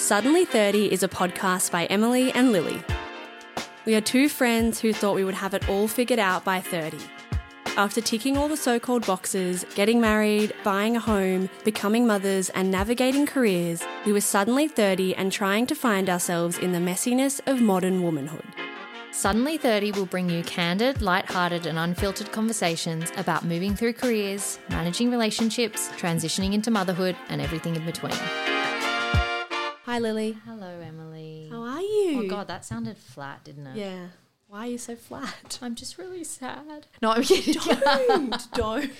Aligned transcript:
Suddenly 0.00 0.46
30 0.46 0.90
is 0.90 1.02
a 1.02 1.08
podcast 1.08 1.70
by 1.70 1.84
Emily 1.84 2.32
and 2.32 2.54
Lilli. 2.54 2.82
We 3.84 3.94
are 3.94 4.00
two 4.00 4.30
friends 4.30 4.80
who 4.80 4.94
thought 4.94 5.14
we 5.14 5.24
would 5.24 5.34
have 5.34 5.52
it 5.52 5.68
all 5.68 5.86
figured 5.86 6.18
out 6.18 6.42
by 6.42 6.62
30. 6.62 6.96
After 7.76 8.00
ticking 8.00 8.38
all 8.38 8.48
the 8.48 8.56
so 8.56 8.80
called 8.80 9.06
boxes, 9.06 9.66
getting 9.74 10.00
married, 10.00 10.54
buying 10.64 10.96
a 10.96 11.00
home, 11.00 11.50
becoming 11.64 12.06
mothers, 12.06 12.48
and 12.48 12.70
navigating 12.70 13.26
careers, 13.26 13.84
we 14.06 14.12
were 14.12 14.22
suddenly 14.22 14.66
30 14.66 15.14
and 15.16 15.30
trying 15.30 15.66
to 15.66 15.74
find 15.74 16.08
ourselves 16.08 16.56
in 16.56 16.72
the 16.72 16.78
messiness 16.78 17.38
of 17.46 17.60
modern 17.60 18.02
womanhood. 18.02 18.46
Suddenly 19.12 19.58
30 19.58 19.92
will 19.92 20.06
bring 20.06 20.30
you 20.30 20.42
candid, 20.44 21.02
light-hearted 21.02 21.66
and 21.66 21.78
unfiltered 21.78 22.32
conversations 22.32 23.12
about 23.18 23.44
moving 23.44 23.76
through 23.76 23.92
careers, 23.92 24.58
managing 24.70 25.10
relationships, 25.10 25.90
transitioning 25.90 26.54
into 26.54 26.70
motherhood 26.70 27.16
and 27.28 27.42
everything 27.42 27.76
in 27.76 27.84
between. 27.84 28.16
Hi, 29.90 29.98
Lilli. 29.98 30.36
Hello 30.44 30.78
Emily. 30.80 31.48
How 31.50 31.62
are 31.62 31.80
you? 31.80 32.22
Oh 32.22 32.28
god, 32.28 32.46
that 32.46 32.64
sounded 32.64 32.96
flat, 32.96 33.42
didn't 33.42 33.66
it? 33.66 33.76
Yeah. 33.76 34.06
Why 34.46 34.60
are 34.60 34.70
you 34.70 34.78
so 34.78 34.94
flat? 34.94 35.58
I'm 35.60 35.74
just 35.74 35.98
really 35.98 36.22
sad. 36.22 36.86
No, 37.02 37.10
I'm 37.10 37.24
kidding. 37.24 37.54
Don't, 37.80 38.52
don't. 38.54 38.92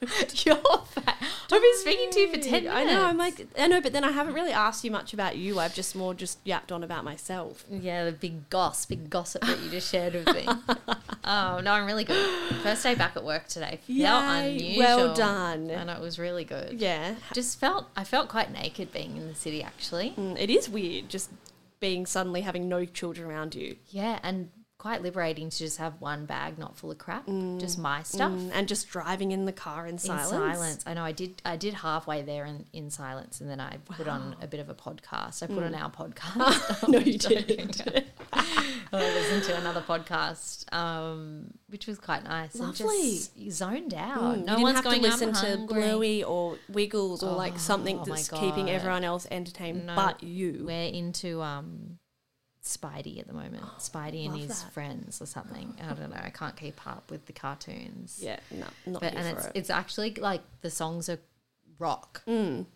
You're 0.44 0.56
fat. 0.56 1.16
I've 1.20 1.62
been 1.62 1.78
speaking 1.78 2.10
to 2.10 2.20
you 2.20 2.28
for 2.30 2.36
10 2.38 2.64
minutes. 2.64 2.74
I 2.74 2.84
know. 2.84 3.04
I'm 3.06 3.16
like, 3.16 3.46
I 3.58 3.66
know, 3.66 3.80
but 3.80 3.92
then 3.94 4.04
I 4.04 4.10
haven't 4.10 4.34
really 4.34 4.52
asked 4.52 4.84
you 4.84 4.90
much 4.90 5.14
about 5.14 5.36
you. 5.38 5.58
I've 5.58 5.74
just 5.74 5.96
more 5.96 6.12
just 6.12 6.38
yapped 6.44 6.70
on 6.70 6.82
about 6.84 7.02
myself. 7.04 7.64
Yeah, 7.70 8.04
the 8.04 8.12
big 8.12 8.50
goss, 8.50 8.84
big 8.84 9.08
gossip 9.08 9.42
that 9.42 9.58
you 9.60 9.70
just 9.70 9.90
shared 9.90 10.12
with 10.14 10.26
me. 10.34 10.46
oh 11.24 11.60
no, 11.60 11.72
I'm 11.72 11.86
really 11.86 12.04
good. 12.04 12.28
First 12.62 12.82
day 12.82 12.94
back 12.94 13.16
at 13.16 13.24
work 13.24 13.48
today. 13.48 13.80
Unusual. 13.88 14.78
well 14.78 15.14
done. 15.14 15.70
And 15.70 15.88
it 15.88 16.00
was 16.00 16.18
really 16.18 16.44
good. 16.44 16.78
Yeah. 16.80 17.14
Just 17.32 17.58
felt 17.58 17.86
I 17.96 18.04
felt 18.04 18.28
quite 18.28 18.52
naked 18.52 18.92
being 18.92 19.16
in 19.16 19.28
the 19.28 19.34
city 19.34 19.62
actually. 19.62 20.10
Mm, 20.18 20.38
It 20.38 20.50
is 20.50 20.68
weird 20.68 21.08
just 21.08 21.30
being 21.80 22.06
suddenly 22.06 22.40
having 22.42 22.68
no 22.68 22.84
children 22.84 23.28
around 23.28 23.54
you. 23.54 23.76
Yeah, 23.90 24.18
and 24.22 24.50
quite 24.78 25.02
liberating 25.02 25.48
to 25.50 25.56
just 25.58 25.78
have 25.78 26.00
one 26.00 26.26
bag 26.26 26.58
not 26.58 26.76
full 26.76 26.90
of 26.90 26.98
crap, 26.98 27.26
just 27.58 27.78
my 27.78 28.02
stuff. 28.02 28.30
Mm, 28.32 28.50
and 28.52 28.68
just 28.68 28.88
driving 28.88 29.32
in 29.32 29.44
the 29.46 29.52
car 29.52 29.86
in 29.86 29.94
In 29.94 29.98
silence. 29.98 30.28
silence. 30.30 30.84
I 30.86 30.94
know 30.94 31.02
I 31.02 31.12
did 31.12 31.40
I 31.44 31.56
did 31.56 31.74
halfway 31.74 32.22
there 32.22 32.44
in, 32.44 32.66
in 32.72 32.90
silence 32.90 33.40
and 33.40 33.48
then 33.48 33.58
I 33.60 33.78
put 33.84 34.06
on 34.06 34.36
a 34.40 34.46
bit 34.46 34.60
of 34.60 34.68
a 34.68 34.74
podcast. 34.74 35.42
I 35.42 35.46
put 35.46 35.62
on 35.62 35.74
our 35.74 35.90
podcast. 35.90 36.88
no, 36.88 36.98
you 36.98 37.18
didn't. 37.18 37.82
I 38.32 38.98
listened 38.98 39.44
to 39.44 39.56
another 39.56 39.80
podcast, 39.80 40.72
um, 40.74 41.52
which 41.68 41.86
was 41.86 41.98
quite 41.98 42.24
nice. 42.24 42.54
Lovely. 42.54 43.18
Zoned 43.50 43.94
out. 43.94 44.36
Mm, 44.36 44.44
no 44.44 44.52
you 44.58 44.58
didn't 44.58 44.62
one's 44.62 44.80
going 44.82 45.02
to 45.02 45.08
listen 45.08 45.32
to. 45.32 45.66
Bluey 45.66 46.22
or 46.22 46.58
Wiggles 46.68 47.22
or 47.22 47.34
like 47.34 47.58
something 47.58 47.98
Oh 48.00 48.04
that's 48.04 48.28
keeping 48.28 48.70
everyone 48.70 49.04
else 49.04 49.26
entertained 49.30 49.86
No, 49.86 49.96
but 49.96 50.22
you. 50.22 50.64
We're 50.66 50.90
into 50.92 51.42
um, 51.42 51.98
Spidey 52.66 53.18
at 53.20 53.26
the 53.26 53.32
moment. 53.32 53.62
Spidey 53.78 54.26
and 54.26 54.36
his 54.38 54.62
that. 54.62 54.72
friends 54.72 55.20
or 55.22 55.26
something. 55.26 55.74
I 55.82 55.94
don't 55.94 56.10
know. 56.10 56.20
I 56.22 56.30
can't 56.30 56.56
keep 56.56 56.84
up 56.86 57.10
with 57.10 57.26
the 57.26 57.32
cartoons. 57.32 58.18
Yeah, 58.20 58.38
no, 58.50 58.66
not 58.86 59.00
but 59.02 59.14
and 59.14 59.26
it's 59.36 59.46
it. 59.46 59.52
it's 59.54 59.70
actually 59.70 60.14
like 60.14 60.42
the 60.62 60.70
songs 60.70 61.08
are 61.08 61.18
rock, 61.78 62.22
Mm. 62.26 62.66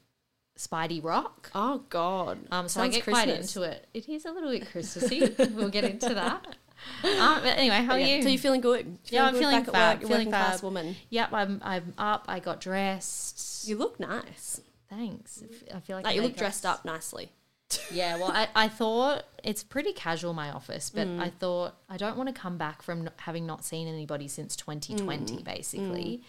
Spidey 0.59 1.03
rock. 1.03 1.51
Oh 1.55 1.83
God. 1.89 2.39
Um, 2.51 2.69
so 2.69 2.81
I 2.81 2.85
Sounds 2.85 2.97
get 2.97 3.05
quite 3.05 3.29
into 3.29 3.63
it. 3.63 3.89
It 3.95 4.09
is 4.09 4.27
a 4.27 4.33
little 4.33 4.51
bit 4.51 4.71
Christmassy. 4.71 5.35
we'll 5.55 5.71
get 5.71 5.85
into 5.85 6.15
that. 6.15 6.57
Um, 7.05 7.43
but 7.43 7.59
anyway, 7.59 7.77
how 7.83 7.93
are 7.93 7.99
Yeah. 7.99 8.17
you? 8.17 8.23
So 8.23 8.31
you're 8.31 8.39
feeling 8.39 8.63
good? 8.63 8.97
Yeah, 9.05 9.27
I'm 9.27 9.35
good 9.35 9.41
feeling 9.41 9.65
fab, 9.67 9.75
work, 9.75 10.01
you're 10.01 10.09
feeling 10.09 10.29
working 10.29 10.31
class 10.31 10.63
woman. 10.63 10.97
Yep, 11.11 11.29
I'm 11.35 11.61
I'm 11.63 11.93
up. 11.99 12.25
I 12.27 12.41
got 12.41 12.59
dressed. 12.63 13.69
You 13.69 13.77
look 13.77 14.01
nice. 14.01 14.63
Thanks. 14.89 15.43
I 15.75 15.81
feel 15.81 15.97
like 15.97 16.07
Like 16.07 16.17
you 16.17 16.23
look 16.23 16.37
dressed 16.37 16.65
up 16.65 16.87
nicely. 16.87 17.33
Yeah, 17.92 18.16
well, 18.16 18.31
I, 18.32 18.48
I 18.54 18.69
thought 18.69 19.25
it's 19.44 19.62
pretty 19.62 19.92
casual 19.92 20.32
my 20.34 20.50
office, 20.50 20.91
but 20.91 21.06
Mm. 21.08 21.20
I 21.20 21.31
thought 21.31 21.76
I 21.88 21.97
don't 21.97 22.16
want 22.16 22.28
to 22.28 22.34
come 22.34 22.56
back 22.56 22.82
from 22.82 23.04
not, 23.04 23.14
having 23.19 23.47
not 23.47 23.64
seen 23.64 23.86
anybody 23.88 24.28
since 24.28 24.56
2020, 24.56 25.36
Mm. 25.38 25.44
basically, 25.44 26.22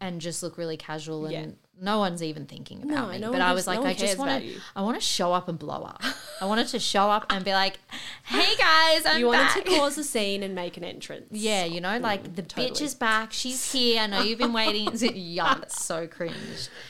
and 0.00 0.20
just 0.20 0.42
look 0.42 0.58
really 0.58 0.76
casual 0.76 1.24
and 1.26 1.32
Yeah. 1.32 1.46
No 1.80 1.98
one's 1.98 2.22
even 2.22 2.46
thinking 2.46 2.82
about 2.82 3.06
No, 3.06 3.08
me. 3.12 3.18
no 3.18 3.32
but 3.32 3.40
I 3.40 3.52
was 3.52 3.66
like, 3.66 3.80
no 3.80 3.86
I 3.86 3.94
just 3.94 4.16
want 4.16 4.42
to. 4.42 4.60
I 4.76 4.82
want 4.82 4.96
to 4.96 5.00
show 5.00 5.32
up 5.32 5.48
and 5.48 5.58
blow 5.58 5.82
up. 5.82 6.02
I 6.40 6.46
wanted 6.46 6.68
to 6.68 6.78
show 6.78 7.10
up 7.10 7.26
and 7.30 7.44
be 7.44 7.52
like, 7.52 7.78
"Hey 8.24 8.54
guys, 8.56 9.04
I'm 9.06 9.18
you 9.18 9.26
wanted 9.26 9.40
back." 9.40 9.64
to 9.64 9.70
cause 9.70 9.98
a 9.98 10.04
scene 10.14 10.42
and 10.42 10.54
make 10.54 10.76
an 10.76 10.84
entrance. 10.84 11.26
Yeah, 11.30 11.64
you 11.64 11.80
know, 11.80 11.98
like 11.98 12.36
the 12.36 12.42
totally. 12.42 12.70
bitch 12.70 12.80
is 12.80 12.94
back. 12.94 13.32
She's 13.32 13.72
here. 13.72 14.00
I 14.02 14.06
know 14.06 14.22
you've 14.22 14.38
been 14.38 14.52
waiting. 14.52 14.88
yeah, 15.14 15.54
that's 15.54 15.84
so 15.84 16.06
cringe. 16.06 16.34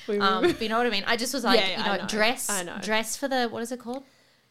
Um, 0.20 0.42
but 0.42 0.60
you 0.60 0.68
know 0.68 0.78
what 0.78 0.86
I 0.86 0.90
mean? 0.90 1.04
I 1.06 1.16
just 1.16 1.32
was 1.34 1.44
like, 1.44 1.58
Yeah, 1.60 1.78
you 1.78 1.82
I 1.82 1.96
know, 1.96 2.02
know. 2.02 2.08
dress, 2.08 2.50
I 2.50 2.62
know. 2.62 2.78
dress 2.82 3.16
for 3.16 3.26
the 3.28 3.48
what 3.48 3.62
is 3.62 3.72
it 3.72 3.80
called? 3.80 4.04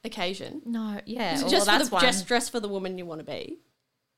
Occasion. 0.04 0.62
No, 0.66 1.00
yeah, 1.06 1.36
it 1.38 1.42
well, 1.42 1.50
just 1.50 1.66
that's 1.66 1.90
the, 1.90 1.94
one. 1.96 2.02
just 2.04 2.28
dress 2.28 2.50
for 2.50 2.60
the 2.60 2.68
woman 2.68 2.98
you 2.98 3.06
want 3.06 3.20
to 3.20 3.26
be? 3.26 3.60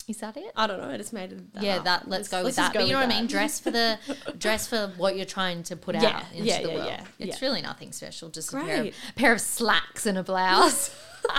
Is 0.08 0.18
that 0.18 0.38
it? 0.38 0.52
I 0.56 0.68
don't 0.68 0.80
know. 0.80 0.90
I 0.90 0.98
just 0.98 1.14
made 1.14 1.32
it. 1.32 1.54
That 1.54 1.64
yeah, 1.64 1.78
up. 1.78 1.84
that. 1.86 2.08
Let's, 2.10 2.28
go 2.30 2.44
with 2.44 2.56
just 2.56 2.58
that. 2.58 2.74
but 2.74 2.86
you 2.88 2.94
know 2.94 3.00
what 3.00 3.10
I 3.12 3.20
mean? 3.20 3.26
Dress 3.28 3.60
for 3.60 3.72
the 3.72 3.98
dress 4.38 4.68
for 4.68 4.94
what 4.98 5.16
you're 5.16 5.26
trying 5.26 5.64
to 5.64 5.76
put 5.76 5.96
Yeah, 5.96 6.18
out 6.18 6.24
into 6.32 6.44
yeah, 6.46 6.62
the 6.62 6.68
yeah, 6.68 6.76
world. 6.76 6.88
yeah, 6.88 7.26
It's 7.28 7.42
really 7.42 7.62
nothing 7.62 7.92
special. 7.92 8.30
Just 8.30 8.54
a 8.54 8.58
pair 8.58 8.84
of, 8.86 8.94
pair 9.16 9.34
of 9.34 9.42
slacks 9.42 10.06
and 10.06 10.18
a 10.18 10.24
blouse. 10.24 10.96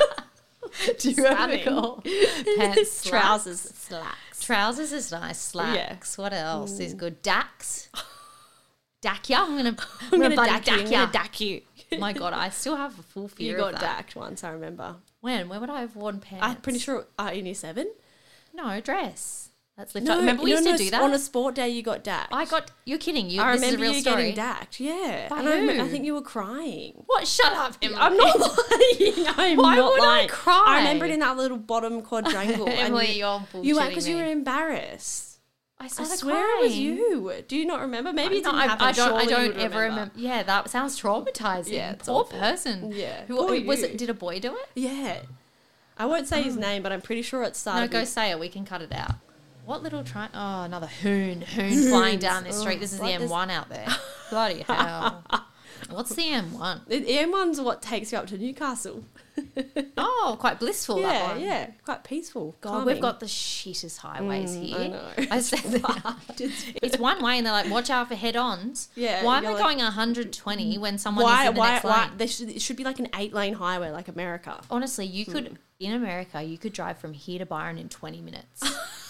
Do 0.99 1.11
you 1.13 1.25
ever 1.25 1.37
Stunning. 1.37 1.65
call 1.65 2.03
pants 2.03 2.91
slacks? 2.91 3.05
trousers, 3.05 3.61
slacks. 3.61 4.43
Trousers 4.45 4.93
is 4.93 5.13
nice. 5.13 5.39
Slacks. 5.41 6.19
What 6.19 6.33
else 6.33 6.81
is 6.81 6.93
good? 6.95 7.23
Dacks. 7.23 7.89
Dacia. 9.01 9.37
I'm 9.37 9.57
gonna. 9.57 9.69
I'm, 9.71 9.77
I'm 10.13 10.21
gonna, 10.21 10.35
gonna 10.37 10.49
dack 10.61 10.67
you. 10.67 10.73
I'm 10.73 10.91
gonna 10.91 11.13
dack 11.13 11.41
you. 11.41 11.63
My 11.99 12.13
God, 12.13 12.33
I 12.33 12.49
still 12.49 12.75
have 12.77 12.99
a 12.99 13.03
full 13.03 13.29
fear 13.29 13.53
You 13.53 13.57
got 13.59 13.75
of 13.75 13.81
that. 13.81 13.97
dacked 13.97 14.17
once. 14.17 14.43
I 14.43 14.51
remember. 14.51 14.97
When? 15.21 15.49
When 15.49 15.61
would 15.61 15.71
I 15.71 15.83
have 15.83 15.95
worn 15.95 16.19
pants? 16.19 16.45
I'm 16.45 16.57
pretty 16.57 16.81
sure. 16.81 17.07
Uh, 17.17 17.31
in 17.33 17.47
year 17.47 17.55
seven. 17.55 17.89
No 18.57 18.81
dress. 18.81 19.51
Let's 19.77 19.95
lift 19.95 20.09
up. 20.09 20.17
Remember 20.17 20.43
we 20.43 20.53
used 20.53 20.65
to 20.65 20.77
do 20.79 20.89
that. 20.89 21.03
on 21.03 21.13
a 21.13 21.19
sport 21.19 21.55
day. 21.55 21.69
You 21.69 21.83
got 21.83 22.03
dacked. 22.03 22.33
I 22.33 22.47
got. 22.47 22.71
You're 22.87 22.99
kidding. 22.99 23.29
You. 23.29 23.43
I 23.43 23.53
this 23.53 23.63
is 23.63 23.69
a 23.69 23.77
remember 23.77 23.83
real 23.83 23.93
you 23.93 24.01
story. 24.01 24.17
getting 24.23 24.35
dacked. 24.37 24.81
Yeah, 24.81 25.29
By 25.29 25.41
and 25.41 25.49
I, 25.49 25.67
rem- 25.67 25.81
I 25.83 25.89
think 25.89 26.07
you 26.07 26.15
were 26.15 26.23
crying. 26.23 27.03
What? 27.05 27.29
Shut 27.29 27.53
up, 27.53 27.75
Emily. 27.83 27.99
I'm 28.01 28.17
not 28.17 28.39
lying. 28.41 29.27
I'm 29.37 29.57
Why 29.59 29.77
not 29.77 29.93
would 29.93 30.03
I 30.03 30.27
cry? 30.29 30.65
I 30.67 30.79
remember 30.79 31.05
it 31.05 31.11
in 31.11 31.21
that 31.21 31.37
little 31.37 31.59
bottom 31.59 32.01
quadrangle. 32.01 32.67
and 32.71 32.79
Emily, 32.79 33.13
you, 33.13 33.19
you're 33.19 33.43
you 33.63 33.77
were 33.77 33.87
because 33.87 34.09
you 34.09 34.17
were 34.17 34.25
embarrassed. 34.25 35.41
I, 35.79 35.85
I 35.85 35.89
swear 35.89 36.59
it 36.59 36.63
was 36.63 36.79
you. 36.79 37.35
Do 37.47 37.55
you 37.55 37.67
not 37.67 37.81
remember? 37.83 38.11
Maybe 38.15 38.37
it 38.37 38.45
didn't 38.45 38.59
I, 38.59 38.67
happen. 38.69 38.87
I 38.87 38.93
don't. 38.93 39.13
I 39.13 39.27
don't 39.27 39.57
ever 39.59 39.81
remember. 39.81 40.15
Yeah, 40.17 40.43
that 40.43 40.71
sounds 40.71 40.99
traumatizing. 40.99 41.73
Yeah, 41.73 41.91
it's 41.93 42.09
poor 42.09 42.23
awful. 42.23 42.39
person. 42.39 42.93
Yeah, 42.93 43.27
Who 43.27 43.37
poor 43.37 43.61
was 43.63 43.81
you. 43.81 43.89
it? 43.89 43.99
Did 43.99 44.09
a 44.09 44.15
boy 44.15 44.41
do 44.41 44.55
it? 44.55 44.71
Yeah, 44.75 45.19
I 45.99 46.07
won't 46.07 46.29
say 46.29 46.43
his 46.43 46.57
oh. 46.57 46.61
name, 46.61 46.83
but 46.83 46.93
I'm 46.93 47.01
pretty 47.01 47.23
sure 47.23 47.43
it 47.43 47.57
No, 47.67 47.89
go 47.89 48.01
with- 48.01 48.09
say 48.09 48.31
it. 48.31 48.39
We 48.39 48.49
can 48.49 48.65
cut 48.65 48.83
it 48.83 48.93
out. 48.93 49.13
What 49.65 49.83
little 49.83 50.05
try? 50.05 50.29
Oh, 50.33 50.63
another 50.63 50.87
hoon, 50.87 51.41
hoon 51.41 51.89
flying 51.89 52.19
down 52.21 52.45
this 52.45 52.61
street. 52.61 52.77
Oh, 52.77 52.81
this 52.81 52.93
is 52.93 52.99
the 52.99 53.05
What 53.05 53.21
is- 53.21 53.31
M1 53.31 53.51
out 53.51 53.69
there. 53.69 53.89
Bloody 54.31 54.63
hell! 54.69 55.25
What's 55.91 56.15
the 56.15 56.23
M1? 56.23 56.87
The 56.87 57.01
M1's 57.01 57.61
what 57.61 57.83
takes 57.83 58.13
you 58.13 58.19
up 58.19 58.27
to 58.29 58.39
Newcastle. 58.39 59.05
Oh, 59.99 60.37
quite 60.41 60.59
blissful. 60.59 60.97
that 61.03 61.03
yeah, 61.15 61.29
one. 61.33 61.41
yeah, 61.41 61.71
quite 61.85 62.05
peaceful. 62.05 62.57
God, 62.61 62.71
calming. 62.71 62.87
we've 62.87 63.01
got 63.03 63.21
the 63.21 63.27
shittest 63.27 63.99
highways 63.99 64.57
Mm, 64.57 64.63
here. 64.63 64.77
I 64.79 64.87
know. 64.89 65.09
I 65.31 65.41
said 65.41 65.61
that. 65.83 66.17
it's 66.83 66.99
one 66.99 67.23
way, 67.23 67.37
and 67.39 67.47
they're 67.47 67.53
like, 67.53 67.71
"Watch 67.71 67.89
out 67.91 68.09
for 68.09 68.15
head-ons." 68.15 68.89
Yeah, 68.95 69.25
Why 69.25 69.39
am 69.39 69.47
I 69.47 69.51
like- 69.51 69.63
going 69.63 69.79
120 69.79 70.79
when 70.79 70.99
someone 70.99 71.25
why? 71.25 71.45
is 71.45 71.49
in 71.51 71.55
the 71.55 71.61
Why? 71.61 71.71
next 71.71 71.85
Why? 71.85 72.03
lane? 72.07 72.11
There 72.17 72.29
should, 72.29 72.49
it 72.51 72.61
should 72.63 72.77
be 72.77 72.85
like 72.85 72.99
an 72.99 73.09
eight-lane 73.17 73.55
highway, 73.55 73.91
like 73.91 74.09
America. 74.09 74.61
Honestly, 74.71 75.07
you 75.07 75.25
could 75.27 75.59
in 75.79 75.93
America, 75.93 76.43
you 76.43 76.59
could 76.59 76.73
drive 76.73 76.99
from 76.99 77.13
here 77.13 77.39
to 77.39 77.47
Byron 77.47 77.79
in 77.79 77.89
20 77.89 78.21
minutes. 78.23 78.63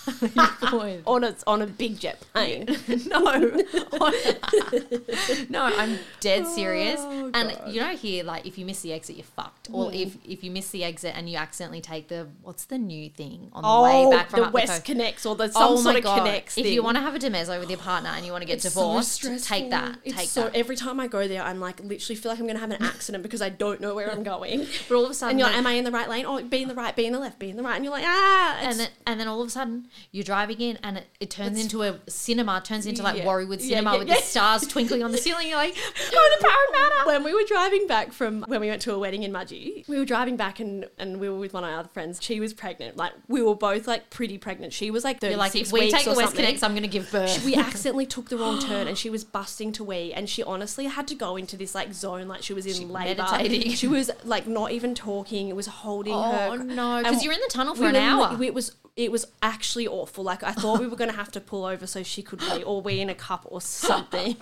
on 1.06 1.24
a 1.24 1.34
on 1.46 1.62
a 1.62 1.66
big 1.66 1.98
jet 1.98 2.20
plane. 2.32 2.66
no, 3.06 3.18
no, 5.48 5.62
I'm 5.64 5.98
dead 6.20 6.46
serious. 6.46 7.00
Oh, 7.00 7.30
and 7.34 7.56
you 7.68 7.80
know, 7.80 7.96
here, 7.96 8.24
like 8.24 8.46
if 8.46 8.58
you 8.58 8.64
miss 8.64 8.80
the 8.82 8.92
exit, 8.92 9.16
you're 9.16 9.24
fucked. 9.24 9.68
Or 9.72 9.92
if 9.92 10.16
if 10.24 10.44
you 10.44 10.50
miss 10.50 10.70
the 10.70 10.84
exit 10.84 11.14
and 11.16 11.28
you 11.28 11.36
accidentally 11.36 11.80
take 11.80 12.08
the 12.08 12.28
what's 12.42 12.64
the 12.66 12.78
new 12.78 13.10
thing 13.10 13.50
on 13.52 13.62
the 13.62 13.68
oh, 13.68 14.08
way 14.10 14.16
back 14.16 14.30
from 14.30 14.42
the 14.42 14.50
West 14.50 14.76
the 14.76 14.82
connects 14.92 15.26
or 15.26 15.34
the 15.34 15.48
some 15.48 15.72
Oh 15.72 15.76
sort 15.76 15.96
of 15.96 16.04
god! 16.04 16.18
connects. 16.18 16.56
If 16.56 16.64
thing. 16.64 16.72
you 16.72 16.82
want 16.82 16.96
to 16.96 17.02
have 17.02 17.14
a 17.14 17.18
demezzo 17.18 17.58
with 17.58 17.70
your 17.70 17.78
partner 17.78 18.10
and 18.10 18.24
you 18.24 18.32
want 18.32 18.42
to 18.42 18.46
get 18.46 18.54
It's 18.54 18.64
divorced, 18.64 19.12
stressful. 19.12 19.56
take 19.56 19.70
that. 19.70 19.98
It's 20.04 20.16
take 20.16 20.28
so 20.28 20.44
that. 20.44 20.54
every 20.54 20.76
time 20.76 21.00
I 21.00 21.08
go 21.08 21.26
there, 21.26 21.42
I'm 21.42 21.60
like 21.60 21.80
literally 21.80 22.16
feel 22.16 22.30
like 22.32 22.40
I'm 22.40 22.46
gonna 22.46 22.58
have 22.58 22.70
an 22.70 22.82
accident 22.82 23.22
because 23.22 23.42
I 23.42 23.48
don't 23.48 23.80
know 23.80 23.94
where 23.94 24.10
I'm 24.10 24.22
going. 24.22 24.66
But 24.88 24.94
all 24.94 25.04
of 25.04 25.10
a 25.10 25.14
sudden, 25.14 25.30
And 25.32 25.38
you're 25.40 25.48
like, 25.48 25.54
like- 25.54 25.58
am 25.60 25.66
I 25.66 25.72
in 25.72 25.84
the 25.84 25.90
right 25.92 26.08
lane? 26.08 26.24
Oh, 26.26 26.42
be 26.42 26.62
in 26.62 26.68
the 26.68 26.74
right, 26.74 26.94
be 26.94 27.06
in 27.06 27.12
the 27.12 27.18
left, 27.18 27.38
be 27.38 27.50
in 27.50 27.56
the 27.56 27.62
right. 27.62 27.76
And 27.76 27.84
you're 27.84 27.92
like, 27.92 28.04
ah. 28.06 28.58
and 28.60 28.78
then 28.78 28.88
and 29.06 29.20
then 29.20 29.28
all 29.28 29.40
of 29.40 29.48
a 29.48 29.50
sudden, 29.50 29.88
You're 30.12 30.24
driving 30.24 30.60
in, 30.60 30.78
and 30.82 30.98
it, 30.98 31.06
it 31.20 31.30
turns 31.30 31.60
into 31.60 31.82
a 31.82 31.98
cinema. 32.08 32.60
Turns 32.64 32.86
into 32.86 33.02
like 33.02 33.16
Yeah. 33.16 33.24
Warriewood 33.24 33.60
Cinema 33.60 33.92
yeah, 33.92 33.98
with 33.98 34.08
yeah. 34.08 34.14
the 34.16 34.22
stars 34.22 34.66
twinkling 34.66 35.02
on 35.02 35.12
the 35.12 35.18
ceiling. 35.26 35.48
You're 35.48 35.56
like, 35.58 35.74
going 35.74 36.30
to 36.38 36.38
Parramatta. 36.40 37.02
when 37.06 37.24
we 37.24 37.34
were 37.34 37.46
driving 37.46 37.86
back 37.86 38.12
from 38.12 38.42
when 38.48 38.60
we 38.60 38.68
went 38.68 38.82
to 38.82 38.94
a 38.94 38.98
wedding 38.98 39.22
in 39.22 39.32
Mudgee, 39.32 39.86
we 39.88 39.98
were 39.98 40.04
driving 40.04 40.36
back 40.36 40.60
and, 40.60 40.86
and 40.98 41.20
we 41.20 41.28
were 41.28 41.38
with 41.38 41.52
one 41.54 41.64
of 41.64 41.70
our 41.70 41.80
other 41.80 41.88
friends. 41.88 42.18
She 42.22 42.40
was 42.40 42.52
pregnant. 42.54 42.96
Like 42.96 43.12
we 43.28 43.42
were 43.42 43.54
both 43.54 43.86
like 43.86 44.10
pretty 44.10 44.38
pregnant. 44.38 44.72
She 44.72 44.90
was 44.90 45.04
like 45.04 45.20
36 45.20 45.30
You're 45.30 45.38
like, 45.38 45.54
if 45.56 45.72
we 45.72 45.90
take 45.90 46.04
the 46.04 46.14
West. 46.14 46.34
Connects, 46.36 46.62
I'm 46.62 46.72
going 46.72 46.82
to 46.82 46.88
give 46.88 47.10
birth. 47.10 47.44
we 47.44 47.54
accidentally 47.66 48.06
took 48.06 48.28
the 48.28 48.36
wrong 48.36 48.60
turn 48.60 48.86
and 48.88 48.96
she 48.98 49.10
was 49.10 49.24
busting 49.24 49.72
to 49.72 49.84
wee 49.84 50.12
and 50.12 50.28
she 50.28 50.42
honestly 50.42 50.86
had 50.86 51.06
to 51.08 51.14
go 51.14 51.36
into 51.36 51.56
this 51.56 51.74
like 51.74 51.92
zone 51.94 52.28
like 52.28 52.42
she 52.42 52.52
was 52.52 52.66
in 52.66 52.88
labor. 52.90 53.22
meditating. 53.22 53.72
She 53.72 53.86
was 53.88 54.10
like 54.24 54.46
not 54.46 54.72
even 54.72 54.94
talking. 54.94 55.48
It 55.48 55.56
was 55.56 55.66
holding 55.66 56.12
Oh, 56.14 56.56
her. 56.56 56.58
no, 56.64 57.02
because 57.02 57.22
you're 57.24 57.32
in 57.32 57.40
the 57.40 57.50
tunnel 57.52 57.74
for 57.74 57.82
we 57.82 57.88
an 57.88 57.96
hour. 57.96 58.42
It 58.42 58.54
was 58.54 58.74
it 58.96 59.12
was 59.12 59.26
actually 59.42 59.86
awful. 59.86 60.24
Like 60.24 60.42
I 60.42 60.52
thought 60.52 60.80
we 60.80 60.86
were 60.86 60.96
going 60.96 61.10
to 61.10 61.16
have 61.16 61.30
to 61.32 61.40
pull 61.40 61.64
over 61.64 61.86
so 61.86 62.02
she 62.02 62.22
could 62.22 62.40
wee 62.40 62.62
or 62.62 62.80
we 62.80 63.00
in 63.00 63.10
a 63.10 63.14
cup 63.14 63.42
or 63.44 63.60
something. 63.60 64.36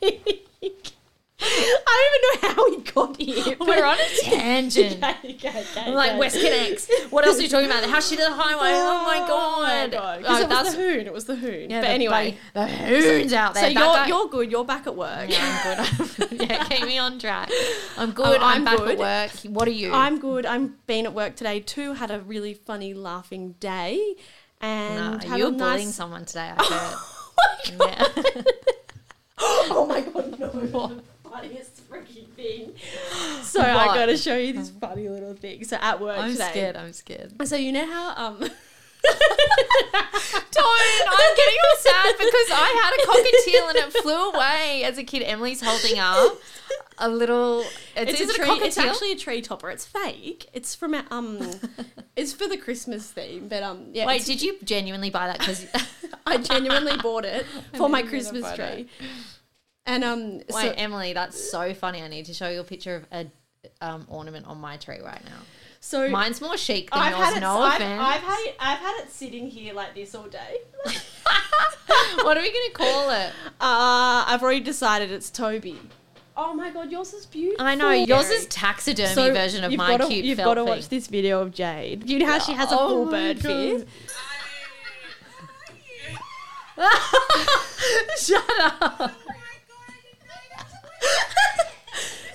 I 1.40 2.10
don't 2.40 2.42
even 2.42 2.50
know 2.50 2.54
how 2.54 2.70
we 2.70 2.82
got 2.92 3.20
here. 3.20 3.56
We're 3.60 3.84
on 3.84 3.96
a 3.98 4.22
tangent. 4.22 4.96
Okay, 4.96 5.34
okay, 5.34 5.48
okay, 5.48 5.80
I'm 5.82 5.94
like. 5.94 6.12
WestConnex. 6.12 7.10
What 7.12 7.26
else 7.26 7.38
are 7.38 7.42
you 7.42 7.48
talking 7.48 7.66
about? 7.66 7.82
The 7.82 7.88
house 7.88 8.08
shit 8.08 8.18
of 8.18 8.26
the 8.26 8.34
highway. 8.34 8.70
Oh 8.72 9.04
my 9.04 9.20
oh 9.22 9.28
god. 9.28 9.92
God. 9.92 10.24
'Cause 10.24 10.40
Oh, 10.40 10.42
it 10.42 10.48
was 10.48 10.74
the 10.74 10.80
hoon. 10.82 11.06
It 11.06 11.12
was 11.12 11.24
the 11.26 11.36
hoon. 11.36 11.70
yeah, 11.70 11.80
but 11.80 11.86
the 11.86 11.92
anyway, 11.92 12.38
the 12.54 12.66
hoons 12.66 13.32
out 13.32 13.54
there. 13.54 13.70
so 13.70 13.78
you're 13.78 14.06
you're 14.06 14.28
good. 14.28 14.50
You're 14.50 14.64
back 14.64 14.86
at 14.88 14.96
work. 14.96 15.30
Yeah, 15.30 15.86
I'm 15.88 16.06
good. 16.06 16.40
yeah, 16.50 16.64
keep 16.64 16.86
me 16.86 16.98
on 16.98 17.18
track. 17.20 17.50
I'm 17.96 18.10
oh, 18.10 18.12
good. 18.12 18.26
Oh, 18.40 18.44
I'm, 18.44 18.58
I'm 18.58 18.64
back 18.64 18.78
good. 18.78 18.90
at 18.90 18.98
work. 18.98 19.30
What 19.52 19.68
are 19.68 19.72
you? 19.72 19.92
I'm 19.92 20.18
good. 20.18 20.44
I'm 20.44 20.76
been 20.86 21.06
at 21.06 21.14
work 21.14 21.36
today 21.36 21.60
too. 21.60 21.92
Had 21.94 22.10
a 22.10 22.20
really 22.20 22.54
funny, 22.54 22.94
laughing 22.94 23.54
day, 23.60 24.16
and 24.60 25.24
Nah, 25.24 25.36
you're 25.36 25.50
were 25.52 25.56
bullying 25.56 25.92
someone 25.92 26.24
today. 26.24 26.52
I 26.56 26.64
heard. 26.64 28.44
Oh 29.40 29.86
my 29.86 30.00
god! 30.00 30.36
Oh 30.42 30.50
my 30.54 30.66
god! 30.66 30.90
No. 30.96 31.02
Funniest 31.30 31.88
freaking 31.90 32.28
thing. 32.30 32.72
So 33.42 33.60
I 33.62 33.86
got 33.86 34.06
to 34.06 34.16
show 34.16 34.36
you 34.36 34.52
this 34.52 34.68
funny 34.70 35.08
little 35.08 35.32
thing. 35.34 35.64
So 35.64 35.76
at 35.80 36.00
work 36.00 36.18
I'm 36.18 36.32
today. 36.32 36.48
scared. 36.50 36.76
I'm 36.76 36.92
scared. 36.92 37.32
So 37.48 37.56
you 37.56 37.72
know 37.72 37.86
how 37.86 38.14
um. 38.16 38.38
Don't. 40.50 41.08
I'm 41.08 41.36
getting 41.36 41.58
all 41.64 41.78
sad 41.78 42.14
because 42.18 42.48
I 42.52 42.68
had 42.82 42.92
a 42.94 43.06
cockatiel 43.06 43.68
and 43.70 43.78
it 43.78 44.02
flew 44.02 44.30
away 44.30 44.82
as 44.84 44.98
a 44.98 45.04
kid. 45.04 45.22
Emily's 45.22 45.62
holding 45.62 45.98
up 45.98 46.36
a 46.98 47.08
little. 47.08 47.60
It's, 47.96 48.12
It's, 48.12 48.20
is 48.20 48.30
a 48.30 48.32
it 48.32 48.36
tree, 48.36 48.44
a 48.44 48.52
cockatiel? 48.52 48.66
it's 48.66 48.78
actually 48.78 49.12
a 49.12 49.16
tree 49.16 49.40
topper. 49.40 49.70
It's 49.70 49.86
fake. 49.86 50.48
It's 50.52 50.74
from 50.74 50.94
a, 50.94 51.04
um, 51.10 51.38
it's 52.16 52.32
for 52.32 52.48
the 52.48 52.56
Christmas 52.56 53.10
theme. 53.10 53.48
But 53.48 53.62
um, 53.62 53.86
yeah. 53.92 54.06
Wait, 54.06 54.24
did 54.24 54.42
you 54.42 54.56
genuinely 54.64 55.10
buy 55.10 55.28
that? 55.28 55.38
Because 55.38 55.66
I 56.26 56.38
genuinely 56.38 56.96
bought 56.98 57.24
it 57.24 57.46
for 57.74 57.88
my 57.88 58.02
didn't 58.02 58.12
get 58.12 58.20
a 58.26 58.30
Christmas 58.30 58.54
tree. 58.56 58.88
And 59.88 60.04
um, 60.04 60.32
wait, 60.36 60.50
so, 60.50 60.74
Emily, 60.76 61.14
that's 61.14 61.50
so 61.50 61.72
funny. 61.72 62.02
I 62.02 62.08
need 62.08 62.26
to 62.26 62.34
show 62.34 62.48
you 62.50 62.60
a 62.60 62.64
picture 62.64 62.96
of 62.96 63.06
a 63.10 63.26
um, 63.80 64.06
ornament 64.08 64.46
on 64.46 64.60
my 64.60 64.76
tree 64.76 65.00
right 65.02 65.24
now. 65.24 65.40
so 65.80 66.10
Mine's 66.10 66.42
more 66.42 66.58
chic 66.58 66.90
than 66.90 67.00
I've 67.00 67.16
yours. 67.16 67.24
had 67.24 67.36
it. 67.38 67.40
no 67.40 67.58
I've, 67.62 67.80
offense. 67.80 68.00
I've 68.02 68.20
had 68.20 68.38
it. 68.40 68.56
I've 68.60 68.78
had 68.78 69.00
it 69.00 69.10
sitting 69.10 69.48
here 69.48 69.72
like 69.72 69.94
this 69.94 70.14
all 70.14 70.28
day. 70.28 70.58
what 72.22 72.36
are 72.36 72.42
we 72.42 72.52
gonna 72.52 72.74
call 72.74 73.10
it? 73.10 73.32
Uh, 73.60 74.24
I've 74.28 74.42
already 74.42 74.60
decided 74.60 75.10
it's 75.10 75.30
Toby. 75.30 75.78
Oh 76.36 76.52
my 76.52 76.70
god, 76.70 76.92
yours 76.92 77.14
is 77.14 77.24
beautiful. 77.24 77.64
I 77.66 77.74
know 77.74 77.90
yours 77.90 78.28
is 78.28 78.44
taxidermy 78.46 79.14
So 79.14 79.32
version 79.32 79.64
of 79.64 79.72
my 79.72 79.96
gotta, 79.96 80.06
cute 80.06 80.24
You've 80.24 80.36
got 80.36 80.54
to 80.54 80.64
watch 80.64 80.88
this 80.88 81.06
video 81.08 81.40
of 81.40 81.52
Jade. 81.52 82.08
You 82.08 82.18
know 82.20 82.26
how 82.26 82.38
she 82.38 82.52
has 82.52 82.70
a 82.70 82.78
Oh 82.78 82.88
full 82.88 83.06
bird 83.10 83.42
God. 83.42 83.86
Shut 88.18 88.44
up! 88.60 89.12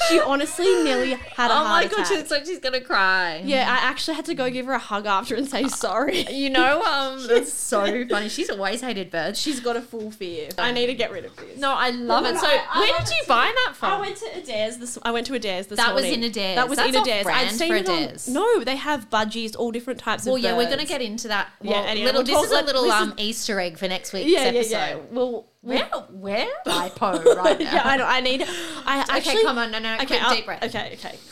She 0.09 0.19
honestly 0.19 0.65
nearly 0.83 1.11
had 1.13 1.49
a 1.49 1.53
Oh 1.53 1.57
heart 1.63 1.67
my 1.69 1.83
god, 1.85 1.93
attack. 1.93 2.07
she 2.07 2.17
looks 2.17 2.29
like 2.29 2.45
she's 2.45 2.59
gonna 2.59 2.81
cry. 2.81 3.41
Yeah, 3.45 3.61
I 3.71 3.87
actually 3.87 4.15
had 4.15 4.25
to 4.25 4.35
go 4.35 4.49
give 4.49 4.65
her 4.65 4.73
a 4.73 4.77
hug 4.77 5.05
after 5.05 5.33
and 5.33 5.47
say 5.47 5.69
sorry. 5.69 6.29
You 6.29 6.49
know, 6.49 6.81
um, 6.83 7.25
that's 7.25 7.53
so 7.53 8.05
funny. 8.09 8.27
She's 8.27 8.49
always 8.49 8.81
hated 8.81 9.09
birds. 9.11 9.39
She's 9.39 9.61
got 9.61 9.77
a 9.77 9.81
full 9.81 10.11
fear. 10.11 10.49
I 10.57 10.73
need 10.73 10.87
to 10.87 10.93
get 10.93 11.13
rid 11.13 11.23
of 11.23 11.33
this. 11.37 11.57
No, 11.57 11.71
I 11.71 11.91
love 11.91 12.23
No, 12.23 12.29
it. 12.31 12.37
So, 12.37 12.45
I- 12.47 12.65
I 12.69 12.79
where 12.81 12.91
love 12.91 12.99
did 13.05 13.09
you 13.11 13.21
it. 13.23 13.27
buy 13.29 13.53
that 13.65 13.75
from? 13.77 13.93
I 13.93 13.99
went 14.01 14.17
to 14.17 14.25
Adair's 14.37 14.77
this. 14.77 14.99
I 15.03 15.11
went 15.11 15.25
to 15.27 15.35
Adair's 15.35 15.67
this 15.67 15.77
That 15.77 15.95
was 15.95 16.03
morning. 16.03 16.21
in 16.25 16.29
Adair's. 16.29 16.55
That 16.57 16.67
was 16.67 16.77
That's 16.79 16.89
in 16.89 16.95
off 16.97 17.07
Adair's. 17.07 17.23
brand 17.23 17.49
I'd 17.49 17.55
seen 17.55 17.69
for 17.69 17.75
it 17.77 17.87
on- 17.89 17.95
Adair's. 18.03 18.27
No, 18.27 18.59
they 18.65 18.75
have 18.75 19.09
budgies, 19.09 19.55
all 19.57 19.71
different 19.71 20.01
types 20.01 20.23
of. 20.23 20.27
well, 20.27 20.35
of. 20.35 20.41
yeah, 20.41 20.57
we're 20.57 20.69
gonna 20.69 20.83
get 20.85 21.01
into 21.01 21.29
that. 21.29 21.47
Yeah, 21.61 21.77
anyway, 21.77 22.07
little, 22.07 22.19
we'll 22.19 22.25
this 22.25 22.35
talk- 22.35 22.43
is 22.43 22.51
a 22.51 22.55
let- 22.55 22.65
little 22.65 22.83
this 22.83 22.93
is- 22.93 23.01
um 23.01 23.13
Easter 23.17 23.57
egg 23.61 23.77
for 23.77 23.87
next 23.87 24.11
week's 24.11 24.29
Yeah, 24.29 24.41
yeah, 24.41 24.47
episode. 24.49 24.71
yeah. 24.73 24.97
Well, 25.11 25.45
Where, 25.63 25.85
where? 26.11 26.47
Ipo 26.67 27.23
right 27.35 27.57
now. 27.59 27.73
yeah, 27.73 27.81
I 27.85 27.97
know. 27.97 28.05
I 28.05 28.19
need. 28.19 28.43
I 28.85 29.01
Okay, 29.03 29.17
actually. 29.17 29.43
come 29.43 29.57
on, 29.57 29.71
no, 29.71 29.79
no, 29.79 29.95
Okay, 29.95 30.05
quick 30.19 30.21
deep 30.29 30.45
breath. 30.45 30.63
Okay, 30.63 30.91
okay. 30.99 31.17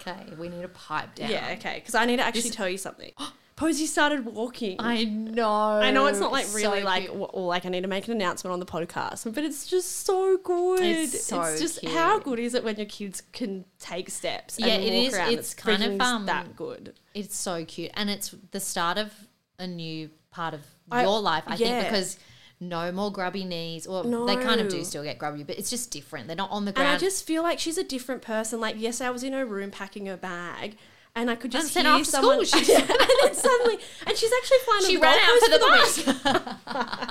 Okay, 0.00 0.32
we 0.38 0.48
need 0.48 0.62
to 0.62 0.68
pipe 0.68 1.14
down. 1.14 1.30
Yeah, 1.30 1.54
okay. 1.58 1.74
Because 1.76 1.94
I 1.94 2.06
need 2.06 2.16
to 2.16 2.22
actually 2.24 2.42
This- 2.42 2.54
tell 2.54 2.68
you 2.68 2.78
something. 2.78 3.12
Posey 3.56 3.86
started 3.86 4.24
walking. 4.24 4.76
I 4.78 5.02
know. 5.02 5.50
I 5.50 5.90
know 5.90 6.06
it's 6.06 6.20
not 6.20 6.30
like 6.30 6.46
So 6.46 6.56
really 6.56 6.84
like 6.84 7.02
cute. 7.02 7.12
w- 7.14 7.26
or 7.32 7.48
like 7.48 7.66
I 7.66 7.68
need 7.70 7.80
to 7.80 7.88
make 7.88 8.06
an 8.06 8.12
announcement 8.12 8.52
on 8.52 8.60
the 8.60 8.66
podcast, 8.66 9.34
but 9.34 9.42
it's 9.42 9.66
just 9.66 10.06
so 10.06 10.36
good. 10.38 10.78
It's 10.80 11.24
so 11.24 11.42
just 11.58 11.80
cute. 11.80 11.92
how 11.92 12.20
good 12.20 12.38
is 12.38 12.54
it 12.54 12.62
when 12.62 12.76
your 12.76 12.86
kids 12.86 13.20
can 13.32 13.64
take 13.80 14.10
steps? 14.10 14.60
Yeah, 14.60 14.68
and 14.68 14.84
walk 14.84 14.92
is. 15.08 15.14
Around. 15.14 15.32
It's 15.32 15.54
kind 15.54 15.82
of, 15.82 16.00
um, 16.00 16.26
that 16.26 16.54
good. 16.54 16.94
It's 17.14 17.36
so 17.36 17.64
cute, 17.64 17.90
and 17.94 18.08
it's 18.08 18.32
the 18.52 18.60
start 18.60 18.96
of 18.96 19.12
a 19.58 19.66
new 19.66 20.10
part 20.30 20.54
of 20.54 20.60
I- 20.90 21.02
your 21.02 21.20
life. 21.20 21.44
I 21.46 21.54
yeah. 21.56 21.66
think 21.66 21.84
because 21.84 22.18
no 22.60 22.90
more 22.92 23.12
grubby 23.12 23.44
knees, 23.44 23.86
or 23.86 24.02
they 24.26 24.36
kind 24.36 24.60
of 24.60 24.68
do 24.68 24.84
still 24.84 25.04
get 25.04 25.18
grubby, 25.18 25.44
but 25.44 25.58
it's 25.58 25.70
just 25.70 25.90
different. 25.90 26.26
They're 26.26 26.36
not 26.36 26.50
on 26.50 26.64
the 26.64 26.72
ground 26.72 26.88
And. 26.88 26.96
I 26.96 26.98
just 26.98 27.24
feel 27.26 27.42
like 27.42 27.58
she's 27.58 27.78
a 27.78 27.84
different 27.84 28.22
person. 28.22 28.60
Like 28.60 28.76
yes, 28.78 29.00
I 29.00 29.10
was 29.10 29.22
in 29.22 29.32
her 29.32 29.46
room 29.46 29.70
packing 29.70 30.06
her 30.06 30.16
bag. 30.16 30.76
And 31.14 31.30
I 31.30 31.34
could 31.34 31.50
just 31.50 31.74
And 31.76 31.86
hear 31.86 32.04
someone, 32.04 32.44
school, 32.46 32.60
and 32.76 32.88
then 32.88 33.34
suddenly, 33.34 33.78
and 34.06 34.16
she's 34.16 34.30
actually 34.30 34.58
flying. 34.64 34.84
she 34.84 34.96
ran 34.98 35.18
out 35.18 35.38
for 35.40 35.50
the 35.50 35.58
for 35.58 36.34
bus. 36.34 37.08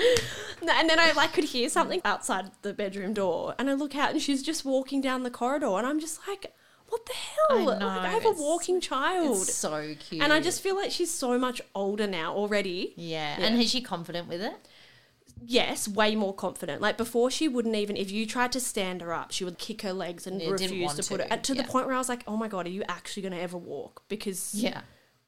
and 0.62 0.90
then 0.90 0.98
I 0.98 1.12
like 1.12 1.32
could 1.34 1.44
hear 1.44 1.68
something 1.68 2.00
outside 2.04 2.50
the 2.62 2.72
bedroom 2.72 3.12
door, 3.12 3.54
and 3.58 3.70
I 3.70 3.74
look 3.74 3.94
out, 3.94 4.10
and 4.10 4.20
she's 4.20 4.42
just 4.42 4.64
walking 4.64 5.00
down 5.00 5.22
the 5.22 5.30
corridor, 5.30 5.78
and 5.78 5.86
I'm 5.86 6.00
just 6.00 6.26
like, 6.26 6.52
"What 6.94 7.06
the 7.06 7.12
hell? 7.14 7.70
I 7.70 7.74
Like, 7.74 7.82
I 7.82 8.08
have 8.10 8.24
a 8.26 8.32
walking 8.32 8.80
child." 8.80 9.42
It's 9.42 9.54
so 9.54 9.94
cute, 9.98 10.22
And 10.22 10.32
I 10.32 10.40
just 10.40 10.60
feel 10.62 10.76
like 10.76 10.90
she's 10.90 11.10
so 11.10 11.38
much 11.38 11.60
older 11.74 12.06
now 12.06 12.34
already. 12.34 12.94
yeah. 12.96 13.38
Yeah. 13.38 13.46
And 13.46 13.60
is 13.60 13.70
she 13.70 13.80
confident 13.80 14.28
with 14.28 14.40
it? 14.42 14.54
Yes, 15.46 15.88
way 15.88 16.14
more 16.14 16.32
confident. 16.34 16.80
Like 16.80 16.96
before, 16.96 17.30
she 17.30 17.48
wouldn't 17.48 17.74
even, 17.74 17.96
if 17.96 18.10
you 18.10 18.24
tried 18.26 18.52
to 18.52 18.60
stand 18.60 19.02
her 19.02 19.12
up, 19.12 19.32
she 19.32 19.44
would 19.44 19.58
kick 19.58 19.82
her 19.82 19.92
legs 19.92 20.26
and 20.26 20.40
Yeah, 20.40 20.50
didn't 20.56 20.70
refuse 20.70 20.94
to 20.94 21.02
put 21.02 21.18
to, 21.20 21.34
it. 21.34 21.44
To 21.44 21.54
the 21.54 21.64
point 21.64 21.86
where 21.86 21.94
I 21.94 21.98
was 21.98 22.08
like, 22.08 22.22
oh 22.26 22.36
my 22.36 22.48
God, 22.48 22.66
are 22.66 22.70
you 22.70 22.82
actually 22.88 23.22
going 23.22 23.32
to 23.34 23.40
ever 23.40 23.58
walk? 23.58 24.04
Because 24.08 24.54
Yeah. 24.54 24.78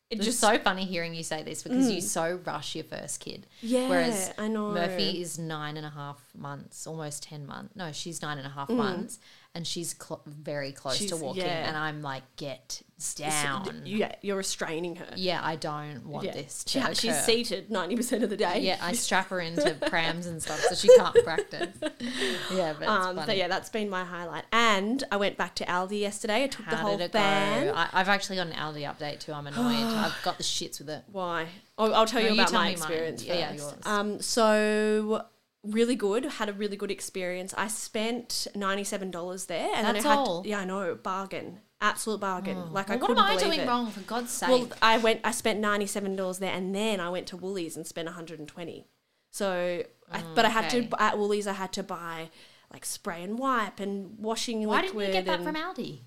it 0.09 0.19
It's 0.19 0.25
just, 0.25 0.41
so 0.41 0.57
funny 0.59 0.85
hearing 0.85 1.13
you 1.15 1.23
say 1.25 1.43
this 1.43 1.63
because 1.63 1.91
you 1.91 2.01
so 2.01 2.41
rush 2.47 2.75
your 2.77 2.85
first 2.85 3.21
kid. 3.21 3.47
yeah, 3.61 3.89
Whereas 3.89 4.33
I 4.39 4.47
know. 4.49 4.71
Murphy 4.71 5.21
is 5.21 5.39
nine 5.39 5.77
and 5.77 5.85
a 5.85 5.91
half 5.91 6.19
months, 6.35 6.87
almost 6.87 7.25
10 7.25 7.45
months. 7.45 7.75
No, 7.77 7.91
she's 7.93 8.23
nine 8.23 8.39
and 8.39 8.47
a 8.47 8.51
half 8.51 8.69
Mm. 8.69 8.77
months 8.77 9.19
and 9.57 9.67
she's 9.67 9.97
cl- 9.99 10.23
very 10.27 10.71
close 10.71 10.99
to 11.07 11.17
walking. 11.17 11.43
yeah. 11.43 11.67
And 11.67 11.77
I'm 11.77 12.03
like, 12.03 12.23
get 12.37 12.83
down. 13.17 13.83
yeah, 13.85 14.15
you're 14.23 14.37
restraining 14.37 14.97
her. 14.97 15.07
yeah, 15.17 15.41
I 15.43 15.57
don't 15.57 16.07
want 16.07 16.25
Yeah. 16.27 16.33
this 16.33 16.65
She 16.67 16.81
she's 16.95 17.19
seated 17.25 17.69
90% 17.71 18.23
of 18.23 18.31
the 18.31 18.37
day. 18.37 18.61
Yeah, 18.61 18.79
I 18.81 18.93
strap 19.07 19.29
her 19.31 19.41
into 19.41 19.75
prams 19.89 20.27
and 20.27 20.43
stuff 20.43 20.61
so 20.61 20.75
she 20.75 20.89
can't 20.97 21.17
practice. 21.25 21.75
Yeah, 22.55 22.75
but 22.79 22.89
Um, 22.89 23.17
but 23.17 23.37
yeah, 23.37 23.49
that's 23.49 23.69
been 23.71 23.91
my 23.91 24.05
highlight. 24.05 24.45
And 24.53 25.03
I 25.11 25.17
went 25.17 25.37
back 25.37 25.55
to 25.57 25.65
Aldi 25.65 26.01
yesterday. 26.01 26.45
I 26.45 26.47
took 26.47 26.69
the 26.71 26.77
whole 26.77 26.97
did 26.97 27.07
it 27.07 27.13
van. 27.13 27.67
go? 27.67 27.73
I, 27.75 27.89
I've 27.93 28.09
actually 28.09 28.37
got 28.37 28.47
an 28.47 28.53
Aldi 28.55 28.83
update 28.83 29.21
too. 29.21 29.33
I'm 29.33 29.47
annoyed. 29.47 29.75
I've 30.05 30.17
got 30.23 30.37
the 30.39 30.45
shits 30.45 30.79
with 30.79 30.89
it. 30.91 31.03
Why? 31.11 31.49
I'll, 31.79 31.95
I'll 31.95 32.07
tell 32.07 32.23
No, 32.23 32.29
you 32.29 32.35
about 32.35 32.49
tell 32.49 32.61
my 32.61 32.71
experience 32.71 33.25
Yeah, 33.25 33.35
yeah, 33.35 33.53
yours. 33.53 33.75
Um, 33.85 34.21
so 34.23 35.25
really 35.67 35.97
good. 35.97 36.25
Had 36.25 36.49
a 36.49 36.53
really 36.53 36.77
good 36.77 36.91
experience. 36.91 37.55
I 37.57 37.69
spent 37.69 38.47
ninety 38.55 38.85
seven 38.85 39.11
dollars 39.11 39.47
there, 39.47 39.71
and 39.75 39.87
That's 39.87 40.03
then 40.03 40.07
I 40.13 40.15
had 40.15 40.19
all? 40.19 40.43
To, 40.43 40.49
yeah, 40.49 40.61
I 40.61 40.65
know, 40.65 40.95
bargain, 40.95 41.61
absolute 41.81 42.21
bargain. 42.21 42.57
Oh. 42.59 42.69
Like 42.73 42.91
I 42.91 42.97
Well, 42.97 43.01
what 43.01 43.07
couldn't 43.09 43.25
am 43.25 43.37
I 43.37 43.41
doing 43.41 43.61
it. 43.61 43.69
wrong? 43.69 43.91
For 43.91 44.01
God's 44.01 44.31
sake. 44.31 44.49
Well, 44.49 44.69
I 44.81 44.99
went. 44.99 45.21
I 45.25 45.31
spent 45.31 45.61
ninety 45.61 45.87
seven 45.87 46.17
dollars 46.17 46.39
there, 46.39 46.53
and 46.53 46.75
then 46.75 47.01
I 47.01 47.11
went 47.11 47.27
to 47.29 47.37
Woolies 47.37 47.77
and 47.77 47.87
spent 47.87 48.07
one 48.07 48.15
hundred 48.15 48.39
and 48.39 48.49
twenty. 48.49 48.87
So, 49.33 49.83
I, 50.11 50.21
oh, 50.21 50.25
but 50.35 50.45
I 50.45 50.49
had 50.49 50.67
okay. 50.67 50.87
to 50.87 51.03
at 51.03 51.19
Woolies. 51.19 51.47
I 51.47 51.53
had 51.53 51.73
to 51.75 51.83
buy 51.83 52.31
like 52.73 52.85
spray 52.85 53.23
and 53.23 53.39
wipe 53.39 53.81
and 53.81 54.19
washing 54.19 54.59
and 54.63 54.69
Why 54.69 54.83
didn't 54.83 54.97
liquid. 54.97 55.09
you 55.09 55.13
get 55.13 55.27
that 55.27 55.43
from 55.45 55.55
Aldi? 55.55 56.01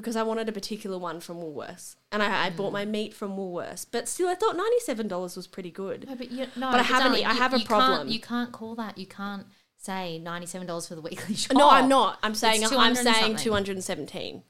Because 0.00 0.16
I 0.16 0.22
wanted 0.22 0.48
a 0.48 0.52
particular 0.52 0.98
one 0.98 1.20
from 1.20 1.36
Woolworths, 1.38 1.96
and 2.10 2.22
I, 2.22 2.46
I 2.46 2.50
Mm. 2.50 2.56
bought 2.56 2.72
my 2.72 2.84
meat 2.84 3.12
from 3.14 3.36
Woolworths. 3.36 3.86
But 3.90 4.08
still, 4.08 4.28
I 4.28 4.34
thought 4.34 4.56
ninety 4.56 4.80
seven 4.80 5.08
dollars 5.08 5.36
was 5.36 5.46
pretty 5.46 5.70
good. 5.70 6.06
No, 6.08 6.14
but 6.16 6.30
you, 6.30 6.46
no, 6.56 6.70
But 6.70 6.80
I 6.80 6.82
haven't- 6.82 7.12
darling, 7.12 7.26
I 7.26 7.32
you- 7.32 7.38
have 7.38 7.54
a 7.54 7.58
you 7.58 7.64
problem. 7.64 7.98
Can't, 8.00 8.08
you 8.10 8.20
can't 8.20 8.52
call 8.52 8.74
that. 8.76 8.98
You 8.98 9.06
can't 9.06 9.46
say 9.76 10.18
ninety-seven 10.18 10.66
dollars 10.66 10.88
for 10.88 10.94
the 10.94 11.00
weekly 11.00 11.34
shop. 11.34 11.56
No, 11.56 11.70
I'm 11.70 11.88
not. 11.88 12.18
I'm 12.22 12.34
saying 12.34 12.64
I'm 12.64 12.94
saying 12.94 13.36
two 13.36 13.52
hundred 13.52 13.76
and 13.76 13.84
seventeen. 13.84 14.42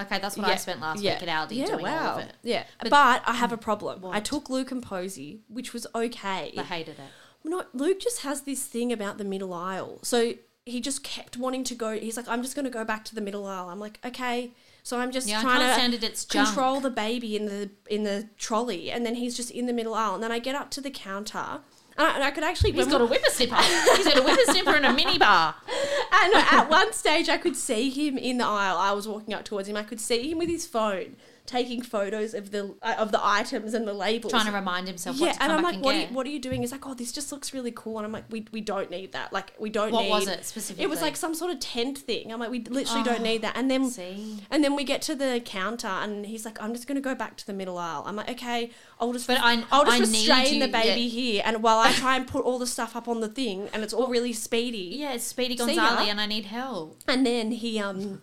Okay, 0.00 0.18
that's 0.18 0.36
what 0.36 0.48
I 0.48 0.56
spent 0.56 0.80
last 0.80 1.00
week 1.00 1.10
at 1.10 1.28
Aldi 1.28 1.56
yeah, 1.56 1.66
doing 1.66 1.84
wow. 1.84 2.12
all 2.14 2.18
of 2.18 2.24
it. 2.24 2.32
Yeah, 2.42 2.64
But- 2.80 2.90
but, 2.90 3.22
I 3.26 3.34
have 3.34 3.52
a 3.52 3.56
problem. 3.56 4.04
I 4.06 4.18
took 4.20 4.50
Luke 4.50 4.72
and 4.72 4.82
Posey, 4.82 5.42
which 5.48 5.72
was 5.72 5.86
okay. 5.94 6.52
I 6.58 6.62
hated 6.64 6.98
it. 6.98 7.10
No, 7.44 7.62
Luke 7.72 8.00
just 8.00 8.22
has 8.22 8.40
this 8.42 8.64
thing 8.64 8.92
about 8.92 9.18
the 9.18 9.24
middle 9.24 9.52
aisle. 9.54 10.00
So 10.02 10.32
he 10.66 10.80
just 10.80 11.04
kept 11.04 11.36
wanting 11.36 11.62
to 11.64 11.74
go. 11.74 11.92
He's 11.96 12.16
like, 12.16 12.26
I'm 12.26 12.42
just 12.42 12.56
going 12.56 12.64
to 12.64 12.70
go 12.70 12.84
back 12.84 13.04
to 13.04 13.14
the 13.14 13.20
middle 13.20 13.46
aisle. 13.46 13.68
I'm 13.68 13.78
like, 13.78 13.98
okay. 14.04 14.52
So 14.84 14.98
I'm 14.98 15.10
just 15.10 15.26
Yeah, 15.26 15.40
trying 15.40 15.60
to 15.90 15.96
it, 15.96 16.04
it's 16.04 16.26
junk. 16.26 16.48
control 16.48 16.78
the 16.78 16.90
baby 16.90 17.36
in 17.36 17.46
the 17.46 17.70
in 17.88 18.04
the 18.04 18.28
trolley, 18.38 18.90
and 18.90 19.04
then 19.04 19.14
he's 19.14 19.34
just 19.34 19.50
in 19.50 19.64
the 19.66 19.72
middle 19.72 19.94
aisle. 19.94 20.14
And 20.14 20.22
then 20.22 20.30
I 20.30 20.38
get 20.38 20.54
up 20.54 20.70
to 20.72 20.82
the 20.82 20.90
counter, 20.90 21.62
and 21.96 22.06
I, 22.06 22.14
and 22.14 22.22
I 22.22 22.30
could 22.30 22.44
actually. 22.44 22.72
He's 22.72 22.86
got 22.86 23.00
a 23.00 23.06
whippersnipper. 23.06 23.96
He's 23.96 24.04
got 24.06 24.18
a 24.18 24.20
whippersnipper 24.20 24.76
and 24.76 24.86
a 24.86 24.92
mini 24.92 25.18
bar. 25.18 25.56
And 26.16 26.32
at 26.32 26.70
one 26.70 26.92
stage, 26.92 27.28
I 27.28 27.36
could 27.38 27.56
see 27.56 27.90
him 27.90 28.16
in 28.16 28.38
the 28.38 28.44
aisle. 28.46 28.78
I 28.78 28.92
was 28.92 29.08
walking 29.08 29.34
up 29.34 29.44
towards 29.44 29.68
him. 29.68 29.76
I 29.76 29.82
could 29.82 30.00
see 30.00 30.30
him 30.30 30.38
with 30.38 30.48
his 30.48 30.64
phone 30.64 31.16
taking 31.46 31.82
photos 31.82 32.32
of 32.32 32.50
the 32.52 32.74
uh, 32.82 32.94
of 32.98 33.12
the 33.12 33.20
items 33.22 33.74
and 33.74 33.86
the 33.86 33.92
labels. 33.92 34.32
Trying 34.32 34.46
to 34.46 34.52
remind 34.52 34.88
himself 34.88 35.20
what 35.20 35.26
yeah, 35.26 35.36
and 35.40 35.52
I'm 35.52 35.62
like, 35.62 35.74
and 35.74 35.84
what 35.84 35.94
are, 35.94 35.98
you, 36.00 36.06
what 36.06 36.26
are 36.26 36.30
you 36.30 36.38
doing? 36.38 36.62
He's 36.62 36.72
like, 36.72 36.86
oh, 36.86 36.94
this 36.94 37.12
just 37.12 37.30
looks 37.32 37.52
really 37.52 37.72
cool. 37.72 37.98
And 37.98 38.06
I'm 38.06 38.12
like, 38.12 38.24
we, 38.30 38.46
we 38.52 38.60
don't 38.60 38.90
need 38.90 39.12
that. 39.12 39.32
Like, 39.32 39.52
we 39.58 39.70
don't 39.70 39.92
What 39.92 40.04
need. 40.04 40.10
was 40.10 40.28
it 40.28 40.44
specifically? 40.44 40.84
It 40.84 40.88
was 40.88 41.02
like 41.02 41.16
some 41.16 41.34
sort 41.34 41.50
of 41.52 41.60
tent 41.60 41.98
thing. 41.98 42.32
I'm 42.32 42.40
like, 42.40 42.50
we 42.50 42.60
literally 42.60 43.02
don't 43.02 43.22
need 43.22 43.42
that. 43.42 43.56
And 43.56 43.70
then 43.70 43.90
See? 43.90 44.38
and 44.50 44.64
then 44.64 44.74
we 44.74 44.84
get 44.84 45.02
to 45.02 45.14
the 45.14 45.42
counter, 45.44 45.86
and 45.88 46.26
he's 46.26 46.44
like, 46.44 46.60
I'm 46.62 46.72
just 46.72 46.86
going 46.86 46.96
to 46.96 47.02
go 47.02 47.14
back 47.14 47.36
to 47.38 47.46
the 47.46 47.52
middle 47.52 47.78
aisle. 47.78 48.04
I'm 48.06 48.16
like, 48.16 48.30
okay, 48.30 48.70
I'll 48.98 49.12
just, 49.12 49.26
But 49.26 49.38
I- 49.40 49.64
I'll 49.70 49.84
just 49.84 49.96
I 49.96 50.00
restrain 50.00 50.60
the 50.60 50.68
baby 50.68 51.02
yeah. 51.02 51.08
here, 51.08 51.42
and 51.44 51.62
while 51.62 51.78
I 51.78 51.92
try 51.92 52.16
and 52.16 52.26
put 52.34 52.44
all 52.44 52.58
the 52.58 52.66
stuff 52.66 52.96
up 52.96 53.08
on 53.08 53.20
the 53.20 53.28
thing, 53.28 53.68
and 53.72 53.82
it's 53.82 53.92
all 53.92 54.08
really 54.08 54.32
speedy. 54.32 54.96
Yeah, 54.96 55.12
it's 55.12 55.24
Speedy 55.24 55.56
See. 55.56 55.76
Gonzalez 55.76 56.08
and 56.08 56.20
I 56.20 56.26
need 56.26 56.46
help. 56.46 57.02
And 57.08 57.26
then 57.26 57.50
he 57.50 57.78
um 57.80 58.20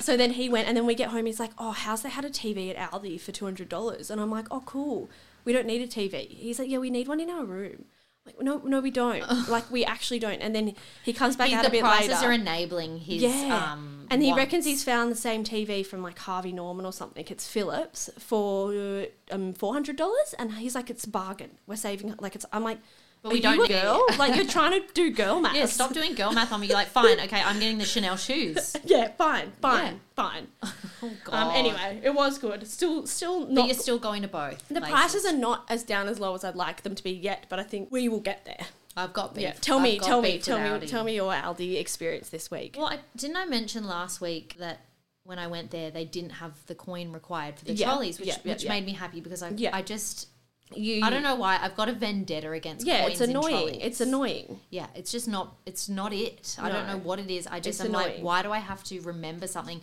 so 0.00 0.16
then 0.16 0.32
he 0.32 0.48
went 0.48 0.68
and 0.68 0.76
then 0.76 0.86
we 0.86 0.94
get 0.94 1.10
home 1.10 1.26
he's 1.26 1.40
like, 1.40 1.52
"Oh, 1.58 1.70
how's 1.72 2.02
they 2.02 2.08
had 2.08 2.24
a 2.24 2.30
TV 2.30 2.76
at 2.76 2.90
Aldi 2.90 3.20
for 3.20 3.32
$200?" 3.32 4.10
And 4.10 4.20
I'm 4.20 4.30
like, 4.30 4.46
"Oh, 4.50 4.62
cool. 4.66 5.08
We 5.44 5.52
don't 5.52 5.66
need 5.66 5.82
a 5.82 5.86
TV." 5.86 6.28
He's 6.28 6.58
like, 6.58 6.68
"Yeah, 6.68 6.78
we 6.78 6.90
need 6.90 7.08
one 7.08 7.20
in 7.20 7.30
our 7.30 7.44
room." 7.44 7.84
I'm 8.26 8.32
like, 8.34 8.42
"No, 8.42 8.58
no 8.64 8.80
we 8.80 8.90
don't. 8.90 9.22
like 9.48 9.70
we 9.70 9.84
actually 9.84 10.18
don't." 10.18 10.40
And 10.40 10.54
then 10.54 10.74
he 11.04 11.12
comes 11.12 11.36
back 11.36 11.48
He- 11.48 11.54
out 11.54 11.62
the 11.62 11.68
a 11.68 11.70
bit 11.70 11.84
later. 11.84 12.02
The 12.02 12.08
prices 12.08 12.24
are 12.24 12.32
enabling 12.32 12.98
his 12.98 13.22
yeah. 13.22 13.72
um 13.72 14.06
and 14.10 14.22
he 14.22 14.28
wants. 14.28 14.38
reckons 14.38 14.64
he's 14.64 14.82
found 14.82 15.12
the 15.12 15.16
same 15.16 15.44
TV 15.44 15.84
from 15.84 16.02
like 16.02 16.18
Harvey 16.18 16.52
Norman 16.52 16.84
or 16.86 16.92
something. 16.92 17.24
It's 17.28 17.46
Philips 17.46 18.10
for 18.18 19.06
um 19.30 19.54
$400 19.54 20.34
and 20.38 20.54
he's 20.54 20.74
like 20.74 20.90
it's 20.90 21.04
a 21.04 21.10
bargain. 21.10 21.58
We're 21.66 21.76
saving 21.76 22.14
like 22.20 22.34
it's 22.34 22.46
I'm 22.52 22.64
like 22.64 22.78
But 23.22 23.30
are 23.30 23.32
we 23.32 23.40
don't 23.40 23.64
it." 23.64 23.68
girl? 23.68 24.04
like 24.18 24.36
you're 24.36 24.46
trying 24.58 24.80
to 24.80 24.92
do 24.94 25.10
girl 25.10 25.40
math. 25.40 25.54
Yeah, 25.56 25.66
stop 25.66 25.92
doing 25.92 26.14
girl 26.14 26.32
math 26.32 26.52
on 26.52 26.60
me. 26.60 26.66
You're 26.68 26.76
like, 26.76 26.88
fine, 26.88 27.18
okay, 27.20 27.40
I'm 27.42 27.58
getting 27.58 27.78
the 27.78 27.84
Chanel 27.84 28.16
shoes. 28.16 28.76
Yeah, 28.84 29.08
fine, 29.18 29.52
fine, 29.60 29.94
Yeah. 29.94 29.98
fine. 30.16 30.46
Oh 31.00 31.12
god. 31.24 31.34
Um, 31.34 31.54
anyway, 31.54 32.00
it 32.02 32.12
was 32.12 32.38
good. 32.38 32.66
Still, 32.66 33.06
still 33.06 33.46
but 33.46 33.66
you're 33.66 33.74
still 33.74 34.00
going 34.00 34.22
to 34.22 34.28
both. 34.28 34.66
the 34.66 34.80
places. 34.80 34.90
prices 34.90 35.24
are 35.26 35.36
not 35.36 35.64
as 35.68 35.84
down 35.84 36.08
as 36.08 36.18
low 36.18 36.34
as 36.34 36.42
I'd 36.42 36.56
like 36.56 36.82
them 36.82 36.96
to 36.96 37.04
be 37.04 37.12
yet, 37.12 37.46
but 37.48 37.60
I 37.60 37.62
think 37.62 37.92
we 37.92 38.08
will 38.08 38.18
get 38.18 38.44
there. 38.44 38.66
I've 38.96 39.12
got 39.12 39.34
beef. 39.34 39.42
Yeah, 39.44 39.52
tell 39.60 39.78
me, 39.78 40.00
tell 40.00 40.20
me, 40.20 40.38
tell 40.38 40.58
me, 40.58 40.64
Aldi. 40.86 40.88
tell 40.90 41.04
me 41.04 41.14
your 41.14 41.32
Aldi 41.32 41.78
experience 41.78 42.30
this 42.30 42.50
week. 42.50 42.74
Well, 42.76 42.88
I, 42.88 42.98
didn't 43.16 43.36
I 43.36 43.44
mention 43.44 43.86
last 43.86 44.20
week 44.20 44.56
that 44.58 44.80
when 45.22 45.38
I 45.38 45.46
went 45.46 45.70
there, 45.70 45.92
they 45.92 46.04
didn't 46.04 46.30
have 46.30 46.54
the 46.66 46.74
coin 46.74 47.12
required 47.12 47.58
for 47.60 47.64
the 47.66 47.74
Yeah, 47.74 47.86
trolleys, 47.86 48.18
which, 48.18 48.28
yeah, 48.28 48.36
which 48.42 48.66
made 48.66 48.84
me 48.84 48.92
happy 48.92 49.20
because 49.20 49.40
I. 49.42 49.52
I 49.72 49.82
just, 49.82 50.26
You, 50.74 51.02
I 51.04 51.10
don't 51.10 51.22
know 51.22 51.34
why, 51.36 51.58
I've 51.60 51.74
got 51.76 51.88
a 51.88 51.92
vendetta 51.92 52.50
against 52.52 52.86
Yeah, 52.86 53.06
it's 53.06 53.20
annoying. 53.20 53.80
It's 53.80 54.00
annoying. 54.00 54.60
Yeah, 54.70 54.86
it's 54.94 55.10
just 55.10 55.26
not. 55.28 55.56
It's 55.66 55.88
not 55.88 56.12
it. 56.12 56.56
I 56.60 56.68
don't 56.68 56.86
know 56.86 56.98
what 56.98 57.18
it 57.18 57.30
is. 57.30 57.46
I 57.46 57.60
just 57.60 57.80
It's 57.80 57.86
am 57.86 57.92
like, 57.92 58.18
why 58.20 58.42
do 58.42 58.52
I 58.52 58.58
have 58.58 58.82
to 58.84 59.00
remember 59.00 59.46
something? 59.46 59.80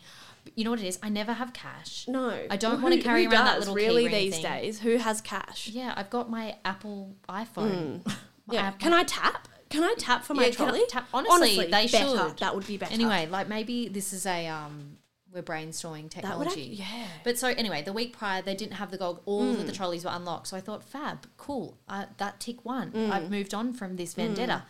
You 0.56 0.63
know 0.63 0.70
what 0.70 0.80
it 0.80 0.86
is? 0.86 1.00
I 1.01 1.10
never 1.10 1.34
have 1.34 1.54
cash. 1.54 2.08
No, 2.08 2.30
I 2.51 2.56
don't 2.56 2.74
Well, 2.74 2.84
wanna 2.84 3.01
carry 3.01 3.24
who 3.25 3.32
around 3.32 3.46
that 3.46 3.60
little 3.60 3.74
really 3.74 4.08
these 4.08 4.34
thing? 4.36 4.44
days. 4.44 4.80
Who 4.80 4.98
has 4.98 5.20
cash? 5.22 5.70
Yeah, 5.70 5.94
I've 5.98 6.12
got 6.12 6.30
my 6.30 6.58
Apple 6.63 7.15
iPhone. 7.27 8.01
My 8.48 8.54
Yeah, 8.54 8.62
app- 8.68 8.80
can 8.80 8.94
I 8.94 9.04
tap? 9.04 9.48
Can 9.72 9.84
I 9.84 9.96
tap 9.98 10.24
for 10.24 10.36
my 10.36 10.46
Yeah, 10.46 10.51
trolley? 10.51 10.84
tap- 10.88 11.08
honestly, 11.12 11.65
they 11.65 11.88
better. 11.88 11.98
should. 12.30 12.38
That 12.38 12.54
would 12.56 12.68
be 12.68 12.77
better. 12.77 12.94
Anyway, 12.94 13.27
like 13.32 13.48
maybe 13.50 13.88
this 13.88 14.13
is 14.13 14.27
a 14.27 14.46
um, 14.48 14.98
we're 15.36 15.44
brainstorming 15.44 16.10
technology. 16.10 16.63
yeah. 16.80 17.08
But 17.24 17.38
so 17.38 17.50
anyway, 17.50 17.84
the 17.84 17.94
week 17.94 18.18
prior 18.18 18.42
they 18.42 18.56
didn't 18.56 18.74
have 18.75 18.89
the 18.89 18.98
gold. 18.98 19.22
All 19.25 19.51
of 19.51 19.68
the 19.68 19.72
Mm. 19.72 19.75
trolleys 19.75 20.04
were 20.06 20.12
unlocked. 20.13 20.48
So 20.48 20.58
I 20.58 20.62
thought, 20.62 20.84
fab, 20.84 21.27
cool. 21.38 21.77
Uh, 21.88 22.06
that 22.18 22.39
tick 22.39 22.65
one. 22.65 22.92
Mm. 22.92 23.12
I've 23.12 23.30
moved 23.30 23.54
on 23.54 23.74
from 23.74 23.98
this 23.98 24.13
vendetta. 24.15 24.63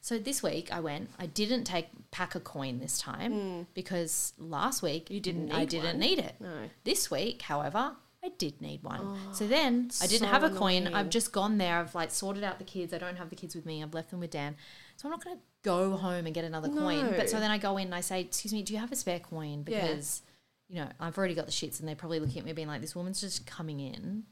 So 0.00 0.18
this 0.18 0.42
week 0.42 0.72
I 0.72 0.80
went. 0.80 1.10
I 1.18 1.26
didn't 1.26 1.64
take 1.64 1.88
pack 2.10 2.34
a 2.34 2.40
coin 2.40 2.78
this 2.78 2.98
time 2.98 3.66
because 3.74 4.32
last 4.38 4.82
week 4.82 5.06
Mm. 5.06 5.14
You 5.14 5.20
didn't 5.20 5.52
I 5.52 5.60
need 5.60 5.68
didn't 5.68 5.86
one. 5.86 5.98
need 5.98 6.18
it. 6.20 6.34
No. 6.40 6.70
This 6.84 7.10
week, 7.10 7.42
however, 7.42 7.96
I 8.24 8.30
did 8.38 8.60
need 8.60 8.82
one. 8.82 9.16
so 9.32 9.46
then 9.46 9.90
I 10.02 10.06
didn't 10.06 10.26
so 10.26 10.32
have 10.32 10.42
a 10.44 10.50
coin. 10.50 10.86
annoying. 10.86 10.94
I've 10.94 11.10
just 11.10 11.32
gone 11.32 11.58
there. 11.58 11.78
I've 11.78 11.94
like 11.94 12.10
sorted 12.10 12.42
out 12.44 12.58
the 12.58 12.64
kids. 12.64 12.92
I 12.94 12.98
don't 12.98 13.16
have 13.16 13.30
the 13.30 13.36
kids 13.36 13.54
with 13.54 13.64
me. 13.66 13.82
I've 13.82 13.94
left 13.94 14.10
them 14.10 14.20
with 14.20 14.30
Dan. 14.30 14.56
So 14.96 15.06
I'm 15.08 15.10
not 15.12 15.24
going 15.24 15.36
to 15.36 15.42
go 15.62 15.96
home 15.96 16.26
and 16.26 16.34
get 16.34 16.44
another 16.44 16.68
coin. 16.68 17.12
But 17.16 17.28
so 17.30 17.40
then 17.40 17.50
I 17.50 17.58
go 17.58 17.76
in 17.76 17.86
and 17.86 17.94
I 17.94 18.00
say, 18.00 18.20
"Excuse 18.22 18.52
me, 18.52 18.62
do 18.62 18.72
you 18.72 18.78
have 18.78 18.92
a 18.92 18.96
spare 18.96 19.20
coin?" 19.20 19.64
Yeah. 19.66 19.82
Because 19.88 20.22
you 20.68 20.76
know 20.76 20.88
I've 21.00 21.16
already 21.18 21.34
got 21.34 21.46
the 21.46 21.52
shits, 21.52 21.80
and 21.80 21.88
they're 21.88 21.96
probably 21.96 22.20
looking 22.20 22.38
at 22.40 22.44
me 22.44 22.52
being 22.52 22.68
like, 22.68 22.80
"This 22.80 22.94
woman's 22.96 23.20
just 23.20 23.46
coming 23.46 23.80
in." 23.80 24.24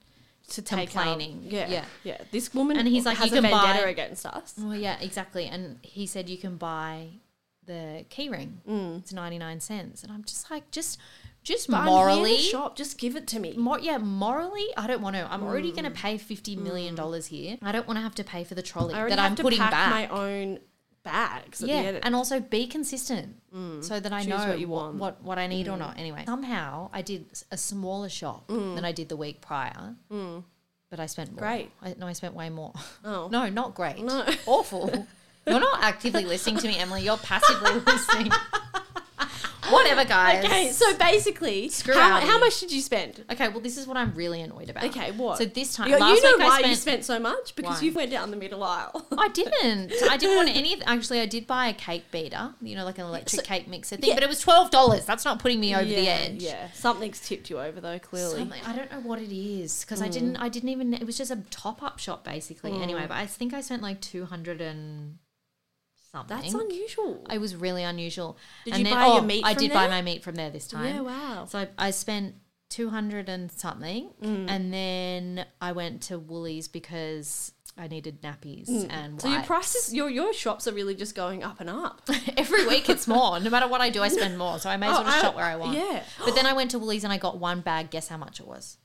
to 0.49 0.63
take 0.63 0.91
complaining. 0.93 1.43
Out, 1.47 1.53
yeah, 1.53 1.69
Yeah. 1.69 1.85
yeah, 2.05 2.19
This 2.31 2.55
woman 2.55 2.77
And 2.77 2.87
he's 2.87 3.05
like, 3.05 3.17
has 3.17 3.33
"You 3.33 3.39
a 3.39 3.41
can 3.43 3.51
vendetta 3.51 3.83
buy- 3.83 3.91
against 3.91 4.25
us. 4.27 4.55
Well, 4.57 4.77
yeah, 4.77 4.97
exactly. 5.01 5.47
And 5.47 5.81
he 5.83 6.07
said 6.07 6.29
you 6.31 6.39
can 6.39 6.57
buy 6.57 7.09
the 7.65 8.05
key 8.11 8.29
ring. 8.29 8.61
Mm. 8.69 8.99
It's 9.01 9.13
ninety 9.13 9.39
nine 9.39 9.59
cents, 9.59 10.05
and 10.05 10.13
I'm 10.13 10.23
just 10.23 10.49
like, 10.49 10.71
just, 10.71 11.01
just 11.43 11.69
But 11.69 11.79
I'm 11.79 11.83
here 11.89 11.95
to 11.97 11.97
morally, 12.15 12.37
shop. 12.39 12.77
Just 12.77 12.97
give 12.97 13.17
it 13.17 13.27
to 13.27 13.41
me. 13.41 13.55
Mor- 13.57 13.81
yeah, 13.81 13.99
morally, 13.99 14.67
I 14.77 14.87
don't 14.87 15.03
want 15.03 15.17
to. 15.17 15.27
I'm 15.33 15.43
already 15.43 15.73
going 15.73 15.83
to 15.83 15.91
Mm. 15.91 15.95
pay 15.97 16.17
fifty 16.17 16.55
million 16.55 16.95
dollars 16.95 17.27
here. 17.27 17.59
I 17.61 17.73
don't 17.73 17.89
want 17.89 17.97
to 17.97 18.03
have 18.03 18.15
to 18.15 18.23
pay 18.23 18.45
for 18.45 18.55
the 18.55 18.63
trolley 18.63 18.95
that 18.95 19.19
I'm 19.19 19.35
putting 19.35 19.59
back. 19.59 19.91
my 19.91 20.07
own 20.07 20.61
bags. 21.07 21.63
Yeah, 21.63 22.01
and 22.03 22.15
also 22.15 22.41
be 22.41 22.67
consistent 22.67 23.37
mm. 23.55 23.83
so 23.83 23.99
that 24.01 24.13
I 24.13 24.21
Choose 24.21 24.29
know 24.29 24.49
what 24.49 24.61
you 24.61 24.69
want. 24.69 24.97
what, 24.97 25.23
what 25.23 25.39
I 25.39 25.47
need 25.47 25.69
or 25.69 25.73
mm-hmm. 25.73 25.81
not. 25.81 25.99
Anyway, 25.99 26.25
somehow 26.27 26.91
I 26.93 27.01
did 27.01 27.25
a 27.51 27.57
smaller 27.57 28.09
shop 28.09 28.49
mm. 28.49 28.75
than 28.75 28.85
I 28.85 28.93
did 28.93 29.09
the 29.09 29.17
week 29.17 29.41
prior, 29.41 29.95
mm. 30.13 30.43
but 30.91 31.01
I 31.01 31.07
spent 31.07 31.31
more. 31.31 31.39
Great. 31.39 31.71
I, 31.81 31.95
no, 31.97 32.07
I 32.07 32.13
spent 32.13 32.35
way 32.35 32.51
more. 32.51 32.73
Oh. 33.05 33.29
no, 33.33 33.49
not 33.49 33.75
great. 33.75 34.03
No. 34.03 34.27
awful. 34.47 34.91
You're 35.47 35.61
not 35.61 35.81
actively 35.81 36.25
listening 36.25 36.59
to 36.59 36.67
me, 36.67 36.77
Emily. 36.77 37.03
You're 37.03 37.17
passively 37.19 37.81
listening. 37.87 38.33
Whatever, 39.71 40.05
guys. 40.09 40.45
Okay, 40.45 40.71
so 40.71 40.97
basically, 40.97 41.69
Screw 41.69 41.95
how, 41.95 42.21
Aldi. 42.21 42.27
how 42.27 42.39
much 42.39 42.61
did 42.61 42.73
you 42.73 42.81
spend? 42.81 43.25
Okay, 43.31 43.49
well, 43.49 43.61
this 43.61 43.77
is 43.77 43.87
what 43.87 43.97
I'm 43.97 44.15
really 44.15 44.41
annoyed 44.41 44.71
about. 44.71 44.85
Okay, 44.85 45.13
what? 45.13 45.39
So 45.39 45.45
this 45.45 45.75
time, 45.75 45.89
you, 45.89 45.99
last 45.99 46.17
you 46.17 46.23
know 46.23 46.39
week 46.39 46.47
why 46.47 46.55
I 46.55 46.59
spent. 46.59 46.69
you 46.69 46.77
spent 46.77 47.05
so 47.05 47.19
much 47.19 47.57
because 47.57 47.81
Why? 47.81 47.87
you 47.87 47.93
went 47.93 48.11
down 48.11 48.31
the 48.31 48.37
middle 48.37 48.63
aisle. 48.63 49.07
I 49.17 49.29
didn't. 49.33 49.93
I 50.11 50.17
didn't 50.17 50.37
want 50.37 50.49
any. 50.49 50.81
Actually, 50.83 51.21
I 51.21 51.27
did 51.27 51.47
buy 51.47 51.69
a 51.69 51.75
cake 51.75 52.11
beater. 52.11 52.55
You 52.61 52.77
know, 52.77 52.85
like 52.85 52.99
an 52.99 53.07
electric 53.07 53.45
cake 53.45 53.69
mixer 53.69 53.97
thing. 53.97 54.15
But 54.15 54.23
it 54.23 54.29
was 54.29 54.41
twelve 54.41 54.71
dollars. 54.71 55.05
That's 55.05 55.25
not 55.25 55.39
putting 55.39 55.61
me 55.61 55.75
over 55.75 55.85
yeah, 55.85 56.01
the 56.01 56.09
edge. 56.09 56.43
Yeah, 56.43 56.71
something's 56.73 57.21
tipped 57.21 57.51
you 57.51 57.61
over 57.61 57.81
though. 57.81 57.99
Clearly, 57.99 58.39
Something- 58.39 58.63
I 58.67 58.75
don't 58.75 58.91
know 58.91 59.01
what 59.01 59.21
it 59.21 59.35
is 59.35 59.85
because. 59.85 60.03
I 60.03 60.07
hmm. 60.07 60.13
didn't. 60.13 60.37
I 60.37 60.49
didn't 60.49 60.69
even. 60.69 60.95
It 60.95 61.07
was 61.07 61.19
just 61.19 61.31
a 61.31 61.37
top 61.51 61.83
up 61.83 61.99
shop 61.99 62.25
basically. 62.25 62.73
Anyway, 62.73 63.03
hmm. 63.03 63.09
but 63.09 63.17
I 63.17 63.27
think 63.27 63.55
I 63.55 63.61
spent 63.61 63.83
like 63.83 64.01
two 64.01 64.25
hundred 64.25 64.61
and 64.61 65.19
something. 66.17 66.37
that's 66.53 66.55
unusual. 66.55 67.27
It 67.31 67.39
was 67.39 67.55
really 67.57 67.83
unusual. 67.83 68.37
Did 68.65 68.75
And 68.75 68.79
you 68.81 68.85
then- 68.85 68.95
buy 68.95 69.07
your 69.07 69.19
oh, 69.21 69.23
meat 69.23 69.45
I 69.45 69.55
did 69.55 69.73
buy 69.73 69.89
my 69.89 70.03
meat 70.03 70.23
from 70.23 70.35
there 70.35 70.51
this 70.51 70.67
time. 70.69 70.95
yeah, 70.95 71.01
wow. 71.01 71.45
So 71.49 71.59
I, 71.61 71.69
I 71.79 71.91
spent 71.91 72.35
two 72.69 72.91
hundred 72.91 73.29
and 73.29 73.51
something, 73.53 74.11
Mm. 74.23 74.51
and 74.51 74.73
then 74.73 75.47
I 75.61 75.73
went 75.73 76.03
to 76.09 76.19
Woolies 76.19 76.67
because 76.69 77.53
I 77.79 77.87
needed 77.89 78.23
nappies 78.23 78.69
and 78.91 79.19
Mm. 79.19 79.23
So 79.23 79.29
your 79.29 79.43
prices, 79.43 79.93
your 79.95 80.09
your 80.11 80.33
shops 80.33 80.67
are 80.67 80.73
really 80.73 80.95
just 80.95 81.15
going 81.15 81.45
up 81.45 81.61
and 81.61 81.69
up. 81.71 82.09
Every 82.37 82.67
week 82.67 82.89
it's 82.89 83.07
more. 83.07 83.39
No 83.39 83.51
matter 83.51 83.69
what 83.69 83.81
I 83.81 83.91
do, 83.91 84.03
I 84.03 84.09
spend 84.09 84.37
more. 84.39 84.59
So 84.59 84.69
I 84.71 84.77
may 84.79 84.87
as 84.87 84.93
well 84.93 85.03
Oh, 85.03 85.05
just 85.05 85.19
I- 85.19 85.21
shop 85.21 85.37
where 85.37 85.45
I 85.45 85.57
want. 85.57 85.77
yeah. 85.77 86.03
But 86.25 86.35
then 86.35 86.47
I 86.47 86.55
went 86.55 86.71
to 86.73 86.79
Woolies 86.79 87.05
and 87.05 87.13
I 87.13 87.19
got 87.19 87.39
one 87.39 87.61
bag. 87.61 87.91
Guess 87.91 88.09
how 88.09 88.17
much 88.17 88.41
it 88.41 88.47
was? 88.47 88.79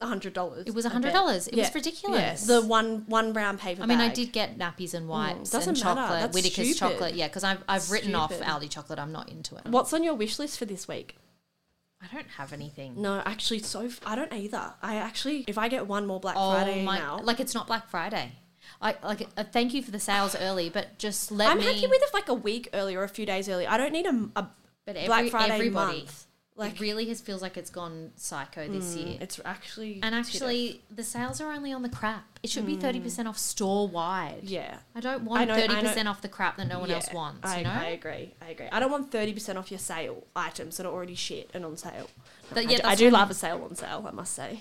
A 0.00 0.06
hundred 0.06 0.32
dollars. 0.32 0.64
It 0.66 0.74
was 0.74 0.86
bet. 0.86 0.92
$100. 1.02 1.48
It 1.48 1.56
was 1.56 1.74
ridiculous. 1.74 2.48
Yeah, 2.48 2.60
the 2.60 2.66
one 2.66 3.04
one 3.08 3.32
brown 3.32 3.58
paper. 3.58 3.82
I 3.82 3.86
mean, 3.86 3.98
I 3.98 4.08
did 4.08 4.32
get 4.32 4.56
nappies 4.56 4.94
and 4.94 5.08
wipes 5.08 5.50
doesn't 5.50 5.70
and 5.70 5.76
chocolate, 5.76 6.32
Whittaker's 6.32 6.78
chocolate. 6.78 7.14
Yeah, 7.16 7.26
because 7.26 7.42
I've, 7.42 7.64
I've 7.68 7.90
written 7.90 8.14
off 8.14 8.32
Aldi 8.32 8.70
chocolate. 8.70 9.00
I'm 9.00 9.10
not 9.10 9.28
into 9.28 9.56
it. 9.56 9.62
What's 9.66 9.92
on 9.92 10.04
your 10.04 10.14
wish 10.14 10.38
list 10.38 10.56
for 10.58 10.66
this 10.66 10.86
week? 10.86 11.16
I 12.00 12.06
don't 12.14 12.28
have 12.36 12.52
anything. 12.52 13.02
No, 13.02 13.20
actually, 13.26 13.58
so 13.58 13.86
f- 13.86 14.00
I 14.06 14.14
don't 14.14 14.32
either. 14.32 14.72
I 14.80 14.94
actually, 14.94 15.44
if 15.48 15.58
I 15.58 15.66
get 15.66 15.88
one 15.88 16.06
more 16.06 16.20
Black 16.20 16.36
Oh 16.38 16.52
Friday 16.52 16.84
my! 16.84 16.96
now, 16.98 17.18
Like 17.18 17.40
it's 17.40 17.54
not 17.54 17.66
Black 17.66 17.88
Friday. 17.88 18.30
I 18.80 18.94
like. 19.02 19.26
Uh, 19.36 19.42
thank 19.42 19.74
you 19.74 19.82
for 19.82 19.90
the 19.90 19.98
sales 19.98 20.36
early, 20.36 20.70
but 20.70 20.96
just 20.98 21.32
let 21.32 21.50
I'm 21.50 21.58
me. 21.58 21.64
happy 21.64 21.88
with 21.88 22.00
it 22.00 22.14
like 22.14 22.28
a 22.28 22.34
week 22.34 22.68
early 22.72 22.94
or 22.94 23.02
a 23.02 23.08
few 23.08 23.26
days 23.26 23.48
early. 23.48 23.66
I 23.66 23.76
don't 23.76 23.92
need 23.92 24.06
a, 24.06 24.28
a 24.36 24.46
But 24.86 24.94
Black 25.06 25.18
every- 25.18 25.30
Friday 25.30 25.54
everybody- 25.54 25.98
month. 26.02 26.26
Like- 26.58 26.72
it 26.74 26.80
really 26.80 27.06
has 27.08 27.20
feels 27.20 27.40
like 27.40 27.56
it's 27.56 27.70
gone 27.70 28.10
psycho 28.16 28.68
this 28.68 28.94
Mm, 28.94 29.06
year. 29.06 29.18
It's 29.20 29.40
actually 29.44 30.00
And 30.02 30.14
actually, 30.14 30.82
the 30.90 31.04
sales 31.04 31.40
are 31.40 31.52
only 31.52 31.72
on 31.72 31.82
the 31.82 31.88
crap. 31.88 32.24
It 32.42 32.50
should 32.50 32.66
be 32.66 32.76
thirty 32.76 33.00
percent 33.00 33.28
off 33.28 33.38
store 33.38 33.86
wide. 33.88 34.40
yeah. 34.42 34.78
I 34.94 35.00
don't 35.00 35.22
want 35.24 35.48
thirty 35.48 35.74
percent 35.76 36.08
off 36.08 36.20
the 36.20 36.28
crap 36.28 36.56
that 36.56 36.66
no 36.68 36.80
one 36.80 36.90
else 36.90 37.12
wants. 37.12 37.48
I, 37.48 37.58
you 37.58 37.64
know, 37.64 37.70
I 37.70 37.84
agree. 37.86 38.34
I 38.42 38.50
agree. 38.50 38.66
I 38.70 38.80
don't 38.80 38.90
want 38.90 39.10
thirty 39.12 39.32
percent 39.32 39.56
off 39.56 39.70
your 39.70 39.78
sale 39.78 40.24
items 40.34 40.76
that 40.76 40.84
are 40.86 40.92
already 40.92 41.14
shit 41.14 41.50
and 41.54 41.64
on 41.64 41.76
sale. 41.76 42.10
But 42.48 42.58
I 42.58 42.60
yeah, 42.62 42.76
do, 42.78 42.82
I 42.88 42.94
do 42.94 43.10
love 43.10 43.30
a 43.30 43.34
sale 43.34 43.62
on 43.62 43.74
sale. 43.76 44.04
I 44.06 44.10
must 44.12 44.34
say. 44.34 44.60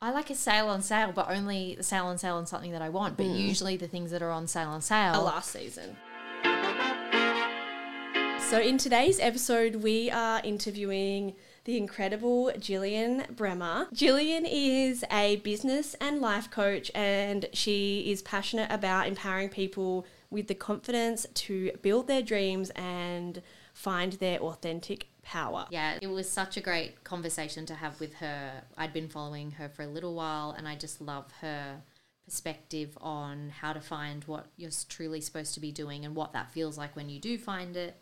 I 0.00 0.10
like 0.10 0.30
a 0.30 0.34
sale 0.34 0.66
on 0.68 0.82
sale, 0.82 1.12
but 1.14 1.30
only 1.30 1.76
the 1.76 1.84
sale 1.84 2.06
on 2.06 2.18
sale 2.18 2.34
on 2.34 2.46
something 2.46 2.72
that 2.72 2.82
I 2.82 2.88
want. 2.88 3.16
But 3.16 3.26
usually, 3.26 3.76
the 3.76 3.86
things 3.86 4.10
that 4.10 4.20
are 4.20 4.32
on 4.32 4.48
sale 4.48 4.68
on 4.68 4.80
sale. 4.82 5.20
A 5.20 5.22
last 5.22 5.50
season. 5.52 5.96
So 8.52 8.60
in 8.60 8.76
today's 8.76 9.18
episode, 9.18 9.76
we 9.76 10.10
are 10.10 10.42
interviewing 10.44 11.36
the 11.64 11.78
incredible 11.78 12.52
Jillian 12.58 13.34
Bremer. 13.34 13.86
Jillian 13.94 14.46
is 14.46 15.06
a 15.10 15.36
business 15.36 15.94
and 16.02 16.20
life 16.20 16.50
coach, 16.50 16.90
and 16.94 17.46
she 17.54 18.10
is 18.10 18.20
passionate 18.20 18.70
about 18.70 19.08
empowering 19.08 19.48
people 19.48 20.04
with 20.28 20.48
the 20.48 20.54
confidence 20.54 21.24
to 21.32 21.72
build 21.80 22.08
their 22.08 22.20
dreams 22.20 22.68
and 22.76 23.40
find 23.72 24.12
their 24.20 24.38
authentic 24.40 25.06
power. 25.22 25.66
Yeah, 25.70 25.96
it 26.02 26.08
was 26.08 26.28
such 26.28 26.58
a 26.58 26.60
great 26.60 27.04
conversation 27.04 27.64
to 27.64 27.74
have 27.76 27.98
with 28.00 28.12
her. 28.16 28.64
I'd 28.76 28.92
been 28.92 29.08
following 29.08 29.52
her 29.52 29.70
for 29.70 29.84
a 29.84 29.88
little 29.88 30.12
while, 30.12 30.50
and 30.50 30.68
I 30.68 30.76
just 30.76 31.00
love 31.00 31.32
her 31.40 31.80
perspective 32.26 32.98
on 33.00 33.48
how 33.48 33.72
to 33.72 33.80
find 33.80 34.24
what 34.24 34.48
you're 34.58 34.70
truly 34.90 35.22
supposed 35.22 35.54
to 35.54 35.60
be 35.60 35.72
doing 35.72 36.04
and 36.04 36.14
what 36.14 36.34
that 36.34 36.52
feels 36.52 36.76
like 36.76 36.94
when 36.94 37.08
you 37.08 37.18
do 37.18 37.38
find 37.38 37.78
it. 37.78 37.96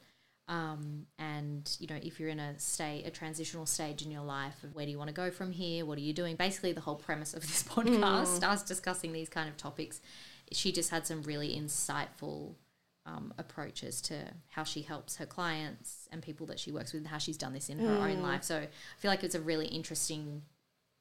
Um, 0.50 1.06
and 1.16 1.70
you 1.78 1.86
know, 1.86 1.98
if 2.02 2.18
you're 2.18 2.28
in 2.28 2.40
a 2.40 2.58
state, 2.58 3.04
a 3.06 3.10
transitional 3.10 3.66
stage 3.66 4.02
in 4.02 4.10
your 4.10 4.24
life, 4.24 4.56
where 4.72 4.84
do 4.84 4.90
you 4.90 4.98
want 4.98 5.06
to 5.08 5.14
go 5.14 5.30
from 5.30 5.52
here? 5.52 5.86
What 5.86 5.96
are 5.96 6.02
you 6.02 6.12
doing? 6.12 6.34
Basically, 6.34 6.72
the 6.72 6.80
whole 6.80 6.96
premise 6.96 7.32
of 7.34 7.42
this 7.42 7.62
podcast, 7.68 8.42
us 8.42 8.62
discussing 8.64 9.12
these 9.12 9.28
kind 9.28 9.48
of 9.48 9.56
topics. 9.56 10.00
She 10.52 10.72
just 10.72 10.90
had 10.90 11.06
some 11.06 11.22
really 11.22 11.56
insightful 11.56 12.54
um, 13.06 13.32
approaches 13.38 14.00
to 14.02 14.16
how 14.48 14.64
she 14.64 14.82
helps 14.82 15.16
her 15.16 15.26
clients 15.26 16.08
and 16.10 16.20
people 16.20 16.46
that 16.46 16.58
she 16.58 16.72
works 16.72 16.92
with, 16.92 17.02
and 17.02 17.08
how 17.08 17.18
she's 17.18 17.36
done 17.38 17.52
this 17.52 17.68
in 17.68 17.78
her 17.78 17.98
own 18.08 18.20
life. 18.20 18.42
So 18.42 18.58
I 18.58 18.68
feel 18.98 19.10
like 19.12 19.22
it's 19.22 19.36
a 19.36 19.40
really 19.40 19.66
interesting 19.68 20.42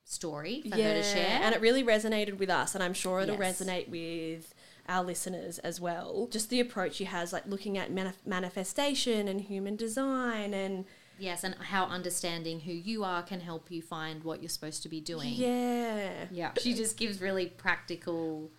story 0.05 0.61
for 0.61 0.75
her 0.75 0.93
to 0.93 1.03
share. 1.03 1.39
And 1.41 1.55
it 1.55 1.61
really 1.61 1.83
resonated 1.83 2.37
with 2.37 2.49
us, 2.51 2.75
and 2.75 2.83
I'm 2.83 2.93
sure 2.93 3.21
it'll 3.21 3.37
Yes. 3.39 3.59
resonate 3.61 3.89
with 3.89 4.53
our 4.89 5.03
listeners 5.03 5.59
as 5.59 5.79
well. 5.79 6.27
Just 6.31 6.49
the 6.49 6.59
approach 6.59 6.95
she 6.95 7.05
has, 7.05 7.31
like 7.31 7.45
looking 7.45 7.77
at 7.77 7.91
manif- 7.91 8.25
manifestation 8.25 9.27
and 9.27 9.41
human 9.41 9.75
design, 9.75 10.53
and 10.53 10.85
yes, 11.19 11.43
and 11.43 11.55
how 11.55 11.85
understanding 11.85 12.61
who 12.61 12.71
you 12.73 13.03
are 13.03 13.21
can 13.23 13.39
help 13.41 13.69
you 13.71 13.81
find 13.81 14.23
what 14.23 14.41
you're 14.41 14.49
supposed 14.49 14.83
to 14.83 14.89
be 14.89 14.99
doing. 14.99 15.33
yeah, 15.33 16.25
Yeah. 16.31 16.51
She 16.59 16.73
just 16.73 16.97
gives 16.97 17.21
really 17.21 17.45
practical 17.47 18.51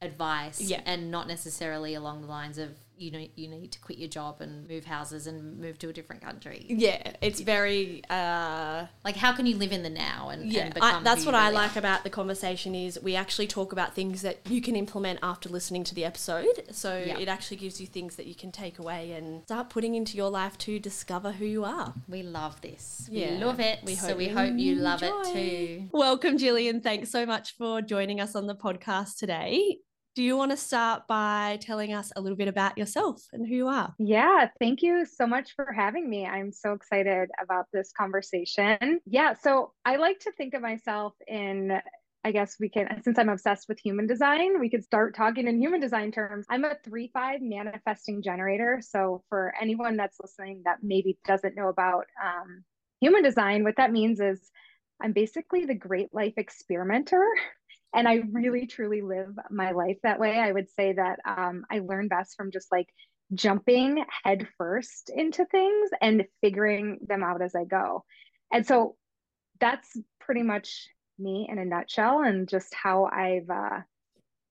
advice 0.00 0.60
Yeah. 0.60 0.82
and 0.86 1.10
not 1.10 1.26
necessarily 1.26 1.94
along 1.94 2.20
the 2.22 2.28
lines 2.28 2.58
of 2.58 2.70
you 2.98 3.10
know 3.10 3.26
you 3.36 3.48
need 3.48 3.72
to 3.72 3.80
quit 3.80 3.98
your 3.98 4.08
job 4.08 4.40
and 4.40 4.68
move 4.68 4.84
houses 4.84 5.26
and 5.26 5.58
move 5.58 5.78
to 5.78 5.88
a 5.88 5.92
different 5.92 6.22
country. 6.22 6.66
yeah, 6.68 7.12
it's 7.20 7.40
very. 7.40 8.02
Uh, 8.10 8.86
Like 9.04 9.16
how 9.16 9.32
can 9.32 9.46
you 9.46 9.56
live 9.56 9.72
in 9.72 9.82
the 9.82 9.90
now 9.90 10.28
and, 10.30 10.52
yeah, 10.52 10.66
and 10.66 10.78
I, 10.80 11.02
that's 11.02 11.24
what 11.24 11.32
you 11.34 11.40
I 11.40 11.50
like 11.50 11.76
are? 11.76 11.78
about 11.78 12.04
the 12.04 12.10
conversation 12.10 12.74
is 12.74 12.98
we 13.02 13.14
actually 13.16 13.46
talk 13.46 13.72
about 13.72 13.94
things 13.94 14.22
that 14.22 14.38
you 14.48 14.60
can 14.60 14.76
implement 14.76 15.18
after 15.22 15.48
listening 15.48 15.84
to 15.84 15.94
the 15.94 16.04
episode. 16.04 16.46
So 16.70 16.96
Yeah. 16.98 17.18
it 17.18 17.28
actually 17.28 17.58
gives 17.58 17.80
you 17.80 17.86
things 17.86 18.16
that 18.16 18.26
you 18.26 18.34
can 18.34 18.50
take 18.52 18.78
away 18.78 19.12
and 19.12 19.42
start 19.44 19.70
putting 19.70 19.94
into 19.94 20.16
your 20.16 20.30
life 20.30 20.56
to 20.58 20.78
discover 20.78 21.32
who 21.32 21.44
you 21.46 21.64
are. 21.64 21.94
We 22.08 22.22
love 22.22 22.60
this. 22.60 23.08
Yeah. 23.10 23.32
We 23.38 23.44
love 23.44 23.60
it. 23.60 23.78
We 23.84 23.94
so 23.94 24.16
we 24.16 24.28
hope 24.28 24.54
you 24.58 24.74
love 24.76 25.02
it 25.02 25.14
too. 25.32 25.88
Welcome, 25.92 26.38
Jillian. 26.38 26.82
Thanks 26.82 27.10
so 27.10 27.24
much 27.26 27.56
for 27.56 27.80
joining 27.82 28.20
us 28.20 28.34
on 28.34 28.46
the 28.46 28.54
podcast 28.56 29.16
today. 29.18 29.78
Do 30.18 30.24
you 30.24 30.36
want 30.36 30.50
to 30.50 30.56
start 30.56 31.06
by 31.06 31.60
telling 31.60 31.94
us 31.94 32.10
a 32.16 32.20
little 32.20 32.36
bit 32.36 32.48
about 32.48 32.76
yourself 32.76 33.22
and 33.32 33.46
who 33.46 33.54
you 33.54 33.68
are? 33.68 33.94
Yeah, 34.00 34.48
thank 34.58 34.82
you 34.82 35.06
so 35.06 35.28
much 35.28 35.54
for 35.54 35.72
having 35.72 36.10
me. 36.10 36.26
I'm 36.26 36.50
so 36.50 36.72
excited 36.72 37.30
about 37.40 37.66
this 37.72 37.92
conversation. 37.96 38.98
Yeah, 39.06 39.34
so 39.34 39.74
I 39.84 39.94
like 39.94 40.18
to 40.18 40.32
think 40.32 40.54
of 40.54 40.60
myself 40.60 41.12
in, 41.28 41.80
I 42.24 42.32
guess 42.32 42.56
we 42.58 42.68
can, 42.68 43.00
since 43.04 43.16
I'm 43.16 43.28
obsessed 43.28 43.68
with 43.68 43.78
human 43.78 44.08
design, 44.08 44.58
we 44.58 44.68
could 44.68 44.82
start 44.82 45.14
talking 45.14 45.46
in 45.46 45.62
human 45.62 45.78
design 45.78 46.10
terms. 46.10 46.46
I'm 46.50 46.64
a 46.64 46.74
3 46.84 47.12
5 47.14 47.40
manifesting 47.40 48.20
generator. 48.20 48.80
So 48.82 49.22
for 49.28 49.54
anyone 49.62 49.96
that's 49.96 50.18
listening 50.20 50.62
that 50.64 50.78
maybe 50.82 51.16
doesn't 51.28 51.54
know 51.54 51.68
about 51.68 52.06
um, 52.20 52.64
human 53.00 53.22
design, 53.22 53.62
what 53.62 53.76
that 53.76 53.92
means 53.92 54.18
is 54.18 54.50
I'm 55.00 55.12
basically 55.12 55.64
the 55.64 55.76
great 55.76 56.12
life 56.12 56.34
experimenter. 56.38 57.24
And 57.94 58.06
I 58.06 58.22
really 58.32 58.66
truly 58.66 59.00
live 59.02 59.38
my 59.50 59.70
life 59.70 59.98
that 60.02 60.20
way. 60.20 60.38
I 60.38 60.52
would 60.52 60.70
say 60.70 60.92
that 60.92 61.18
um, 61.24 61.64
I 61.70 61.80
learn 61.80 62.08
best 62.08 62.36
from 62.36 62.50
just 62.50 62.70
like 62.70 62.88
jumping 63.34 64.04
headfirst 64.24 65.10
into 65.14 65.44
things 65.46 65.90
and 66.00 66.24
figuring 66.40 66.98
them 67.06 67.22
out 67.22 67.42
as 67.42 67.54
I 67.54 67.64
go. 67.64 68.04
And 68.52 68.66
so 68.66 68.96
that's 69.60 69.96
pretty 70.20 70.42
much 70.42 70.88
me 71.18 71.48
in 71.50 71.58
a 71.58 71.64
nutshell 71.64 72.22
and 72.22 72.48
just 72.48 72.74
how 72.74 73.06
I've 73.06 73.50
uh 73.50 73.80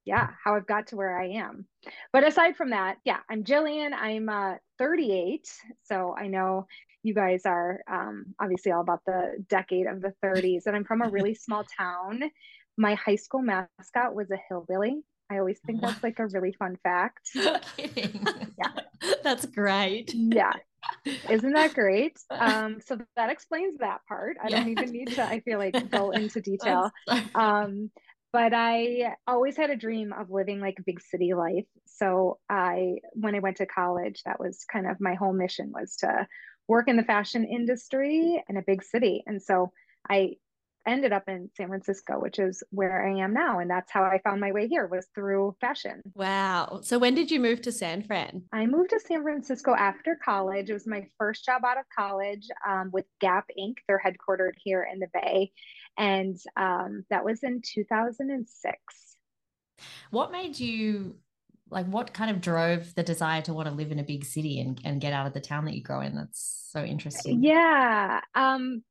yeah, 0.05 0.29
how 0.41 0.55
I've 0.55 0.67
got 0.67 0.87
to 0.87 0.95
where 0.95 1.19
I 1.19 1.31
am. 1.31 1.65
But 2.13 2.25
aside 2.25 2.55
from 2.55 2.69
that, 2.69 2.95
yeah, 3.03 3.19
I'm 3.29 3.43
Jillian. 3.43 3.91
I'm 3.93 4.29
uh 4.29 4.55
38. 4.77 5.49
So 5.83 6.15
I 6.17 6.27
know 6.27 6.67
you 7.03 7.13
guys 7.13 7.45
are 7.45 7.81
um 7.91 8.27
obviously 8.39 8.71
all 8.71 8.81
about 8.81 9.01
the 9.05 9.43
decade 9.49 9.87
of 9.87 10.01
the 10.01 10.13
30s 10.23 10.65
and 10.65 10.75
I'm 10.75 10.85
from 10.85 11.01
a 11.01 11.09
really 11.09 11.35
small 11.35 11.65
town. 11.77 12.21
My 12.77 12.93
high 12.95 13.15
school 13.15 13.41
mascot 13.41 14.13
was 14.13 14.29
a 14.31 14.37
hillbilly. 14.49 15.01
I 15.29 15.39
always 15.39 15.59
think 15.65 15.81
that's 15.81 16.01
like 16.03 16.19
a 16.19 16.27
really 16.27 16.53
fun 16.53 16.77
fact. 16.83 17.29
Kidding. 17.77 18.25
That's 19.23 19.45
great. 19.45 20.13
yeah. 20.15 20.53
Isn't 21.29 21.53
that 21.53 21.73
great? 21.73 22.17
Um 22.31 22.79
so 22.85 22.97
that 23.15 23.29
explains 23.29 23.79
that 23.79 23.99
part. 24.07 24.37
I 24.41 24.49
don't 24.49 24.69
even 24.69 24.91
need 24.91 25.07
to 25.15 25.23
i 25.23 25.39
feel 25.41 25.57
like 25.59 25.89
go 25.91 26.11
into 26.11 26.39
detail. 26.51 26.91
um 27.35 27.89
but 28.33 28.53
i 28.53 29.15
always 29.25 29.57
had 29.57 29.69
a 29.69 29.75
dream 29.75 30.13
of 30.13 30.29
living 30.29 30.59
like 30.61 30.77
big 30.85 31.01
city 31.01 31.33
life. 31.33 31.65
So 31.85 32.37
i 32.49 32.97
when 33.13 33.35
i 33.35 33.39
went 33.39 33.57
to 33.57 33.65
college 33.65 34.21
that 34.25 34.39
was 34.39 34.65
kind 34.71 34.87
of 34.87 35.01
my 35.01 35.15
whole 35.15 35.33
mission 35.33 35.71
was 35.73 35.95
to 35.97 36.27
work 36.67 36.87
in 36.87 36.95
the 36.97 37.03
fashion 37.03 37.45
industry 37.45 38.41
in 38.47 38.57
a 38.57 38.61
big 38.61 38.83
city. 38.83 39.23
And 39.25 39.41
so 39.41 39.71
i 40.09 40.35
ended 40.87 41.11
up 41.11 41.23
in 41.27 41.49
san 41.55 41.67
francisco 41.67 42.19
which 42.19 42.39
is 42.39 42.63
where 42.71 43.05
i 43.05 43.19
am 43.19 43.33
now 43.33 43.59
and 43.59 43.69
that's 43.69 43.91
how 43.91 44.03
i 44.03 44.19
found 44.23 44.39
my 44.39 44.51
way 44.51 44.67
here 44.67 44.87
was 44.87 45.07
through 45.13 45.55
fashion 45.59 46.01
wow. 46.15 46.79
So 46.83 46.99
when 46.99 47.15
did 47.15 47.31
you 47.31 47.39
move 47.39 47.61
to 47.61 47.71
San 47.71 48.03
Fran? 48.03 48.43
I 48.51 48.65
moved 48.65 48.91
to 48.91 48.99
San 48.99 49.23
Francisco 49.23 49.73
after 49.75 50.17
college. 50.23 50.69
It 50.69 50.73
was 50.73 50.87
my 50.87 51.07
first 51.17 51.45
job 51.45 51.63
out 51.65 51.77
of 51.77 51.85
college 51.95 52.47
um, 52.67 52.89
with 52.91 53.05
Gap 53.19 53.45
Inc. 53.59 53.75
They're 53.87 54.01
headquartered 54.03 54.53
here 54.63 54.87
in 54.91 54.99
the 54.99 55.07
Bay. 55.13 55.51
And 55.97 56.37
um, 56.55 57.05
that 57.09 57.25
was 57.25 57.43
in 57.43 57.61
2006. 57.63 58.77
What 60.11 60.31
made 60.31 60.59
you 60.59 61.17
like 61.69 61.85
what 61.87 62.13
kind 62.13 62.31
of 62.31 62.39
drove 62.39 62.95
the 62.95 63.03
desire 63.03 63.41
to 63.41 63.53
want 63.53 63.67
to 63.67 63.75
live 63.75 63.91
in 63.91 63.99
a 63.99 64.03
big 64.03 64.23
city 64.23 64.61
and, 64.61 64.79
and 64.85 65.01
get 65.01 65.11
out 65.11 65.27
of 65.27 65.33
the 65.33 65.41
town 65.41 65.65
that 65.65 65.75
you 65.75 65.83
grow 65.83 66.01
in? 66.01 66.15
That's 66.15 66.69
so 66.71 66.83
interesting. 66.83 67.43
Yeah. 67.43 68.21
Um, 68.35 68.83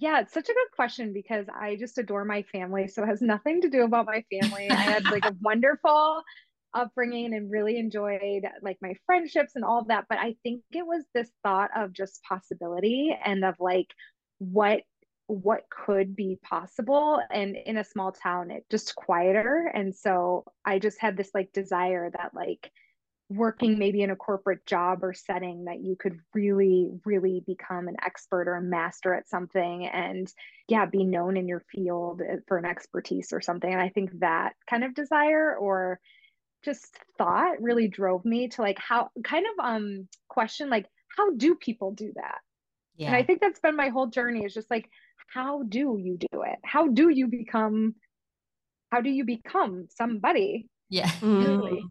yeah, 0.00 0.20
it's 0.20 0.32
such 0.32 0.48
a 0.48 0.54
good 0.54 0.70
question 0.74 1.12
because 1.12 1.46
I 1.54 1.76
just 1.76 1.98
adore 1.98 2.24
my 2.24 2.42
family. 2.42 2.88
So 2.88 3.02
it 3.02 3.06
has 3.06 3.22
nothing 3.22 3.60
to 3.62 3.70
do 3.70 3.82
about 3.84 4.06
my 4.06 4.24
family. 4.30 4.70
I 4.70 4.74
had 4.74 5.04
like 5.04 5.24
a 5.24 5.34
wonderful 5.40 6.22
upbringing 6.74 7.34
and 7.34 7.50
really 7.50 7.78
enjoyed 7.78 8.42
like 8.62 8.76
my 8.82 8.94
friendships 9.06 9.52
and 9.54 9.64
all 9.64 9.80
of 9.80 9.88
that. 9.88 10.04
But 10.08 10.18
I 10.18 10.36
think 10.42 10.62
it 10.72 10.86
was 10.86 11.04
this 11.14 11.30
thought 11.42 11.70
of 11.76 11.92
just 11.92 12.22
possibility 12.24 13.16
and 13.24 13.44
of 13.44 13.54
like 13.58 13.88
what 14.38 14.82
what 15.28 15.62
could 15.70 16.14
be 16.14 16.38
possible 16.42 17.20
and 17.32 17.56
in 17.56 17.78
a 17.78 17.84
small 17.84 18.12
town 18.12 18.52
it 18.52 18.64
just 18.70 18.94
quieter 18.94 19.68
and 19.74 19.92
so 19.92 20.44
i 20.64 20.78
just 20.78 21.00
had 21.00 21.16
this 21.16 21.30
like 21.34 21.52
desire 21.52 22.10
that 22.10 22.30
like 22.32 22.70
working 23.28 23.78
maybe 23.78 24.02
in 24.02 24.10
a 24.10 24.16
corporate 24.16 24.64
job 24.66 25.02
or 25.02 25.12
setting 25.12 25.64
that 25.64 25.80
you 25.80 25.96
could 25.98 26.16
really 26.32 26.88
really 27.04 27.42
become 27.44 27.88
an 27.88 27.96
expert 28.04 28.46
or 28.46 28.54
a 28.54 28.62
master 28.62 29.12
at 29.14 29.28
something 29.28 29.84
and 29.86 30.32
yeah 30.68 30.86
be 30.86 31.02
known 31.02 31.36
in 31.36 31.48
your 31.48 31.62
field 31.72 32.22
uh, 32.22 32.36
for 32.46 32.56
an 32.56 32.64
expertise 32.64 33.32
or 33.32 33.40
something 33.40 33.72
and 33.72 33.80
i 33.82 33.88
think 33.88 34.10
that 34.20 34.52
kind 34.70 34.84
of 34.84 34.94
desire 34.94 35.56
or 35.56 35.98
just 36.64 36.96
thought 37.18 37.60
really 37.60 37.88
drove 37.88 38.24
me 38.24 38.46
to 38.46 38.62
like 38.62 38.78
how 38.78 39.08
kind 39.24 39.44
of 39.58 39.64
um 39.64 40.08
question 40.28 40.70
like 40.70 40.86
how 41.16 41.32
do 41.34 41.56
people 41.56 41.90
do 41.90 42.12
that 42.14 42.38
Yeah. 42.96 43.08
and 43.08 43.16
i 43.16 43.24
think 43.24 43.40
that's 43.40 43.58
been 43.60 43.74
my 43.76 43.88
whole 43.88 44.06
journey 44.06 44.44
is 44.44 44.54
just 44.54 44.70
like 44.70 44.88
how 45.34 45.64
do 45.64 45.98
you 46.00 46.16
do 46.16 46.42
it 46.42 46.58
how 46.64 46.86
do 46.86 47.08
you 47.08 47.26
become 47.26 47.96
how 48.92 49.00
do 49.00 49.10
you 49.10 49.24
become 49.24 49.88
somebody 49.96 50.68
yeah. 50.88 51.10
Really? 51.20 51.82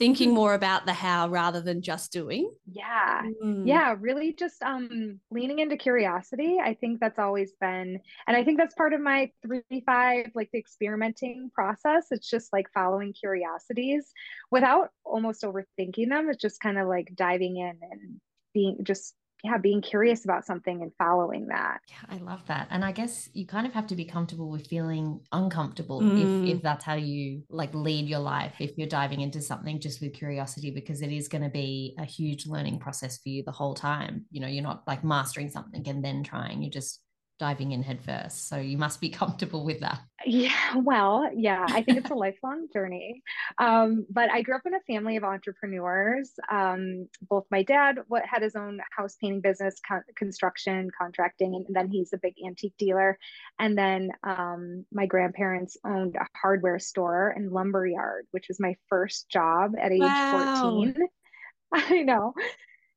Thinking 0.00 0.34
more 0.34 0.54
about 0.54 0.86
the 0.86 0.94
how 0.94 1.28
rather 1.28 1.60
than 1.60 1.82
just 1.82 2.10
doing. 2.10 2.50
Yeah. 2.72 3.22
Mm. 3.44 3.66
Yeah, 3.66 3.94
really 4.00 4.32
just 4.32 4.62
um 4.62 5.20
leaning 5.30 5.58
into 5.58 5.76
curiosity. 5.76 6.58
I 6.60 6.74
think 6.74 7.00
that's 7.00 7.18
always 7.18 7.52
been 7.60 8.00
and 8.26 8.36
I 8.36 8.42
think 8.42 8.58
that's 8.58 8.74
part 8.74 8.94
of 8.94 9.00
my 9.02 9.30
3 9.42 9.62
5 9.84 10.30
like 10.34 10.48
the 10.52 10.58
experimenting 10.58 11.50
process. 11.54 12.06
It's 12.10 12.28
just 12.28 12.52
like 12.52 12.66
following 12.72 13.12
curiosities 13.12 14.10
without 14.50 14.88
almost 15.04 15.42
overthinking 15.42 16.08
them. 16.08 16.30
It's 16.30 16.40
just 16.40 16.60
kind 16.60 16.78
of 16.78 16.88
like 16.88 17.12
diving 17.14 17.58
in 17.58 17.78
and 17.82 18.20
being 18.54 18.78
just 18.82 19.14
yeah, 19.42 19.58
being 19.58 19.80
curious 19.82 20.24
about 20.24 20.44
something 20.46 20.82
and 20.82 20.92
following 20.98 21.46
that. 21.48 21.80
Yeah, 21.88 21.96
I 22.08 22.18
love 22.18 22.46
that. 22.46 22.68
And 22.70 22.84
I 22.84 22.92
guess 22.92 23.28
you 23.32 23.46
kind 23.46 23.66
of 23.66 23.72
have 23.72 23.88
to 23.88 23.96
be 23.96 24.04
comfortable 24.04 24.48
with 24.48 24.68
feeling 24.68 25.20
uncomfortable 25.32 26.00
Mm. 26.00 26.14
if 26.14 26.38
if 26.40 26.62
that's 26.62 26.84
how 26.84 26.94
you 26.94 27.42
like 27.50 27.74
lead 27.74 28.06
your 28.08 28.20
life, 28.20 28.54
if 28.60 28.78
you're 28.78 28.86
diving 28.86 29.20
into 29.22 29.40
something 29.40 29.80
just 29.80 30.00
with 30.00 30.14
curiosity, 30.14 30.70
because 30.70 31.02
it 31.02 31.10
is 31.10 31.26
going 31.28 31.42
to 31.42 31.48
be 31.50 31.96
a 31.98 32.04
huge 32.04 32.46
learning 32.46 32.78
process 32.78 33.18
for 33.18 33.28
you 33.28 33.42
the 33.42 33.50
whole 33.52 33.74
time. 33.74 34.26
You 34.30 34.40
know, 34.40 34.46
you're 34.46 34.62
not 34.62 34.86
like 34.86 35.02
mastering 35.02 35.50
something 35.50 35.88
and 35.88 36.04
then 36.04 36.22
trying, 36.22 36.62
you're 36.62 36.70
just 36.70 37.02
diving 37.40 37.72
in 37.72 37.82
headfirst. 37.82 38.48
So 38.48 38.56
you 38.58 38.76
must 38.78 39.00
be 39.00 39.08
comfortable 39.22 39.64
with 39.64 39.80
that. 39.80 40.00
Yeah, 40.26 40.76
well, 40.76 41.30
yeah, 41.34 41.64
I 41.66 41.82
think 41.82 41.96
it's 41.96 42.10
a 42.10 42.14
lifelong 42.26 42.68
journey. 42.72 43.22
Um, 43.58 44.06
but 44.10 44.30
I 44.30 44.42
grew 44.42 44.54
up 44.54 44.66
in 44.66 44.74
a 44.74 44.80
family 44.80 45.16
of 45.16 45.24
entrepreneurs. 45.24 46.30
Um, 46.50 47.08
both 47.28 47.46
my 47.50 47.62
dad 47.62 47.96
what 48.08 48.24
had 48.26 48.42
his 48.42 48.54
own 48.54 48.80
house 48.94 49.16
painting 49.18 49.40
business, 49.40 49.76
con- 49.88 50.04
construction, 50.14 50.90
contracting, 50.96 51.54
and 51.54 51.74
then 51.74 51.88
he's 51.88 52.12
a 52.12 52.18
big 52.18 52.34
antique 52.46 52.74
dealer. 52.78 53.18
And 53.58 53.76
then 53.76 54.10
um, 54.22 54.84
my 54.92 55.06
grandparents 55.06 55.78
owned 55.86 56.16
a 56.16 56.26
hardware 56.40 56.78
store 56.78 57.30
and 57.30 57.50
lumber 57.50 57.86
yard, 57.86 58.26
which 58.32 58.48
was 58.48 58.60
my 58.60 58.76
first 58.90 59.30
job 59.30 59.72
at 59.80 59.90
age 59.90 60.00
Wow. 60.02 60.92
14. 60.92 60.94
I 61.72 62.02
know. 62.02 62.34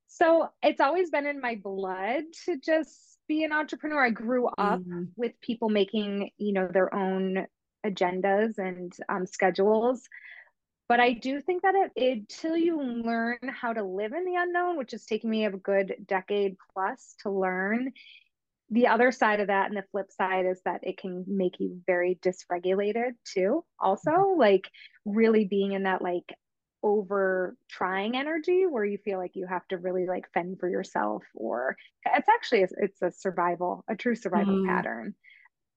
So 0.07 0.49
it's 0.61 0.81
always 0.81 1.09
been 1.09 1.25
in 1.25 1.41
my 1.41 1.55
blood 1.55 2.23
to 2.45 2.59
just 2.59 3.12
be 3.27 3.43
an 3.43 3.51
entrepreneur. 3.51 4.03
I 4.03 4.09
grew 4.09 4.47
up 4.47 4.79
Mm. 4.81 5.09
with 5.15 5.39
people 5.41 5.69
making 5.69 6.31
you 6.37 6.53
know 6.53 6.67
their 6.67 6.93
own 6.93 7.47
agendas 7.85 8.57
and 8.57 8.93
um, 9.09 9.25
schedules 9.25 10.07
but 10.87 10.99
i 11.01 11.11
do 11.11 11.41
think 11.41 11.63
that 11.63 11.75
it, 11.75 11.91
until 12.13 12.55
you 12.55 12.81
learn 12.81 13.37
how 13.49 13.73
to 13.73 13.83
live 13.83 14.13
in 14.13 14.23
the 14.23 14.35
unknown 14.37 14.77
which 14.77 14.93
is 14.93 15.05
taking 15.05 15.29
me 15.29 15.45
a 15.45 15.51
good 15.51 15.93
decade 16.07 16.55
plus 16.73 17.15
to 17.21 17.29
learn 17.29 17.91
the 18.69 18.87
other 18.87 19.11
side 19.11 19.39
of 19.41 19.47
that 19.47 19.67
and 19.67 19.75
the 19.75 19.83
flip 19.91 20.09
side 20.11 20.45
is 20.45 20.61
that 20.63 20.79
it 20.83 20.97
can 20.97 21.25
make 21.27 21.59
you 21.59 21.81
very 21.85 22.17
dysregulated 22.21 23.11
too 23.25 23.65
also 23.79 24.35
like 24.37 24.69
really 25.05 25.45
being 25.45 25.73
in 25.73 25.83
that 25.83 26.01
like 26.01 26.33
over 26.83 27.55
trying 27.69 28.15
energy 28.17 28.65
where 28.65 28.83
you 28.85 28.97
feel 28.97 29.17
like 29.17 29.35
you 29.35 29.47
have 29.47 29.65
to 29.69 29.77
really 29.77 30.05
like 30.05 30.25
fend 30.33 30.59
for 30.59 30.69
yourself 30.69 31.23
or 31.33 31.75
it's 32.05 32.27
actually 32.29 32.65
it's 32.77 33.01
a 33.01 33.09
survival 33.11 33.83
a 33.87 33.95
true 33.95 34.15
survival 34.15 34.53
Mm. 34.55 34.67
pattern 34.67 35.15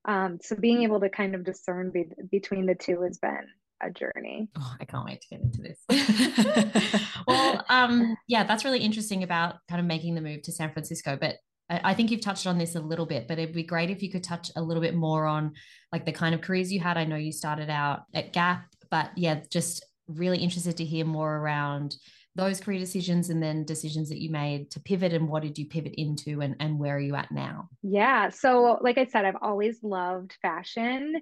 um 0.05 0.37
so 0.41 0.55
being 0.55 0.83
able 0.83 0.99
to 0.99 1.09
kind 1.09 1.33
of 1.33 1.43
discern 1.45 1.91
be- 1.91 2.11
between 2.29 2.65
the 2.65 2.75
two 2.75 3.01
has 3.03 3.17
been 3.17 3.47
a 3.81 3.89
journey 3.89 4.49
Oh, 4.57 4.75
I 4.81 4.85
can't 4.85 5.05
wait 5.05 5.21
to 5.21 5.27
get 5.29 5.41
into 5.41 5.61
this. 5.61 5.79
well, 7.27 7.63
um, 7.69 8.17
yeah, 8.27 8.43
that's 8.43 8.65
really 8.65 8.79
interesting 8.79 9.21
about 9.21 9.57
kind 9.69 9.79
of 9.79 9.85
making 9.85 10.15
the 10.15 10.21
move 10.21 10.41
to 10.43 10.51
San 10.51 10.71
Francisco. 10.73 11.15
But 11.19 11.35
I 11.69 11.93
think 11.93 12.09
you've 12.09 12.21
touched 12.21 12.47
on 12.47 12.57
this 12.57 12.73
a 12.75 12.79
little 12.79 13.05
bit, 13.05 13.27
but 13.27 13.37
it'd 13.37 13.53
be 13.53 13.61
great 13.61 13.91
if 13.91 14.01
you 14.01 14.09
could 14.11 14.23
touch 14.23 14.49
a 14.55 14.61
little 14.63 14.81
bit 14.81 14.95
more 14.95 15.27
on 15.27 15.53
like 15.91 16.05
the 16.05 16.11
kind 16.11 16.33
of 16.33 16.41
careers 16.41 16.71
you 16.73 16.79
had. 16.79 16.97
I 16.97 17.03
know 17.05 17.17
you 17.17 17.31
started 17.31 17.69
out 17.69 18.05
at 18.15 18.33
Gap, 18.33 18.65
but 18.89 19.11
yeah, 19.15 19.41
just 19.51 19.85
really 20.07 20.37
interested 20.39 20.77
to 20.77 20.85
hear 20.85 21.05
more 21.05 21.37
around 21.37 21.97
those 22.37 22.59
career 22.59 22.79
decisions 22.79 23.31
and 23.31 23.41
then 23.41 23.65
decisions 23.65 24.09
that 24.09 24.21
you 24.21 24.29
made 24.29 24.69
to 24.69 24.79
pivot 24.79 25.11
and 25.11 25.27
what 25.27 25.41
did 25.41 25.57
you 25.57 25.65
pivot 25.65 25.95
into 25.97 26.41
and, 26.41 26.55
and 26.59 26.77
where 26.77 26.95
are 26.95 26.99
you 26.99 27.15
at 27.15 27.31
now? 27.31 27.67
Yeah. 27.81 28.29
So, 28.29 28.77
like 28.81 28.99
I 28.99 29.05
said, 29.05 29.25
I've 29.25 29.41
always 29.41 29.79
loved 29.81 30.37
fashion. 30.41 31.15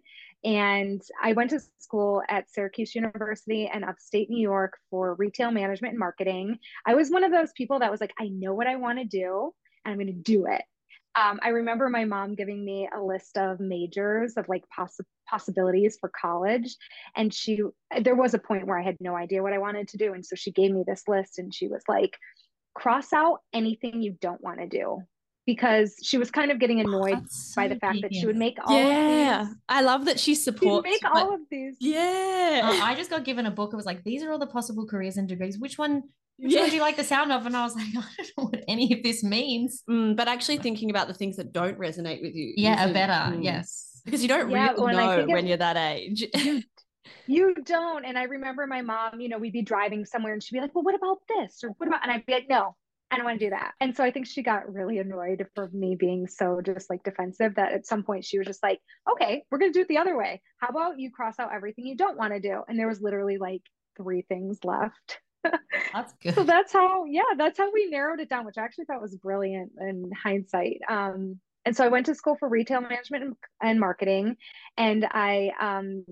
And 0.43 1.01
I 1.23 1.31
went 1.31 1.51
to 1.51 1.61
school 1.79 2.21
at 2.29 2.51
Syracuse 2.51 2.93
University 2.93 3.69
in 3.73 3.83
upstate 3.85 4.29
New 4.29 4.41
York 4.41 4.77
for 4.89 5.15
retail 5.15 5.51
management 5.51 5.93
and 5.93 5.99
marketing. 5.99 6.59
I 6.85 6.95
was 6.95 7.09
one 7.09 7.23
of 7.23 7.31
those 7.31 7.53
people 7.55 7.79
that 7.79 7.89
was 7.89 8.01
like, 8.01 8.13
I 8.19 8.27
know 8.27 8.53
what 8.53 8.67
I 8.67 8.75
want 8.75 8.99
to 8.99 9.05
do, 9.05 9.53
and 9.85 9.93
I'm 9.93 9.97
going 9.97 10.07
to 10.07 10.13
do 10.13 10.47
it. 10.47 10.61
Um, 11.15 11.39
I 11.41 11.49
remember 11.49 11.89
my 11.89 12.03
mom 12.03 12.35
giving 12.35 12.63
me 12.63 12.89
a 12.93 13.01
list 13.01 13.37
of 13.37 13.61
majors 13.61 14.33
of 14.35 14.49
like 14.49 14.65
poss- 14.69 14.99
possibilities 15.29 15.97
for 15.99 16.09
college. 16.09 16.75
And 17.15 17.33
she, 17.33 17.59
there 18.01 18.15
was 18.15 18.33
a 18.33 18.39
point 18.39 18.67
where 18.67 18.77
I 18.79 18.83
had 18.83 18.97
no 18.99 19.15
idea 19.15 19.41
what 19.43 19.53
I 19.53 19.57
wanted 19.57 19.87
to 19.89 19.97
do. 19.97 20.13
And 20.13 20.25
so 20.25 20.35
she 20.35 20.51
gave 20.51 20.71
me 20.71 20.83
this 20.85 21.03
list 21.07 21.39
and 21.39 21.53
she 21.53 21.67
was 21.67 21.83
like, 21.87 22.17
cross 22.73 23.13
out 23.13 23.39
anything 23.53 24.01
you 24.01 24.17
don't 24.21 24.41
want 24.41 24.59
to 24.59 24.67
do 24.67 24.99
because 25.45 25.95
she 26.03 26.17
was 26.17 26.31
kind 26.31 26.49
of 26.51 26.59
getting 26.59 26.79
annoyed 26.79 27.13
That's 27.19 27.53
by 27.55 27.67
the 27.67 27.75
fact 27.75 27.99
that 28.01 28.13
she 28.13 28.25
would 28.25 28.35
make 28.35 28.57
all 28.65 28.75
Yeah. 28.77 29.41
of 29.43 29.47
these. 29.47 29.55
I 29.69 29.81
love 29.81 30.05
that 30.05 30.19
she 30.19 30.33
She'd 30.33 30.41
supports. 30.41 30.83
make 30.89 31.01
all 31.13 31.35
of 31.35 31.41
these. 31.51 31.75
yeah. 31.79 32.61
Uh, 32.63 32.83
I 32.83 32.95
just 32.95 33.09
got 33.11 33.23
given 33.23 33.45
a 33.45 33.51
book. 33.51 33.71
It 33.71 33.75
was 33.75 33.85
like, 33.85 34.03
these 34.03 34.23
are 34.23 34.31
all 34.31 34.39
the 34.39 34.47
possible 34.47 34.87
careers 34.87 35.17
and 35.17 35.27
degrees. 35.27 35.59
Which 35.59 35.77
one, 35.77 36.01
which 36.37 36.51
Yeah. 36.51 36.61
one 36.61 36.69
do 36.71 36.75
you 36.75 36.81
like 36.81 36.97
the 36.97 37.03
sound 37.03 37.31
of? 37.31 37.45
And 37.45 37.55
I 37.55 37.63
was 37.63 37.75
like, 37.75 37.85
I 37.95 38.01
don't 38.23 38.31
know 38.37 38.43
what 38.45 38.63
any 38.67 38.91
of 38.93 39.03
this 39.03 39.23
means. 39.23 39.83
Mm, 39.87 40.15
but 40.15 40.27
actually 40.27 40.57
thinking 40.57 40.89
about 40.89 41.07
the 41.07 41.13
things 41.13 41.35
that 41.37 41.53
don't 41.53 41.77
resonate 41.77 42.23
with 42.23 42.33
you. 42.33 42.53
Yeah, 42.57 42.83
a 42.89 42.91
better. 42.91 43.13
mm. 43.37 43.43
Yes. 43.43 43.94
Because 44.05 44.21
you 44.21 44.27
don't 44.27 44.49
Yeah, 44.49 44.71
really 44.71 44.81
well, 44.93 44.93
know 44.93 45.19
it- 45.21 45.27
when 45.29 45.47
you're 45.47 45.57
that 45.57 45.77
age. 45.77 46.25
You 47.27 47.55
don't. 47.55 48.05
And 48.05 48.17
I 48.17 48.23
remember 48.23 48.67
my 48.67 48.81
mom, 48.81 49.19
you 49.19 49.29
know, 49.29 49.37
we'd 49.39 49.53
be 49.53 49.61
driving 49.63 50.05
somewhere 50.05 50.33
and 50.33 50.43
she'd 50.43 50.55
be 50.55 50.61
like, 50.61 50.73
well, 50.75 50.83
what 50.83 50.93
about 50.95 51.19
this? 51.27 51.63
Or 51.63 51.69
what 51.69 51.87
about, 51.87 52.03
and 52.03 52.11
I'd 52.11 52.25
be 52.25 52.33
like, 52.33 52.47
no, 52.49 52.75
I 53.09 53.15
don't 53.15 53.25
want 53.25 53.39
to 53.39 53.45
do 53.45 53.49
that. 53.51 53.73
And 53.79 53.95
so 53.95 54.03
I 54.03 54.11
think 54.11 54.27
she 54.27 54.43
got 54.43 54.71
really 54.71 54.99
annoyed 54.99 55.45
for 55.55 55.69
me 55.73 55.95
being 55.95 56.27
so 56.27 56.61
just 56.63 56.87
like 56.89 57.03
defensive 57.03 57.55
that 57.55 57.71
at 57.73 57.85
some 57.87 58.03
point 58.03 58.25
she 58.25 58.37
was 58.37 58.45
just 58.47 58.61
like, 58.61 58.79
okay, 59.11 59.43
we're 59.49 59.57
going 59.57 59.71
to 59.71 59.77
do 59.77 59.81
it 59.81 59.87
the 59.87 59.97
other 59.97 60.15
way. 60.17 60.41
How 60.59 60.67
about 60.69 60.99
you 60.99 61.11
cross 61.11 61.39
out 61.39 61.53
everything 61.53 61.85
you 61.87 61.95
don't 61.97 62.17
want 62.17 62.33
to 62.33 62.39
do? 62.39 62.61
And 62.67 62.77
there 62.77 62.87
was 62.87 63.01
literally 63.01 63.37
like 63.37 63.61
three 63.97 64.21
things 64.23 64.59
left. 64.63 65.19
That's 65.93 66.13
good. 66.21 66.33
so 66.35 66.43
that's 66.43 66.73
how 66.73 67.05
yeah 67.05 67.21
that's 67.37 67.59
how 67.59 67.71
we 67.71 67.87
narrowed 67.91 68.19
it 68.19 68.29
down 68.29 68.45
which 68.47 68.57
i 68.57 68.63
actually 68.63 68.85
thought 68.85 68.99
was 68.99 69.15
brilliant 69.15 69.73
in 69.79 70.09
hindsight 70.11 70.79
um 70.89 71.39
and 71.65 71.75
so 71.75 71.83
i 71.83 71.87
went 71.87 72.05
to 72.05 72.15
school 72.15 72.35
for 72.35 72.47
retail 72.47 72.81
management 72.81 73.37
and, 73.61 73.79
marketing 73.79 74.35
and 74.77 75.05
i 75.11 75.51
um 75.59 76.05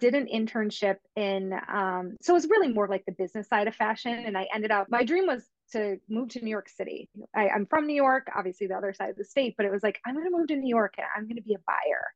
did 0.00 0.14
an 0.14 0.26
internship 0.26 0.96
in 1.16 1.52
um 1.68 2.16
so 2.20 2.32
it 2.32 2.34
was 2.34 2.48
really 2.48 2.72
more 2.72 2.88
like 2.88 3.04
the 3.06 3.12
business 3.12 3.48
side 3.48 3.68
of 3.68 3.74
fashion 3.74 4.24
and 4.26 4.36
i 4.36 4.46
ended 4.54 4.70
up 4.70 4.86
my 4.90 5.04
dream 5.04 5.26
was 5.26 5.44
to 5.70 5.96
move 6.08 6.28
to 6.28 6.40
new 6.40 6.50
york 6.50 6.68
city 6.68 7.08
I, 7.34 7.48
i'm 7.48 7.66
from 7.66 7.86
new 7.86 7.94
york 7.94 8.28
obviously 8.34 8.66
the 8.66 8.76
other 8.76 8.92
side 8.92 9.10
of 9.10 9.16
the 9.16 9.24
state 9.24 9.54
but 9.56 9.66
it 9.66 9.72
was 9.72 9.82
like 9.82 10.00
i'm 10.06 10.14
going 10.14 10.26
to 10.26 10.36
move 10.36 10.48
to 10.48 10.56
new 10.56 10.68
york 10.68 10.94
and 10.98 11.06
i'm 11.16 11.24
going 11.24 11.36
to 11.36 11.42
be 11.42 11.54
a 11.54 11.62
buyer 11.66 12.06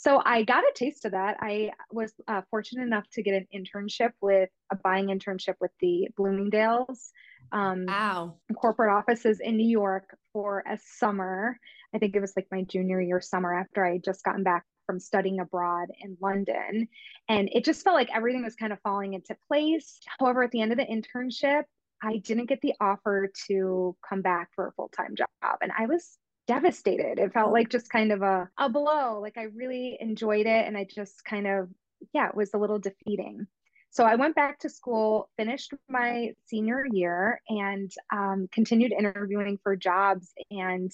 so 0.00 0.22
I 0.24 0.44
got 0.44 0.62
a 0.62 0.72
taste 0.76 1.04
of 1.06 1.10
that. 1.10 1.38
I 1.40 1.72
was 1.90 2.12
uh, 2.28 2.42
fortunate 2.50 2.84
enough 2.84 3.10
to 3.14 3.22
get 3.22 3.34
an 3.34 3.48
internship 3.52 4.12
with 4.20 4.48
a 4.70 4.76
buying 4.76 5.06
internship 5.06 5.56
with 5.60 5.72
the 5.80 6.06
Bloomingdale's 6.16 7.10
um, 7.50 7.84
wow. 7.88 8.36
corporate 8.54 8.92
offices 8.92 9.40
in 9.40 9.56
New 9.56 9.68
York 9.68 10.16
for 10.32 10.62
a 10.70 10.78
summer. 10.78 11.58
I 11.94 11.98
think 11.98 12.14
it 12.14 12.20
was 12.20 12.34
like 12.36 12.46
my 12.50 12.62
junior 12.62 13.00
year 13.00 13.20
summer 13.20 13.54
after 13.54 13.84
I 13.84 13.92
had 13.92 14.04
just 14.04 14.24
gotten 14.24 14.42
back 14.42 14.64
from 14.86 14.98
studying 14.98 15.40
abroad 15.40 15.88
in 16.00 16.16
London. 16.20 16.88
And 17.28 17.48
it 17.52 17.64
just 17.64 17.84
felt 17.84 17.94
like 17.94 18.14
everything 18.14 18.42
was 18.42 18.56
kind 18.56 18.72
of 18.72 18.80
falling 18.80 19.14
into 19.14 19.36
place. 19.48 20.00
However, 20.18 20.42
at 20.42 20.50
the 20.50 20.62
end 20.62 20.72
of 20.72 20.78
the 20.78 20.84
internship, 20.84 21.64
I 22.02 22.18
didn't 22.18 22.46
get 22.46 22.60
the 22.60 22.74
offer 22.80 23.30
to 23.48 23.96
come 24.08 24.22
back 24.22 24.48
for 24.54 24.68
a 24.68 24.72
full 24.72 24.88
time 24.88 25.14
job. 25.16 25.58
And 25.60 25.72
I 25.76 25.86
was 25.86 26.18
devastated. 26.46 27.18
It 27.18 27.34
felt 27.34 27.52
like 27.52 27.68
just 27.68 27.90
kind 27.90 28.12
of 28.12 28.22
a, 28.22 28.48
a 28.56 28.68
blow. 28.68 29.20
Like 29.20 29.36
I 29.36 29.44
really 29.54 29.98
enjoyed 30.00 30.46
it. 30.46 30.66
And 30.66 30.76
I 30.76 30.86
just 30.88 31.24
kind 31.24 31.46
of, 31.46 31.68
yeah, 32.14 32.28
it 32.28 32.34
was 32.34 32.54
a 32.54 32.58
little 32.58 32.78
defeating. 32.78 33.46
So 33.90 34.04
I 34.04 34.14
went 34.16 34.34
back 34.34 34.58
to 34.60 34.68
school, 34.68 35.30
finished 35.36 35.72
my 35.88 36.32
senior 36.46 36.84
year, 36.90 37.40
and 37.48 37.90
um, 38.12 38.48
continued 38.52 38.92
interviewing 38.92 39.58
for 39.62 39.76
jobs 39.76 40.32
and 40.50 40.92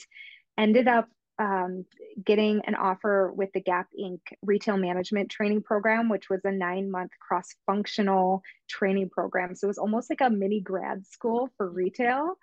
ended 0.58 0.88
up 0.88 1.08
um, 1.38 1.84
getting 2.24 2.60
an 2.66 2.74
offer 2.74 3.32
with 3.32 3.50
the 3.52 3.60
Gap 3.60 3.88
Inc. 4.00 4.20
retail 4.42 4.76
management 4.76 5.30
training 5.30 5.62
program, 5.62 6.08
which 6.08 6.30
was 6.30 6.40
a 6.44 6.52
nine 6.52 6.90
month 6.90 7.10
cross 7.20 7.54
functional 7.66 8.42
training 8.68 9.10
program. 9.10 9.54
So 9.54 9.66
it 9.66 9.68
was 9.68 9.78
almost 9.78 10.10
like 10.10 10.20
a 10.20 10.30
mini 10.30 10.60
grad 10.60 11.06
school 11.06 11.50
for 11.56 11.68
retail. 11.68 12.36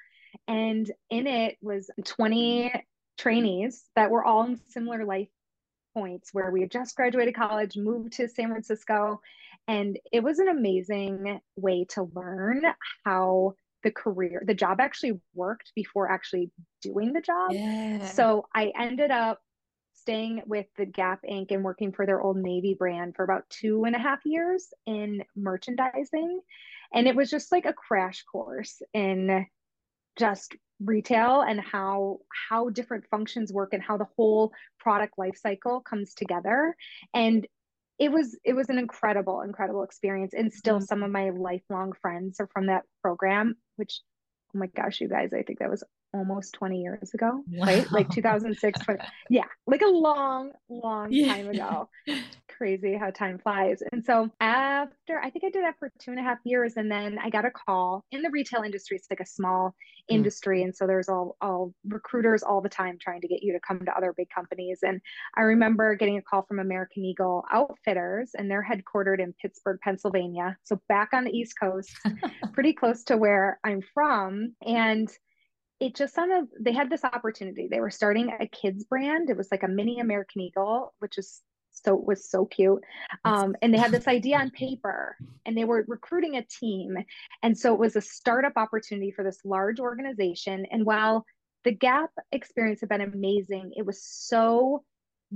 And 0.48 0.90
in 1.10 1.28
it 1.28 1.58
was 1.62 1.90
20 2.04 2.72
trainees 3.18 3.84
that 3.96 4.12
were 4.12 4.24
all 4.24 4.44
in 4.44 4.60
similar 4.70 5.06
life 5.06 5.30
points 5.94 6.34
where 6.34 6.52
we 6.52 6.62
had 6.62 6.72
just 6.72 6.96
graduated 6.96 7.36
college, 7.36 7.78
moved 7.78 8.14
to 8.14 8.28
San 8.28 8.50
Francisco. 8.50 9.22
And 9.68 10.00
it 10.12 10.24
was 10.24 10.40
an 10.40 10.48
amazing 10.48 11.40
way 11.56 11.86
to 11.90 12.10
learn 12.14 12.64
how 13.06 13.56
the 13.84 13.92
career, 13.92 14.44
the 14.46 14.54
job 14.54 14.80
actually 14.80 15.20
worked 15.34 15.72
before 15.76 16.12
actually 16.12 16.52
doing 16.82 17.14
the 17.14 17.22
job. 17.22 17.52
Yeah. 17.52 18.06
So 18.06 18.46
I 18.54 18.72
ended 18.78 19.12
up 19.12 19.40
staying 19.94 20.42
with 20.46 20.66
the 20.78 20.86
Gap 20.86 21.22
Inc. 21.30 21.52
and 21.52 21.64
working 21.64 21.92
for 21.92 22.06
their 22.06 22.22
Old 22.22 22.38
Navy 22.38 22.76
brand 22.78 23.16
for 23.16 23.24
about 23.24 23.50
two 23.50 23.86
and 23.86 23.96
a 23.96 24.00
half 24.00 24.20
years 24.26 24.74
in 24.86 25.24
merchandising. 25.36 26.42
And 26.94 27.08
it 27.08 27.16
was 27.16 27.30
just 27.30 27.52
like 27.52 27.66
a 27.66 27.74
crash 27.74 28.24
course 28.24 28.82
in 28.94 29.46
just 30.18 30.56
retail 30.84 31.42
and 31.42 31.60
how 31.62 32.18
how 32.50 32.70
different 32.70 33.06
functions 33.10 33.54
work 33.54 33.74
and 33.74 33.84
how 33.84 33.98
the 33.98 34.08
whole 34.18 34.52
product 34.80 35.14
life 35.18 35.38
cycle 35.38 35.80
comes 35.82 36.14
together 36.16 36.76
and 37.14 37.48
it 38.00 38.12
was 38.12 38.38
it 38.44 38.54
was 38.54 38.68
an 38.70 38.80
incredible 38.80 39.42
incredible 39.42 39.84
experience 39.84 40.34
and 40.34 40.52
still 40.52 40.78
mm-hmm. 40.78 40.86
some 40.86 41.04
of 41.04 41.12
my 41.12 41.30
lifelong 41.30 41.94
friends 42.02 42.40
are 42.40 42.50
from 42.52 42.66
that 42.66 42.84
program 43.04 43.56
which 43.76 44.02
oh 44.56 44.60
my 44.60 44.68
gosh 44.68 45.02
you 45.02 45.08
guys 45.08 45.34
i 45.34 45.42
think 45.44 45.60
that 45.60 45.70
was 45.70 45.84
almost 46.14 46.54
20 46.54 46.82
years 46.82 47.14
ago, 47.14 47.44
wow. 47.52 47.66
right? 47.66 47.92
Like 47.92 48.10
2006, 48.10 48.80
20, 48.80 49.00
yeah, 49.30 49.44
like 49.68 49.82
a 49.82 49.88
long, 49.88 50.52
long 50.70 51.12
yeah. 51.12 51.34
time 51.34 51.50
ago. 51.50 51.90
Crazy 52.58 52.96
how 52.96 53.10
time 53.10 53.40
flies. 53.40 53.82
And 53.92 54.06
so 54.06 54.30
after, 54.40 55.20
I 55.20 55.30
think 55.30 55.46
I 55.46 55.50
did 55.50 55.64
that 55.64 55.76
for 55.80 55.92
two 56.00 56.12
and 56.12 56.20
a 56.20 56.24
half 56.24 56.38
years. 56.44 56.74
And 56.78 56.92
then 56.92 57.18
I 57.18 57.30
got 57.30 57.46
a 57.46 57.52
call 57.52 58.04
in 58.12 58.22
the 58.22 58.30
retail 58.30 58.62
industry. 58.62 58.98
It's 58.98 59.08
like 59.10 59.20
a 59.20 59.26
small 59.26 59.70
mm. 59.70 60.16
industry. 60.16 60.64
And 60.64 60.76
so 60.76 60.86
there's 60.86 61.10
all, 61.10 61.38
all 61.42 61.74
recruiters 61.88 62.44
all 62.44 62.62
the 62.62 62.70
time 62.70 62.98
trying 63.02 63.22
to 63.22 63.28
get 63.28 63.42
you 63.42 63.54
to 63.54 63.60
come 63.60 63.80
to 63.80 63.98
other 63.98 64.14
big 64.16 64.30
companies. 64.30 64.80
And 64.84 65.02
I 65.36 65.42
remember 65.42 65.96
getting 65.96 66.18
a 66.18 66.22
call 66.22 66.44
from 66.44 66.60
American 66.60 67.04
Eagle 67.04 67.46
Outfitters 67.52 68.32
and 68.38 68.50
they're 68.50 68.66
headquartered 68.68 69.20
in 69.20 69.34
Pittsburgh, 69.42 69.80
Pennsylvania. 69.84 70.58
So 70.64 70.80
back 70.88 71.10
on 71.14 71.24
the 71.24 71.32
East 71.32 71.56
Coast, 71.60 71.90
pretty 72.54 72.74
close 72.74 73.04
to 73.06 73.18
where 73.18 73.60
I'm 73.64 73.82
from. 73.94 74.54
And 74.68 75.10
it 75.82 75.96
just 75.96 76.14
sounded 76.14 76.48
they 76.60 76.72
had 76.72 76.90
this 76.90 77.04
opportunity. 77.04 77.68
They 77.68 77.82
were 77.82 77.90
starting 77.90 78.32
a 78.40 78.48
kids 78.48 78.86
brand. 78.86 79.32
It 79.32 79.36
was 79.36 79.50
like 79.52 79.64
a 79.64 79.68
mini 79.68 80.00
American 80.00 80.42
Eagle, 80.42 80.94
which 81.00 81.18
is 81.18 81.42
so 81.72 81.96
was 81.96 82.30
so 82.30 82.46
cute. 82.46 82.84
Um, 83.26 83.56
and 83.64 83.74
they 83.74 83.80
had 83.80 83.92
this 83.92 84.08
idea 84.08 84.38
on 84.38 84.52
paper 84.52 85.18
and 85.46 85.58
they 85.58 85.66
were 85.66 85.84
recruiting 85.88 86.38
a 86.38 86.44
team. 86.44 86.98
And 87.42 87.58
so 87.58 87.74
it 87.74 87.80
was 87.80 87.96
a 87.96 88.02
startup 88.02 88.54
opportunity 88.58 89.10
for 89.10 89.24
this 89.24 89.40
large 89.44 89.80
organization. 89.80 90.68
And 90.72 90.86
while 90.86 91.26
the 91.64 91.72
Gap 91.72 92.12
experience 92.32 92.82
had 92.82 92.90
been 92.90 93.02
amazing, 93.02 93.74
it 93.76 93.86
was 93.86 94.04
so 94.04 94.84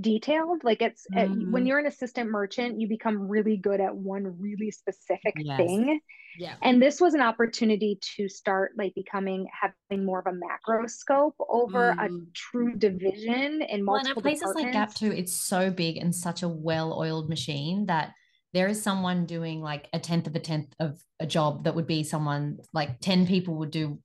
detailed. 0.00 0.64
Like 0.64 0.82
it's 0.82 1.06
mm. 1.12 1.24
uh, 1.24 1.50
when 1.50 1.66
you're 1.66 1.78
an 1.78 1.86
assistant 1.86 2.30
merchant, 2.30 2.80
you 2.80 2.88
become 2.88 3.28
really 3.28 3.56
good 3.56 3.80
at 3.80 3.94
one 3.94 4.36
really 4.38 4.70
specific 4.70 5.34
yes. 5.36 5.56
thing. 5.56 6.00
Yeah. 6.38 6.54
And 6.62 6.82
this 6.82 7.00
was 7.00 7.14
an 7.14 7.22
opportunity 7.22 7.98
to 8.16 8.28
start 8.28 8.72
like 8.76 8.94
becoming 8.94 9.46
having 9.58 10.04
more 10.04 10.18
of 10.18 10.26
a 10.26 10.32
macro 10.32 10.86
scope 10.86 11.36
over 11.48 11.94
mm. 11.94 12.04
a 12.04 12.26
true 12.34 12.76
division 12.76 13.62
in 13.62 13.84
multiple 13.84 14.22
well, 14.22 14.32
and 14.32 14.40
places 14.40 14.54
like 14.54 14.72
Gap 14.72 14.94
too, 14.94 15.12
it's 15.12 15.32
so 15.32 15.70
big 15.70 15.96
and 15.96 16.14
such 16.14 16.42
a 16.42 16.48
well-oiled 16.48 17.28
machine 17.28 17.86
that 17.86 18.12
there 18.52 18.68
is 18.68 18.82
someone 18.82 19.26
doing 19.26 19.60
like 19.60 19.88
a 19.92 19.98
tenth 19.98 20.26
of 20.26 20.34
a 20.36 20.40
tenth 20.40 20.74
of 20.78 20.98
a 21.20 21.26
job 21.26 21.64
that 21.64 21.74
would 21.74 21.86
be 21.86 22.02
someone 22.02 22.58
like 22.72 23.00
10 23.00 23.26
people 23.26 23.56
would 23.56 23.70
do 23.70 23.98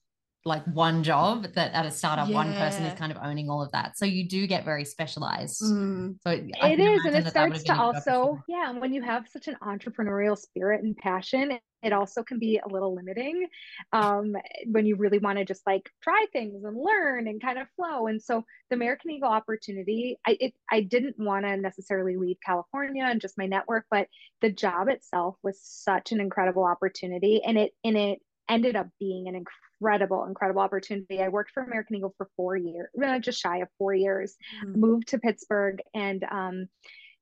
like 0.45 0.63
one 0.65 1.03
job 1.03 1.43
that 1.53 1.71
at 1.73 1.85
a 1.85 1.91
startup 1.91 2.27
yeah. 2.27 2.35
one 2.35 2.53
person 2.53 2.83
is 2.83 2.97
kind 2.97 3.11
of 3.11 3.17
owning 3.21 3.49
all 3.49 3.61
of 3.61 3.71
that 3.71 3.97
so 3.97 4.05
you 4.05 4.27
do 4.27 4.47
get 4.47 4.65
very 4.65 4.83
specialized 4.83 5.61
mm. 5.61 6.15
so 6.21 6.31
it 6.31 6.79
is 6.79 7.05
and 7.05 7.15
it 7.15 7.27
starts 7.27 7.63
to 7.63 7.75
also 7.75 8.41
yeah 8.47 8.69
And 8.69 8.81
when 8.81 8.93
you 8.93 9.03
have 9.03 9.27
such 9.27 9.47
an 9.47 9.55
entrepreneurial 9.61 10.37
spirit 10.37 10.83
and 10.83 10.97
passion 10.97 11.59
it 11.83 11.93
also 11.93 12.23
can 12.23 12.39
be 12.39 12.59
a 12.63 12.67
little 12.67 12.95
limiting 12.95 13.47
um, 13.91 14.35
when 14.67 14.85
you 14.85 14.95
really 14.95 15.17
want 15.17 15.39
to 15.39 15.45
just 15.45 15.65
like 15.65 15.89
try 16.01 16.25
things 16.31 16.63
and 16.63 16.77
learn 16.77 17.27
and 17.27 17.41
kind 17.41 17.59
of 17.59 17.67
flow 17.75 18.07
and 18.07 18.21
so 18.21 18.43
the 18.69 18.75
american 18.75 19.11
eagle 19.11 19.29
opportunity 19.29 20.17
i 20.25 20.37
it, 20.39 20.53
i 20.71 20.81
didn't 20.81 21.19
want 21.19 21.45
to 21.45 21.55
necessarily 21.57 22.17
leave 22.17 22.37
california 22.43 23.03
and 23.03 23.21
just 23.21 23.37
my 23.37 23.45
network 23.45 23.85
but 23.91 24.07
the 24.41 24.51
job 24.51 24.87
itself 24.87 25.35
was 25.43 25.59
such 25.61 26.11
an 26.11 26.19
incredible 26.19 26.63
opportunity 26.63 27.41
and 27.45 27.59
it 27.59 27.73
and 27.83 27.95
it 27.95 28.19
ended 28.49 28.75
up 28.75 28.87
being 28.99 29.27
an 29.27 29.35
incredible, 29.35 29.70
incredible 29.81 30.25
incredible 30.25 30.61
opportunity. 30.61 31.21
I 31.21 31.29
worked 31.29 31.51
for 31.51 31.63
American 31.63 31.95
Eagle 31.95 32.13
for 32.17 32.29
four 32.35 32.55
years, 32.55 32.89
really 32.95 33.19
just 33.19 33.41
shy 33.41 33.57
of 33.57 33.67
four 33.77 33.93
years, 33.93 34.35
mm-hmm. 34.63 34.79
moved 34.79 35.07
to 35.09 35.19
Pittsburgh, 35.19 35.79
and 35.93 36.23
um, 36.31 36.67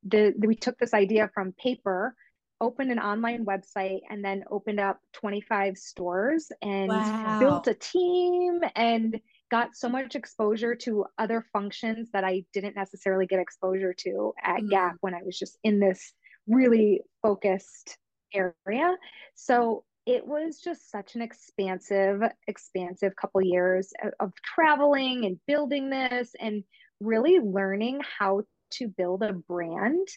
the, 0.04 0.34
the, 0.38 0.48
we 0.48 0.56
took 0.56 0.78
this 0.78 0.94
idea 0.94 1.30
from 1.34 1.54
paper, 1.54 2.16
opened 2.62 2.92
an 2.92 3.00
online 3.00 3.46
website, 3.46 4.00
and 4.10 4.24
then 4.24 4.44
opened 4.52 4.80
up 4.80 5.00
25 5.14 5.78
stores 5.78 6.52
and 6.62 6.90
wow. 6.90 7.40
built 7.40 7.68
a 7.68 7.74
team 7.74 8.60
and 8.76 9.20
got 9.50 9.76
so 9.76 9.90
much 9.90 10.16
exposure 10.16 10.76
to 10.76 11.06
other 11.18 11.46
functions 11.52 12.10
that 12.14 12.24
I 12.24 12.44
didn't 12.54 12.76
necessarily 12.76 13.26
get 13.26 13.40
exposure 13.40 13.94
to 14.00 14.34
at 14.44 14.58
mm-hmm. 14.58 14.70
Gap 14.70 14.96
when 15.02 15.16
I 15.16 15.24
was 15.24 15.38
just 15.40 15.58
in 15.64 15.80
this 15.80 16.14
really 16.48 17.02
focused 17.22 17.98
area. 18.34 18.96
So 19.36 19.84
it 20.06 20.26
was 20.26 20.60
just 20.60 20.90
such 20.90 21.16
an 21.16 21.22
expansive, 21.22 22.22
expansive 22.48 23.16
couple 23.16 23.42
years 23.42 23.94
of, 24.04 24.14
of 24.20 24.34
traveling 24.44 25.26
and 25.26 25.40
building 25.48 25.90
this 25.90 26.32
and 26.40 26.64
really 27.00 27.40
learning 27.40 28.00
how 28.18 28.42
to 28.72 28.88
build 28.88 29.24
a 29.24 29.34
brand. 29.34 30.08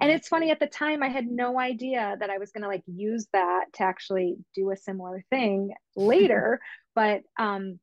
And 0.00 0.10
it's 0.10 0.28
funny 0.28 0.50
at 0.50 0.60
the 0.60 0.66
time 0.66 1.02
I 1.02 1.08
had 1.08 1.26
no 1.26 1.58
idea 1.58 2.16
that 2.18 2.30
I 2.30 2.38
was 2.38 2.50
going 2.50 2.62
to 2.62 2.68
like 2.68 2.82
use 2.86 3.26
that 3.32 3.66
to 3.74 3.82
actually 3.82 4.36
do 4.54 4.70
a 4.70 4.76
similar 4.76 5.24
thing 5.30 5.74
later, 5.96 6.60
but 6.94 7.22
um 7.38 7.78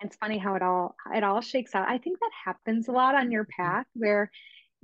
it's 0.00 0.16
funny 0.16 0.38
how 0.38 0.54
it 0.54 0.62
all 0.62 0.94
it 1.12 1.24
all 1.24 1.40
shakes 1.40 1.74
out. 1.74 1.88
I 1.88 1.98
think 1.98 2.20
that 2.20 2.30
happens 2.44 2.88
a 2.88 2.92
lot 2.92 3.14
on 3.14 3.32
your 3.32 3.44
mm-hmm. 3.44 3.62
path 3.62 3.86
where 3.94 4.30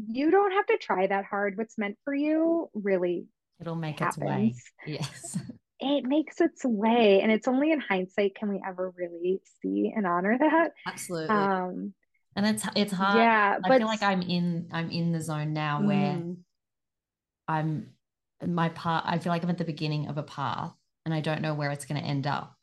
you 0.09 0.31
don't 0.31 0.53
have 0.53 0.67
to 0.67 0.79
try 0.79 1.07
that 1.07 1.25
hard. 1.25 1.57
What's 1.57 1.79
meant 1.79 1.97
for 2.05 2.15
you 2.15 2.69
really 2.75 3.27
it'll 3.61 3.77
make 3.77 4.01
happens. 4.01 4.17
its 4.17 4.27
way. 4.27 4.55
Yes. 4.87 5.39
it 5.81 6.05
makes 6.05 6.41
its 6.41 6.65
way 6.65 7.21
and 7.21 7.33
it's 7.33 7.49
only 7.49 7.73
in 7.73 7.81
hindsight 7.81 8.35
can 8.37 8.49
we 8.49 8.63
ever 8.67 8.93
really 8.97 9.41
see 9.61 9.93
and 9.95 10.07
honor 10.07 10.37
that. 10.39 10.73
Absolutely. 10.87 11.35
Um 11.35 11.95
and 12.37 12.47
it's 12.47 12.67
it's 12.75 12.93
hard. 12.93 13.19
yeah 13.19 13.59
i 13.63 13.69
but, 13.69 13.79
feel 13.79 13.87
like 13.87 14.03
i'm 14.03 14.23
in 14.23 14.69
i'm 14.73 14.91
in 14.91 15.13
the 15.13 15.21
zone 15.21 15.53
now 15.53 15.81
mm. 15.81 15.87
where 15.87 16.23
i'm 17.49 17.89
my 18.47 18.69
part 18.71 19.05
i 19.07 19.19
feel 19.19 19.33
like 19.33 19.43
i'm 19.43 19.51
at 19.51 19.59
the 19.59 19.65
beginning 19.65 20.09
of 20.09 20.19
a 20.19 20.23
path 20.23 20.73
and 21.05 21.15
i 21.15 21.21
don't 21.21 21.43
know 21.43 21.55
where 21.55 21.71
it's 21.71 21.85
going 21.85 22.01
to 22.01 22.07
end 22.07 22.27
up 22.27 22.54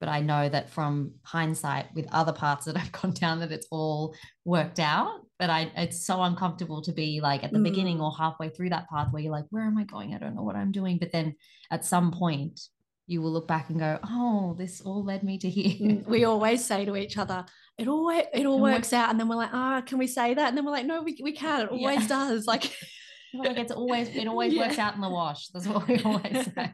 but 0.00 0.08
i 0.08 0.20
know 0.20 0.48
that 0.48 0.70
from 0.70 1.12
hindsight 1.22 1.86
with 1.94 2.06
other 2.12 2.32
paths 2.32 2.66
that 2.66 2.76
i've 2.80 2.92
gone 2.92 3.12
down 3.12 3.40
that 3.40 3.52
it's 3.52 3.66
all 3.70 4.14
worked 4.48 4.80
out. 4.80 5.20
But 5.38 5.50
i 5.50 5.70
it's 5.76 6.04
so 6.04 6.22
uncomfortable 6.22 6.82
to 6.82 6.92
be 6.92 7.20
like 7.20 7.44
at 7.44 7.52
the 7.52 7.58
mm. 7.58 7.64
beginning 7.64 8.00
or 8.00 8.12
halfway 8.16 8.48
through 8.48 8.70
that 8.70 8.88
path 8.88 9.08
where 9.12 9.22
you're 9.22 9.32
like 9.32 9.44
where 9.50 9.64
am 9.64 9.78
i 9.78 9.84
going? 9.84 10.14
I 10.14 10.18
don't 10.18 10.34
know 10.34 10.42
what 10.42 10.56
i'm 10.56 10.72
doing. 10.72 10.98
But 10.98 11.12
then 11.12 11.36
at 11.70 11.84
some 11.84 12.10
point 12.10 12.60
you 13.06 13.22
will 13.22 13.32
look 13.32 13.46
back 13.46 13.70
and 13.70 13.78
go 13.78 13.98
oh 14.04 14.56
this 14.58 14.80
all 14.80 15.04
led 15.04 15.22
me 15.22 15.38
to 15.38 15.48
here. 15.48 15.90
Mm, 15.90 16.06
we 16.06 16.24
always 16.32 16.64
say 16.64 16.84
to 16.84 16.96
each 16.96 17.18
other 17.18 17.44
it 17.76 17.86
all 17.86 18.10
it 18.10 18.46
all 18.46 18.60
works 18.60 18.92
out. 18.92 19.10
And 19.10 19.20
then 19.20 19.28
we're 19.28 19.36
like 19.36 19.50
ah 19.52 19.78
oh, 19.78 19.82
can 19.82 19.98
we 19.98 20.08
say 20.08 20.34
that? 20.34 20.48
And 20.48 20.56
then 20.56 20.64
we're 20.64 20.72
like 20.72 20.86
no 20.86 21.02
we, 21.02 21.16
we 21.22 21.32
can. 21.32 21.62
It 21.62 21.70
always 21.70 22.02
yeah. 22.02 22.08
does. 22.08 22.46
Like 22.46 22.64
like 23.34 23.58
it's 23.58 23.72
always 23.72 24.08
it 24.08 24.26
always 24.26 24.54
yeah. 24.54 24.66
works 24.66 24.78
out 24.78 24.96
in 24.96 25.00
the 25.00 25.08
wash. 25.08 25.48
That's 25.48 25.68
what 25.68 25.86
we 25.86 26.02
always 26.02 26.48
say 26.54 26.72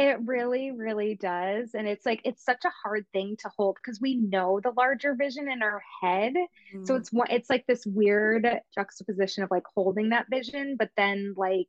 it 0.00 0.18
really, 0.24 0.70
really 0.70 1.14
does. 1.14 1.74
And 1.74 1.86
it's 1.86 2.06
like, 2.06 2.20
it's 2.24 2.44
such 2.44 2.64
a 2.64 2.72
hard 2.82 3.06
thing 3.12 3.36
to 3.40 3.50
hold 3.56 3.76
because 3.76 4.00
we 4.00 4.16
know 4.16 4.60
the 4.60 4.72
larger 4.76 5.14
vision 5.14 5.50
in 5.50 5.62
our 5.62 5.82
head. 6.00 6.34
Mm. 6.74 6.86
So 6.86 6.96
it's 6.96 7.12
one, 7.12 7.28
it's 7.30 7.50
like 7.50 7.66
this 7.66 7.86
weird 7.86 8.46
juxtaposition 8.74 9.42
of 9.42 9.50
like 9.50 9.64
holding 9.74 10.10
that 10.10 10.26
vision, 10.30 10.76
but 10.78 10.90
then 10.96 11.34
like 11.36 11.68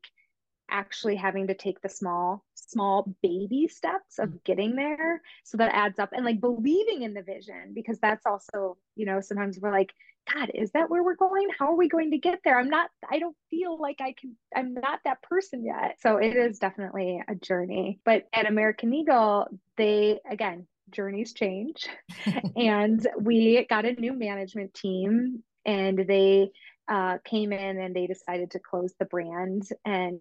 actually 0.69 1.15
having 1.15 1.47
to 1.47 1.53
take 1.53 1.81
the 1.81 1.89
small, 1.89 2.45
small 2.55 3.13
baby 3.21 3.67
steps 3.67 4.19
of 4.19 4.29
mm. 4.29 4.43
getting 4.43 4.75
there. 4.75 5.21
So 5.43 5.57
that 5.57 5.75
adds 5.75 5.99
up 5.99 6.13
and 6.13 6.25
like 6.25 6.39
believing 6.39 7.03
in 7.03 7.13
the 7.13 7.23
vision 7.23 7.73
because 7.73 7.99
that's 7.99 8.25
also, 8.25 8.77
you 8.95 9.05
know, 9.05 9.21
sometimes 9.21 9.59
we're 9.59 9.71
like, 9.71 9.91
God, 10.33 10.51
is 10.53 10.71
that 10.71 10.89
where 10.89 11.03
we're 11.03 11.15
going? 11.15 11.47
How 11.57 11.67
are 11.67 11.75
we 11.75 11.89
going 11.89 12.11
to 12.11 12.17
get 12.17 12.39
there? 12.43 12.57
I'm 12.57 12.69
not, 12.69 12.89
I 13.09 13.19
don't 13.19 13.35
feel 13.49 13.79
like 13.79 14.01
I 14.01 14.13
can, 14.19 14.35
I'm 14.55 14.73
not 14.73 14.99
that 15.05 15.21
person 15.23 15.65
yet. 15.65 15.97
So 15.99 16.17
it 16.17 16.35
is 16.35 16.59
definitely 16.59 17.21
a 17.27 17.35
journey. 17.35 17.99
But 18.05 18.23
at 18.33 18.45
American 18.45 18.93
Eagle, 18.93 19.47
they, 19.77 20.19
again, 20.29 20.67
journeys 20.89 21.33
change. 21.33 21.87
and 22.55 23.05
we 23.19 23.65
got 23.69 23.85
a 23.85 23.93
new 23.93 24.13
management 24.13 24.73
team 24.73 25.43
and 25.65 25.97
they 26.07 26.51
uh, 26.87 27.17
came 27.25 27.51
in 27.51 27.79
and 27.79 27.95
they 27.95 28.07
decided 28.07 28.51
to 28.51 28.59
close 28.59 28.93
the 28.99 29.05
brand. 29.05 29.63
And 29.85 30.19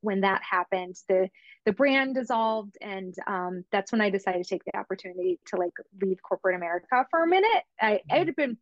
when 0.00 0.22
that 0.22 0.42
happened, 0.48 0.96
the 1.08 1.28
the 1.66 1.72
brand 1.72 2.14
dissolved, 2.14 2.76
and 2.80 3.14
um, 3.26 3.64
that's 3.70 3.92
when 3.92 4.00
I 4.00 4.10
decided 4.10 4.42
to 4.42 4.48
take 4.48 4.64
the 4.64 4.76
opportunity 4.76 5.38
to 5.48 5.56
like 5.56 5.72
leave 6.00 6.18
corporate 6.26 6.56
America 6.56 7.06
for 7.10 7.22
a 7.22 7.28
minute. 7.28 7.62
I, 7.80 8.00
I 8.10 8.18
had 8.18 8.34
been 8.34 8.56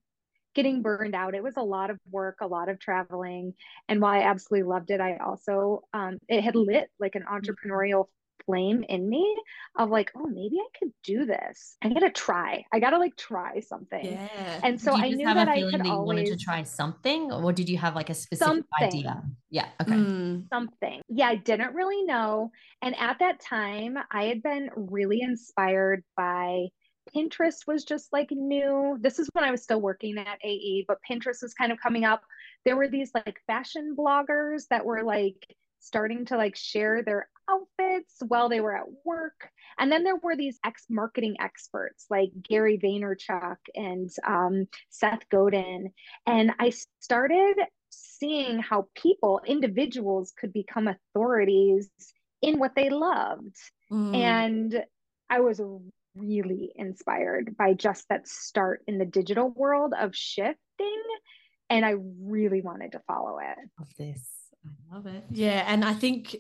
getting 0.57 0.83
burned 0.83 1.15
out. 1.15 1.35
It 1.35 1.43
was 1.43 1.57
a 1.57 1.63
lot 1.63 1.91
of 1.91 2.01
work, 2.11 2.39
a 2.41 2.47
lot 2.47 2.69
of 2.69 2.81
traveling. 2.81 3.55
And 3.89 4.01
while 4.01 4.15
I 4.15 4.25
absolutely 4.25 4.69
loved 4.69 4.91
it, 4.91 5.01
I 5.01 5.19
also, 5.19 5.83
um, 5.93 6.19
it 6.29 6.43
had 6.43 6.57
lit 6.57 6.89
like 6.99 7.15
an 7.15 7.25
entrepreneurial 7.31 8.07
flame 8.47 8.85
in 8.89 9.09
me 9.09 9.37
of 9.77 9.91
like, 9.91 10.11
oh, 10.17 10.27
maybe 10.27 10.57
I 10.59 10.79
could 10.79 10.93
do 11.05 11.27
this. 11.27 11.77
I 11.83 11.91
gotta 11.91 12.11
try. 12.11 12.65
I 12.73 12.81
gotta 12.81 12.99
like 12.99 13.17
try 13.17 13.61
something. 13.61 14.05
Yeah. 14.05 14.61
And 14.63 14.81
so 14.81 14.95
I 14.95 15.11
knew 15.11 15.27
that 15.27 15.49
I 15.49 15.61
could 15.61 15.81
that 15.81 15.87
always 15.87 16.07
wanted 16.07 16.27
to 16.27 16.37
try 16.37 16.63
something, 16.63 17.31
or 17.33 17.53
did 17.53 17.69
you 17.69 17.77
have 17.79 17.95
like 17.95 18.09
a 18.09 18.15
specific 18.15 18.65
Something. 18.81 18.99
idea? 18.99 19.23
Yeah. 19.51 19.69
Okay. 19.81 19.93
Mm. 19.93 20.49
something. 20.49 21.03
Yeah, 21.09 21.29
I 21.29 21.37
didn't 21.37 21.75
really 21.75 22.03
know. 22.05 22.51
And 22.83 22.97
at 22.99 23.19
that 23.19 23.41
time, 23.41 23.99
I 24.11 24.25
had 24.25 24.43
been 24.43 24.71
really 24.75 25.21
inspired 25.21 26.03
by 26.17 26.69
Pinterest 27.15 27.67
was 27.67 27.85
just 27.85 28.13
like 28.13 28.31
new. 28.31 28.99
This 29.01 29.19
is 29.19 29.29
when 29.33 29.45
I 29.45 29.51
was 29.51 29.63
still 29.63 29.81
working 29.81 30.19
at 30.19 30.39
AE, 30.43 30.85
but 30.89 30.99
Pinterest 31.09 31.43
was 31.43 31.55
kind 31.55 31.73
of 31.73 31.79
coming 31.81 32.05
up. 32.05 32.23
There 32.65 32.77
were 32.77 32.89
these 32.89 33.11
like 33.15 33.41
fashion 33.47 33.95
bloggers 33.99 34.65
that 34.71 34.85
were 34.85 35.03
like 35.03 35.47
starting 35.81 36.25
to 36.27 36.37
like 36.37 36.57
share 36.57 37.03
their 37.03 37.29
outfits 37.49 38.17
while 38.27 38.49
they 38.49 38.61
were 38.61 38.77
at 38.77 38.87
work. 39.05 39.49
And 39.79 39.91
then 39.91 40.05
there 40.05 40.17
were 40.17 40.37
these 40.37 40.59
ex 40.65 40.85
marketing 40.91 41.37
experts 41.41 42.07
like 42.11 42.31
Gary 42.43 42.79
Vaynerchuk 42.79 43.57
and 43.75 44.11
um, 44.27 44.67
Seth 44.91 45.29
Godin. 45.31 45.93
And 46.27 46.53
I 46.59 46.73
started 47.01 47.57
seeing 47.91 48.59
how 48.59 48.89
people, 48.95 49.41
individuals, 49.47 50.33
could 50.39 50.53
become 50.53 50.89
authorities 50.89 51.89
in 52.43 52.59
what 52.59 52.75
they 52.75 52.91
loved. 52.91 53.57
Mm. 53.91 54.17
And 54.17 54.85
I 55.31 55.41
was 55.41 55.61
really 56.17 56.73
inspired 56.75 57.57
by 57.57 57.75
just 57.75 58.09
that 58.09 58.27
start 58.27 58.83
in 58.87 58.99
the 58.99 59.05
digital 59.05 59.51
world 59.51 59.93
of 59.99 60.15
shifting. 60.15 61.03
And 61.69 61.85
I 61.85 61.95
really 62.21 62.63
wanted 62.63 62.93
to 62.93 63.01
follow 63.07 63.39
it. 63.39 63.59
Of 63.81 63.89
this, 63.97 64.27
I 64.65 64.95
love 64.95 65.07
it. 65.07 65.25
Yeah, 65.31 65.65
and 65.67 65.85
I 65.85 65.95
think 65.95 66.37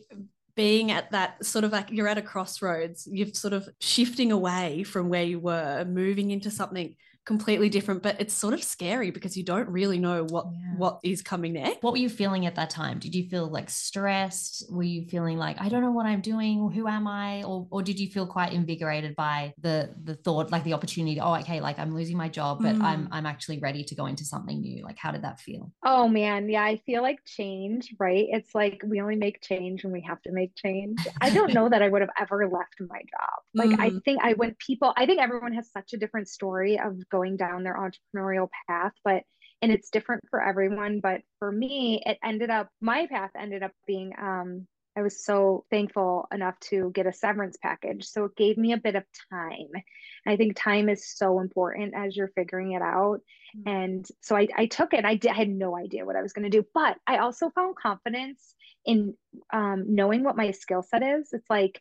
being 0.55 0.91
at 0.91 1.11
that 1.11 1.45
sort 1.45 1.65
of 1.65 1.73
like 1.73 1.91
you're 1.91 2.09
at 2.09 2.19
a 2.19 2.23
crossroads, 2.23 3.07
you've 3.07 3.37
sort 3.37 3.53
of 3.53 3.69
shifting 3.81 4.33
away 4.33 4.85
from 4.85 5.09
where 5.09 5.25
you 5.25 5.39
were, 5.39 5.85
moving 5.85 6.31
into 6.31 6.51
something 6.51 6.97
completely 7.27 7.69
different, 7.69 8.03
but 8.03 8.21
it's 8.21 8.35
sort 8.35 8.55
of 8.55 8.63
scary 8.63 9.11
because 9.11 9.37
you 9.37 9.45
don't 9.45 9.69
really 9.69 9.99
know 9.99 10.25
what 10.25 10.53
Yeah. 10.53 10.67
what 10.69 10.99
is 11.05 11.23
coming 11.23 11.53
next. 11.55 11.83
What 11.83 11.93
were 11.93 11.99
you 11.99 12.09
feeling 12.09 12.47
at 12.47 12.57
that 12.57 12.71
time? 12.71 12.99
Did 12.99 13.15
you 13.15 13.29
feel 13.29 13.49
like 13.49 13.71
stressed? 13.71 14.65
Were 14.71 14.83
you 14.83 15.05
feeling 15.09 15.39
like 15.39 15.61
I 15.61 15.69
don't 15.69 15.83
know 15.83 15.93
what 15.93 16.07
I'm 16.07 16.21
doing? 16.21 16.71
Who 16.73 16.89
am 16.89 17.07
I? 17.07 17.43
Or 17.45 17.69
or 17.71 17.83
did 17.83 18.01
you 18.01 18.09
feel 18.11 18.27
quite 18.27 18.53
invigorated 18.53 19.17
by 19.17 19.55
the 19.59 19.95
the 20.03 20.15
thought, 20.17 20.51
like 20.53 20.65
the 20.65 20.75
opportunity? 20.75 21.21
Oh, 21.21 21.35
okay, 21.37 21.61
like 21.61 21.79
I'm 21.79 21.95
losing 21.95 22.17
my 22.17 22.29
job, 22.29 22.63
but 22.63 22.77
I'm 22.81 23.09
Mm. 23.09 23.13
I'm 23.13 23.27
actually 23.27 23.59
ready 23.59 23.85
to 23.85 23.95
go 23.95 24.07
into 24.07 24.25
something 24.25 24.61
new. 24.61 24.83
Like, 24.85 24.99
how 24.99 25.13
did 25.13 25.23
that 25.23 25.41
feel? 25.41 25.73
Oh 25.85 26.09
man, 26.09 26.49
yeah, 26.49 26.65
I 26.65 26.79
feel 26.79 27.03
like 27.03 27.25
change, 27.25 27.95
right? 28.01 28.27
It's 28.31 28.55
like 28.55 28.83
we 28.85 29.01
only 29.01 29.15
make 29.15 29.41
change 29.41 29.85
when 29.85 29.93
we 29.93 30.01
have 30.03 30.21
to 30.23 30.33
make 30.33 30.55
change. 30.57 31.07
I 31.21 31.31
don't 31.31 31.53
know 31.53 31.69
that 31.69 31.81
I 31.83 31.89
would 31.89 32.01
have 32.01 32.11
ever 32.19 32.49
left 32.49 32.75
my 32.81 32.99
job. 32.99 33.43
Like 33.57 33.75
I 33.79 33.91
Mm. 33.91 34.01
think 34.05 34.21
I 34.23 34.33
when 34.35 34.57
people 34.59 34.93
I 34.97 35.07
think 35.07 35.21
everyone 35.21 35.53
has 35.53 35.71
such 35.71 35.93
a 35.93 35.97
different 35.97 36.29
story 36.29 36.79
of 36.79 37.09
going 37.17 37.37
down 37.37 37.63
their 37.63 37.77
entrepreneurial 37.77 38.49
path, 38.69 38.93
but 39.05 39.23
and 39.63 39.73
it's 39.73 39.91
different 39.91 40.23
for 40.31 40.43
everyone, 40.43 41.01
but 41.01 41.23
for 41.39 41.51
me 41.51 42.03
it 42.05 42.19
ended 42.23 42.51
up 42.51 42.69
my 42.81 43.07
path 43.07 43.31
ended 43.39 43.63
up 43.63 43.73
being 43.87 44.13
um 44.21 44.67
I 44.99 45.03
was 45.03 45.23
so 45.23 45.65
thankful 45.71 46.27
enough 46.33 46.59
to 46.71 46.91
get 46.95 47.07
a 47.07 47.13
severance 47.13 47.59
package. 47.63 48.07
So 48.07 48.25
it 48.25 48.37
gave 48.37 48.57
me 48.57 48.73
a 48.73 48.79
bit 48.79 48.95
of 48.95 49.05
time. 49.31 49.69
And 49.75 50.33
I 50.33 50.37
think 50.37 50.57
time 50.57 50.89
is 50.89 51.15
so 51.15 51.39
important 51.41 51.93
as 51.95 52.17
you're 52.17 52.33
figuring 52.35 52.73
it 52.73 52.81
out. 52.81 53.21
And 53.67 54.07
so 54.23 54.37
I, 54.37 54.49
I 54.57 54.67
took 54.67 54.95
it. 54.95 55.05
I, 55.05 55.17
did, 55.17 55.33
I 55.33 55.35
had 55.35 55.51
no 55.51 55.77
idea 55.77 56.07
what 56.07 56.17
I 56.17 56.23
was 56.23 56.33
going 56.33 56.51
to 56.51 56.57
do, 56.59 56.65
but 56.73 56.97
I 57.07 57.19
also 57.19 57.51
found 57.51 57.77
confidence 57.77 58.55
in 58.87 59.15
um, 59.53 59.85
knowing 59.87 60.25
what 60.25 60.37
my 60.37 60.51
skill 60.53 60.83
set 60.83 61.03
is. 61.03 61.29
It's 61.33 61.51
like 61.51 61.81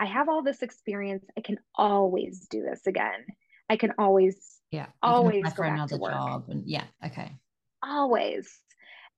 I 0.00 0.06
have 0.06 0.30
all 0.30 0.42
this 0.42 0.62
experience. 0.62 1.24
I 1.36 1.42
can 1.42 1.58
always 1.74 2.46
do 2.48 2.62
this 2.62 2.86
again. 2.86 3.26
I 3.68 3.76
can 3.76 3.92
always, 3.98 4.55
Yeah. 4.70 4.86
Always 5.02 5.52
for 5.54 5.64
another 5.64 5.98
job. 5.98 6.44
And 6.48 6.62
yeah, 6.66 6.84
okay. 7.04 7.32
always. 7.82 8.48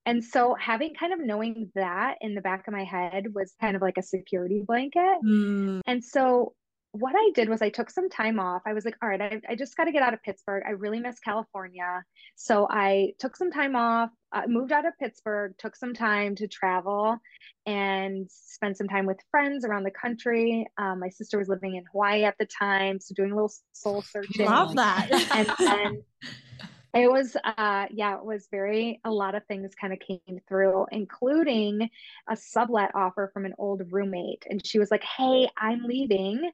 And 0.06 0.24
so 0.24 0.56
having 0.58 0.94
kind 0.94 1.12
of 1.12 1.20
knowing 1.20 1.70
that 1.74 2.16
in 2.22 2.34
the 2.34 2.40
back 2.40 2.66
of 2.66 2.72
my 2.72 2.84
head 2.84 3.26
was 3.34 3.54
kind 3.60 3.76
of 3.76 3.82
like 3.82 3.98
a 3.98 4.02
security 4.02 4.62
blanket. 4.66 5.18
Mm. 5.24 5.80
And 5.86 6.02
so 6.02 6.54
what 6.92 7.14
I 7.14 7.30
did 7.34 7.48
was 7.48 7.60
I 7.60 7.68
took 7.68 7.90
some 7.90 8.08
time 8.08 8.40
off. 8.40 8.62
I 8.66 8.72
was 8.72 8.84
like, 8.84 8.96
all 9.02 9.08
right, 9.08 9.20
I, 9.20 9.40
I 9.48 9.54
just 9.54 9.76
got 9.76 9.84
to 9.84 9.92
get 9.92 10.02
out 10.02 10.14
of 10.14 10.22
Pittsburgh. 10.22 10.62
I 10.66 10.70
really 10.70 11.00
miss 11.00 11.18
California. 11.20 12.02
So 12.34 12.66
I 12.70 13.12
took 13.18 13.36
some 13.36 13.50
time 13.50 13.76
off, 13.76 14.10
uh, 14.32 14.42
moved 14.46 14.72
out 14.72 14.86
of 14.86 14.94
Pittsburgh, 14.98 15.54
took 15.58 15.76
some 15.76 15.92
time 15.92 16.34
to 16.36 16.48
travel 16.48 17.18
and 17.66 18.26
spend 18.30 18.76
some 18.76 18.88
time 18.88 19.04
with 19.04 19.18
friends 19.30 19.64
around 19.64 19.84
the 19.84 19.90
country. 19.90 20.66
Um, 20.78 21.00
my 21.00 21.10
sister 21.10 21.38
was 21.38 21.48
living 21.48 21.76
in 21.76 21.84
Hawaii 21.92 22.24
at 22.24 22.36
the 22.38 22.46
time. 22.46 23.00
So 23.00 23.14
doing 23.14 23.32
a 23.32 23.34
little 23.34 23.52
soul 23.72 24.02
searching. 24.02 24.46
Love 24.46 24.74
that. 24.76 25.08
And 25.34 25.50
then 25.58 26.02
it 26.94 27.10
was 27.10 27.36
uh 27.44 27.86
yeah 27.90 28.16
it 28.16 28.24
was 28.24 28.48
very 28.50 29.00
a 29.04 29.10
lot 29.10 29.34
of 29.34 29.44
things 29.46 29.74
kind 29.74 29.92
of 29.92 29.98
came 29.98 30.40
through 30.48 30.86
including 30.90 31.88
a 32.28 32.36
sublet 32.36 32.90
offer 32.94 33.30
from 33.32 33.44
an 33.44 33.54
old 33.58 33.82
roommate 33.90 34.44
and 34.48 34.64
she 34.66 34.78
was 34.78 34.90
like 34.90 35.04
hey 35.04 35.48
i'm 35.58 35.82
leaving 35.84 36.50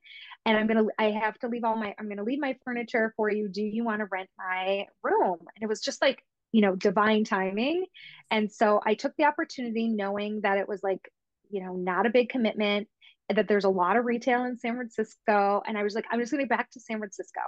and 0.47 0.57
i'm 0.57 0.66
gonna 0.66 0.85
i 0.99 1.05
have 1.05 1.38
to 1.38 1.49
leave 1.49 1.64
all 1.64 1.77
my 1.77 1.94
i'm 1.99 2.09
gonna 2.09 2.23
leave 2.23 2.40
my 2.40 2.57
furniture 2.64 3.12
for 3.16 3.31
you. 3.31 3.49
Do 3.49 3.62
you 3.62 3.85
want 3.85 4.01
to 4.01 4.07
rent 4.11 4.29
my 4.38 4.87
room? 5.03 5.38
And 5.40 5.62
it 5.62 5.68
was 5.68 5.81
just 5.81 6.03
like 6.03 6.23
you 6.53 6.61
know 6.61 6.75
divine 6.77 7.25
timing. 7.25 7.87
And 8.31 8.51
so 8.51 8.81
i 8.85 8.94
took 8.94 9.12
the 9.16 9.25
opportunity 9.25 9.88
knowing 9.88 10.40
that 10.42 10.59
it 10.59 10.68
was 10.68 10.83
like 10.83 11.11
you 11.51 11.62
know 11.62 11.75
not 11.75 12.07
a 12.07 12.11
big 12.11 12.29
commitment 12.29 12.88
that 13.35 13.49
there's 13.49 13.64
a 13.64 13.70
lot 13.70 13.97
of 13.97 14.05
retail 14.05 14.44
in 14.44 14.59
san 14.59 14.75
francisco 14.75 15.62
and 15.66 15.79
i 15.79 15.83
was 15.83 15.94
like 15.94 16.05
i'm 16.11 16.20
just 16.20 16.31
gonna 16.31 16.42
get 16.42 16.51
back 16.51 16.70
to 16.70 16.81
san 16.81 16.99
francisco 16.99 17.40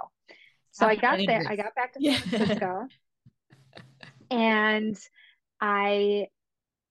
so 0.77 0.87
I 0.87 0.95
got 0.95 1.19
there. 1.25 1.43
I 1.47 1.55
got 1.55 1.75
back 1.75 1.93
to 1.93 1.99
San 2.01 2.21
Francisco, 2.29 2.87
and 4.29 4.97
I, 5.59 6.27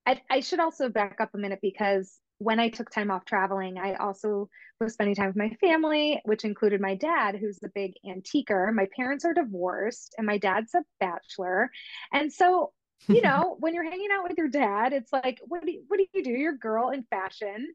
I, 0.05 0.21
I 0.29 0.41
should 0.41 0.61
also 0.61 0.89
back 0.89 1.21
up 1.21 1.35
a 1.35 1.39
minute 1.39 1.61
because 1.63 2.19
when 2.39 2.59
I 2.59 2.69
took 2.69 2.91
time 2.91 3.11
off 3.11 3.25
traveling, 3.25 3.79
I 3.79 3.95
also 3.95 4.49
was 4.81 4.93
spending 4.93 5.15
time 5.15 5.29
with 5.29 5.37
my 5.37 5.51
family, 5.61 6.21
which 6.25 6.45
included 6.45 6.81
my 6.81 6.97
dad, 6.97 7.37
who's 7.37 7.59
a 7.65 7.71
big 7.75 7.93
antiquer. 8.05 8.73
My 8.73 8.89
parents 8.95 9.25
are 9.25 9.33
divorced, 9.33 10.15
and 10.19 10.27
my 10.27 10.39
dad's 10.39 10.75
a 10.75 10.83
bachelor, 11.01 11.71
and 12.13 12.33
so 12.33 12.73
you 13.09 13.21
know 13.23 13.57
when 13.61 13.75
you're 13.75 13.89
hanging 13.89 14.09
out 14.13 14.29
with 14.29 14.37
your 14.37 14.49
dad, 14.49 14.93
it's 14.93 15.13
like, 15.13 15.41
what 15.47 15.65
do 15.65 15.71
you, 15.71 15.85
what 15.89 15.99
do 15.99 16.07
you 16.13 16.25
do? 16.25 16.31
You're 16.31 16.55
a 16.55 16.59
girl 16.59 16.91
in 16.91 17.05
fashion. 17.05 17.69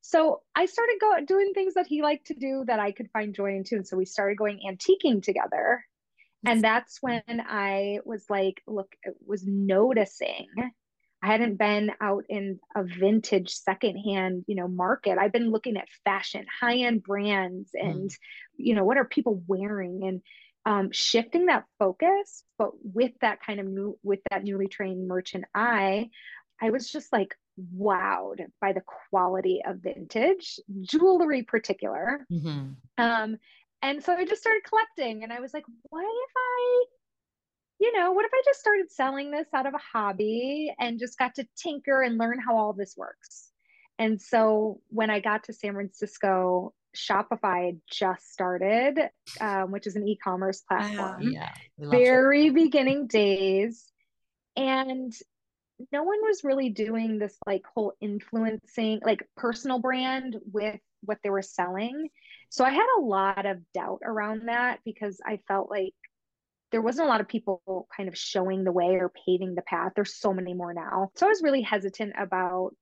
So 0.00 0.42
I 0.54 0.66
started 0.66 0.98
going 1.00 1.24
doing 1.26 1.52
things 1.54 1.74
that 1.74 1.86
he 1.86 2.02
liked 2.02 2.28
to 2.28 2.34
do 2.34 2.64
that 2.66 2.80
I 2.80 2.92
could 2.92 3.10
find 3.10 3.34
joy 3.34 3.56
in 3.56 3.64
too. 3.64 3.76
And 3.76 3.86
so 3.86 3.96
we 3.96 4.04
started 4.04 4.38
going 4.38 4.60
antiquing 4.68 5.22
together. 5.22 5.84
And 6.46 6.62
that's 6.62 6.98
when 7.02 7.22
I 7.28 7.98
was 8.04 8.24
like, 8.30 8.62
look, 8.66 8.94
was 9.26 9.44
noticing. 9.44 10.46
I 11.20 11.26
hadn't 11.26 11.56
been 11.56 11.90
out 12.00 12.24
in 12.28 12.60
a 12.76 12.84
vintage 12.84 13.50
secondhand, 13.50 14.44
you 14.46 14.54
know, 14.54 14.68
market. 14.68 15.18
I've 15.18 15.32
been 15.32 15.50
looking 15.50 15.76
at 15.76 15.88
fashion, 16.04 16.46
high-end 16.60 17.02
brands, 17.02 17.70
and 17.74 18.08
you 18.56 18.76
know, 18.76 18.84
what 18.84 18.98
are 18.98 19.04
people 19.04 19.42
wearing, 19.48 20.04
and 20.04 20.22
um, 20.64 20.92
shifting 20.92 21.46
that 21.46 21.64
focus. 21.80 22.44
But 22.56 22.70
with 22.84 23.12
that 23.20 23.42
kind 23.44 23.58
of 23.58 23.66
new, 23.66 23.98
with 24.04 24.20
that 24.30 24.44
newly 24.44 24.68
trained 24.68 25.08
merchant 25.08 25.44
eye, 25.52 26.10
I 26.62 26.70
was 26.70 26.88
just 26.88 27.12
like 27.12 27.34
wowed 27.76 28.46
by 28.60 28.72
the 28.72 28.82
quality 29.10 29.62
of 29.66 29.78
vintage 29.78 30.58
jewelry, 30.80 31.42
particular. 31.42 32.26
Mhm. 32.30 32.76
Um, 32.98 33.38
and 33.82 34.02
so 34.02 34.12
I 34.12 34.24
just 34.24 34.40
started 34.40 34.64
collecting, 34.64 35.22
and 35.22 35.32
I 35.32 35.40
was 35.40 35.54
like, 35.54 35.64
what 35.90 36.04
if 36.04 36.32
I, 36.36 36.84
you 37.80 37.92
know, 37.96 38.12
what 38.12 38.24
if 38.24 38.32
I 38.34 38.42
just 38.44 38.60
started 38.60 38.90
selling 38.90 39.30
this 39.30 39.46
out 39.54 39.66
of 39.66 39.74
a 39.74 39.78
hobby 39.78 40.74
and 40.78 40.98
just 40.98 41.18
got 41.18 41.36
to 41.36 41.46
tinker 41.56 42.02
and 42.02 42.18
learn 42.18 42.40
how 42.40 42.56
all 42.56 42.72
this 42.72 42.96
works? 42.96 43.52
And 43.98 44.20
so 44.20 44.80
when 44.88 45.10
I 45.10 45.20
got 45.20 45.44
to 45.44 45.52
San 45.52 45.74
Francisco, 45.74 46.74
Shopify 46.96 47.66
had 47.66 47.80
just 47.90 48.32
started, 48.32 49.10
um, 49.40 49.70
which 49.70 49.86
is 49.86 49.96
an 49.96 50.06
e-commerce 50.08 50.60
platform 50.62 51.22
Yeah. 51.22 51.52
love 51.78 51.94
it. 51.94 52.04
very 52.04 52.50
beginning 52.50 53.06
days 53.06 53.92
and 54.56 55.12
no 55.92 56.02
one 56.02 56.18
was 56.22 56.44
really 56.44 56.70
doing 56.70 57.18
this 57.18 57.36
like 57.46 57.62
whole 57.74 57.92
influencing 58.00 59.00
like 59.04 59.26
personal 59.36 59.78
brand 59.78 60.36
with 60.52 60.80
what 61.04 61.18
they 61.22 61.30
were 61.30 61.42
selling. 61.42 62.08
So 62.50 62.64
i 62.64 62.70
had 62.70 62.86
a 62.98 63.02
lot 63.02 63.46
of 63.46 63.58
doubt 63.72 64.00
around 64.04 64.48
that 64.48 64.80
because 64.84 65.20
i 65.24 65.38
felt 65.48 65.70
like 65.70 65.94
there 66.70 66.82
wasn't 66.82 67.06
a 67.06 67.10
lot 67.10 67.20
of 67.20 67.28
people 67.28 67.88
kind 67.96 68.08
of 68.08 68.18
showing 68.18 68.62
the 68.62 68.72
way 68.72 68.96
or 68.96 69.10
paving 69.26 69.54
the 69.54 69.62
path. 69.62 69.92
There's 69.96 70.20
so 70.20 70.34
many 70.34 70.52
more 70.54 70.74
now. 70.74 71.10
So 71.16 71.26
i 71.26 71.28
was 71.28 71.42
really 71.42 71.62
hesitant 71.62 72.14
about 72.18 72.72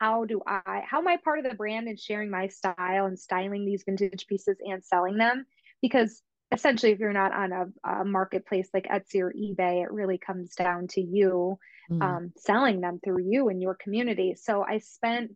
how 0.00 0.24
do 0.24 0.42
i 0.46 0.82
how 0.84 0.98
am 0.98 1.08
i 1.08 1.16
part 1.16 1.38
of 1.38 1.44
the 1.48 1.54
brand 1.54 1.86
and 1.86 1.98
sharing 1.98 2.30
my 2.30 2.48
style 2.48 3.06
and 3.06 3.18
styling 3.18 3.64
these 3.64 3.84
vintage 3.84 4.26
pieces 4.26 4.56
and 4.60 4.84
selling 4.84 5.16
them? 5.16 5.46
Because 5.80 6.22
essentially 6.52 6.92
if 6.92 6.98
you're 6.98 7.12
not 7.12 7.32
on 7.32 7.52
a, 7.52 7.66
a 8.00 8.04
marketplace 8.04 8.68
like 8.74 8.86
etsy 8.88 9.20
or 9.20 9.32
ebay 9.32 9.82
it 9.82 9.90
really 9.90 10.18
comes 10.18 10.54
down 10.54 10.86
to 10.88 11.00
you 11.00 11.58
Mm. 11.90 12.00
um, 12.00 12.32
selling 12.36 12.80
them 12.80 13.00
through 13.02 13.24
you 13.28 13.48
and 13.48 13.60
your 13.60 13.74
community 13.74 14.36
so 14.36 14.64
i 14.64 14.78
spent 14.78 15.32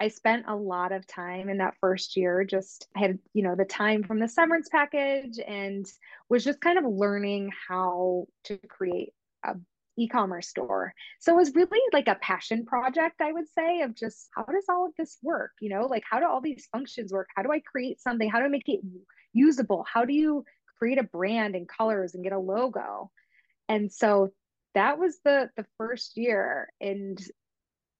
I 0.00 0.08
spent 0.08 0.46
a 0.48 0.56
lot 0.56 0.92
of 0.92 1.06
time 1.06 1.50
in 1.50 1.58
that 1.58 1.74
first 1.78 2.16
year. 2.16 2.42
Just 2.42 2.88
I 2.96 3.00
had, 3.00 3.18
you 3.34 3.42
know, 3.42 3.54
the 3.54 3.66
time 3.66 4.02
from 4.02 4.18
the 4.18 4.28
severance 4.28 4.70
package 4.70 5.38
and 5.46 5.86
was 6.30 6.42
just 6.42 6.62
kind 6.62 6.78
of 6.78 6.86
learning 6.86 7.52
how 7.68 8.26
to 8.44 8.56
create 8.56 9.12
a 9.44 9.56
e-commerce 9.98 10.48
store. 10.48 10.94
So 11.18 11.34
it 11.34 11.36
was 11.36 11.54
really 11.54 11.80
like 11.92 12.08
a 12.08 12.14
passion 12.14 12.64
project, 12.64 13.20
I 13.20 13.32
would 13.32 13.48
say, 13.54 13.82
of 13.82 13.94
just 13.94 14.30
how 14.34 14.44
does 14.44 14.64
all 14.70 14.86
of 14.86 14.92
this 14.96 15.18
work? 15.22 15.50
You 15.60 15.68
know, 15.68 15.82
like 15.86 16.04
how 16.10 16.18
do 16.18 16.26
all 16.26 16.40
these 16.40 16.66
functions 16.72 17.12
work? 17.12 17.28
How 17.36 17.42
do 17.42 17.52
I 17.52 17.60
create 17.60 18.00
something? 18.00 18.30
How 18.30 18.38
do 18.38 18.46
I 18.46 18.48
make 18.48 18.68
it 18.70 18.80
usable? 19.32 19.84
How 19.92 20.04
do 20.04 20.12
you 20.12 20.44
create 20.78 20.98
a 20.98 21.04
brand 21.04 21.54
and 21.54 21.68
colors 21.68 22.14
and 22.14 22.24
get 22.24 22.32
a 22.32 22.38
logo? 22.38 23.10
And 23.68 23.92
so 23.92 24.32
that 24.74 24.98
was 24.98 25.18
the 25.24 25.50
the 25.56 25.66
first 25.78 26.16
year 26.16 26.68
and 26.80 27.20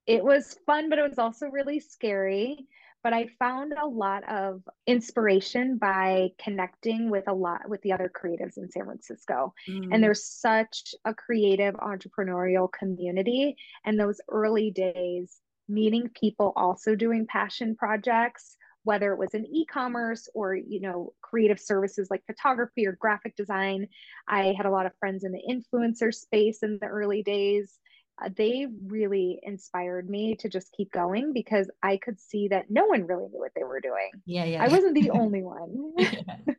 it 0.07 0.25
was 0.25 0.57
fun, 0.67 0.89
but 0.89 0.99
it 0.99 1.09
was 1.09 1.19
also 1.19 1.47
really 1.47 1.81
scary 1.81 2.67
but 3.03 3.13
I 3.13 3.29
found 3.39 3.73
a 3.73 3.87
lot 3.87 4.29
of 4.29 4.63
inspiration 4.87 5.79
by 5.79 6.31
connecting 6.39 7.11
with 7.11 7.29
a 7.29 7.35
lot 7.35 7.69
with 7.69 7.81
the 7.83 7.93
other 7.93 8.11
creatives 8.11 8.59
in 8.59 8.71
San 8.71 8.85
Francisco. 8.85 9.55
Mm. 9.69 9.89
And 9.93 10.05
there's 10.05 10.25
such 10.25 10.95
a 11.05 11.15
creative 11.15 11.75
entrepreneurial 11.77 12.71
community. 12.71 13.57
And 13.85 13.99
those 13.99 14.21
early 14.29 14.71
days, 14.71 15.39
meeting 15.69 16.11
people 16.15 16.53
also 16.57 16.95
doing 16.95 17.27
passion 17.27 17.75
projects, 17.75 18.57
whether 18.85 19.13
it 19.13 19.19
was 19.19 19.35
in 19.35 19.47
e-commerce 19.47 20.29
or 20.35 20.55
you 20.55 20.81
know 20.81 21.13
creative 21.21 21.61
services 21.61 22.09
like 22.11 22.25
photography 22.27 22.87
or 22.87 22.93
graphic 22.93 23.37
design. 23.37 23.89
I 24.29 24.55
had 24.57 24.67
a 24.67 24.71
lot 24.71 24.87
of 24.87 24.93
friends 24.99 25.25
in 25.25 25.33
the 25.33 25.43
influencer 25.49 26.15
space 26.15 26.63
in 26.63 26.79
the 26.81 26.87
early 26.87 27.23
days 27.23 27.79
uh, 28.23 28.29
they 28.37 28.67
really 28.87 29.41
inspired 29.43 30.09
me 30.09 30.37
to 30.37 30.49
just 30.49 30.73
keep 30.77 30.93
going 30.93 31.33
because 31.33 31.71
I 31.83 31.97
could 31.97 32.21
see 32.21 32.49
that 32.49 32.67
no 32.71 32.87
one 32.87 33.07
really 33.07 33.29
knew 33.29 33.39
what 33.39 33.53
they 33.55 33.65
were 33.65 33.81
doing. 33.81 34.11
Yeah, 34.27 34.45
yeah. 34.45 34.63
I 34.63 34.69
wasn't 34.69 34.95
the 34.95 35.11
only 35.15 35.43
one. 35.43 35.93
yeah. 35.97 36.37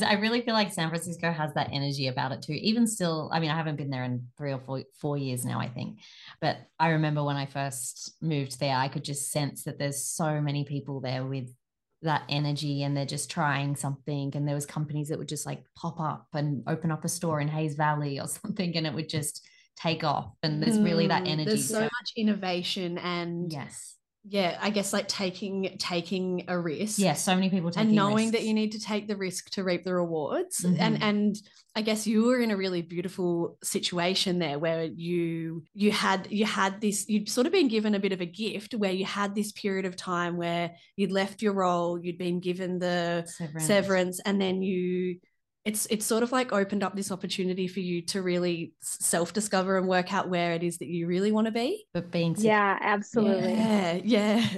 I 0.00 0.14
really 0.14 0.40
feel 0.40 0.54
like 0.54 0.72
San 0.72 0.88
Francisco 0.88 1.30
has 1.30 1.52
that 1.54 1.68
energy 1.70 2.06
about 2.06 2.32
it 2.32 2.40
too. 2.40 2.54
Even 2.54 2.86
still, 2.86 3.28
I 3.32 3.40
mean, 3.40 3.50
I 3.50 3.56
haven't 3.56 3.76
been 3.76 3.90
there 3.90 4.04
in 4.04 4.26
three 4.38 4.52
or 4.52 4.58
four, 4.58 4.82
four 4.98 5.18
years 5.18 5.44
now, 5.44 5.60
I 5.60 5.68
think. 5.68 5.98
But 6.40 6.58
I 6.78 6.90
remember 6.90 7.22
when 7.22 7.36
I 7.36 7.44
first 7.44 8.16
moved 8.22 8.58
there, 8.58 8.76
I 8.76 8.88
could 8.88 9.04
just 9.04 9.30
sense 9.30 9.64
that 9.64 9.78
there's 9.78 10.02
so 10.02 10.40
many 10.40 10.64
people 10.64 11.00
there 11.00 11.24
with 11.24 11.54
that 12.00 12.22
energy 12.28 12.82
and 12.82 12.96
they're 12.96 13.04
just 13.04 13.30
trying 13.30 13.76
something. 13.76 14.32
And 14.34 14.48
there 14.48 14.54
was 14.54 14.64
companies 14.64 15.08
that 15.08 15.18
would 15.18 15.28
just 15.28 15.44
like 15.44 15.62
pop 15.76 16.00
up 16.00 16.26
and 16.32 16.62
open 16.66 16.90
up 16.90 17.04
a 17.04 17.08
store 17.08 17.40
in 17.40 17.48
Hayes 17.48 17.74
Valley 17.74 18.18
or 18.18 18.26
something. 18.42 18.74
And 18.76 18.86
it 18.86 18.94
would 18.94 19.10
just 19.10 19.46
take 19.76 20.04
off 20.04 20.32
and 20.42 20.62
there's 20.62 20.78
really 20.78 21.06
that 21.06 21.24
mm, 21.24 21.28
energy 21.28 21.50
there's 21.50 21.68
so, 21.68 21.74
so 21.76 21.80
much 21.80 22.12
innovation 22.16 22.98
and 22.98 23.52
yes 23.52 23.96
yeah 24.24 24.56
i 24.62 24.70
guess 24.70 24.92
like 24.92 25.08
taking 25.08 25.76
taking 25.78 26.44
a 26.46 26.58
risk 26.58 26.98
yeah 26.98 27.12
so 27.12 27.34
many 27.34 27.50
people 27.50 27.72
and 27.76 27.92
knowing 27.92 28.26
risks. 28.26 28.32
that 28.32 28.42
you 28.42 28.54
need 28.54 28.70
to 28.70 28.78
take 28.78 29.08
the 29.08 29.16
risk 29.16 29.50
to 29.50 29.64
reap 29.64 29.82
the 29.82 29.92
rewards 29.92 30.60
mm-hmm. 30.60 30.80
and 30.80 31.02
and 31.02 31.36
i 31.74 31.82
guess 31.82 32.06
you 32.06 32.24
were 32.26 32.38
in 32.38 32.52
a 32.52 32.56
really 32.56 32.82
beautiful 32.82 33.58
situation 33.64 34.38
there 34.38 34.60
where 34.60 34.84
you 34.84 35.64
you 35.74 35.90
had 35.90 36.28
you 36.30 36.44
had 36.44 36.80
this 36.80 37.08
you'd 37.08 37.28
sort 37.28 37.48
of 37.48 37.52
been 37.52 37.66
given 37.66 37.96
a 37.96 38.00
bit 38.00 38.12
of 38.12 38.20
a 38.20 38.26
gift 38.26 38.74
where 38.74 38.92
you 38.92 39.04
had 39.04 39.34
this 39.34 39.50
period 39.50 39.84
of 39.84 39.96
time 39.96 40.36
where 40.36 40.72
you'd 40.94 41.10
left 41.10 41.42
your 41.42 41.52
role 41.52 41.98
you'd 41.98 42.18
been 42.18 42.38
given 42.38 42.78
the 42.78 43.24
severance, 43.26 43.66
severance 43.66 44.20
and 44.20 44.40
then 44.40 44.62
you 44.62 45.18
it's 45.64 45.86
it's 45.90 46.04
sort 46.04 46.22
of 46.22 46.32
like 46.32 46.52
opened 46.52 46.82
up 46.82 46.96
this 46.96 47.12
opportunity 47.12 47.68
for 47.68 47.80
you 47.80 48.02
to 48.02 48.22
really 48.22 48.74
self 48.80 49.32
discover 49.32 49.78
and 49.78 49.86
work 49.86 50.12
out 50.12 50.28
where 50.28 50.54
it 50.54 50.62
is 50.62 50.78
that 50.78 50.88
you 50.88 51.06
really 51.06 51.30
want 51.30 51.46
to 51.46 51.52
be. 51.52 51.84
But 51.94 52.10
being 52.10 52.34
yeah, 52.38 52.78
absolutely, 52.80 53.54
yeah, 53.54 54.00
yeah, 54.02 54.48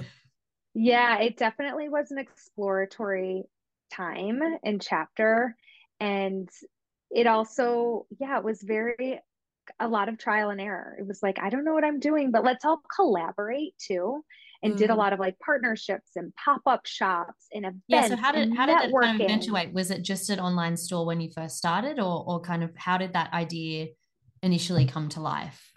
yeah. 0.75 1.19
It 1.21 1.37
definitely 1.37 1.89
was 1.89 2.11
an 2.11 2.19
exploratory 2.19 3.45
time 3.93 4.41
and 4.63 4.81
chapter, 4.81 5.55
and 6.01 6.49
it 7.11 7.27
also 7.27 8.07
yeah, 8.19 8.39
it 8.39 8.45
was 8.45 8.63
very 8.63 9.21
a 9.79 9.89
lot 9.89 10.09
of 10.09 10.17
trial 10.17 10.51
and 10.51 10.61
error. 10.61 10.97
It 10.99 11.07
was 11.07 11.23
like 11.23 11.39
I 11.39 11.51
don't 11.51 11.65
know 11.65 11.75
what 11.75 11.85
I'm 11.85 12.01
doing, 12.01 12.31
but 12.31 12.45
let's 12.45 12.65
all 12.65 12.81
collaborate 12.95 13.75
too 13.79 14.25
and 14.65 14.75
mm. 14.75 14.77
did 14.77 14.91
a 14.91 14.95
mm. 14.95 14.97
lot 14.97 15.13
of 15.13 15.21
like 15.21 15.39
partnerships 15.39 16.13
and 16.17 16.35
pop-up 16.35 16.87
shops 16.87 17.47
and 17.53 17.67
events. 17.67 17.85
Yeah. 17.87 18.09
So 18.09 18.17
how 18.17 18.33
did 18.33 18.57
how 18.57 18.67
did 18.67 18.75
that 18.77 18.93
kind 18.93 19.21
of 19.21 19.27
eventuate? 19.27 19.73
Was 19.73 19.93
it 19.93 20.03
just 20.03 20.31
an 20.31 20.41
online 20.41 20.77
store 20.77 21.07
when 21.07 21.21
you 21.21 21.31
first 21.31 21.57
started, 21.57 22.01
or 22.01 22.25
or 22.27 22.41
kind 22.41 22.65
of 22.65 22.73
how 22.77 22.99
did 22.99 23.13
that 23.13 23.33
idea 23.33 23.89
initially 24.43 24.87
come 24.87 25.09
to 25.11 25.21
life? 25.21 25.71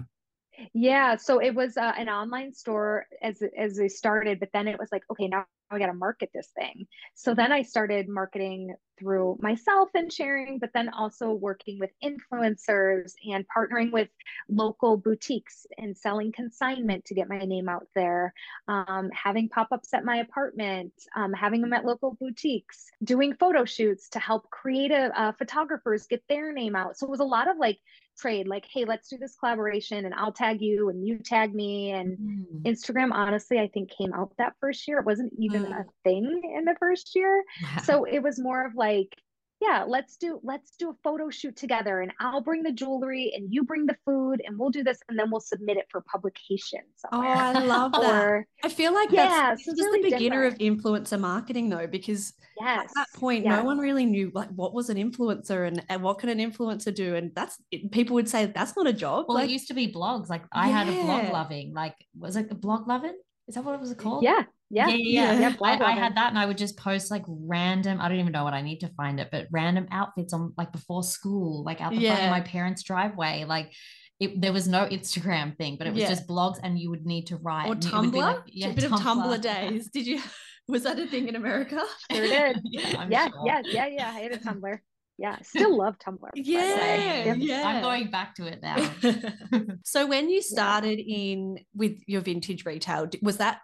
Yeah, 0.74 1.18
so 1.18 1.40
it 1.40 1.54
was 1.54 1.78
uh, 1.78 1.94
an 1.98 2.10
online 2.10 2.54
store 2.54 3.06
as 3.22 3.44
as 3.56 3.78
we 3.80 3.90
started, 3.90 4.40
but 4.40 4.50
then 4.54 4.68
it 4.68 4.80
was 4.80 4.90
like, 4.92 5.04
okay, 5.12 5.28
now 5.28 5.46
I 5.70 5.78
got 5.78 5.88
to 5.88 5.94
market 5.94 6.32
this 6.34 6.50
thing. 6.58 6.88
So 7.14 7.36
then 7.36 7.52
I 7.52 7.62
started 7.62 8.08
marketing 8.10 8.74
through 9.00 9.38
myself 9.42 9.90
and 9.96 10.12
sharing, 10.12 10.60
but 10.60 10.72
then 10.74 10.90
also 10.90 11.32
working 11.32 11.80
with 11.80 11.92
influencers 12.04 13.14
and 13.32 13.46
partnering 13.56 13.92
with 13.92 14.10
local 14.50 14.98
boutiques 14.98 15.66
and 15.78 15.98
selling 15.98 16.32
consignment 16.32 17.06
to 17.06 17.14
get 17.14 17.30
my 17.30 17.40
name 17.40 17.70
out 17.70 17.88
there, 17.96 18.34
um, 18.68 19.10
having 19.14 19.50
pop 19.50 19.70
ups 19.72 19.94
at 19.94 20.06
my 20.06 20.18
apartment, 20.18 20.94
um, 21.16 21.34
having 21.34 21.62
them 21.62 21.74
at 21.74 21.86
local 21.86 22.18
boutiques, 22.20 22.88
doing 23.04 23.36
photo 23.40 23.66
shoots 23.66 24.10
to 24.10 24.20
help 24.20 24.50
creative 24.50 25.12
uh, 25.16 25.32
photographers 25.34 26.08
get 26.08 26.24
their 26.30 26.52
name 26.52 26.76
out. 26.76 26.98
So 26.98 27.08
it 27.08 27.12
was 27.12 27.20
a 27.20 27.26
lot 27.26 27.50
of 27.50 27.58
like 27.58 27.80
trade 28.18 28.48
like 28.48 28.66
hey 28.74 28.86
let's 28.86 29.10
do 29.10 29.18
this 29.18 29.36
collaboration 29.36 30.06
and 30.06 30.14
i'll 30.16 30.32
tag 30.32 30.62
you 30.62 30.90
and 30.90 31.06
you 31.06 31.18
tag 31.20 31.54
me 31.54 31.92
and 31.92 32.18
mm. 32.18 32.64
instagram 32.64 33.12
honestly 33.12 33.60
i 33.60 33.68
think 33.68 33.90
came 33.98 34.14
out 34.14 34.32
that 34.38 34.54
first 34.60 34.88
year 34.88 35.00
it 35.00 35.06
wasn't 35.06 35.32
even 35.38 35.66
mm. 35.66 35.80
a 35.80 35.86
thing 36.04 36.42
in 36.58 36.66
the 36.66 36.76
first 36.80 37.16
year 37.16 37.44
so 37.84 38.04
it 38.06 38.20
was 38.20 38.40
more 38.40 38.66
of 38.66 38.76
like 38.76 39.16
yeah 39.60 39.84
let's 39.88 40.18
do 40.18 40.40
let's 40.44 40.72
do 40.78 40.90
a 40.92 40.94
photo 41.04 41.30
shoot 41.30 41.56
together 41.56 42.02
and 42.02 42.12
i'll 42.20 42.42
bring 42.42 42.62
the 42.62 42.72
jewelry 42.72 43.34
and 43.36 43.52
you 43.52 43.64
bring 43.64 43.86
the 43.86 43.96
food 44.06 44.42
and 44.46 44.58
we'll 44.58 44.70
do 44.70 44.84
this 44.84 45.00
and 45.10 45.18
then 45.18 45.32
we'll 45.32 45.40
submit 45.40 45.78
it 45.78 45.86
for 45.90 46.02
publication 46.02 46.80
somewhere. 46.96 47.30
oh 47.30 47.40
i 47.40 47.60
love 47.60 47.92
that 47.92 48.24
or, 48.24 48.48
i 48.64 48.70
feel 48.70 48.94
like 48.94 49.12
yeah, 49.12 49.50
that's 49.50 49.66
so 49.66 49.72
just 49.72 49.82
really 49.82 50.04
the 50.04 50.12
beginner 50.12 50.50
different. 50.50 50.80
of 50.80 50.84
influencer 50.84 51.20
marketing 51.20 51.70
though 51.70 51.88
because 51.88 52.34
yes, 52.60 52.86
at 52.86 52.92
that 52.96 53.08
point 53.20 53.46
yes. 53.46 53.58
no 53.58 53.64
one 53.64 53.80
really 53.80 54.06
knew 54.06 54.32
like 54.34 54.50
what 54.50 54.74
was 54.74 54.90
an 54.90 54.98
influencer 54.98 55.68
and, 55.68 55.84
and 55.90 56.04
what 56.04 56.20
can 56.20 56.30
an 56.30 56.40
influencer 56.40 56.94
do 56.94 57.16
and 57.16 57.32
that's 57.36 57.58
people 57.92 58.14
would 58.14 58.30
say 58.30 58.46
that's 58.48 58.76
not 58.76 58.86
a 58.86 58.94
job 58.94 59.26
well 59.28 59.38
like, 59.38 59.50
it 59.50 59.54
used 59.54 59.68
to 59.68 59.74
be 59.74 59.92
blogs 59.92 60.30
like 60.30 60.44
i 60.52 60.70
yeah. 60.70 60.84
had 60.84 60.88
a 60.88 60.92
Bloglovin 60.92 61.74
like 61.74 61.96
was 62.18 62.36
it 62.36 62.52
a 62.52 62.56
Bloglovin 62.56 63.14
is 63.48 63.56
that 63.56 63.64
what 63.64 63.74
it 63.74 63.80
was 63.80 63.94
called 63.96 64.24
yeah 64.24 64.44
yeah, 64.70 64.88
yeah, 64.88 64.96
yeah. 65.34 65.40
yeah 65.40 65.56
I, 65.62 65.80
I, 65.80 65.92
had 65.92 66.16
that, 66.18 66.30
and 66.30 66.38
I 66.38 66.46
would 66.46 66.58
just 66.58 66.78
post 66.78 67.10
like 67.10 67.24
random. 67.28 68.02
I 68.02 68.10
don't 68.10 68.20
even 68.20 68.34
know 68.34 68.44
what 68.44 68.54
I 68.54 68.62
need 68.62 68.80
to 68.80 68.90
find 68.90 69.20
it, 69.20 69.30
but 69.32 69.48
random 69.52 69.88
outfits 69.92 70.34
on 70.34 70.54
like 70.58 70.72
before 70.72 71.04
school, 71.04 71.64
like 71.64 71.80
out 71.82 71.92
the 71.92 72.00
yeah. 72.00 72.16
front 72.16 72.26
of 72.26 72.32
my 72.32 72.42
parents' 72.42 72.84
driveway. 72.84 73.46
Like 73.46 73.72
it, 74.20 74.42
there 74.42 74.52
was 74.52 74.68
no 74.68 74.86
Instagram 74.86 75.56
thing, 75.58 75.78
but 75.78 75.88
it 75.88 75.92
was 75.94 76.02
yeah. 76.02 76.10
just 76.10 76.28
blogs, 76.28 76.60
and 76.62 76.78
you 76.78 76.90
would 76.90 77.06
need 77.06 77.28
to 77.28 77.38
write 77.38 77.70
or 77.70 77.76
Tumblr. 77.76 78.14
Like, 78.14 78.40
yeah, 78.48 78.70
a 78.70 78.74
bit 78.74 78.86
Tumblr. 78.86 78.94
of 78.94 79.02
Tumblr 79.02 79.42
days. 79.42 79.90
Did 79.90 80.08
you? 80.08 80.22
Was 80.70 80.84
that 80.84 81.00
a 81.00 81.08
thing 81.08 81.30
in 81.30 81.38
America? 81.38 81.82
Sure 82.12 82.28
did. 82.28 82.60
yeah, 82.66 83.08
yeah, 83.10 83.30
sure. 83.30 83.44
yeah, 83.46 83.62
yeah, 83.64 83.86
yeah. 83.86 84.12
I 84.14 84.20
had 84.20 84.34
a 84.34 84.38
Tumblr 84.38 84.80
yeah 85.18 85.38
still 85.42 85.78
love 85.78 85.98
tumblr 86.00 86.30
yeah 86.36 87.34
yeah. 87.34 87.64
I'm 87.66 87.82
going 87.82 88.10
back 88.10 88.36
to 88.36 88.46
it 88.46 88.62
now. 88.62 88.78
So 89.84 90.06
when 90.06 90.30
you 90.30 90.42
started 90.42 91.00
yeah. 91.00 91.18
in 91.18 91.60
with 91.74 91.98
your 92.08 92.22
vintage 92.22 92.66
retail 92.66 93.10
was 93.22 93.38
that 93.38 93.60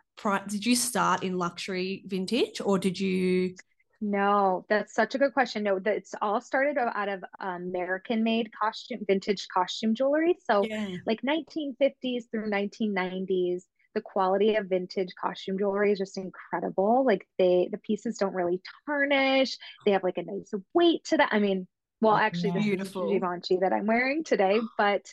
did 0.48 0.66
you 0.66 0.76
start 0.76 1.24
in 1.24 1.38
luxury 1.38 2.04
vintage 2.08 2.62
or 2.64 2.78
did 2.78 3.00
you 3.00 3.56
no 4.02 4.66
that's 4.70 4.94
such 4.94 5.16
a 5.16 5.18
good 5.18 5.34
question. 5.34 5.64
No 5.64 5.80
it's 5.86 6.14
all 6.22 6.42
started 6.42 6.78
out 6.78 7.10
of 7.10 7.24
american 7.40 8.24
made 8.24 8.50
costume 8.60 9.00
vintage 9.08 9.48
costume 9.54 9.96
jewelry. 9.96 10.36
So 10.50 10.64
yeah. 10.64 10.96
like 11.06 11.22
1950s 11.22 12.24
through 12.32 12.50
1990s 12.50 13.64
the 13.94 14.02
quality 14.02 14.56
of 14.56 14.68
vintage 14.68 15.14
costume 15.20 15.58
jewelry 15.58 15.92
is 15.92 16.00
just 16.00 16.18
incredible. 16.18 17.06
Like 17.06 17.28
they 17.38 17.70
the 17.72 17.78
pieces 17.78 18.18
don't 18.18 18.34
really 18.34 18.62
tarnish. 18.86 19.58
They 19.86 19.92
have 19.92 20.04
like 20.04 20.18
a 20.18 20.24
nice 20.24 20.54
weight 20.74 21.04
to 21.06 21.18
them. 21.18 21.28
I 21.32 21.40
mean, 21.40 21.68
well, 22.02 22.16
actually, 22.16 22.52
this 22.52 22.64
Beautiful. 22.64 23.08
is 23.08 23.14
Givenchy 23.14 23.58
that 23.62 23.74
I'm 23.74 23.86
wearing 23.86 24.24
today, 24.24 24.60
but 24.78 25.06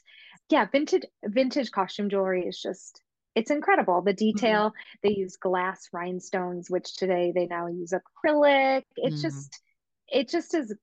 yeah, 0.48 0.66
vintage 0.70 1.04
vintage 1.24 1.70
costume 1.70 2.10
jewelry 2.10 2.46
is 2.46 2.60
just 2.60 3.00
it's 3.34 3.50
incredible. 3.50 4.02
The 4.02 4.10
mm-hmm. 4.10 4.38
detail 4.38 4.70
mm-hmm. 4.70 4.98
they 5.02 5.14
use 5.14 5.36
glass 5.36 5.88
rhinestones, 5.92 6.70
which 6.70 6.96
today 6.96 7.32
they 7.34 7.46
now 7.46 7.68
use 7.68 7.92
acrylic. 7.92 8.82
It's 8.96 9.20
mm. 9.20 9.22
just 9.22 9.60
it 10.08 10.28
just 10.28 10.54
is 10.54 10.74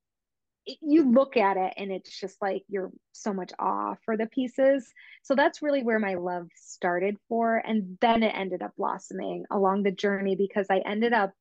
you 0.82 1.12
look 1.12 1.38
at 1.38 1.58
it 1.58 1.74
and 1.78 1.92
it's 1.92 2.20
just 2.20 2.42
like 2.42 2.64
you're 2.68 2.92
so 3.14 3.34
much 3.34 3.52
awe 3.60 3.96
for 4.04 4.18
the 4.18 4.26
pieces. 4.28 4.92
So 5.24 5.36
that's 5.36 5.62
really 5.62 5.84
where 5.84 6.00
my 6.00 6.16
love 6.16 6.48
started 6.56 7.18
for. 7.30 7.58
And 7.58 7.98
then 8.02 8.24
it 8.24 8.34
ended 8.36 8.62
up 8.62 8.72
blossoming 8.78 9.46
along 9.52 9.84
the 9.84 9.92
journey 9.92 10.36
because 10.36 10.68
I 10.70 10.80
ended 10.80 11.14
up, 11.14 11.34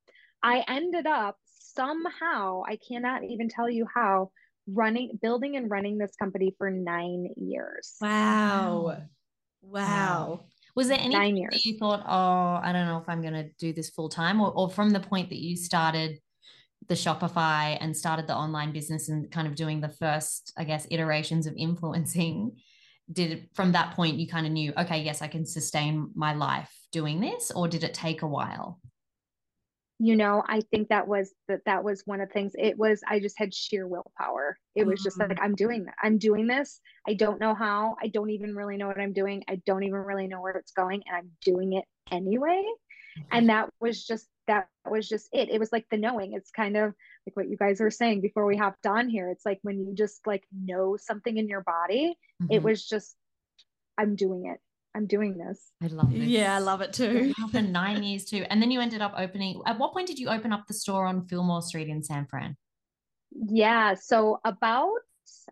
I 0.42 0.64
ended 0.68 1.06
up 1.06 1.36
somehow, 1.74 2.62
I 2.66 2.76
cannot 2.76 3.24
even 3.24 3.48
tell 3.48 3.68
you 3.68 3.86
how, 3.92 4.30
running, 4.68 5.18
building 5.20 5.56
and 5.56 5.70
running 5.70 5.98
this 5.98 6.14
company 6.16 6.54
for 6.58 6.70
nine 6.70 7.28
years. 7.36 7.94
Wow. 8.00 8.98
Wow. 9.62 9.72
wow. 9.72 10.40
Was 10.74 10.88
there 10.88 11.00
any 11.00 11.38
years. 11.40 11.64
you 11.64 11.78
thought, 11.78 12.04
oh, 12.06 12.60
I 12.62 12.70
don't 12.72 12.86
know 12.86 12.98
if 12.98 13.08
I'm 13.08 13.22
going 13.22 13.32
to 13.32 13.48
do 13.58 13.72
this 13.72 13.88
full 13.88 14.10
time, 14.10 14.40
or, 14.40 14.52
or 14.52 14.70
from 14.70 14.90
the 14.90 15.00
point 15.00 15.30
that 15.30 15.38
you 15.38 15.56
started 15.56 16.18
the 16.88 16.94
Shopify 16.94 17.76
and 17.80 17.96
started 17.96 18.26
the 18.26 18.36
online 18.36 18.72
business 18.72 19.08
and 19.08 19.30
kind 19.30 19.46
of 19.48 19.54
doing 19.54 19.80
the 19.80 19.88
first, 19.88 20.52
I 20.56 20.64
guess, 20.64 20.86
iterations 20.90 21.46
of 21.46 21.54
influencing? 21.56 22.56
Did 23.12 23.48
from 23.54 23.72
that 23.72 23.94
point 23.94 24.16
you 24.16 24.26
kind 24.26 24.46
of 24.46 24.52
knew, 24.52 24.72
okay, 24.76 25.02
yes, 25.02 25.22
I 25.22 25.28
can 25.28 25.46
sustain 25.46 26.10
my 26.14 26.34
life 26.34 26.72
doing 26.92 27.20
this, 27.20 27.50
or 27.50 27.68
did 27.68 27.84
it 27.84 27.94
take 27.94 28.22
a 28.22 28.26
while? 28.26 28.80
you 29.98 30.14
know 30.14 30.42
i 30.46 30.60
think 30.70 30.88
that 30.88 31.06
was 31.08 31.32
that 31.48 31.60
that 31.64 31.82
was 31.82 32.02
one 32.04 32.20
of 32.20 32.28
the 32.28 32.32
things 32.32 32.52
it 32.58 32.76
was 32.76 33.00
i 33.08 33.18
just 33.18 33.38
had 33.38 33.54
sheer 33.54 33.86
willpower 33.86 34.58
it 34.74 34.86
was 34.86 35.02
just 35.02 35.18
like 35.18 35.30
mm-hmm. 35.30 35.42
i'm 35.42 35.54
doing 35.54 35.84
that 35.84 35.94
i'm 36.02 36.18
doing 36.18 36.46
this 36.46 36.80
i 37.08 37.14
don't 37.14 37.40
know 37.40 37.54
how 37.54 37.96
i 38.02 38.08
don't 38.08 38.30
even 38.30 38.54
really 38.54 38.76
know 38.76 38.86
what 38.86 39.00
i'm 39.00 39.12
doing 39.12 39.42
i 39.48 39.56
don't 39.64 39.84
even 39.84 40.00
really 40.00 40.26
know 40.26 40.40
where 40.40 40.54
it's 40.54 40.72
going 40.72 41.02
and 41.06 41.16
i'm 41.16 41.30
doing 41.44 41.72
it 41.72 41.84
anyway 42.10 42.62
and 43.32 43.48
that 43.48 43.70
was 43.80 44.04
just 44.04 44.26
that 44.46 44.68
was 44.88 45.08
just 45.08 45.28
it 45.32 45.50
it 45.50 45.58
was 45.58 45.72
like 45.72 45.86
the 45.90 45.96
knowing 45.96 46.32
it's 46.32 46.50
kind 46.50 46.76
of 46.76 46.94
like 47.26 47.36
what 47.36 47.48
you 47.48 47.56
guys 47.56 47.80
were 47.80 47.90
saying 47.90 48.20
before 48.20 48.46
we 48.46 48.56
hopped 48.56 48.86
on 48.86 49.08
here 49.08 49.30
it's 49.30 49.44
like 49.44 49.58
when 49.62 49.78
you 49.78 49.94
just 49.94 50.26
like 50.26 50.44
know 50.52 50.96
something 50.96 51.36
in 51.36 51.48
your 51.48 51.62
body 51.62 52.16
mm-hmm. 52.42 52.52
it 52.52 52.62
was 52.62 52.86
just 52.86 53.16
i'm 53.98 54.14
doing 54.16 54.46
it 54.46 54.60
I'm 54.96 55.06
doing 55.06 55.36
this. 55.36 55.72
I 55.82 55.88
love 55.88 56.14
it. 56.14 56.22
Yeah, 56.22 56.56
I 56.56 56.58
love 56.58 56.80
it 56.80 56.94
too. 56.94 57.34
For 57.52 57.60
nine 57.60 58.02
years 58.02 58.24
too. 58.24 58.46
And 58.48 58.62
then 58.62 58.70
you 58.70 58.80
ended 58.80 59.02
up 59.02 59.12
opening, 59.18 59.60
at 59.66 59.78
what 59.78 59.92
point 59.92 60.06
did 60.06 60.18
you 60.18 60.30
open 60.30 60.54
up 60.54 60.66
the 60.66 60.72
store 60.72 61.04
on 61.04 61.28
Fillmore 61.28 61.60
Street 61.60 61.88
in 61.88 62.02
San 62.02 62.26
Fran? 62.26 62.56
Yeah. 63.30 63.92
So 63.92 64.40
about, 64.42 64.94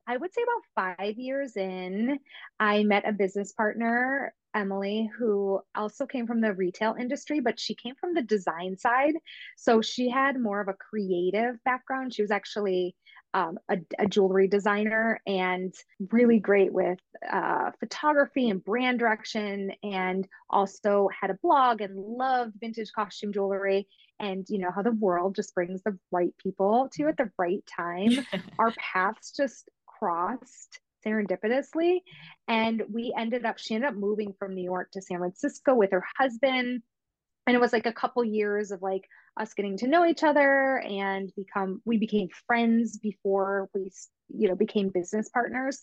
I 0.06 0.16
would 0.16 0.32
say 0.32 0.40
about 0.42 0.96
five 0.96 1.18
years 1.18 1.58
in, 1.58 2.18
I 2.58 2.84
met 2.84 3.06
a 3.06 3.12
business 3.12 3.52
partner, 3.52 4.32
Emily, 4.54 5.10
who 5.18 5.60
also 5.74 6.06
came 6.06 6.26
from 6.26 6.40
the 6.40 6.54
retail 6.54 6.94
industry, 6.98 7.40
but 7.40 7.58
she 7.58 7.74
came 7.74 7.94
from 7.96 8.14
the 8.14 8.22
design 8.22 8.76
side. 8.76 9.14
So 9.56 9.82
she 9.82 10.08
had 10.08 10.40
more 10.40 10.60
of 10.60 10.68
a 10.68 10.74
creative 10.74 11.62
background. 11.64 12.14
She 12.14 12.22
was 12.22 12.30
actually 12.30 12.94
um, 13.34 13.58
a, 13.68 13.78
a, 13.98 14.06
jewelry 14.06 14.46
designer 14.46 15.20
and 15.26 15.74
really 16.12 16.38
great 16.38 16.72
with 16.72 17.00
uh, 17.28 17.72
photography 17.80 18.48
and 18.48 18.64
brand 18.64 19.00
direction 19.00 19.72
and 19.82 20.26
also 20.48 21.08
had 21.20 21.30
a 21.30 21.38
blog 21.42 21.80
and 21.80 21.96
loved 21.96 22.54
vintage 22.60 22.92
costume 22.94 23.32
jewelry 23.32 23.88
and 24.20 24.46
you 24.48 24.58
know 24.58 24.70
how 24.72 24.82
the 24.82 24.92
world 24.92 25.34
just 25.34 25.52
brings 25.52 25.82
the 25.82 25.98
right 26.12 26.32
people 26.40 26.88
to 26.92 27.08
at 27.08 27.16
the 27.16 27.30
right 27.36 27.64
time 27.66 28.10
our 28.60 28.72
paths 28.72 29.32
just 29.36 29.68
crossed 29.86 30.78
serendipitously. 31.06 32.00
And 32.48 32.82
we 32.92 33.14
ended 33.16 33.44
up 33.44 33.58
she 33.58 33.74
ended 33.74 33.90
up 33.90 33.96
moving 33.96 34.34
from 34.38 34.54
new 34.54 34.64
york 34.64 34.90
to 34.92 35.02
san 35.02 35.18
francisco 35.18 35.74
with 35.74 35.92
her 35.92 36.04
husband. 36.18 36.82
And 37.46 37.54
it 37.54 37.60
was 37.60 37.74
like 37.74 37.86
a 37.86 37.92
couple 37.92 38.24
years 38.24 38.70
of 38.70 38.80
like 38.80 39.04
us 39.38 39.52
getting 39.52 39.76
to 39.78 39.88
know 39.88 40.06
each 40.06 40.22
other 40.22 40.78
and 40.78 41.30
become 41.36 41.82
we 41.84 41.98
became 41.98 42.28
friends 42.46 42.98
before 42.98 43.68
we 43.74 43.90
you 44.28 44.48
know 44.48 44.56
became 44.56 44.88
business 44.88 45.28
partners. 45.28 45.82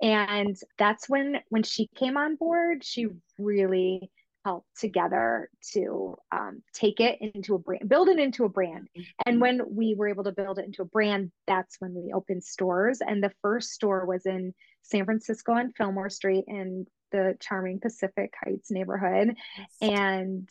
And 0.00 0.56
that's 0.78 1.08
when 1.08 1.40
when 1.50 1.62
she 1.62 1.88
came 1.96 2.16
on 2.16 2.36
board 2.36 2.84
she 2.84 3.08
really 3.38 4.10
helped 4.44 4.68
together 4.78 5.48
to 5.72 6.16
um, 6.32 6.62
take 6.72 7.00
it 7.00 7.18
into 7.20 7.54
a 7.54 7.58
brand 7.58 7.88
build 7.88 8.08
it 8.08 8.18
into 8.18 8.44
a 8.44 8.48
brand. 8.48 8.88
And 9.24 9.40
when 9.40 9.60
we 9.70 9.94
were 9.94 10.08
able 10.08 10.24
to 10.24 10.32
build 10.32 10.58
it 10.58 10.64
into 10.64 10.82
a 10.82 10.86
brand 10.86 11.30
that's 11.46 11.76
when 11.78 11.94
we 11.94 12.12
opened 12.12 12.44
stores. 12.44 13.00
And 13.00 13.22
the 13.22 13.32
first 13.42 13.70
store 13.70 14.04
was 14.06 14.26
in 14.26 14.54
san 14.82 15.04
francisco 15.04 15.52
on 15.52 15.72
fillmore 15.72 16.10
street 16.10 16.44
in 16.48 16.86
the 17.12 17.36
charming 17.40 17.78
pacific 17.78 18.32
heights 18.42 18.70
neighborhood. 18.70 19.36
And 19.80 20.48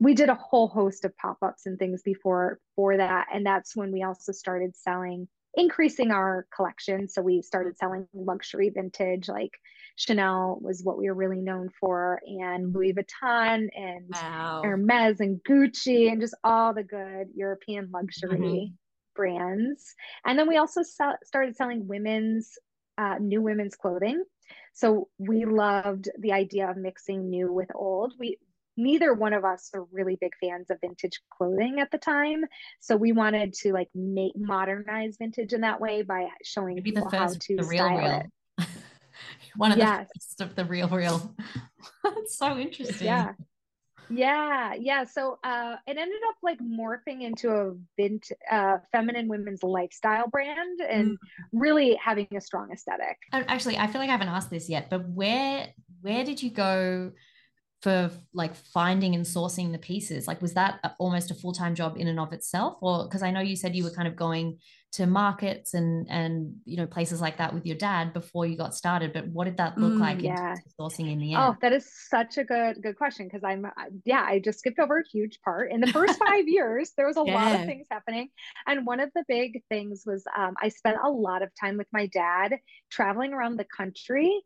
we 0.00 0.14
did 0.14 0.28
a 0.28 0.34
whole 0.34 0.66
host 0.66 1.04
of 1.04 1.16
pop-ups 1.16 1.66
and 1.66 1.78
things 1.78 2.02
before 2.02 2.58
for 2.74 2.96
that. 2.96 3.28
And 3.32 3.46
that's 3.46 3.76
when 3.76 3.92
we 3.92 4.02
also 4.02 4.32
started 4.32 4.74
selling 4.76 5.28
increasing 5.54 6.10
our 6.10 6.46
collection 6.54 7.08
so 7.08 7.20
we 7.20 7.42
started 7.42 7.76
selling 7.76 8.06
luxury 8.14 8.70
vintage 8.70 9.28
like 9.28 9.52
chanel 9.96 10.58
was 10.62 10.82
what 10.82 10.96
we 10.96 11.08
were 11.08 11.14
really 11.14 11.42
known 11.42 11.68
for 11.78 12.20
and 12.24 12.74
louis 12.74 12.94
vuitton 12.94 13.68
and 13.74 14.08
wow. 14.14 14.62
hermes 14.64 15.20
and 15.20 15.40
gucci 15.48 16.10
and 16.10 16.20
just 16.20 16.34
all 16.42 16.72
the 16.72 16.82
good 16.82 17.26
european 17.34 17.90
luxury 17.92 18.38
mm-hmm. 18.38 18.74
brands 19.14 19.94
and 20.24 20.38
then 20.38 20.48
we 20.48 20.56
also 20.56 20.82
sell, 20.82 21.14
started 21.24 21.54
selling 21.54 21.86
women's 21.86 22.52
uh, 22.98 23.16
new 23.20 23.42
women's 23.42 23.74
clothing 23.74 24.22
so 24.72 25.08
we 25.18 25.44
loved 25.44 26.08
the 26.18 26.32
idea 26.32 26.70
of 26.70 26.76
mixing 26.76 27.28
new 27.28 27.52
with 27.52 27.68
old 27.74 28.14
we 28.18 28.38
neither 28.76 29.14
one 29.14 29.32
of 29.32 29.44
us 29.44 29.70
are 29.74 29.84
really 29.92 30.16
big 30.20 30.32
fans 30.40 30.70
of 30.70 30.78
vintage 30.80 31.20
clothing 31.30 31.80
at 31.80 31.90
the 31.90 31.98
time. 31.98 32.44
So 32.80 32.96
we 32.96 33.12
wanted 33.12 33.52
to 33.54 33.72
like 33.72 33.88
make 33.94 34.32
modernize 34.36 35.16
vintage 35.18 35.52
in 35.52 35.60
that 35.62 35.80
way 35.80 36.02
by 36.02 36.28
showing 36.42 36.76
Maybe 36.76 36.92
people 36.92 37.08
how 37.10 37.28
to 37.28 37.56
the 37.56 37.64
real, 37.64 37.84
style 37.84 37.98
real. 37.98 38.22
it. 38.58 38.66
One 39.56 39.72
of 39.72 39.78
yes. 39.78 40.08
the 40.12 40.20
first 40.20 40.40
of 40.40 40.56
the 40.56 40.64
real 40.64 40.88
real. 40.88 41.34
That's 42.04 42.36
so 42.36 42.56
interesting. 42.56 43.06
Yeah. 43.06 43.32
Yeah 44.08 44.74
yeah. 44.78 45.04
So 45.04 45.38
uh 45.44 45.76
it 45.86 45.96
ended 45.96 46.20
up 46.28 46.36
like 46.42 46.58
morphing 46.58 47.22
into 47.22 47.50
a 47.50 47.74
vint 47.96 48.30
uh 48.50 48.78
feminine 48.90 49.28
women's 49.28 49.62
lifestyle 49.62 50.28
brand 50.28 50.80
and 50.80 51.12
mm. 51.12 51.16
really 51.52 51.94
having 51.96 52.26
a 52.34 52.40
strong 52.40 52.70
aesthetic. 52.72 53.16
Actually 53.32 53.78
i 53.78 53.86
feel 53.86 54.00
like 54.00 54.10
i 54.10 54.12
haven't 54.12 54.28
asked 54.28 54.50
this 54.50 54.68
yet 54.68 54.90
but 54.90 55.08
where 55.08 55.68
where 56.00 56.24
did 56.24 56.42
you 56.42 56.50
go 56.50 57.12
for 57.82 58.10
like 58.32 58.54
finding 58.54 59.14
and 59.16 59.24
sourcing 59.24 59.72
the 59.72 59.78
pieces 59.78 60.28
like 60.28 60.40
was 60.40 60.54
that 60.54 60.94
almost 60.98 61.32
a 61.32 61.34
full-time 61.34 61.74
job 61.74 61.96
in 61.98 62.06
and 62.06 62.20
of 62.20 62.32
itself 62.32 62.78
or 62.80 63.04
because 63.04 63.22
i 63.22 63.30
know 63.30 63.40
you 63.40 63.56
said 63.56 63.74
you 63.74 63.82
were 63.82 63.90
kind 63.90 64.06
of 64.06 64.14
going 64.14 64.56
to 64.92 65.06
markets 65.06 65.74
and 65.74 66.06
and 66.10 66.54
you 66.64 66.76
know 66.76 66.86
places 66.86 67.20
like 67.20 67.38
that 67.38 67.52
with 67.52 67.66
your 67.66 67.76
dad 67.76 68.12
before 68.12 68.46
you 68.46 68.56
got 68.56 68.74
started 68.74 69.12
but 69.12 69.26
what 69.28 69.44
did 69.44 69.56
that 69.56 69.76
look 69.78 69.94
mm, 69.94 69.98
like 69.98 70.22
yeah. 70.22 70.52
in 70.52 70.60
sourcing 70.78 71.10
in 71.10 71.18
the 71.18 71.32
end 71.32 71.42
oh 71.42 71.56
that 71.60 71.72
is 71.72 71.90
such 72.08 72.36
a 72.38 72.44
good 72.44 72.80
good 72.82 72.96
question 72.96 73.26
because 73.26 73.42
i'm 73.42 73.66
yeah 74.04 74.24
i 74.28 74.38
just 74.38 74.58
skipped 74.58 74.78
over 74.78 74.98
a 74.98 75.08
huge 75.10 75.40
part 75.42 75.72
in 75.72 75.80
the 75.80 75.86
first 75.88 76.18
five 76.26 76.46
years 76.46 76.92
there 76.96 77.06
was 77.06 77.16
a 77.16 77.24
yeah. 77.26 77.34
lot 77.34 77.58
of 77.58 77.66
things 77.66 77.86
happening 77.90 78.28
and 78.66 78.86
one 78.86 79.00
of 79.00 79.10
the 79.14 79.24
big 79.26 79.62
things 79.70 80.04
was 80.06 80.24
um, 80.36 80.54
i 80.60 80.68
spent 80.68 80.98
a 81.02 81.10
lot 81.10 81.42
of 81.42 81.50
time 81.58 81.78
with 81.78 81.88
my 81.92 82.06
dad 82.06 82.58
traveling 82.90 83.32
around 83.32 83.56
the 83.56 83.66
country 83.76 84.42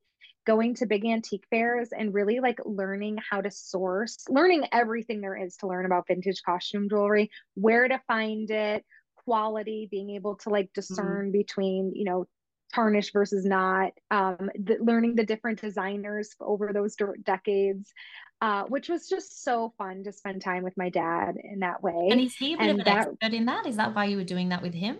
going 0.46 0.74
to 0.76 0.86
big 0.86 1.04
antique 1.04 1.44
fairs 1.50 1.90
and 1.96 2.14
really 2.14 2.40
like 2.40 2.58
learning 2.64 3.18
how 3.30 3.40
to 3.40 3.50
source, 3.50 4.18
learning 4.28 4.64
everything 4.72 5.20
there 5.20 5.36
is 5.36 5.56
to 5.56 5.66
learn 5.66 5.84
about 5.84 6.06
vintage 6.06 6.42
costume 6.44 6.88
jewelry, 6.88 7.30
where 7.54 7.88
to 7.88 8.00
find 8.06 8.50
it, 8.50 8.84
quality, 9.16 9.88
being 9.90 10.10
able 10.10 10.36
to 10.36 10.50
like 10.50 10.66
mm-hmm. 10.66 10.80
discern 10.80 11.26
mm-hmm. 11.26 11.32
between, 11.32 11.92
you 11.94 12.04
know, 12.04 12.26
tarnish 12.74 13.12
versus 13.12 13.44
not, 13.44 13.92
um, 14.10 14.50
the, 14.58 14.76
learning 14.80 15.14
the 15.14 15.24
different 15.24 15.60
designers 15.60 16.30
over 16.40 16.72
those 16.72 16.96
decades, 17.22 17.92
uh, 18.40 18.64
which 18.64 18.88
was 18.88 19.08
just 19.08 19.42
so 19.44 19.72
fun 19.78 20.04
to 20.04 20.12
spend 20.12 20.42
time 20.42 20.62
with 20.62 20.76
my 20.76 20.90
dad 20.90 21.36
in 21.42 21.60
that 21.60 21.82
way. 21.82 22.08
And 22.10 22.20
is 22.20 22.34
he 22.36 22.54
a 22.54 22.58
bit 22.58 22.68
and 22.68 22.80
of 22.80 22.86
an 22.86 22.92
that, 22.92 23.08
expert 23.08 23.34
in 23.34 23.46
that? 23.46 23.66
Is 23.66 23.76
that 23.76 23.94
why 23.94 24.06
you 24.06 24.16
were 24.16 24.24
doing 24.24 24.50
that 24.50 24.62
with 24.62 24.74
him? 24.74 24.98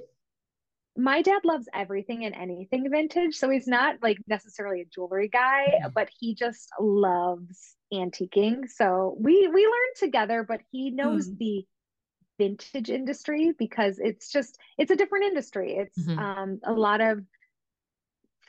My 0.97 1.23
dad 1.23 1.45
loves 1.45 1.69
everything 1.75 2.25
and 2.25 2.35
anything 2.35 2.91
vintage. 2.91 3.37
So 3.37 3.51
he's 3.51 3.67
not 3.67 3.97
like 4.03 4.19
necessarily 4.27 4.81
a 4.81 4.85
jewelry 4.87 5.29
guy, 5.29 5.67
but 5.95 6.09
he 6.19 6.35
just 6.35 6.69
loves 6.81 7.77
antiquing. 7.93 8.69
So 8.69 9.17
we 9.21 9.49
we 9.49 9.65
learn 9.65 9.93
together, 9.99 10.43
but 10.43 10.61
he 10.71 10.91
knows 10.91 11.29
mm. 11.29 11.39
the 11.39 11.67
vintage 12.39 12.91
industry 12.91 13.53
because 13.59 13.99
it's 13.99 14.31
just 14.31 14.59
it's 14.79 14.91
a 14.91 14.97
different 14.97 15.25
industry. 15.27 15.77
It's 15.77 15.99
mm-hmm. 15.99 16.19
um 16.19 16.61
a 16.65 16.73
lot 16.73 17.01
of 17.01 17.21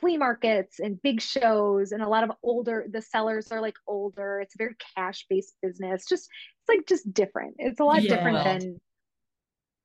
flea 0.00 0.16
markets 0.16 0.78
and 0.78 1.02
big 1.02 1.20
shows 1.20 1.90
and 1.90 2.02
a 2.02 2.08
lot 2.08 2.22
of 2.22 2.30
older 2.42 2.86
the 2.90 3.02
sellers 3.02 3.50
are 3.50 3.60
like 3.60 3.76
older. 3.86 4.40
It's 4.40 4.54
a 4.54 4.58
very 4.58 4.74
cash 4.96 5.26
based 5.28 5.54
business. 5.62 6.06
Just 6.08 6.28
it's 6.60 6.68
like 6.68 6.86
just 6.86 7.12
different. 7.12 7.56
It's 7.58 7.80
a 7.80 7.84
lot 7.84 8.02
yeah. 8.02 8.16
different 8.16 8.44
than 8.44 8.80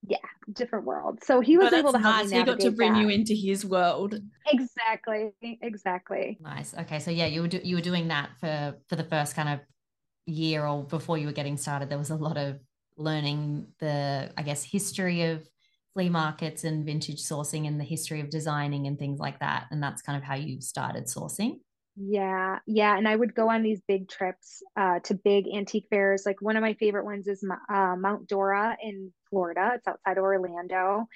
yeah 0.08 0.18
different 0.54 0.86
world. 0.86 1.24
So 1.24 1.40
he 1.40 1.58
was 1.58 1.72
able 1.72 1.94
to 1.94 2.00
help 2.00 2.18
nice. 2.18 2.32
me 2.32 2.38
he 2.38 2.44
got 2.44 2.60
to 2.60 2.72
bring 2.72 2.94
that. 2.94 3.00
you 3.00 3.10
into 3.10 3.34
his 3.34 3.66
world. 3.66 4.20
Exactly 4.48 5.32
exactly. 5.42 6.38
Nice. 6.42 6.74
Okay 6.74 7.00
so 7.00 7.12
yeah 7.12 7.28
you 7.28 7.42
were 7.42 7.48
do- 7.48 7.62
you 7.64 7.76
were 7.76 7.82
doing 7.82 8.10
that 8.10 8.32
for 8.40 8.76
for 8.90 8.96
the 8.96 9.04
first 9.04 9.36
kind 9.36 9.50
of 9.50 9.60
year 10.26 10.66
or 10.66 10.84
before 10.84 11.18
you 11.18 11.26
were 11.26 11.34
getting 11.34 11.58
started 11.58 11.90
there 11.90 11.98
was 11.98 12.10
a 12.10 12.16
lot 12.16 12.38
of 12.38 12.60
learning 12.96 13.68
the 13.80 14.32
i 14.38 14.42
guess 14.42 14.64
history 14.64 15.24
of 15.24 15.48
flea 15.94 16.10
markets 16.10 16.64
and 16.64 16.86
vintage 16.86 17.22
sourcing 17.22 17.68
and 17.68 17.80
the 17.80 17.84
history 17.84 18.22
of 18.22 18.30
designing 18.30 18.88
and 18.88 18.98
things 18.98 19.20
like 19.20 19.40
that 19.40 19.66
and 19.72 19.82
that's 19.82 20.02
kind 20.02 20.18
of 20.18 20.24
how 20.24 20.36
you 20.36 20.62
started 20.62 21.06
sourcing 21.06 21.60
yeah, 21.96 22.60
yeah, 22.66 22.98
and 22.98 23.08
I 23.08 23.16
would 23.16 23.36
go 23.36 23.50
on 23.50 23.62
these 23.62 23.82
big 23.88 24.10
trips 24.10 24.64
uh, 24.76 25.00
to 25.06 25.14
big 25.14 25.46
antique 25.54 25.88
fairs. 25.90 26.24
Like 26.26 26.42
one 26.42 26.56
of 26.58 26.62
my 26.62 26.74
favorite 26.74 27.06
ones 27.06 27.28
is 27.28 27.46
uh, 27.70 27.96
Mount 27.98 28.28
Dora 28.28 28.78
in 28.82 29.12
Florida. 29.30 29.74
It's 29.76 29.88
outside 29.88 30.18
of 30.18 30.24
Orlando. 30.24 31.08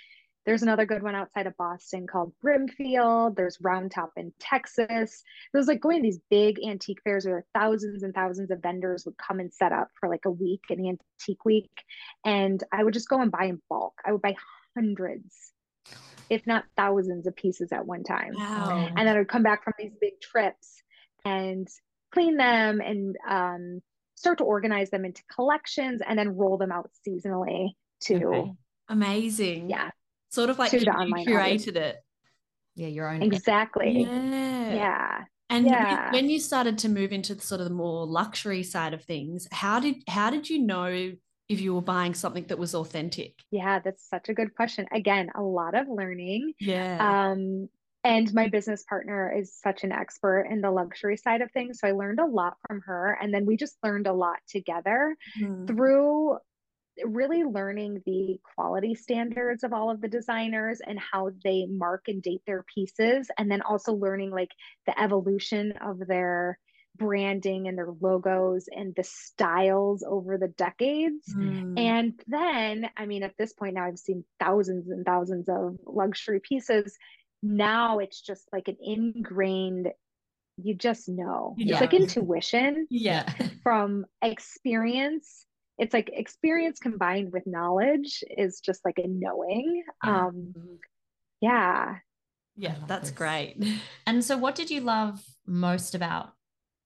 There's 0.46 0.62
another 0.62 0.86
good 0.86 1.04
one 1.04 1.14
outside 1.14 1.46
of 1.46 1.58
Boston 1.58 2.08
called 2.08 2.32
Brimfield. 2.42 3.36
There's 3.36 3.58
Round 3.60 3.92
Top 3.92 4.12
in 4.16 4.32
Texas. 4.40 5.24
It 5.54 5.58
was 5.58 5.68
like 5.68 5.82
going 5.82 5.98
to 5.98 6.04
these 6.04 6.22
big 6.30 6.60
antique 6.66 7.02
fairs 7.04 7.26
where 7.26 7.44
thousands 7.54 8.04
and 8.04 8.14
thousands 8.14 8.50
of 8.50 8.62
vendors 8.62 9.04
would 9.06 9.18
come 9.18 9.42
and 9.42 9.54
set 9.54 9.74
up 9.74 9.90
for 10.00 10.08
like 10.08 10.24
a 10.24 10.32
week, 10.32 10.62
an 10.70 10.80
antique 10.80 11.44
week. 11.44 11.72
And 12.24 12.64
I 12.72 12.82
would 12.82 12.94
just 12.94 13.10
go 13.10 13.20
and 13.22 13.30
buy 13.30 13.46
in 13.46 13.62
bulk. 13.70 13.96
I 14.06 14.14
would 14.14 14.22
buy 14.22 14.36
hundreds, 14.74 15.52
if 16.30 16.46
not 16.48 16.66
thousands 16.76 17.28
of 17.28 17.36
pieces 17.36 17.72
at 17.72 17.86
one 17.86 18.04
time. 18.04 18.34
Wow. 18.36 18.90
And 18.96 19.08
then 19.08 19.18
I'd 19.18 19.28
come 19.28 19.44
back 19.44 19.64
from 19.64 19.74
these 19.80 19.94
big 20.00 20.20
trips 20.22 20.82
and 21.26 21.68
clean 22.14 22.38
them 22.38 22.80
and 22.82 23.16
um, 23.28 23.82
start 24.16 24.38
to 24.40 24.44
organize 24.44 24.90
them 24.90 25.06
into 25.06 25.22
collections 25.34 26.02
and 26.08 26.18
then 26.18 26.30
roll 26.36 26.58
them 26.58 26.72
out 26.72 26.90
seasonally 27.08 27.70
to 28.02 28.16
Okay. 28.26 28.52
Amazing. 28.90 29.70
yeah 29.70 29.90
Sort 30.30 30.50
of 30.50 30.60
like 30.60 30.72
To 30.72 30.80
you 30.80 30.86
curated 30.86 31.76
it. 31.76 31.98
Yeah, 32.76 32.88
your 32.88 33.10
own. 33.10 33.22
exactly 33.24 34.02
Yeah. 34.02 34.74
yeah 34.74 35.24
And 35.50 35.66
when- 35.66 35.74
Yeah. 35.74 36.12
when 36.12 36.30
you 36.30 36.40
started 36.40 36.78
to 36.80 36.90
move 36.90 37.12
into 37.12 37.36
the 37.36 37.42
sort 37.42 37.62
of 37.62 37.68
the 37.68 37.74
more 37.74 38.06
luxury 38.06 38.64
side 38.64 38.94
of 38.94 39.04
things, 39.04 39.48
how 39.52 39.80
did 39.80 39.96
how 40.08 40.30
did 40.30 40.50
you 40.50 40.60
know 40.60 41.14
if 41.50 41.62
you 41.62 41.74
were 41.74 41.82
buying 41.82 42.14
something 42.14 42.46
that 42.48 42.58
was 42.60 42.76
authentic? 42.76 43.34
yeah 43.52 43.80
that's 43.80 44.08
such 44.10 44.30
a 44.30 44.34
good 44.34 44.54
question 44.56 44.86
again 44.92 45.30
a 45.36 45.42
lot 45.42 45.76
of 45.76 45.88
learning 45.88 46.54
Yeah. 46.60 47.32
um 47.32 47.70
and 48.04 48.34
my 48.34 48.48
business 48.48 48.84
partner 48.84 49.34
is 49.38 49.54
such 49.60 49.84
an 49.84 49.92
expert 49.92 50.48
in 50.50 50.62
the 50.62 50.72
luxury 50.72 51.18
side 51.18 51.42
of 51.42 51.52
things 51.52 51.80
so 51.80 51.88
i 51.88 51.92
learned 51.92 52.20
a 52.20 52.26
lot 52.26 52.56
from 52.68 52.82
her 52.86 53.18
and 53.22 53.34
then 53.34 53.46
we 53.46 53.58
just 53.58 53.78
learned 53.84 54.08
a 54.08 54.14
lot 54.14 54.38
together 54.48 55.16
Mm. 55.40 55.68
through 55.68 56.38
really 57.06 57.44
learning 57.44 58.02
the 58.08 58.40
quality 58.56 58.96
standards 58.96 59.64
of 59.64 59.72
all 59.72 59.92
of 59.92 60.02
the 60.02 60.08
designers 60.08 60.82
and 60.86 60.98
how 61.00 61.30
they 61.44 61.68
mark 61.70 62.06
and 62.08 62.24
date 62.24 62.42
their 62.48 62.66
pieces 62.74 63.30
and 63.38 63.52
then 63.52 63.62
also 63.62 63.94
learning 63.94 64.32
like 64.32 64.50
the 64.88 65.00
evolution 65.00 65.74
of 65.80 66.00
their 66.08 66.58
branding 66.98 67.68
and 67.68 67.78
their 67.78 67.92
logos 68.02 68.68
and 68.72 68.94
the 68.96 69.04
styles 69.04 70.04
over 70.08 70.38
the 70.38 70.48
decades 70.50 71.34
Mm. 71.36 71.78
and 71.80 72.14
then 72.28 72.90
i 72.98 73.06
mean 73.06 73.24
at 73.24 73.36
this 73.38 73.54
point 73.54 73.76
now 73.76 73.86
i've 73.86 74.00
seen 74.00 74.24
thousands 74.40 74.90
and 74.90 75.06
thousands 75.06 75.48
of 75.50 75.78
luxury 75.86 76.40
pieces 76.40 76.98
now 77.44 78.00
it's 78.00 78.20
just 78.22 78.48
like 78.52 78.68
an 78.68 78.78
ingrained 78.82 79.90
you 80.58 80.74
just 80.74 81.08
know 81.08 81.54
Yeah. 81.58 81.74
it's 81.74 81.82
like 81.82 81.94
intuition 81.94 82.88
yeah. 82.90 83.32
from 83.64 84.06
experience 84.24 85.46
it's 85.78 85.94
like 85.94 86.10
experience 86.14 86.80
combined 86.80 87.32
with 87.32 87.46
knowledge 87.46 88.24
is 88.36 88.60
just 88.60 88.84
like 88.84 88.98
a 88.98 89.08
knowing 89.08 89.84
Yeah. 90.04 90.26
um 90.28 90.54
yeah 91.42 91.98
Yeah, 92.56 92.76
that's 92.88 93.10
this. 93.12 93.18
great. 93.18 93.64
And 94.08 94.24
so, 94.26 94.36
what 94.38 94.56
did 94.56 94.72
you 94.72 94.82
love 94.82 95.22
most 95.46 95.94
about 95.94 96.32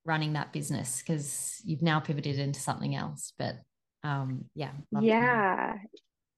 running 0.05 0.33
that 0.33 0.53
business? 0.53 1.01
Because 1.01 1.61
you've 1.63 1.81
now 1.81 1.99
pivoted 1.99 2.39
into 2.39 2.59
something 2.59 2.95
else. 2.95 3.33
But 3.37 3.55
um, 4.03 4.45
yeah, 4.55 4.71
yeah 4.99 5.75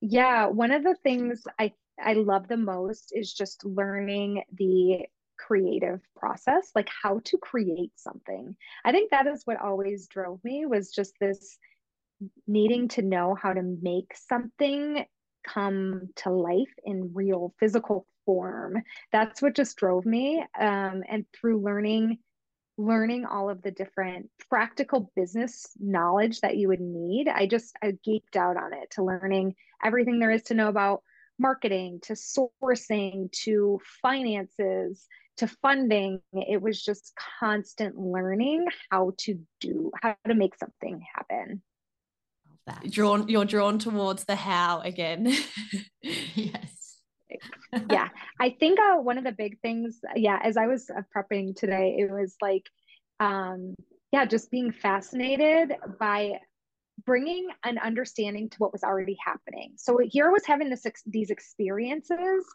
yeah 0.03 0.45
one 0.47 0.71
of 0.71 0.83
the 0.83 0.95
things 1.01 1.43
i 1.59 1.71
i 2.03 2.13
love 2.13 2.47
the 2.49 2.57
most 2.57 3.13
is 3.15 3.33
just 3.33 3.63
learning 3.63 4.43
the 4.57 4.99
creative 5.39 6.01
process 6.15 6.71
like 6.75 6.89
how 7.01 7.21
to 7.23 7.37
create 7.37 7.91
something 7.95 8.53
i 8.83 8.91
think 8.91 9.09
that 9.09 9.27
is 9.27 9.43
what 9.45 9.61
always 9.61 10.07
drove 10.07 10.43
me 10.43 10.65
was 10.65 10.91
just 10.91 11.13
this 11.21 11.57
needing 12.47 12.87
to 12.89 13.01
know 13.01 13.33
how 13.41 13.53
to 13.53 13.77
make 13.81 14.13
something 14.15 15.05
come 15.47 16.09
to 16.17 16.29
life 16.29 16.73
in 16.83 17.11
real 17.13 17.53
physical 17.57 18.05
form 18.25 18.75
that's 19.13 19.41
what 19.41 19.55
just 19.55 19.77
drove 19.77 20.05
me 20.05 20.43
um, 20.59 21.01
and 21.09 21.25
through 21.33 21.61
learning 21.61 22.17
learning 22.77 23.25
all 23.25 23.49
of 23.49 23.61
the 23.61 23.71
different 23.71 24.29
practical 24.49 25.11
business 25.15 25.71
knowledge 25.79 26.41
that 26.41 26.57
you 26.57 26.67
would 26.67 26.79
need 26.79 27.27
i 27.27 27.45
just 27.45 27.75
i 27.83 27.91
geeked 28.07 28.35
out 28.35 28.57
on 28.57 28.73
it 28.73 28.89
to 28.91 29.03
learning 29.03 29.53
everything 29.83 30.19
there 30.19 30.31
is 30.31 30.43
to 30.43 30.53
know 30.53 30.69
about 30.69 31.01
marketing 31.39 31.99
to 32.01 32.13
sourcing 32.13 33.31
to 33.31 33.79
finances 34.01 35.07
to 35.37 35.47
funding 35.47 36.19
it 36.33 36.61
was 36.61 36.83
just 36.83 37.13
constant 37.39 37.97
learning 37.97 38.65
how 38.89 39.11
to 39.17 39.39
do 39.59 39.91
how 40.01 40.15
to 40.27 40.35
make 40.35 40.55
something 40.55 41.03
happen 41.15 41.61
that. 42.65 42.89
Drawn 42.89 43.27
you're 43.27 43.45
drawn 43.45 43.79
towards 43.79 44.25
the 44.25 44.35
how 44.35 44.81
again. 44.81 45.35
yes. 46.01 46.82
yeah. 47.91 48.09
I 48.39 48.55
think 48.59 48.79
uh, 48.79 48.97
one 48.97 49.17
of 49.17 49.23
the 49.23 49.31
big 49.31 49.59
things 49.61 49.99
yeah 50.15 50.39
as 50.43 50.57
i 50.57 50.67
was 50.67 50.89
uh, 50.89 51.01
prepping 51.15 51.55
today 51.55 51.95
it 51.97 52.11
was 52.11 52.35
like 52.41 52.65
um 53.19 53.75
yeah 54.11 54.25
just 54.25 54.51
being 54.51 54.71
fascinated 54.71 55.75
by 55.99 56.33
bringing 57.05 57.47
an 57.63 57.77
understanding 57.79 58.49
to 58.49 58.57
what 58.57 58.71
was 58.71 58.83
already 58.83 59.17
happening. 59.23 59.73
So 59.77 59.97
here 60.03 60.27
i 60.27 60.29
was 60.29 60.45
having 60.45 60.69
this 60.69 60.85
these 61.05 61.29
experiences 61.29 62.45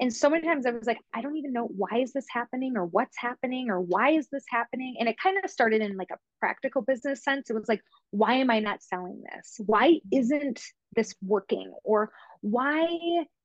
and 0.00 0.12
so 0.12 0.28
many 0.28 0.46
times 0.46 0.66
i 0.66 0.70
was 0.70 0.86
like 0.86 0.98
i 1.14 1.20
don't 1.20 1.36
even 1.36 1.52
know 1.52 1.66
why 1.66 1.98
is 1.98 2.12
this 2.12 2.26
happening 2.28 2.76
or 2.76 2.86
what's 2.86 3.16
happening 3.16 3.70
or 3.70 3.80
why 3.80 4.10
is 4.10 4.28
this 4.30 4.44
happening? 4.48 4.96
And 4.98 5.08
it 5.08 5.16
kind 5.22 5.36
of 5.42 5.50
started 5.50 5.82
in 5.82 5.96
like 5.96 6.10
a 6.10 6.18
practical 6.40 6.82
business 6.82 7.22
sense. 7.22 7.50
It 7.50 7.54
was 7.54 7.68
like 7.68 7.82
why 8.10 8.34
am 8.34 8.50
i 8.50 8.60
not 8.60 8.82
selling 8.82 9.22
this? 9.32 9.60
Why 9.64 10.00
isn't 10.12 10.60
this 10.96 11.14
working? 11.22 11.72
Or 11.84 12.10
why 12.40 12.86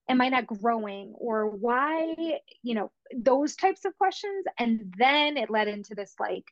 am 0.09 0.21
I 0.21 0.29
not 0.29 0.47
growing 0.47 1.13
or 1.15 1.49
why, 1.49 2.39
you 2.63 2.75
know, 2.75 2.91
those 3.15 3.55
types 3.55 3.85
of 3.85 3.95
questions. 3.97 4.45
And 4.57 4.93
then 4.97 5.37
it 5.37 5.49
led 5.49 5.67
into 5.67 5.95
this 5.95 6.15
like, 6.19 6.43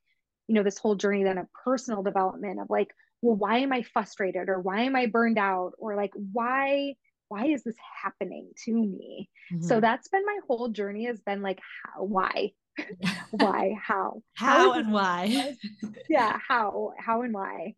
you 0.47 0.55
know, 0.55 0.63
this 0.63 0.77
whole 0.77 0.95
journey 0.95 1.23
then 1.23 1.39
of 1.39 1.47
personal 1.65 2.03
development 2.03 2.61
of 2.61 2.67
like, 2.69 2.89
well, 3.21 3.35
why 3.35 3.57
am 3.57 3.73
I 3.73 3.81
frustrated 3.81 4.47
or 4.47 4.61
why 4.61 4.81
am 4.81 4.95
I 4.95 5.07
burned 5.07 5.39
out 5.39 5.71
or 5.79 5.95
like, 5.95 6.11
why, 6.13 6.95
why 7.29 7.47
is 7.47 7.63
this 7.63 7.75
happening 8.03 8.49
to 8.65 8.73
me? 8.73 9.29
So 9.61 9.77
Mhm. 9.77 9.81
that's 9.81 10.07
been 10.07 10.25
my 10.25 10.39
whole 10.47 10.69
journey 10.69 11.05
has 11.05 11.19
been 11.21 11.41
like, 11.41 11.59
how, 11.83 12.03
why, 12.03 12.51
why, 13.31 13.75
how, 13.81 14.21
how, 14.35 14.73
and 14.73 14.93
why? 14.93 15.55
yeah, 16.09 16.37
how, 16.47 16.93
how 16.99 17.23
and 17.23 17.33
why. 17.33 17.75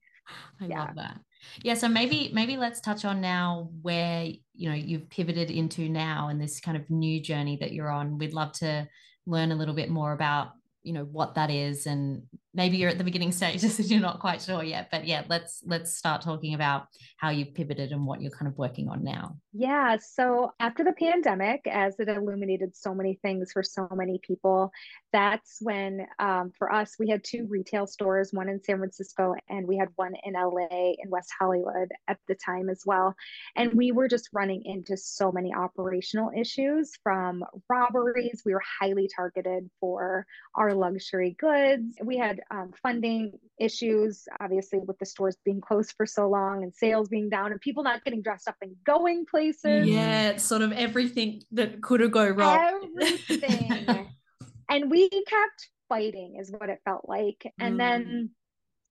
I 0.62 0.66
Yeah. 0.68 0.80
love 0.86 0.96
that. 0.96 1.20
Yeah, 1.64 1.74
so 1.76 1.88
maybe 1.88 2.32
maybe 2.34 2.58
let's 2.58 2.82
touch 2.82 3.06
on 3.06 3.22
now 3.22 3.70
where 3.82 4.26
you 4.54 4.70
know 4.70 4.76
you've 4.76 5.10
pivoted 5.10 5.50
into 5.52 5.88
now 5.90 6.28
and 6.28 6.42
this 6.42 6.60
kind 6.60 6.76
of 6.78 6.90
new 6.90 7.22
journey 7.22 7.58
that 7.58 7.72
you're 7.72 7.90
on. 7.90 8.18
We'd 8.18 8.34
love 8.34 8.52
to 8.54 8.88
learn 9.26 9.52
a 9.52 9.56
little 9.56 9.76
bit 9.76 9.90
more 9.90 10.12
about 10.14 10.52
you 10.84 10.94
know 10.94 11.06
what 11.06 11.36
that 11.36 11.50
is 11.50 11.86
and 11.88 12.24
maybe 12.54 12.78
you're 12.78 12.90
at 12.90 12.98
the 12.98 13.04
beginning 13.04 13.32
stages 13.32 13.80
and 13.80 13.90
you're 13.90 14.00
not 14.00 14.20
quite 14.20 14.42
sure 14.42 14.64
yet 14.64 14.90
but 14.92 15.06
yeah 15.06 15.24
let's 15.30 15.62
let's 15.66 15.96
start 15.96 16.22
talking 16.22 16.54
about 16.54 16.88
how 17.18 17.30
you've 17.30 17.54
pivoted 17.54 17.92
and 17.92 18.06
what 18.06 18.22
you're 18.22 18.32
kind 18.32 18.48
of 18.48 18.58
working 18.58 18.90
on 18.90 19.04
now 19.04 19.36
Yeah. 19.54 19.98
So 20.00 20.54
after 20.60 20.84
the 20.84 20.94
pandemic, 20.94 21.62
as 21.66 22.00
it 22.00 22.08
illuminated 22.08 22.76
so 22.76 22.94
many 22.94 23.20
things 23.22 23.52
for 23.52 23.64
so 23.64 23.88
many 23.92 24.20
people, 24.26 24.72
that's 25.12 25.58
when 25.62 26.06
um, 26.20 26.52
for 26.58 26.72
us, 26.72 26.96
we 27.00 27.10
had 27.10 27.24
two 27.24 27.48
retail 27.50 27.88
stores, 27.88 28.32
one 28.32 28.48
in 28.48 28.62
San 28.64 28.78
Francisco 28.78 29.34
and 29.50 29.68
we 29.68 29.78
had 29.78 29.90
one 29.96 30.14
in 30.24 30.34
LA 30.34 30.94
in 30.98 31.10
West 31.10 31.32
Hollywood 31.40 31.90
at 32.08 32.20
the 32.28 32.36
time 32.36 32.70
as 32.70 32.84
well. 32.86 33.16
And 33.56 33.74
we 33.74 33.92
were 33.92 34.08
just 34.08 34.30
running 34.34 34.64
into 34.66 34.96
so 34.96 35.32
many 35.32 35.54
operational 35.54 36.32
issues 36.36 36.92
from 37.02 37.44
robberies. 37.68 38.44
We 38.46 38.54
were 38.54 38.64
highly 38.80 39.10
targeted 39.14 39.70
for 39.80 40.26
our 40.56 40.74
luxury 40.74 41.36
goods. 41.40 41.96
We 42.04 42.18
had 42.18 42.39
um, 42.52 42.74
funding 42.82 43.34
issues, 43.60 44.28
obviously, 44.40 44.80
with 44.80 44.98
the 45.00 45.06
stores 45.06 45.38
being 45.46 45.62
closed 45.62 45.94
for 45.96 46.06
so 46.06 46.30
long 46.30 46.64
and 46.64 46.74
sales 46.74 47.10
being 47.10 47.30
down 47.30 47.52
and 47.52 47.62
people 47.62 47.84
not 47.84 48.04
getting 48.04 48.22
dressed 48.22 48.48
up 48.48 48.56
and 48.62 48.76
going 48.86 49.26
places. 49.26 49.88
Yeah, 49.88 50.30
it's 50.32 50.44
sort 50.44 50.62
of 50.62 50.72
everything 50.72 51.44
that 51.52 51.82
could 51.82 52.00
have 52.02 52.12
go 52.12 52.28
wrong. 52.28 52.92
Everything. 53.00 54.10
and 54.70 54.92
we 54.92 55.10
kept 55.10 55.70
fighting, 55.88 56.38
is 56.40 56.52
what 56.52 56.70
it 56.70 56.80
felt 56.86 57.08
like. 57.08 57.52
And 57.60 57.76
Mm. 57.76 57.78
then 57.78 58.30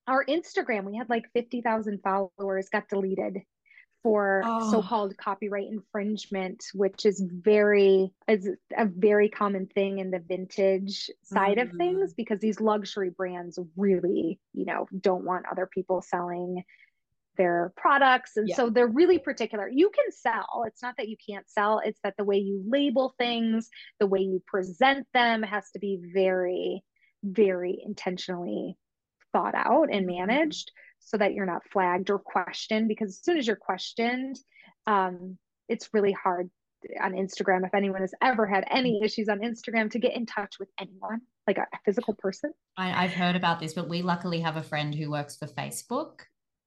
our 0.07 0.25
Instagram, 0.25 0.85
we 0.85 0.97
had 0.97 1.09
like 1.09 1.27
50,000 1.35 2.01
followers, 2.03 2.69
got 2.71 2.89
deleted 2.89 3.43
for 4.03 4.43
Oh. 4.47 4.71
so-called 4.71 5.17
copyright 5.17 5.69
infringement, 5.69 6.65
which 6.75 7.05
is 7.05 7.21
very 7.21 8.13
is 8.29 8.49
a 8.77 8.87
very 8.87 9.29
common 9.29 9.67
thing 9.67 9.99
in 9.99 10.11
the 10.11 10.21
vintage 10.21 11.11
side 11.23 11.59
of 11.59 11.69
Mm. 11.71 11.77
things 11.79 12.15
because 12.15 12.39
these 12.41 12.61
luxury 12.61 13.11
brands 13.11 13.59
really, 13.77 14.39
you 14.53 14.65
know, 14.65 14.87
don't 15.01 15.25
want 15.25 15.47
other 15.51 15.67
people 15.67 16.01
selling 16.03 16.65
their 17.37 17.73
products 17.77 18.37
and 18.37 18.49
Yeah. 18.49 18.57
so 18.57 18.69
they're 18.69 18.89
really 18.89 19.17
particular 19.21 19.69
you 19.69 19.91
can 19.91 20.11
sell 20.11 20.65
it's 20.67 20.83
not 20.83 20.97
that 20.97 21.09
you 21.09 21.17
can't 21.25 21.49
sell 21.49 21.79
it's 21.85 22.01
that 22.03 22.17
the 22.17 22.25
way 22.25 22.37
you 22.37 22.65
label 22.67 23.15
things 23.17 23.71
the 24.01 24.09
way 24.09 24.19
you 24.19 24.43
present 24.45 25.07
them 25.15 25.45
has 25.45 25.71
to 25.71 25.79
be 25.79 26.01
very 26.13 26.83
very 27.23 27.81
intentionally 27.87 28.77
thought 29.33 29.55
out 29.55 29.89
and 29.93 30.05
Mhm. 30.05 30.17
managed 30.17 30.73
so 31.01 31.17
that 31.17 31.35
you're 31.35 31.47
not 31.47 31.63
flagged 31.73 32.11
or 32.11 32.19
questioned 32.19 32.89
because 32.89 33.11
as 33.11 33.25
soon 33.25 33.39
as 33.39 33.47
you're 33.47 33.57
questioned 33.57 34.39
um, 34.87 35.39
it's 35.69 35.91
really 35.93 36.13
hard 36.13 36.51
on 37.01 37.13
Instagram 37.13 37.67
if 37.67 37.75
anyone 37.75 38.01
has 38.01 38.15
ever 38.23 38.47
had 38.47 38.65
any 38.71 39.01
issues 39.03 39.29
on 39.29 39.41
Instagram 39.41 39.91
to 39.91 39.99
get 39.99 40.15
in 40.15 40.27
touch 40.27 40.57
with 40.59 40.69
anyone, 40.81 41.21
like 41.47 41.59
a, 41.59 41.67
physical 41.85 42.15
person. 42.15 42.53
I, 42.77 43.05
I've 43.05 43.13
heard 43.13 43.37
about 43.37 43.61
this, 43.61 43.75
but 43.75 43.89
we 43.89 44.03
luckily 44.03 44.41
have 44.41 44.57
a 44.57 44.63
friend 44.63 44.95
who 44.95 45.11
works 45.11 45.37
for 45.37 45.47
Facebook 45.47 46.21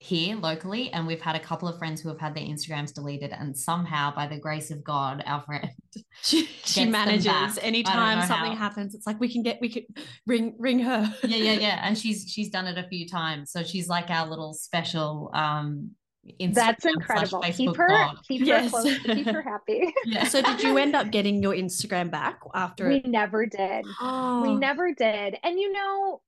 here 0.03 0.35
locally 0.35 0.91
and 0.93 1.05
we've 1.05 1.21
had 1.21 1.35
a 1.35 1.39
couple 1.39 1.67
of 1.67 1.77
friends 1.77 2.01
who 2.01 2.09
have 2.09 2.19
had 2.19 2.33
their 2.33 2.43
instagrams 2.43 2.91
deleted 2.91 3.31
and 3.37 3.55
somehow 3.55 4.11
by 4.11 4.25
the 4.25 4.35
grace 4.35 4.71
of 4.71 4.83
god 4.83 5.21
our 5.27 5.43
friend 5.43 5.69
she, 6.23 6.45
she 6.65 6.85
manages 6.85 7.59
anytime 7.61 8.19
something 8.27 8.53
how. 8.53 8.57
happens 8.57 8.95
it's 8.95 9.05
like 9.05 9.19
we 9.19 9.31
can 9.31 9.43
get 9.43 9.59
we 9.61 9.69
can 9.69 9.83
ring 10.25 10.55
ring 10.57 10.79
her 10.79 11.07
yeah 11.23 11.37
yeah 11.37 11.53
yeah 11.53 11.79
and 11.83 11.95
she's 11.95 12.25
she's 12.27 12.49
done 12.49 12.65
it 12.65 12.79
a 12.79 12.87
few 12.89 13.07
times 13.07 13.51
so 13.51 13.61
she's 13.61 13.87
like 13.87 14.09
our 14.09 14.27
little 14.27 14.55
special 14.55 15.29
um 15.35 15.91
Instagram 16.39 16.53
That's 16.53 16.85
incredible. 16.85 17.41
Keep 17.41 17.75
her, 17.77 17.87
God. 17.87 18.15
keep 18.27 18.45
yes. 18.45 18.65
her 18.65 18.69
close, 18.69 18.99
keep 18.99 19.25
her 19.25 19.41
happy. 19.41 19.91
yeah. 20.05 20.25
So, 20.25 20.39
did 20.39 20.61
you 20.61 20.77
end 20.77 20.95
up 20.95 21.09
getting 21.09 21.41
your 21.41 21.55
Instagram 21.55 22.11
back 22.11 22.41
after? 22.53 22.87
We 22.89 22.97
it? 22.97 23.07
never 23.07 23.47
did. 23.47 23.85
Oh. 23.99 24.43
We 24.43 24.55
never 24.55 24.93
did. 24.93 25.37
And 25.43 25.59
you 25.59 25.71
know, 25.71 26.21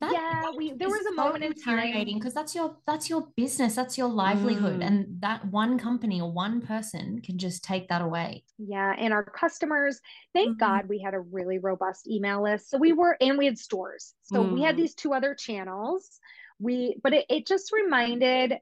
that, 0.00 0.12
yeah, 0.12 0.50
we 0.56 0.72
there 0.72 0.88
was 0.88 1.00
a 1.00 1.10
so 1.10 1.14
moment 1.14 1.44
in 1.44 1.52
time 1.52 2.04
because 2.04 2.32
that's 2.32 2.54
your 2.54 2.76
that's 2.86 3.10
your 3.10 3.28
business, 3.36 3.74
that's 3.74 3.98
your 3.98 4.08
livelihood, 4.08 4.80
mm. 4.80 4.86
and 4.86 5.06
that 5.20 5.44
one 5.46 5.78
company 5.78 6.20
or 6.20 6.32
one 6.32 6.62
person 6.62 7.20
can 7.20 7.36
just 7.36 7.62
take 7.62 7.88
that 7.88 8.00
away. 8.00 8.44
Yeah, 8.58 8.94
and 8.98 9.12
our 9.12 9.24
customers, 9.24 10.00
thank 10.32 10.50
mm-hmm. 10.50 10.58
God 10.58 10.88
we 10.88 11.00
had 11.00 11.12
a 11.12 11.20
really 11.20 11.58
robust 11.58 12.08
email 12.08 12.42
list. 12.42 12.70
So 12.70 12.78
we 12.78 12.94
were 12.94 13.16
and 13.20 13.36
we 13.36 13.44
had 13.44 13.58
stores. 13.58 14.14
So 14.22 14.42
mm. 14.42 14.54
we 14.54 14.62
had 14.62 14.76
mm. 14.76 14.78
these 14.78 14.94
two 14.94 15.12
other 15.12 15.34
channels. 15.34 16.18
We 16.58 16.96
but 17.02 17.12
it, 17.12 17.26
it 17.28 17.46
just 17.46 17.70
reminded 17.70 18.54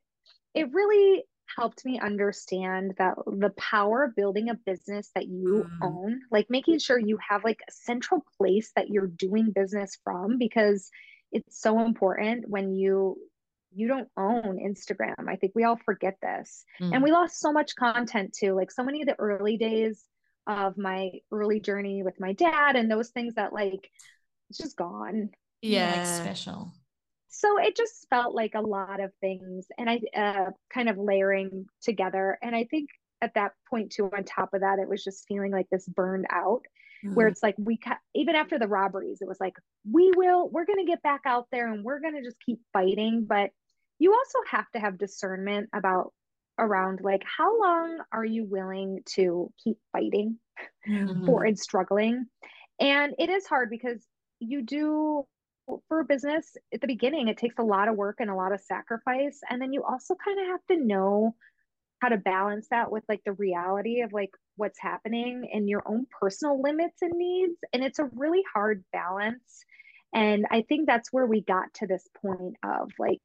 it 0.55 0.73
really 0.73 1.25
helped 1.57 1.85
me 1.85 1.99
understand 2.01 2.95
that 2.99 3.15
the 3.27 3.51
power 3.51 4.05
of 4.05 4.17
building 4.17 4.49
a 4.51 4.55
business 4.55 5.11
that 5.15 5.29
you 5.29 5.67
mm. 5.67 5.87
own, 5.87 6.21
like 6.31 6.47
making 6.51 6.79
sure 6.79 6.99
you 6.99 7.19
have 7.27 7.45
like 7.45 7.61
a 7.69 7.73
central 7.73 8.25
place 8.37 8.71
that 8.77 8.91
you're 8.91 9.07
doing 9.07 9.53
business 9.55 9.99
from 10.05 10.39
because 10.39 10.91
it's 11.33 11.61
so 11.61 11.85
important 11.85 12.49
when 12.49 12.75
you 12.75 13.17
you 13.71 13.87
don't 13.87 14.09
own 14.17 14.59
Instagram. 14.59 15.29
I 15.29 15.37
think 15.37 15.53
we 15.55 15.65
all 15.65 15.79
forget 15.85 16.17
this. 16.23 16.65
Mm. 16.81 16.95
And 16.95 17.03
we 17.03 17.13
lost 17.13 17.39
so 17.39 17.53
much 17.53 17.77
content 17.77 18.35
too. 18.39 18.55
Like 18.55 18.71
so 18.71 18.83
many 18.83 19.03
of 19.03 19.09
the 19.09 19.19
early 19.19 19.57
days 19.57 20.05
of 20.47 20.79
my 20.79 21.11
early 21.31 21.61
journey 21.61 22.03
with 22.03 22.19
my 22.19 22.33
dad 22.33 22.77
and 22.77 22.91
those 22.91 23.11
things 23.11 23.35
that 23.35 23.53
like 23.53 23.91
it's 24.49 24.59
just 24.59 24.77
gone. 24.77 25.31
Yeah, 25.61 25.95
like 25.95 26.07
special. 26.07 26.73
So 27.29 27.59
it 27.61 27.77
just 27.77 28.07
felt 28.09 28.35
like 28.35 28.55
a 28.55 28.61
lot 28.61 29.01
of 29.01 29.13
things 29.21 29.67
and 29.77 29.91
I 29.91 30.01
uh 30.17 30.51
kind 30.73 30.89
of 30.89 30.97
layering 30.97 31.67
together 31.83 32.39
and 32.43 32.57
I 32.57 32.65
think 32.71 32.89
at 33.21 33.35
that 33.35 33.53
point 33.69 33.93
too 33.93 34.11
on 34.17 34.25
top 34.25 34.55
of 34.55 34.63
that 34.63 34.79
it 34.79 34.89
was 34.89 35.05
just 35.05 35.27
feeling 35.29 35.53
like 35.53 35.69
this 35.71 35.87
burned 35.87 36.27
out 36.31 36.63
mm-hmm. 37.05 37.15
where 37.15 37.27
it's 37.27 37.43
like 37.43 37.55
we 37.59 37.77
ca- 37.77 37.99
even 38.15 38.35
after 38.35 38.59
the 38.59 38.69
robberies 38.69 39.19
it 39.21 39.29
was 39.29 39.41
like 39.41 39.55
we 39.91 40.11
will 40.17 40.49
we're 40.51 40.65
going 40.65 40.79
to 40.79 40.91
get 40.91 41.03
back 41.03 41.23
out 41.25 41.47
there 41.53 41.73
and 41.73 41.85
we're 41.85 42.01
going 42.01 42.15
to 42.15 42.23
just 42.23 42.37
keep 42.45 42.61
fighting 42.73 43.27
but 43.29 43.51
you 43.99 44.13
also 44.13 44.39
have 44.51 44.71
to 44.71 44.81
have 44.81 44.99
discernment 44.99 45.69
about 45.75 46.13
around 46.59 47.01
like 47.03 47.23
how 47.25 47.61
long 47.61 47.99
are 48.13 48.25
you 48.25 48.45
willing 48.45 49.01
to 49.07 49.53
keep 49.63 49.77
fighting 49.93 50.37
mm-hmm. 50.89 51.27
for 51.27 51.45
and 51.45 51.59
struggling 51.59 52.27
and 52.81 53.15
it 53.19 53.31
is 53.31 53.47
hard 53.47 53.71
because 53.71 54.05
you 54.41 54.63
do 54.63 55.25
for 55.89 56.01
a 56.01 56.05
business 56.05 56.57
at 56.73 56.81
the 56.81 56.87
beginning 56.87 57.29
it 57.29 57.37
takes 57.37 57.59
a 57.59 57.63
lot 57.63 57.89
of 57.89 57.97
work 57.97 58.17
and 58.21 58.31
a 58.31 58.35
lot 58.35 58.53
of 58.53 58.61
sacrifice 58.61 59.41
and 59.49 59.61
then 59.61 59.73
you 59.73 59.85
also 59.85 60.15
kind 60.25 60.41
of 60.41 60.47
have 60.47 60.65
to 60.71 60.85
know 60.85 61.35
how 62.01 62.09
to 62.09 62.17
balance 62.17 62.69
that 62.71 62.91
with 62.91 63.05
like 63.09 63.21
the 63.25 63.33
reality 63.33 64.01
of 64.01 64.13
like 64.13 64.31
what's 64.59 64.79
happening 64.79 65.49
and 65.53 65.69
your 65.69 65.83
own 65.87 66.07
personal 66.21 66.61
limits 66.61 67.01
and 67.01 67.13
needs 67.15 67.57
and 67.73 67.83
it's 67.83 67.99
a 67.99 68.11
really 68.15 68.43
hard 68.53 68.85
balance 68.93 69.65
and 70.13 70.47
i 70.51 70.63
think 70.63 70.87
that's 70.87 71.13
where 71.13 71.27
we 71.27 71.41
got 71.41 71.73
to 71.75 71.87
this 71.87 72.07
point 72.23 72.57
of 72.65 72.91
like 72.99 73.23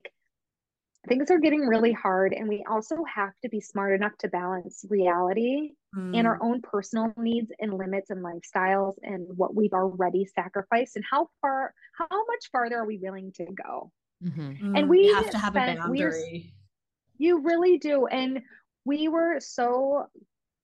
things 1.07 1.29
are 1.29 1.39
getting 1.39 1.61
really 1.61 1.91
hard 1.91 2.33
and 2.33 2.47
we 2.47 2.63
also 2.69 2.95
have 3.13 3.33
to 3.41 3.49
be 3.49 3.59
smart 3.59 3.93
enough 3.93 4.15
to 4.17 4.29
balance 4.29 4.85
reality 4.89 5.71
mm. 5.95 6.17
and 6.17 6.25
our 6.25 6.41
own 6.41 6.61
personal 6.61 7.11
needs 7.17 7.51
and 7.59 7.73
limits 7.73 8.09
and 8.09 8.23
lifestyles 8.23 8.93
and 9.01 9.27
what 9.35 9.53
we've 9.53 9.73
already 9.73 10.25
sacrificed 10.25 10.95
and 10.95 11.03
how 11.09 11.27
far 11.41 11.73
how 11.97 12.07
much 12.09 12.49
farther 12.51 12.77
are 12.77 12.85
we 12.85 12.97
willing 12.97 13.31
to 13.33 13.45
go 13.45 13.91
mm-hmm. 14.23 14.75
and 14.75 14.89
we 14.89 15.07
you 15.07 15.15
have 15.15 15.29
to 15.29 15.37
have 15.37 15.53
spent, 15.53 15.77
a 15.77 15.81
boundary 15.81 16.53
you 17.17 17.41
really 17.41 17.77
do 17.77 18.05
and 18.07 18.41
we 18.85 19.07
were 19.07 19.39
so 19.39 20.05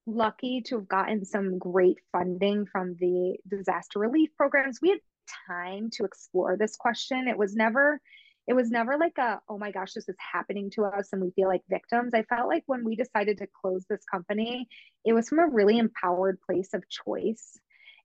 lucky 0.06 0.62
to 0.68 0.76
have 0.76 0.88
gotten 0.88 1.26
some 1.26 1.58
great 1.58 1.98
funding 2.12 2.66
from 2.66 2.96
the 3.00 3.38
disaster 3.48 4.00
relief 4.00 4.30
programs. 4.36 4.80
We 4.82 4.90
had 4.90 5.00
time 5.48 5.90
to 5.94 6.06
explore 6.06 6.58
this 6.58 6.76
question. 6.76 7.28
It 7.28 7.38
was 7.38 7.56
never 7.56 8.02
it 8.48 8.56
was 8.56 8.72
never 8.72 8.98
like 8.98 9.18
a 9.20 9.40
oh 9.48 9.60
my 9.60 9.70
gosh 9.72 9.94
this 9.94 10.10
is 10.10 10.16
happening 10.34 10.72
to 10.72 10.84
us 10.84 11.10
and 11.14 11.22
we 11.22 11.32
feel 11.32 11.48
like 11.48 11.62
victims. 11.70 12.14
I 12.16 12.24
felt 12.24 12.48
like 12.48 12.64
when 12.66 12.84
we 12.84 12.96
decided 12.96 13.38
to 13.38 13.48
close 13.62 13.86
this 13.88 14.04
company, 14.12 14.68
it 15.06 15.14
was 15.14 15.30
from 15.30 15.40
a 15.40 15.48
really 15.48 15.78
empowered 15.78 16.40
place 16.42 16.74
of 16.74 16.84
choice. 16.90 17.60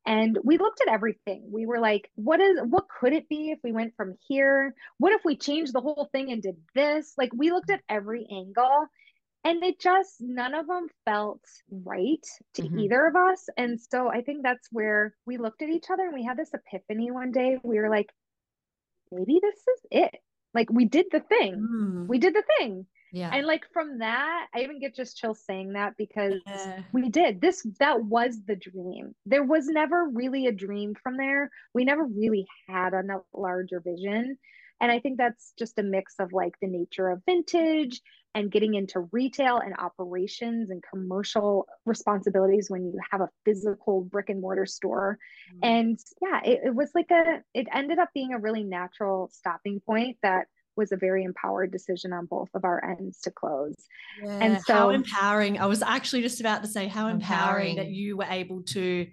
And 0.07 0.39
we 0.45 0.59
looked 0.59 0.83
at 0.83 0.93
everything. 0.93 1.49
We 1.51 1.65
were 1.65 1.81
like, 1.81 2.11
what 2.15 2.41
is 2.41 2.59
what 2.63 2.89
could 2.89 3.15
it 3.15 3.27
be 3.29 3.53
if 3.53 3.59
we 3.65 3.73
went 3.73 3.95
from 3.97 4.17
here? 4.29 4.75
What 4.99 5.15
if 5.15 5.23
we 5.25 5.37
changed 5.37 5.73
the 5.73 5.81
whole 5.81 6.11
thing 6.13 6.31
and 6.31 6.43
did 6.43 6.57
this? 6.75 7.15
Like 7.17 7.31
we 7.35 7.51
looked 7.51 7.71
at 7.71 7.81
every 7.89 8.27
angle 8.31 8.87
and 9.45 9.63
it 9.63 9.79
just 9.79 10.17
none 10.21 10.55
of 10.55 10.67
them 10.67 10.89
felt 11.05 11.41
right 11.71 12.25
to 12.55 12.63
mm-hmm. 12.63 12.79
either 12.81 13.07
of 13.07 13.15
us. 13.15 13.47
And 13.57 13.79
so 13.81 14.09
i 14.11 14.23
think 14.23 14.43
that's 14.43 14.69
where 14.73 15.15
we 15.27 15.37
looked 15.37 15.63
at 15.63 15.69
each 15.69 15.91
other 15.91 16.05
and 16.05 16.15
we 16.15 16.25
had 16.25 16.37
this 16.37 16.53
epiphany 16.55 17.11
one 17.11 17.31
day. 17.31 17.59
We 17.63 17.79
were 17.79 17.91
like 17.91 18.11
maybe 19.13 19.39
this 19.41 19.57
is 19.57 19.81
it. 19.91 20.17
Like 20.55 20.71
we 20.71 20.87
did 20.87 21.07
the 21.13 21.21
thing. 21.21 21.55
Mm. 21.57 22.07
we 22.09 22.19
did 22.19 22.35
the 22.35 22.45
thing. 22.59 22.87
Yeah. 23.13 23.31
And 23.33 23.47
like 23.47 23.65
from 23.73 23.99
that 23.99 24.49
i 24.53 24.63
even 24.63 24.81
get 24.81 24.97
just 24.97 25.17
chills 25.17 25.41
saying 25.47 25.75
that 25.75 25.93
because 25.97 26.41
yeah. 26.47 26.83
we 26.93 27.11
did. 27.11 27.41
This 27.41 27.67
that 27.79 28.03
was 28.03 28.39
the 28.47 28.57
dream. 28.57 29.15
There 29.27 29.45
was 29.45 29.67
never 29.67 30.09
really 30.09 30.47
a 30.47 30.53
dream 30.53 30.95
from 31.01 31.17
there. 31.17 31.51
We 31.75 31.85
never 31.85 32.05
really 32.05 32.47
had 32.69 32.95
a 32.95 33.03
larger 33.35 33.81
vision 33.81 34.39
and 34.85 34.93
I 34.93 35.01
think 35.01 35.17
that's 35.17 35.55
just 35.59 35.79
a 35.79 35.83
mix 35.83 36.17
of 36.19 36.35
like 36.35 36.57
the 36.61 36.67
nature 36.67 37.09
of 37.09 37.23
vintage 37.25 38.03
and 38.35 38.51
getting 38.51 38.75
into 38.75 39.09
retail 39.13 39.57
and 39.57 39.75
operations 39.79 40.69
and 40.69 40.83
commercial 40.83 41.67
responsibilities 41.87 42.67
when 42.69 42.85
you 42.85 42.99
have 43.11 43.23
a 43.23 43.31
physical 43.47 44.03
brick 44.03 44.29
and 44.29 44.43
mortar 44.43 44.67
store. 44.67 45.19
Mm-hmm. 45.55 45.59
And 45.63 45.99
yeah, 46.21 46.41
it, 46.45 46.61
it 46.67 46.75
was 46.75 46.91
like 46.95 47.11
a, 47.11 47.41
it 47.55 47.67
ended 47.73 47.99
up 47.99 48.11
being 48.13 48.35
a 48.35 48.39
really 48.39 48.63
natural 48.63 49.31
stopping 49.33 49.81
point 49.81 50.19
that 50.23 50.49
was 50.77 50.93
a 50.93 50.99
very 50.99 51.25
empowered 51.25 51.73
decision 51.73 52.13
on 52.13 52.27
both 52.27 52.51
of 52.53 52.67
our 52.67 52.85
ends 52.85 53.23
to 53.23 53.31
close. 53.31 53.87
Yeah, 54.23 54.39
and 54.39 54.63
so 54.65 54.75
how 54.75 54.91
empowering. 54.91 55.59
I 55.59 55.65
was 55.65 55.81
actually 55.81 56.21
just 56.21 56.41
about 56.41 56.61
to 56.63 56.69
say 56.69 56.89
how 56.89 57.09
empowering, 57.09 57.71
empowering 57.71 57.77
that 57.77 57.89
you 57.89 58.19
were 58.19 58.27
able 58.29 58.65
to 58.65 59.07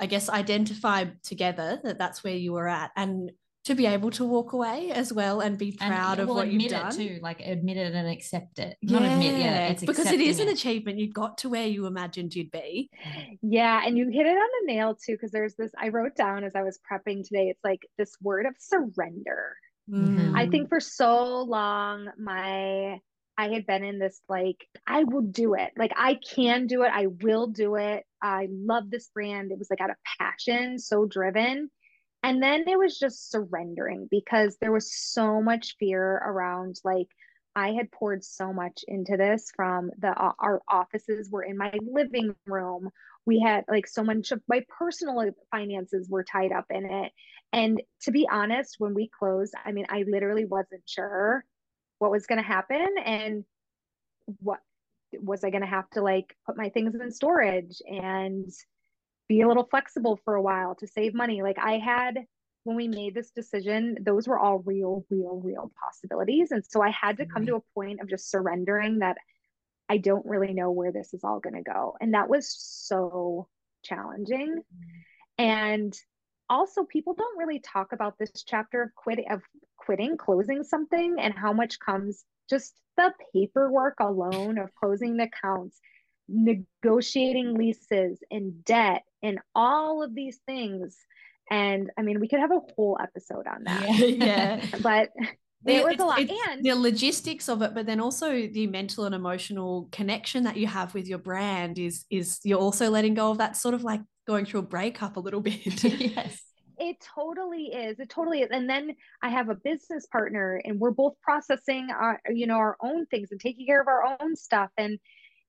I 0.00 0.06
guess 0.06 0.28
identify 0.28 1.04
together 1.22 1.78
that 1.84 1.98
that's 1.98 2.24
where 2.24 2.34
you 2.34 2.52
were 2.52 2.66
at 2.66 2.90
and 2.96 3.30
to 3.64 3.74
be 3.74 3.86
able 3.86 4.10
to 4.10 4.24
walk 4.24 4.52
away 4.52 4.90
as 4.90 5.12
well 5.12 5.40
and 5.40 5.56
be 5.56 5.72
proud 5.72 6.18
and, 6.18 6.28
of 6.28 6.34
what 6.34 6.48
you've 6.48 6.70
done 6.70 6.94
too 6.94 7.18
like 7.22 7.40
admit 7.40 7.76
it 7.76 7.94
and 7.94 8.08
accept 8.08 8.58
it 8.58 8.76
yeah. 8.82 8.98
not 8.98 9.10
admit 9.10 9.38
yeah 9.38 9.68
it's 9.68 9.84
because 9.84 10.10
it 10.10 10.20
is 10.20 10.38
an 10.38 10.48
achievement 10.48 10.98
you 10.98 11.10
got 11.10 11.38
to 11.38 11.48
where 11.48 11.66
you 11.66 11.86
imagined 11.86 12.34
you'd 12.34 12.50
be 12.50 12.90
yeah 13.42 13.82
and 13.84 13.96
you 13.96 14.08
hit 14.08 14.26
it 14.26 14.36
on 14.36 14.48
the 14.60 14.72
nail 14.72 14.94
too 14.94 15.12
because 15.12 15.30
there's 15.30 15.54
this 15.54 15.72
i 15.78 15.88
wrote 15.88 16.14
down 16.14 16.44
as 16.44 16.54
i 16.54 16.62
was 16.62 16.78
prepping 16.90 17.26
today 17.26 17.48
it's 17.48 17.64
like 17.64 17.80
this 17.96 18.14
word 18.20 18.46
of 18.46 18.54
surrender 18.58 19.56
mm-hmm. 19.90 20.36
i 20.36 20.46
think 20.46 20.68
for 20.68 20.80
so 20.80 21.42
long 21.42 22.08
my 22.18 23.00
I 23.36 23.48
had 23.48 23.66
been 23.66 23.82
in 23.82 23.98
this 23.98 24.20
like, 24.28 24.64
I 24.86 25.02
will 25.02 25.22
do 25.22 25.54
it. 25.54 25.72
Like, 25.76 25.92
I 25.96 26.20
can 26.34 26.68
do 26.68 26.84
it. 26.84 26.92
I 26.94 27.08
will 27.20 27.48
do 27.48 27.74
it. 27.74 28.04
I 28.22 28.46
love 28.50 28.90
this 28.90 29.08
brand. 29.12 29.50
It 29.50 29.58
was 29.58 29.68
like 29.70 29.80
out 29.80 29.90
of 29.90 29.96
passion, 30.20 30.78
so 30.78 31.04
driven. 31.04 31.68
And 32.24 32.42
then 32.42 32.64
it 32.66 32.78
was 32.78 32.98
just 32.98 33.30
surrendering 33.30 34.08
because 34.10 34.56
there 34.56 34.72
was 34.72 34.90
so 34.90 35.42
much 35.42 35.76
fear 35.78 36.22
around 36.24 36.80
like 36.82 37.08
I 37.54 37.72
had 37.72 37.92
poured 37.92 38.24
so 38.24 38.50
much 38.50 38.82
into 38.88 39.18
this 39.18 39.52
from 39.54 39.90
the 39.98 40.08
uh, 40.08 40.32
our 40.38 40.62
offices 40.66 41.30
were 41.30 41.42
in 41.42 41.58
my 41.58 41.70
living 41.82 42.34
room. 42.46 42.88
We 43.26 43.40
had 43.40 43.66
like 43.68 43.86
so 43.86 44.02
much 44.02 44.32
of 44.32 44.40
my 44.48 44.64
personal 44.70 45.22
finances 45.50 46.08
were 46.08 46.24
tied 46.24 46.50
up 46.50 46.64
in 46.70 46.86
it. 46.86 47.12
And 47.52 47.82
to 48.04 48.10
be 48.10 48.26
honest, 48.32 48.76
when 48.78 48.94
we 48.94 49.10
closed, 49.18 49.52
I 49.62 49.72
mean, 49.72 49.84
I 49.90 50.04
literally 50.08 50.46
wasn't 50.46 50.82
sure 50.86 51.44
what 51.98 52.10
was 52.10 52.24
going 52.24 52.40
to 52.40 52.48
happen 52.48 52.86
and 53.04 53.44
what 54.40 54.60
was 55.12 55.44
I 55.44 55.50
going 55.50 55.62
to 55.62 55.68
have 55.68 55.90
to 55.90 56.00
like 56.00 56.34
put 56.46 56.56
my 56.56 56.70
things 56.70 56.94
in 56.94 57.12
storage 57.12 57.82
and 57.86 58.50
be 59.28 59.40
a 59.40 59.48
little 59.48 59.66
flexible 59.70 60.20
for 60.24 60.34
a 60.34 60.42
while 60.42 60.74
to 60.76 60.86
save 60.86 61.14
money. 61.14 61.42
Like 61.42 61.58
I 61.58 61.78
had 61.78 62.26
when 62.64 62.76
we 62.76 62.88
made 62.88 63.14
this 63.14 63.30
decision, 63.30 63.98
those 64.00 64.26
were 64.26 64.38
all 64.38 64.58
real, 64.60 65.04
real, 65.10 65.40
real 65.44 65.70
possibilities. 65.84 66.50
And 66.50 66.64
so 66.66 66.82
I 66.82 66.90
had 66.90 67.18
to 67.18 67.26
come 67.26 67.42
mm-hmm. 67.42 67.52
to 67.52 67.56
a 67.56 67.74
point 67.74 68.00
of 68.00 68.08
just 68.08 68.30
surrendering 68.30 69.00
that 69.00 69.18
I 69.88 69.98
don't 69.98 70.24
really 70.24 70.54
know 70.54 70.70
where 70.70 70.90
this 70.90 71.12
is 71.12 71.24
all 71.24 71.40
going 71.40 71.56
to 71.56 71.62
go. 71.62 71.94
And 72.00 72.14
that 72.14 72.30
was 72.30 72.54
so 72.58 73.48
challenging. 73.84 74.56
Mm-hmm. 74.56 75.44
And 75.44 75.98
also 76.48 76.84
people 76.84 77.14
don't 77.14 77.38
really 77.38 77.60
talk 77.60 77.92
about 77.92 78.18
this 78.18 78.32
chapter 78.46 78.82
of 78.82 78.94
quit 78.94 79.20
of 79.30 79.42
quitting, 79.76 80.16
closing 80.16 80.62
something 80.62 81.16
and 81.18 81.34
how 81.34 81.52
much 81.52 81.78
comes 81.78 82.24
just 82.48 82.74
the 82.96 83.12
paperwork 83.32 83.96
alone 84.00 84.58
of 84.58 84.74
closing 84.74 85.16
the 85.16 85.24
accounts, 85.24 85.80
negotiating 86.28 87.54
leases 87.54 88.18
and 88.30 88.64
debt 88.64 89.02
and 89.22 89.38
all 89.54 90.02
of 90.02 90.14
these 90.14 90.38
things. 90.46 90.96
And 91.50 91.90
I 91.98 92.02
mean, 92.02 92.20
we 92.20 92.28
could 92.28 92.40
have 92.40 92.52
a 92.52 92.60
whole 92.74 92.98
episode 93.00 93.46
on 93.46 93.64
that. 93.64 93.98
Yeah. 93.98 94.06
yeah. 94.06 94.66
but 94.82 95.10
it 95.66 95.84
was 95.84 95.98
a 95.98 96.04
lot. 96.04 96.18
and 96.18 96.64
the 96.64 96.74
logistics 96.74 97.48
of 97.48 97.62
it, 97.62 97.74
but 97.74 97.86
then 97.86 98.00
also 98.00 98.30
the 98.48 98.66
mental 98.66 99.04
and 99.04 99.14
emotional 99.14 99.88
connection 99.92 100.44
that 100.44 100.56
you 100.56 100.66
have 100.66 100.94
with 100.94 101.06
your 101.06 101.18
brand 101.18 101.78
is 101.78 102.04
is 102.10 102.40
you're 102.44 102.58
also 102.58 102.90
letting 102.90 103.14
go 103.14 103.30
of 103.30 103.38
that 103.38 103.56
sort 103.56 103.74
of 103.74 103.82
like 103.82 104.00
going 104.26 104.44
through 104.44 104.60
a 104.60 104.64
breakup 104.64 105.16
a 105.16 105.20
little 105.20 105.40
bit. 105.40 105.84
yes. 105.84 106.40
It 106.76 106.96
totally 107.14 107.66
is. 107.66 108.00
It 108.00 108.10
totally 108.10 108.40
is. 108.40 108.48
And 108.50 108.68
then 108.68 108.96
I 109.22 109.28
have 109.28 109.48
a 109.48 109.54
business 109.54 110.06
partner 110.06 110.60
and 110.64 110.80
we're 110.80 110.90
both 110.90 111.14
processing 111.22 111.88
our, 111.96 112.20
you 112.28 112.46
know, 112.46 112.56
our 112.56 112.76
own 112.82 113.06
things 113.06 113.28
and 113.30 113.40
taking 113.40 113.64
care 113.66 113.80
of 113.80 113.86
our 113.86 114.16
own 114.20 114.34
stuff. 114.34 114.70
And 114.76 114.98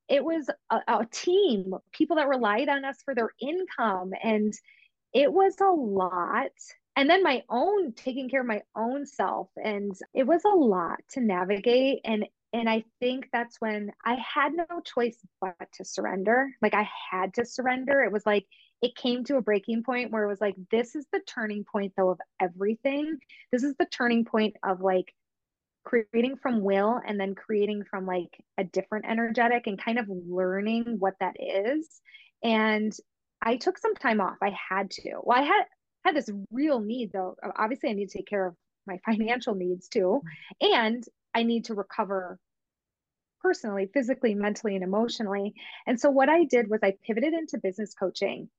it 0.08 0.24
was 0.24 0.50
a, 0.70 0.80
a 0.88 1.06
team, 1.12 1.74
people 1.92 2.18
that 2.18 2.28
relied 2.28 2.70
on 2.70 2.86
us 2.86 3.02
for 3.04 3.16
their 3.16 3.32
income. 3.40 4.12
And 4.24 4.54
it 5.14 5.32
was 5.32 5.56
a 5.62 5.72
lot. 5.72 6.52
And 6.96 7.10
then 7.10 7.24
my 7.24 7.44
own 7.50 7.94
taking 7.94 8.30
care 8.30 8.42
of 8.42 8.48
my 8.48 8.62
own 8.76 9.06
self 9.06 9.50
and 9.62 9.94
it 10.14 10.26
was 10.26 10.44
a 10.46 10.56
lot 10.56 11.00
to 11.12 11.20
navigate 11.20 12.00
and 12.06 12.26
and 12.54 12.70
i 12.70 12.86
think 13.02 13.28
that's 13.34 13.60
when 13.60 13.92
i 14.06 14.16
had 14.16 14.54
no 14.54 14.80
choice 14.80 15.18
but 15.42 15.56
to 15.74 15.84
surrender. 15.84 16.50
Like 16.62 16.74
i 16.74 16.88
had 17.12 17.34
to 17.34 17.46
surrender. 17.46 18.02
It 18.04 18.14
was 18.14 18.26
like 18.26 18.46
it 18.82 18.96
came 18.96 19.24
to 19.26 19.38
a 19.38 19.42
breaking 19.42 19.84
point 19.84 20.12
where 20.12 20.24
it 20.24 20.30
was 20.30 20.40
like 20.40 20.56
this 20.72 20.96
is 20.96 21.06
the 21.12 21.22
turning 21.28 21.66
point 21.66 21.94
though 21.98 22.12
of 22.12 22.20
everything. 22.42 23.18
This 23.52 23.64
is 23.64 23.76
the 23.78 23.88
turning 23.88 24.24
point 24.24 24.56
of 24.64 24.80
like 24.80 25.14
creating 25.86 26.36
from 26.38 26.62
will 26.62 27.00
and 27.08 27.20
then 27.20 27.36
creating 27.36 27.84
from 27.90 28.06
like 28.06 28.44
a 28.58 28.64
different 28.64 29.06
energetic 29.08 29.68
and 29.68 29.82
kind 29.82 30.00
of 30.00 30.06
learning 30.10 30.98
what 31.00 31.14
that 31.20 31.36
is 31.40 32.02
and 32.44 32.96
I 33.42 33.58
took 33.58 33.78
some 33.78 33.96
time 33.96 34.20
off. 34.20 34.38
I 34.42 34.52
had 34.70 34.92
to. 34.92 35.20
Well, 35.24 35.38
I 35.38 35.44
had 35.44 35.64
had 36.04 36.16
this 36.16 36.30
real 36.52 36.80
need 36.80 37.12
though. 37.14 37.36
Obviously, 37.58 37.90
I 37.90 37.94
need 37.94 38.10
to 38.10 38.18
take 38.18 38.28
care 38.28 38.48
of 38.48 38.56
my 38.88 39.00
financial 39.06 39.56
needs 39.56 39.88
too. 39.88 40.22
And 40.62 41.04
I 41.34 41.44
need 41.44 41.66
to 41.66 41.76
recover 41.76 42.40
personally, 43.42 43.90
physically, 43.94 44.34
mentally, 44.34 44.76
and 44.76 44.84
emotionally. 44.84 45.54
And 45.86 46.00
so 46.00 46.10
what 46.10 46.30
I 46.30 46.46
did 46.46 46.70
was 46.70 46.80
I 46.84 46.96
pivoted 47.06 47.34
into 47.34 47.60
business 47.60 47.94
coaching 47.94 48.50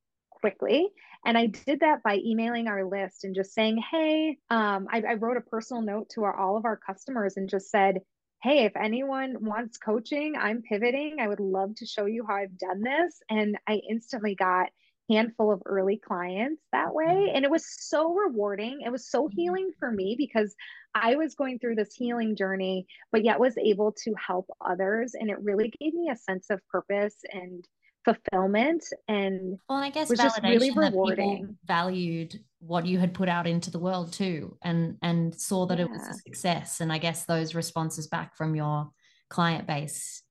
quickly. 0.47 0.89
And 1.25 1.37
I 1.37 1.47
did 1.47 1.81
that 1.81 2.05
by 2.05 2.19
emailing 2.25 2.69
our 2.69 2.85
list 2.85 3.25
and 3.25 3.35
just 3.35 3.53
saying, 3.53 3.83
hey, 3.91 4.39
um, 4.49 4.87
I, 4.93 5.03
I, 5.09 5.15
wrote 5.15 5.37
a 5.37 5.41
personal 5.41 5.83
note 5.83 6.11
to 6.11 6.23
our, 6.23 6.37
all 6.39 6.57
of 6.57 6.65
our 6.65 6.77
customers 6.77 7.37
and 7.37 7.49
just 7.49 7.69
said, 7.69 7.99
hey, 8.45 8.65
if 8.65 8.77
anyone 8.77 9.39
wants 9.41 9.77
coaching, 9.77 10.35
I'm 10.39 10.63
pivoting. 10.63 11.17
I 11.21 11.27
would 11.27 11.41
love 11.41 11.75
to 11.77 11.87
show 11.87 12.07
you 12.07 12.25
how 12.29 12.37
I've 12.37 12.57
done 12.57 12.81
this. 12.83 13.21
And 13.29 13.59
I 13.67 13.81
instantly 13.91 14.37
got 14.37 14.69
handful 15.11 15.53
of 15.53 15.63
early 15.67 15.97
clients 15.97 16.63
that 16.73 16.93
way 16.93 17.05
mm-hmm. 17.05 17.37
and 17.37 17.45
it 17.45 17.51
was 17.51 17.65
so 17.65 18.13
rewarding 18.13 18.81
it 18.85 18.91
was 18.91 19.09
so 19.09 19.29
mm-hmm. 19.29 19.41
healing 19.41 19.71
for 19.79 19.89
me 19.89 20.17
because 20.19 20.53
i 20.97 21.15
was 21.15 21.37
going 21.37 21.61
through 21.61 21.77
this 21.77 21.95
healing 21.95 22.35
journey 22.35 22.85
but 23.13 23.23
yet 23.23 23.39
was 23.39 23.57
able 23.57 23.93
to 23.93 24.13
help 24.15 24.47
others 24.61 25.15
and 25.15 25.31
it 25.31 25.39
really 25.41 25.73
gave 25.81 25.95
me 25.95 26.11
a 26.11 26.17
sense 26.17 26.47
of 26.51 26.61
purpose 26.67 27.15
and 27.33 27.69
fulfillment 28.07 28.85
and 29.09 29.59
well 29.69 29.79
i 29.79 29.91
guess 29.91 30.09
was 30.09 30.19
just 30.19 30.41
really 30.45 30.71
rewarding 30.71 31.57
valued 31.67 32.39
what 32.61 32.87
you 32.87 32.99
had 33.01 33.13
put 33.13 33.29
out 33.29 33.49
into 33.49 33.69
the 33.71 33.81
world 33.81 34.13
too 34.13 34.57
and 34.63 34.97
and 35.03 35.35
saw 35.35 35.67
that 35.67 35.79
yeah. 35.79 35.85
it 35.85 35.91
was 35.91 36.07
a 36.09 36.15
success 36.15 36.81
and 36.81 36.93
i 36.93 36.99
guess 36.99 37.25
those 37.25 37.55
responses 37.55 38.07
back 38.07 38.37
from 38.37 38.55
your 38.55 38.89
client 39.29 39.67
base 39.67 40.23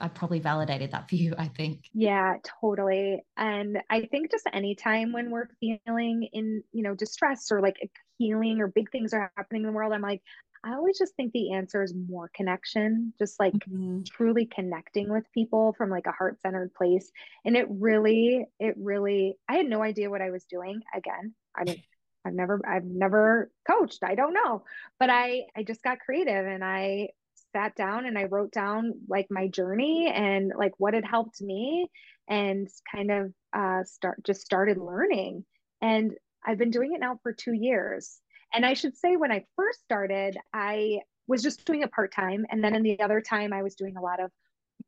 I 0.00 0.08
probably 0.08 0.40
validated 0.40 0.92
that 0.92 1.08
for 1.08 1.16
you, 1.16 1.34
I 1.38 1.48
think. 1.48 1.86
Yeah, 1.94 2.36
totally. 2.60 3.24
And 3.36 3.78
I 3.88 4.02
think 4.02 4.30
just 4.30 4.46
anytime 4.52 5.12
when 5.12 5.30
we're 5.30 5.48
feeling 5.58 6.28
in, 6.32 6.62
you 6.72 6.82
know, 6.82 6.94
distress 6.94 7.50
or 7.50 7.60
like 7.60 7.76
healing 8.18 8.60
or 8.60 8.68
big 8.68 8.90
things 8.90 9.12
are 9.14 9.32
happening 9.36 9.62
in 9.62 9.66
the 9.66 9.72
world, 9.72 9.92
I'm 9.92 10.02
like, 10.02 10.22
I 10.62 10.74
always 10.74 10.98
just 10.98 11.14
think 11.16 11.32
the 11.32 11.52
answer 11.52 11.82
is 11.82 11.94
more 11.94 12.30
connection, 12.34 13.14
just 13.18 13.40
like 13.40 13.54
mm-hmm. 13.54 14.02
truly 14.02 14.44
connecting 14.44 15.10
with 15.10 15.24
people 15.32 15.74
from 15.78 15.88
like 15.88 16.06
a 16.06 16.12
heart 16.12 16.40
centered 16.40 16.74
place. 16.74 17.10
And 17.44 17.56
it 17.56 17.66
really, 17.70 18.44
it 18.58 18.74
really, 18.78 19.36
I 19.48 19.54
had 19.54 19.66
no 19.66 19.82
idea 19.82 20.10
what 20.10 20.20
I 20.20 20.30
was 20.30 20.44
doing. 20.44 20.82
Again, 20.94 21.34
I 21.56 21.64
didn't, 21.64 21.80
I've 22.26 22.34
never, 22.34 22.60
I've 22.68 22.84
never 22.84 23.50
coached. 23.66 24.00
I 24.02 24.14
don't 24.14 24.34
know, 24.34 24.64
but 24.98 25.08
I, 25.08 25.44
I 25.56 25.62
just 25.62 25.82
got 25.82 26.00
creative 26.00 26.46
and 26.46 26.62
I 26.62 27.08
sat 27.54 27.74
down 27.74 28.04
and 28.04 28.18
I 28.18 28.24
wrote 28.24 28.52
down 28.52 28.92
like 29.08 29.28
my 29.30 29.48
journey 29.48 30.12
and 30.14 30.52
like 30.56 30.72
what 30.76 30.94
had 30.94 31.06
helped 31.06 31.40
me 31.40 31.90
and 32.28 32.68
kind 32.94 33.10
of 33.10 33.32
uh, 33.52 33.84
start 33.84 34.22
just 34.24 34.42
started 34.42 34.76
learning. 34.76 35.44
And 35.80 36.12
I've 36.46 36.58
been 36.58 36.70
doing 36.70 36.92
it 36.94 37.00
now 37.00 37.18
for 37.22 37.32
two 37.32 37.52
years. 37.52 38.20
And 38.52 38.66
I 38.66 38.74
should 38.74 38.96
say, 38.96 39.16
when 39.16 39.32
I 39.32 39.44
first 39.56 39.80
started, 39.80 40.36
I 40.52 41.00
was 41.26 41.42
just 41.42 41.64
doing 41.64 41.82
it 41.82 41.92
part 41.92 42.12
time. 42.12 42.46
And 42.50 42.62
then 42.62 42.74
in 42.74 42.82
the 42.82 43.00
other 43.00 43.20
time, 43.20 43.52
I 43.52 43.62
was 43.62 43.74
doing 43.74 43.96
a 43.96 44.02
lot 44.02 44.20
of 44.20 44.30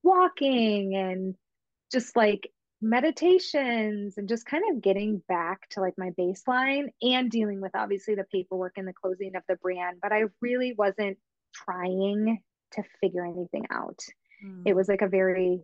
walking 0.02 0.96
and 0.96 1.34
just 1.92 2.16
like 2.16 2.50
meditations 2.80 4.18
and 4.18 4.28
just 4.28 4.44
kind 4.44 4.64
of 4.70 4.82
getting 4.82 5.22
back 5.28 5.68
to 5.70 5.80
like 5.80 5.94
my 5.96 6.10
baseline 6.18 6.86
and 7.00 7.30
dealing 7.30 7.60
with 7.60 7.70
obviously 7.74 8.16
the 8.16 8.24
paperwork 8.24 8.72
and 8.76 8.88
the 8.88 8.92
closing 8.92 9.36
of 9.36 9.42
the 9.48 9.56
brand. 9.56 9.98
But 10.02 10.12
I 10.12 10.24
really 10.40 10.74
wasn't 10.76 11.18
trying 11.54 12.40
to 12.72 12.82
figure 13.00 13.24
anything 13.24 13.66
out. 13.70 14.00
Mm. 14.44 14.62
It 14.66 14.74
was 14.74 14.88
like 14.88 15.02
a 15.02 15.08
very 15.08 15.60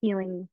healing 0.00 0.48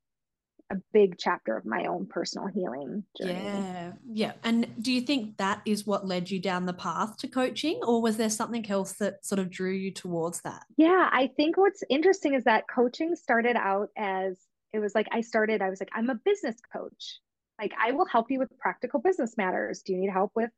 a 0.74 0.82
big 0.91 1.17
chapter 1.17 1.55
of 1.55 1.65
my 1.65 1.86
own 1.86 2.05
personal 2.05 2.47
healing 2.47 3.03
journey. 3.19 3.34
Yeah. 3.43 3.91
Yeah. 4.11 4.32
And 4.43 4.67
do 4.82 4.91
you 4.91 5.01
think 5.01 5.38
that 5.38 5.61
is 5.65 5.86
what 5.86 6.07
led 6.07 6.30
you 6.30 6.39
down 6.39 6.65
the 6.65 6.74
path 6.74 7.17
to 7.17 7.28
coaching 7.28 7.80
or 7.84 8.01
was 8.01 8.17
there 8.17 8.30
something 8.30 8.69
else 8.69 8.93
that 8.93 9.26
sort 9.26 9.39
of 9.39 9.49
drew 9.49 9.71
you 9.71 9.91
towards 9.91 10.41
that? 10.41 10.63
Yeah, 10.78 11.09
I 11.11 11.30
think 11.38 11.57
what's 11.57 11.84
interesting 11.89 12.34
is 12.34 12.43
that 12.45 12.65
coaching 12.74 13.15
started 13.15 13.55
out 13.55 13.89
as 13.97 14.38
it 14.74 14.80
was 14.80 14.95
like 14.95 15.07
I 15.11 15.21
started 15.21 15.61
I 15.61 15.69
was 15.69 15.80
like 15.80 15.91
I'm 15.93 16.09
a 16.09 16.15
business 16.15 16.55
coach. 16.71 17.19
Like 17.61 17.74
I 17.80 17.91
will 17.91 18.05
help 18.05 18.32
you 18.32 18.39
with 18.39 18.49
practical 18.57 18.99
business 18.99 19.38
matters. 19.38 19.82
Do 19.84 19.93
you 19.93 19.99
need 19.99 20.09
help 20.09 20.32
with 20.36 20.49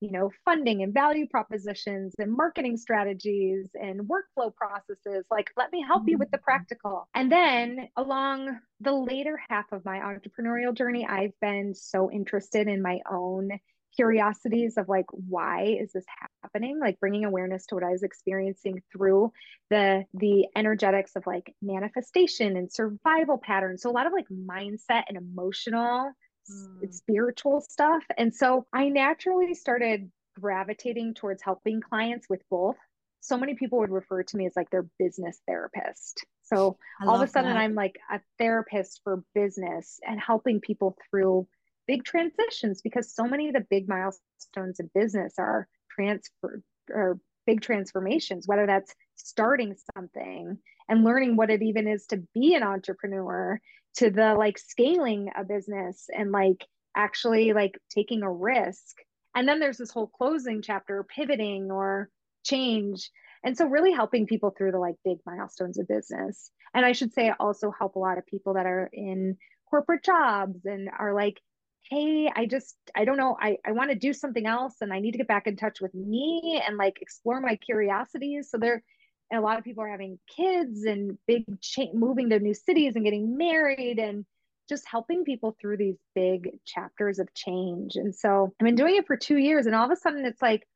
you 0.00 0.10
know 0.10 0.30
funding 0.44 0.82
and 0.82 0.94
value 0.94 1.26
propositions 1.28 2.14
and 2.18 2.32
marketing 2.32 2.76
strategies 2.76 3.66
and 3.74 4.00
workflow 4.00 4.54
processes 4.54 5.24
like 5.30 5.50
let 5.56 5.70
me 5.72 5.84
help 5.86 6.04
you 6.06 6.18
with 6.18 6.30
the 6.30 6.38
mm-hmm. 6.38 6.44
practical. 6.44 7.08
And 7.14 7.30
then 7.30 7.88
along 7.96 8.58
the 8.80 8.92
later 8.92 9.38
half 9.48 9.70
of 9.72 9.84
my 9.84 9.98
entrepreneurial 9.98 10.74
journey 10.74 11.06
i've 11.06 11.38
been 11.40 11.74
so 11.74 12.10
interested 12.10 12.66
in 12.68 12.82
my 12.82 13.00
own 13.10 13.50
curiosities 13.94 14.76
of 14.76 14.88
like 14.88 15.06
why 15.10 15.76
is 15.80 15.92
this 15.92 16.04
happening? 16.42 16.78
Like 16.80 17.00
bringing 17.00 17.24
awareness 17.24 17.66
to 17.66 17.74
what 17.74 17.84
i 17.84 17.90
was 17.90 18.02
experiencing 18.02 18.82
through 18.92 19.32
the 19.68 20.04
the 20.14 20.46
energetics 20.56 21.16
of 21.16 21.26
like 21.26 21.54
manifestation 21.62 22.56
and 22.56 22.72
survival 22.72 23.38
patterns. 23.38 23.82
So 23.82 23.90
a 23.90 23.92
lot 23.92 24.06
of 24.06 24.12
like 24.12 24.26
mindset 24.28 25.04
and 25.08 25.16
emotional 25.16 26.12
mm. 26.50 26.92
spiritual 26.92 27.60
stuff. 27.60 28.04
And 28.16 28.34
so 28.34 28.66
I 28.72 28.88
naturally 28.88 29.54
started 29.54 30.10
gravitating 30.38 31.14
towards 31.14 31.42
helping 31.42 31.80
clients 31.80 32.28
with 32.28 32.42
both. 32.50 32.76
So 33.20 33.36
many 33.36 33.54
people 33.54 33.78
would 33.80 33.90
refer 33.90 34.22
to 34.22 34.36
me 34.36 34.46
as 34.46 34.56
like 34.56 34.70
their 34.70 34.86
business 34.98 35.40
therapist. 35.46 36.24
So 36.42 36.78
all 37.06 37.16
of 37.16 37.22
a 37.22 37.28
sudden, 37.28 37.54
that. 37.54 37.60
I'm 37.60 37.74
like 37.74 37.98
a 38.10 38.20
therapist 38.38 39.00
for 39.04 39.22
business 39.34 40.00
and 40.06 40.18
helping 40.18 40.60
people 40.60 40.96
through 41.08 41.46
big 41.86 42.04
transitions 42.04 42.80
because 42.82 43.14
so 43.14 43.24
many 43.24 43.48
of 43.48 43.54
the 43.54 43.66
big 43.68 43.88
milestones 43.88 44.80
in 44.80 44.90
business 44.94 45.34
are 45.38 45.68
transfer 45.90 46.62
or 46.88 47.18
big 47.50 47.60
transformations, 47.60 48.46
whether 48.46 48.64
that's 48.64 48.94
starting 49.16 49.74
something 49.96 50.56
and 50.88 51.04
learning 51.04 51.34
what 51.34 51.50
it 51.50 51.62
even 51.62 51.88
is 51.88 52.06
to 52.06 52.22
be 52.32 52.54
an 52.54 52.62
entrepreneur 52.62 53.60
to 53.96 54.08
the 54.08 54.34
like 54.34 54.56
scaling 54.56 55.28
a 55.36 55.42
business 55.42 56.06
and 56.16 56.30
like 56.30 56.64
actually 56.96 57.52
like 57.52 57.76
taking 57.90 58.22
a 58.22 58.30
risk. 58.30 58.98
And 59.34 59.48
then 59.48 59.58
there's 59.58 59.78
this 59.78 59.90
whole 59.90 60.06
closing 60.06 60.62
chapter 60.62 61.04
pivoting 61.04 61.72
or 61.72 62.08
change. 62.44 63.10
And 63.42 63.56
so 63.56 63.66
really 63.66 63.90
helping 63.92 64.28
people 64.28 64.54
through 64.56 64.70
the 64.70 64.78
like 64.78 64.94
big 65.04 65.18
milestones 65.26 65.76
of 65.76 65.88
business. 65.88 66.52
And 66.72 66.86
i 66.86 66.92
should 66.92 67.12
say 67.12 67.30
I 67.30 67.34
also 67.40 67.72
help 67.76 67.96
a 67.96 67.98
lot 67.98 68.18
of 68.18 68.26
people 68.26 68.54
that 68.54 68.66
are 68.66 68.88
in 68.92 69.38
corporate 69.68 70.04
jobs 70.04 70.64
and 70.64 70.88
are 70.96 71.14
like 71.14 71.40
hey 71.88 72.30
i 72.34 72.46
just 72.46 72.76
i 72.94 73.04
don't 73.04 73.16
know 73.16 73.36
i, 73.40 73.56
I 73.66 73.72
want 73.72 73.90
to 73.90 73.96
do 73.96 74.12
something 74.12 74.46
else 74.46 74.76
and 74.80 74.92
i 74.92 75.00
need 75.00 75.12
to 75.12 75.18
get 75.18 75.28
back 75.28 75.46
in 75.46 75.56
touch 75.56 75.80
with 75.80 75.94
me 75.94 76.62
and 76.66 76.76
like 76.76 76.98
explore 77.00 77.40
my 77.40 77.56
curiosities 77.56 78.50
so 78.50 78.58
they're 78.58 78.82
and 79.30 79.38
a 79.38 79.42
lot 79.42 79.58
of 79.58 79.64
people 79.64 79.84
are 79.84 79.88
having 79.88 80.18
kids 80.36 80.84
and 80.84 81.16
big 81.26 81.44
cha- 81.60 81.92
moving 81.94 82.30
to 82.30 82.38
new 82.40 82.54
cities 82.54 82.96
and 82.96 83.04
getting 83.04 83.36
married 83.36 83.98
and 83.98 84.24
just 84.68 84.84
helping 84.88 85.24
people 85.24 85.56
through 85.60 85.76
these 85.76 85.96
big 86.14 86.58
chapters 86.64 87.18
of 87.18 87.32
change. 87.34 87.96
And 87.96 88.14
so 88.14 88.54
I've 88.60 88.64
been 88.64 88.74
doing 88.74 88.96
it 88.96 89.06
for 89.06 89.16
two 89.16 89.36
years, 89.36 89.66
and 89.66 89.74
all 89.74 89.84
of 89.84 89.90
a 89.90 89.96
sudden 89.96 90.24
it's 90.24 90.42
like, 90.42 90.66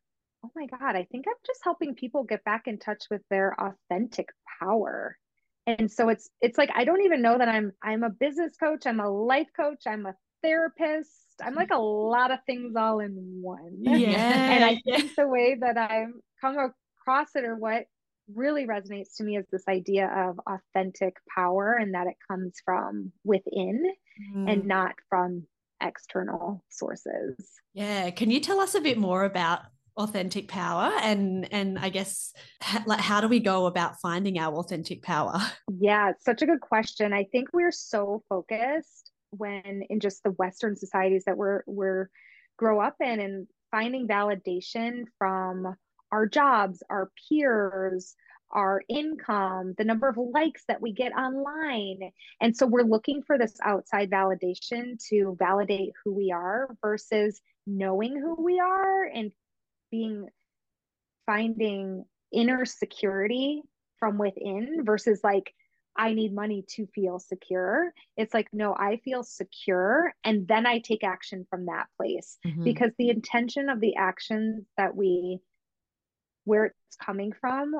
oh 0.44 0.50
my 0.54 0.66
God, 0.66 0.96
I 0.96 1.06
think 1.10 1.26
I'm 1.28 1.34
just 1.46 1.60
helping 1.62 1.94
people 1.94 2.24
get 2.24 2.44
back 2.44 2.62
in 2.66 2.78
touch 2.78 3.04
with 3.10 3.22
their 3.30 3.54
authentic 3.58 4.28
power. 4.60 5.16
And 5.66 5.90
so 5.90 6.10
it's 6.10 6.28
it's 6.40 6.58
like 6.58 6.70
I 6.74 6.84
don't 6.84 7.02
even 7.02 7.22
know 7.22 7.38
that 7.38 7.48
I'm 7.48 7.72
I'm 7.82 8.02
a 8.02 8.10
business 8.10 8.56
coach, 8.56 8.86
I'm 8.86 9.00
a 9.00 9.08
life 9.08 9.48
coach, 9.56 9.84
I'm 9.86 10.06
a 10.06 10.14
therapist. 10.44 11.10
I'm 11.42 11.54
like 11.54 11.70
a 11.72 11.78
lot 11.78 12.30
of 12.30 12.38
things 12.46 12.74
all 12.76 13.00
in 13.00 13.40
one. 13.42 13.78
Yeah. 13.80 14.08
and 14.52 14.64
I 14.64 14.80
think 14.84 15.14
the 15.16 15.26
way 15.26 15.56
that 15.60 15.76
I've 15.76 16.12
come 16.40 16.56
across 16.58 17.28
it 17.34 17.44
or 17.44 17.56
what 17.56 17.84
really 18.32 18.66
resonates 18.66 19.16
to 19.16 19.24
me 19.24 19.36
is 19.36 19.46
this 19.50 19.64
idea 19.68 20.06
of 20.06 20.40
authentic 20.46 21.16
power 21.34 21.76
and 21.78 21.94
that 21.94 22.06
it 22.06 22.16
comes 22.30 22.54
from 22.64 23.12
within 23.24 23.84
mm. 24.34 24.50
and 24.50 24.64
not 24.66 24.94
from 25.08 25.46
external 25.82 26.64
sources. 26.70 27.34
Yeah, 27.74 28.10
can 28.10 28.30
you 28.30 28.40
tell 28.40 28.60
us 28.60 28.74
a 28.74 28.80
bit 28.80 28.98
more 28.98 29.24
about 29.24 29.60
authentic 29.96 30.48
power 30.48 30.90
and 31.02 31.46
and 31.52 31.78
I 31.78 31.88
guess 31.88 32.32
like 32.84 32.98
how 32.98 33.20
do 33.20 33.28
we 33.28 33.38
go 33.38 33.66
about 33.66 34.00
finding 34.00 34.38
our 34.38 34.54
authentic 34.54 35.02
power? 35.02 35.38
Yeah, 35.76 36.10
it's 36.10 36.24
such 36.24 36.40
a 36.40 36.46
good 36.46 36.60
question. 36.60 37.12
I 37.12 37.24
think 37.24 37.48
we're 37.52 37.72
so 37.72 38.22
focused 38.28 39.03
when 39.36 39.82
in 39.88 40.00
just 40.00 40.22
the 40.22 40.30
western 40.32 40.76
societies 40.76 41.24
that 41.26 41.36
we're 41.36 41.62
we're 41.66 42.08
grow 42.56 42.80
up 42.80 42.96
in 43.00 43.20
and 43.20 43.46
finding 43.70 44.06
validation 44.06 45.04
from 45.18 45.74
our 46.12 46.26
jobs, 46.26 46.82
our 46.88 47.10
peers, 47.28 48.14
our 48.52 48.82
income, 48.88 49.74
the 49.76 49.84
number 49.84 50.08
of 50.08 50.16
likes 50.16 50.62
that 50.68 50.80
we 50.80 50.92
get 50.92 51.12
online. 51.12 51.98
And 52.40 52.56
so 52.56 52.66
we're 52.66 52.82
looking 52.82 53.22
for 53.22 53.36
this 53.36 53.56
outside 53.64 54.10
validation 54.10 55.04
to 55.08 55.36
validate 55.38 55.90
who 56.04 56.14
we 56.14 56.30
are 56.30 56.68
versus 56.80 57.40
knowing 57.66 58.16
who 58.16 58.42
we 58.42 58.60
are 58.60 59.04
and 59.04 59.32
being 59.90 60.28
finding 61.26 62.04
inner 62.32 62.64
security 62.64 63.62
from 63.98 64.18
within 64.18 64.82
versus 64.84 65.20
like 65.24 65.52
I 65.96 66.12
need 66.12 66.34
money 66.34 66.64
to 66.70 66.86
feel 66.86 67.18
secure. 67.18 67.92
It's 68.16 68.34
like, 68.34 68.48
no, 68.52 68.74
I 68.74 69.00
feel 69.04 69.22
secure. 69.22 70.12
And 70.24 70.46
then 70.48 70.66
I 70.66 70.80
take 70.80 71.04
action 71.04 71.46
from 71.48 71.66
that 71.66 71.86
place 71.96 72.38
mm-hmm. 72.44 72.64
because 72.64 72.90
the 72.98 73.10
intention 73.10 73.68
of 73.68 73.80
the 73.80 73.96
actions 73.96 74.64
that 74.76 74.96
we 74.96 75.38
where 76.44 76.66
it's 76.66 76.96
coming 77.02 77.32
from 77.40 77.74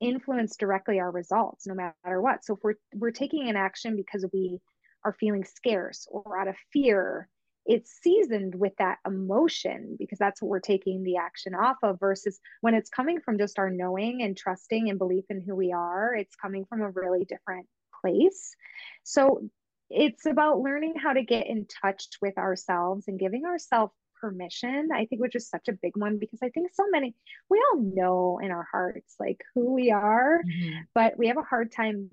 influence 0.00 0.56
directly 0.56 0.98
our 0.98 1.10
results 1.12 1.66
no 1.66 1.74
matter 1.74 2.20
what 2.20 2.44
so 2.44 2.54
if 2.54 2.58
we're 2.62 2.74
we're 2.96 3.12
taking 3.12 3.48
an 3.48 3.56
action 3.56 3.96
because 3.96 4.26
we 4.32 4.58
are 5.04 5.16
feeling 5.18 5.44
scarce 5.44 6.06
or 6.10 6.38
out 6.38 6.48
of 6.48 6.56
fear 6.72 7.28
it's 7.64 7.98
seasoned 8.02 8.54
with 8.54 8.72
that 8.78 8.98
emotion 9.06 9.96
because 9.98 10.18
that's 10.18 10.42
what 10.42 10.48
we're 10.48 10.60
taking 10.60 11.02
the 11.02 11.16
action 11.16 11.54
off 11.54 11.76
of 11.82 11.98
versus 12.00 12.40
when 12.60 12.74
it's 12.74 12.90
coming 12.90 13.20
from 13.20 13.38
just 13.38 13.58
our 13.58 13.70
knowing 13.70 14.22
and 14.22 14.36
trusting 14.36 14.88
and 14.88 14.98
belief 14.98 15.24
in 15.30 15.40
who 15.40 15.54
we 15.54 15.72
are 15.72 16.14
it's 16.14 16.34
coming 16.36 16.64
from 16.68 16.82
a 16.82 16.90
really 16.90 17.24
different 17.24 17.66
place 18.02 18.54
so 19.04 19.42
it's 19.90 20.26
about 20.26 20.60
learning 20.60 20.94
how 20.96 21.12
to 21.12 21.22
get 21.22 21.46
in 21.46 21.66
touch 21.82 22.06
with 22.20 22.36
ourselves 22.38 23.04
and 23.08 23.18
giving 23.18 23.44
ourselves 23.44 23.92
permission, 24.22 24.88
I 24.94 25.04
think, 25.04 25.20
which 25.20 25.34
is 25.34 25.50
such 25.50 25.68
a 25.68 25.72
big 25.72 25.96
one 25.96 26.18
because 26.18 26.38
I 26.42 26.48
think 26.48 26.70
so 26.72 26.84
many, 26.90 27.14
we 27.50 27.62
all 27.72 27.82
know 27.82 28.40
in 28.42 28.50
our 28.50 28.66
hearts 28.70 29.16
like 29.20 29.42
who 29.54 29.74
we 29.74 29.90
are, 29.90 30.40
mm-hmm. 30.42 30.78
but 30.94 31.18
we 31.18 31.26
have 31.26 31.36
a 31.36 31.42
hard 31.42 31.72
time 31.72 32.08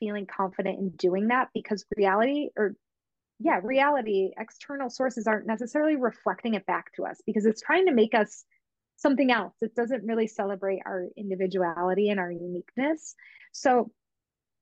feeling 0.00 0.26
confident 0.26 0.78
in 0.78 0.88
doing 0.90 1.28
that 1.28 1.48
because 1.54 1.84
reality 1.96 2.48
or 2.56 2.74
yeah, 3.40 3.60
reality, 3.62 4.30
external 4.38 4.90
sources 4.90 5.26
aren't 5.26 5.46
necessarily 5.46 5.96
reflecting 5.96 6.54
it 6.54 6.66
back 6.66 6.92
to 6.94 7.04
us 7.04 7.20
because 7.26 7.46
it's 7.46 7.62
trying 7.62 7.86
to 7.86 7.92
make 7.92 8.14
us 8.14 8.44
something 8.96 9.32
else. 9.32 9.54
It 9.62 9.74
doesn't 9.74 10.04
really 10.04 10.26
celebrate 10.26 10.82
our 10.84 11.06
individuality 11.16 12.10
and 12.10 12.20
our 12.20 12.30
uniqueness. 12.30 13.14
So, 13.52 13.90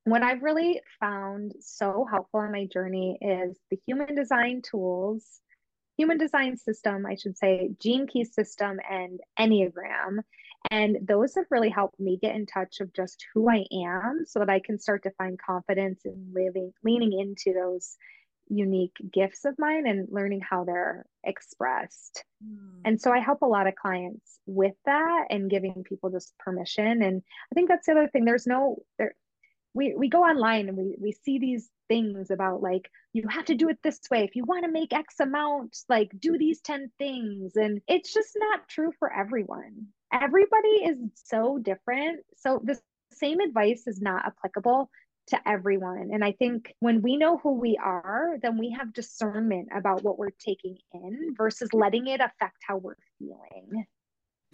what 0.04 0.22
I've 0.22 0.42
really 0.42 0.80
found 1.00 1.52
so 1.60 2.06
helpful 2.10 2.40
in 2.40 2.52
my 2.52 2.66
journey 2.72 3.18
is 3.20 3.58
the 3.70 3.78
human 3.86 4.14
design 4.14 4.62
tools 4.62 5.40
human 5.98 6.16
design 6.16 6.56
system, 6.56 7.04
I 7.04 7.16
should 7.16 7.36
say, 7.36 7.70
gene 7.80 8.06
key 8.06 8.24
system, 8.24 8.78
and 8.88 9.20
Enneagram. 9.38 10.20
And 10.70 10.98
those 11.02 11.34
have 11.34 11.46
really 11.50 11.68
helped 11.68 11.98
me 12.00 12.18
get 12.22 12.36
in 12.36 12.46
touch 12.46 12.80
of 12.80 12.94
just 12.94 13.26
who 13.34 13.50
I 13.50 13.64
am 13.72 14.24
so 14.24 14.38
that 14.38 14.48
I 14.48 14.60
can 14.60 14.78
start 14.78 15.02
to 15.02 15.10
find 15.10 15.38
confidence 15.38 16.02
in 16.04 16.32
living, 16.32 16.72
leaning 16.84 17.12
into 17.12 17.52
those 17.52 17.96
unique 18.48 18.96
gifts 19.12 19.44
of 19.44 19.58
mine 19.58 19.86
and 19.86 20.08
learning 20.10 20.40
how 20.40 20.64
they're 20.64 21.06
expressed. 21.24 22.24
Mm. 22.44 22.80
And 22.84 23.00
so 23.00 23.12
I 23.12 23.18
help 23.18 23.42
a 23.42 23.46
lot 23.46 23.66
of 23.66 23.74
clients 23.74 24.38
with 24.46 24.74
that 24.86 25.26
and 25.30 25.50
giving 25.50 25.84
people 25.84 26.10
just 26.10 26.36
permission. 26.38 27.02
And 27.02 27.22
I 27.50 27.54
think 27.54 27.68
that's 27.68 27.86
the 27.86 27.92
other 27.92 28.08
thing. 28.08 28.24
There's 28.24 28.46
no 28.46 28.82
there 28.98 29.14
we 29.74 29.94
we 29.96 30.08
go 30.08 30.22
online 30.22 30.68
and 30.68 30.76
we 30.76 30.96
we 31.00 31.12
see 31.12 31.38
these 31.38 31.70
things 31.88 32.30
about 32.30 32.62
like 32.62 32.90
you 33.12 33.26
have 33.28 33.44
to 33.46 33.54
do 33.54 33.68
it 33.68 33.78
this 33.82 34.00
way 34.10 34.24
if 34.24 34.34
you 34.34 34.44
want 34.44 34.64
to 34.64 34.70
make 34.70 34.92
x 34.92 35.20
amount 35.20 35.76
like 35.88 36.10
do 36.18 36.36
these 36.36 36.60
10 36.60 36.90
things 36.98 37.52
and 37.56 37.80
it's 37.86 38.12
just 38.12 38.36
not 38.36 38.68
true 38.68 38.92
for 38.98 39.12
everyone 39.12 39.86
everybody 40.12 40.68
is 40.68 40.98
so 41.14 41.58
different 41.58 42.20
so 42.36 42.60
the 42.64 42.78
same 43.12 43.40
advice 43.40 43.86
is 43.86 44.00
not 44.00 44.24
applicable 44.26 44.90
to 45.28 45.48
everyone 45.48 46.10
and 46.12 46.24
i 46.24 46.32
think 46.32 46.74
when 46.80 47.02
we 47.02 47.16
know 47.16 47.38
who 47.38 47.52
we 47.58 47.78
are 47.82 48.36
then 48.42 48.58
we 48.58 48.70
have 48.70 48.92
discernment 48.92 49.68
about 49.74 50.02
what 50.02 50.18
we're 50.18 50.30
taking 50.38 50.76
in 50.92 51.34
versus 51.36 51.72
letting 51.72 52.06
it 52.06 52.20
affect 52.20 52.56
how 52.66 52.76
we're 52.76 52.96
feeling 53.18 53.86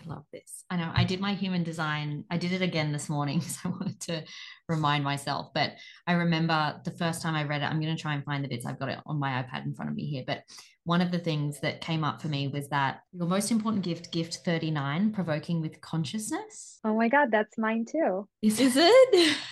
I 0.05 0.09
love 0.09 0.25
this. 0.33 0.65
I 0.71 0.77
know 0.77 0.91
I 0.95 1.05
did 1.05 1.21
my 1.21 1.35
human 1.35 1.63
design. 1.63 2.25
I 2.31 2.37
did 2.37 2.53
it 2.53 2.63
again 2.63 2.93
this 2.93 3.09
morning 3.09 3.39
because 3.41 3.59
I 3.65 3.69
wanted 3.69 4.01
to 4.03 4.25
remind 4.69 5.05
myself. 5.05 5.51
But 5.55 5.75
I 6.07 6.13
remember 6.13 6.81
the 6.85 6.91
first 6.91 7.23
time 7.23 7.35
I 7.35 7.45
read 7.45 7.63
it, 7.63 7.67
I'm 7.67 7.81
going 7.81 7.95
to 7.95 8.01
try 8.01 8.15
and 8.15 8.25
find 8.25 8.45
the 8.45 8.49
bits. 8.49 8.67
I've 8.67 8.79
got 8.79 8.89
it 8.89 8.99
on 9.07 9.19
my 9.19 9.43
iPad 9.43 9.65
in 9.65 9.75
front 9.75 9.91
of 9.91 9.97
me 9.97 10.07
here. 10.07 10.25
But 10.27 10.43
one 10.85 11.01
of 11.01 11.11
the 11.11 11.19
things 11.19 11.61
that 11.61 11.81
came 11.81 12.05
up 12.05 12.21
for 12.21 12.29
me 12.29 12.49
was 12.49 12.69
that 12.69 13.01
your 13.13 13.27
most 13.27 13.51
important 13.51 13.83
gift, 13.85 14.13
gift 14.13 14.41
39, 14.45 15.13
provoking 15.13 15.61
with 15.61 15.81
consciousness. 15.81 16.81
Oh 16.85 16.97
my 16.97 17.09
God, 17.09 17.31
that's 17.31 17.57
mine 17.57 17.87
too. 17.91 18.29
Is, 18.43 18.61
is 18.61 18.77
it? 18.77 19.37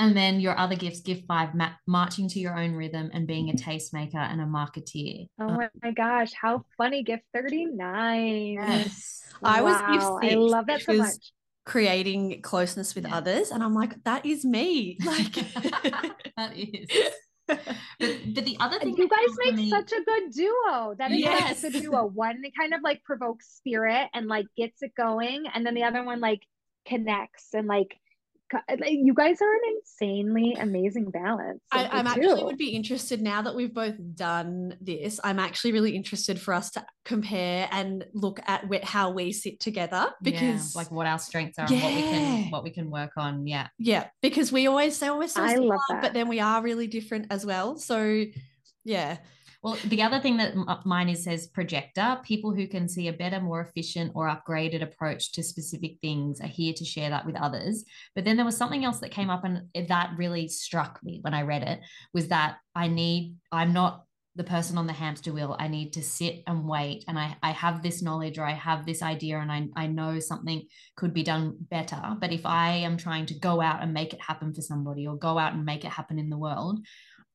and 0.00 0.16
then 0.16 0.40
your 0.40 0.58
other 0.58 0.76
gifts 0.76 1.00
gift 1.00 1.24
five 1.26 1.54
ma- 1.54 1.72
marching 1.86 2.28
to 2.28 2.38
your 2.38 2.56
own 2.56 2.72
rhythm 2.72 3.10
and 3.12 3.26
being 3.26 3.50
a 3.50 3.52
tastemaker 3.52 4.16
and 4.16 4.40
a 4.40 4.44
marketeer. 4.44 5.26
Oh 5.40 5.48
my, 5.48 5.68
my 5.82 5.90
gosh 5.92 6.32
how 6.40 6.64
funny 6.76 7.02
gift 7.02 7.24
39 7.34 8.52
yes. 8.52 9.22
Wow. 9.40 9.50
i 9.50 9.60
was 9.60 9.76
gift 9.92 10.22
six, 10.22 10.34
i 10.34 10.36
love 10.36 10.66
that 10.66 10.82
so 10.82 10.94
much. 10.94 11.32
creating 11.64 12.40
closeness 12.42 12.94
with 12.94 13.06
yeah. 13.06 13.16
others 13.16 13.50
and 13.50 13.62
i'm 13.62 13.74
like 13.74 14.02
that 14.04 14.24
is 14.24 14.44
me. 14.44 14.98
Like 15.04 15.34
that 16.36 16.52
is. 16.56 16.88
But, 17.46 17.60
but 17.98 18.44
the 18.44 18.56
other 18.58 18.78
thing 18.80 18.96
you 18.96 19.08
guys 19.08 19.36
make 19.44 19.54
me... 19.54 19.70
such 19.70 19.92
a 19.92 20.02
good 20.02 20.32
duo. 20.32 20.94
That 20.98 21.12
is 21.12 21.20
yes. 21.20 21.62
like 21.62 21.74
a 21.74 21.80
duo. 21.80 22.04
One 22.06 22.44
it 22.44 22.52
kind 22.58 22.74
of 22.74 22.80
like 22.82 23.04
provokes 23.04 23.46
spirit 23.56 24.08
and 24.14 24.26
like 24.26 24.46
gets 24.56 24.82
it 24.82 24.94
going 24.96 25.44
and 25.54 25.64
then 25.64 25.74
the 25.74 25.84
other 25.84 26.02
one 26.02 26.20
like 26.20 26.42
connects 26.86 27.54
and 27.54 27.66
like 27.68 27.96
you 28.86 29.14
guys 29.14 29.40
are 29.40 29.52
an 29.52 29.60
insanely 29.76 30.56
amazing 30.58 31.10
balance. 31.10 31.60
I, 31.72 31.98
am 32.00 32.06
actually 32.06 32.44
would 32.44 32.58
be 32.58 32.70
interested 32.70 33.20
now 33.20 33.42
that 33.42 33.54
we've 33.54 33.74
both 33.74 33.96
done 34.14 34.76
this. 34.80 35.18
I'm 35.24 35.38
actually 35.38 35.72
really 35.72 35.96
interested 35.96 36.40
for 36.40 36.54
us 36.54 36.70
to 36.72 36.86
compare 37.04 37.68
and 37.70 38.04
look 38.14 38.40
at 38.46 38.84
how 38.84 39.10
we 39.10 39.32
sit 39.32 39.60
together 39.60 40.12
because 40.22 40.74
yeah, 40.74 40.80
like 40.80 40.90
what 40.90 41.06
our 41.06 41.18
strengths 41.18 41.58
are 41.58 41.66
yeah. 41.68 41.76
and 41.76 41.82
what 41.82 41.94
we 41.94 42.02
can 42.02 42.50
what 42.50 42.64
we 42.64 42.70
can 42.70 42.90
work 42.90 43.12
on. 43.16 43.46
Yeah, 43.46 43.68
yeah, 43.78 44.08
because 44.22 44.52
we 44.52 44.66
always 44.66 44.96
say 44.96 45.08
always 45.08 45.32
so 45.32 45.42
I 45.42 45.56
love 45.56 45.80
that. 45.90 46.02
but 46.02 46.14
then 46.14 46.28
we 46.28 46.40
are 46.40 46.62
really 46.62 46.86
different 46.86 47.26
as 47.30 47.44
well. 47.44 47.76
So 47.76 48.24
yeah, 48.84 49.18
well, 49.66 49.76
the 49.86 50.00
other 50.00 50.20
thing 50.20 50.36
that 50.36 50.54
uh, 50.68 50.76
mine 50.84 51.08
is 51.08 51.24
says 51.24 51.48
projector. 51.48 52.20
People 52.22 52.54
who 52.54 52.68
can 52.68 52.88
see 52.88 53.08
a 53.08 53.12
better, 53.12 53.40
more 53.40 53.62
efficient, 53.62 54.12
or 54.14 54.28
upgraded 54.28 54.80
approach 54.80 55.32
to 55.32 55.42
specific 55.42 55.98
things 56.00 56.40
are 56.40 56.46
here 56.46 56.72
to 56.74 56.84
share 56.84 57.10
that 57.10 57.26
with 57.26 57.34
others. 57.34 57.84
But 58.14 58.24
then 58.24 58.36
there 58.36 58.44
was 58.46 58.56
something 58.56 58.84
else 58.84 59.00
that 59.00 59.10
came 59.10 59.28
up, 59.28 59.42
and 59.42 59.62
that 59.88 60.12
really 60.16 60.46
struck 60.46 61.00
me 61.02 61.18
when 61.22 61.34
I 61.34 61.42
read 61.42 61.64
it 61.64 61.80
was 62.14 62.28
that 62.28 62.58
I 62.76 62.86
need, 62.86 63.34
I'm 63.50 63.72
not 63.72 64.04
the 64.36 64.44
person 64.44 64.78
on 64.78 64.86
the 64.86 64.92
hamster 64.92 65.32
wheel. 65.32 65.56
I 65.58 65.66
need 65.66 65.94
to 65.94 66.02
sit 66.02 66.44
and 66.46 66.68
wait. 66.68 67.04
And 67.08 67.18
I, 67.18 67.36
I 67.42 67.50
have 67.50 67.82
this 67.82 68.02
knowledge 68.02 68.38
or 68.38 68.44
I 68.44 68.52
have 68.52 68.86
this 68.86 69.02
idea 69.02 69.40
and 69.40 69.50
I, 69.50 69.66
I 69.74 69.86
know 69.88 70.20
something 70.20 70.62
could 70.94 71.14
be 71.14 71.22
done 71.22 71.56
better. 71.58 72.00
But 72.20 72.32
if 72.32 72.44
I 72.44 72.68
am 72.68 72.98
trying 72.98 73.26
to 73.26 73.38
go 73.38 73.60
out 73.60 73.82
and 73.82 73.94
make 73.94 74.12
it 74.12 74.20
happen 74.20 74.52
for 74.52 74.60
somebody 74.60 75.06
or 75.06 75.16
go 75.16 75.38
out 75.38 75.54
and 75.54 75.64
make 75.64 75.84
it 75.84 75.90
happen 75.90 76.18
in 76.18 76.28
the 76.28 76.38
world, 76.38 76.80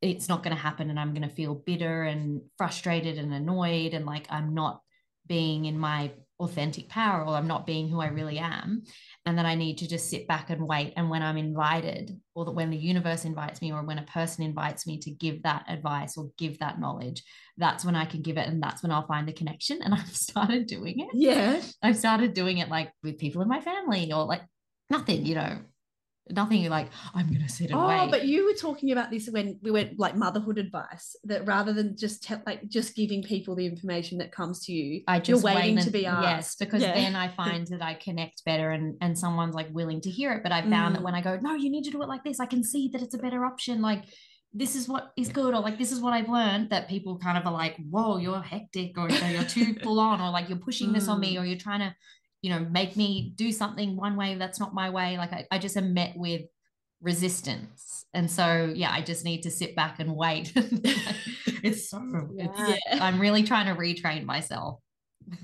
it's 0.02 0.28
not 0.28 0.43
going 0.43 0.56
to 0.56 0.62
happen 0.62 0.89
and 0.89 0.99
I'm 0.99 1.14
going 1.14 1.28
to 1.28 1.36
feel 1.36 1.56
bitter 1.56 2.04
and 2.04 2.41
frustrated 2.58 3.18
and 3.18 3.34
annoyed 3.34 3.93
and 3.93 4.06
like 4.06 4.28
I'm 4.30 4.54
not 4.54 4.82
being 5.28 5.66
in 5.66 5.78
my 5.78 6.12
authentic 6.39 6.89
power 6.89 7.24
or 7.24 7.36
I'm 7.36 7.47
not 7.47 7.68
being 7.68 7.88
who 7.88 8.02
I 8.02 8.08
mm-hmm. 8.08 8.16
really 8.16 8.39
am. 8.39 8.84
And 9.26 9.38
that 9.38 9.45
I 9.45 9.54
need 9.54 9.78
to 9.78 9.88
just 9.88 10.10
sit 10.10 10.28
back 10.28 10.49
and 10.49 10.68
wait. 10.68 10.93
And 10.97 11.10
when 11.10 11.22
I'm 11.22 11.38
invited 11.38 12.20
or 12.34 12.45
that 12.45 12.52
when 12.52 12.72
the 12.72 12.78
universe 12.78 13.26
invites 13.26 13.62
me 13.62 13.72
or 13.72 13.84
when 13.84 13.99
a 13.99 14.04
person 14.04 14.43
invites 14.43 14.88
me 14.88 14.97
to 14.99 15.12
give 15.12 15.43
that 15.43 15.66
advice 15.68 16.18
or 16.18 16.32
give 16.38 16.58
that 16.60 16.80
knowledge 16.80 17.24
that's 17.58 17.86
when 17.86 17.95
I 17.95 18.06
can 18.06 18.24
give 18.24 18.38
it 18.38 18.47
and 18.47 18.64
that's 18.64 18.82
when 18.82 18.91
I'll 18.91 19.06
find 19.06 19.28
the 19.28 19.34
connection. 19.34 19.82
And 19.84 19.93
I've 19.93 20.16
started 20.16 20.66
doing 20.66 20.99
it. 20.99 21.10
Yeah. 21.14 21.62
I've 21.84 21.97
started 21.97 22.34
doing 22.34 22.58
it 22.58 22.70
like 22.70 22.91
with 23.04 23.20
people 23.20 23.43
in 23.43 23.47
my 23.47 23.62
family 23.62 24.12
or 24.12 24.26
like 24.26 24.41
nothing 24.91 25.26
you 25.26 25.36
know 25.36 25.58
nothing 26.30 26.70
like 26.70 26.90
I'm 27.16 27.32
gonna 27.34 27.50
sit 27.50 27.72
and 27.72 27.80
Oh, 27.80 27.88
wait 27.88 28.12
but 28.12 28.26
you 28.26 28.46
were 28.46 28.54
talking 28.54 28.92
about 28.92 29.10
this 29.10 29.28
when 29.30 29.58
we 29.64 29.72
went 29.72 30.00
like 30.00 30.16
motherhood 30.16 30.58
advice 30.60 31.16
that 31.24 31.46
rather 31.48 31.74
than 31.74 31.98
just 31.98 32.24
te- 32.24 32.36
like 32.46 32.68
just 32.70 32.96
giving 32.96 33.24
people 33.24 33.56
the 33.56 33.66
information 33.66 34.20
that 34.20 34.32
comes 34.32 34.64
to 34.66 34.72
you, 34.72 35.02
I 35.08 35.20
just 35.20 35.30
you're 35.44 35.54
waiting 35.56 35.76
wait 35.78 35.84
to 35.86 35.92
be 35.92 36.06
asked. 36.06 36.24
Yes, 36.24 36.56
because 36.56 36.82
Yeah. 36.84 36.94
then 36.94 37.16
I 37.16 37.28
find 37.36 37.68
that 37.68 37.82
I 37.82 37.96
connect 37.96 38.46
better 38.46 38.70
and 38.72 38.96
and 39.02 39.18
someone's 39.18 39.56
like 39.56 39.70
willing 39.72 40.00
to 40.02 40.10
hear 40.10 40.32
it. 40.34 40.44
But 40.44 40.52
I 40.52 40.62
found 40.62 40.96
that 40.96 41.02
Mm. 41.02 41.06
when 41.06 41.16
I 41.16 41.22
go, 41.22 41.38
no, 41.42 41.56
you 41.56 41.70
need 41.72 41.84
to 41.86 41.92
do 41.92 42.02
it 42.04 42.08
like 42.08 42.24
this, 42.24 42.40
I 42.40 42.46
can 42.46 42.64
see 42.64 42.90
that 42.94 43.02
it's 43.02 43.16
a 43.16 43.20
better 43.20 43.44
option. 43.44 43.82
Like 43.82 44.04
this 44.54 44.76
is 44.76 44.88
what 44.88 45.12
is 45.18 45.30
good, 45.30 45.54
or 45.54 45.62
like 45.62 45.78
this 45.80 45.92
is 45.92 46.02
what 46.02 46.14
I've 46.14 46.30
learned. 46.30 46.70
That 46.70 46.88
people 46.88 47.18
kind 47.18 47.38
of 47.38 47.46
are 47.48 47.54
like, 47.54 47.78
whoa, 47.90 48.18
you're 48.18 48.42
hectic, 48.42 48.98
or 48.98 49.08
know, 49.08 49.28
you're 49.28 49.44
too 49.44 49.74
full 49.84 50.00
on, 50.00 50.22
or 50.22 50.30
like 50.30 50.50
you're 50.50 50.58
pushing 50.60 50.94
this 50.94 51.08
on 51.08 51.20
me, 51.20 51.36
Mm. 51.36 51.42
or 51.42 51.46
you're 51.46 51.58
trying 51.58 51.80
to, 51.80 51.96
you 52.42 52.50
know, 52.50 52.60
make 52.72 52.96
me 52.98 53.34
do 53.36 53.52
something 53.52 53.96
one 53.96 54.16
way 54.16 54.36
that's 54.36 54.60
not 54.60 54.74
my 54.74 54.89
way. 54.89 55.18
Like 55.18 55.32
I, 55.34 55.46
I 55.52 55.60
just 55.60 55.78
am 55.78 55.94
met 55.94 56.14
with 56.16 56.42
resistance. 57.02 58.06
And 58.14 58.30
so 58.30 58.72
yeah, 58.76 58.92
I 58.92 59.02
just 59.02 59.26
need 59.26 59.44
to 59.44 59.52
sit 59.52 59.76
back 59.76 60.00
and 60.00 60.16
wait. 60.16 60.52
it's 60.56 61.89
so 61.89 62.02
it's, 62.36 62.60
Yeah. 62.60 62.76
I'm 63.02 63.20
really 63.20 63.44
trying 63.44 63.68
to 63.68 63.80
retrain 63.80 64.26
myself. 64.26 64.80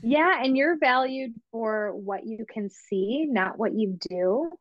Yeah, 0.02 0.44
and 0.44 0.58
you're 0.58 0.78
valued 0.78 1.34
for 1.52 1.96
what 1.96 2.26
you 2.26 2.46
can 2.52 2.70
see, 2.70 3.26
not 3.30 3.58
what 3.60 3.74
you 3.74 3.98
do. 4.10 4.52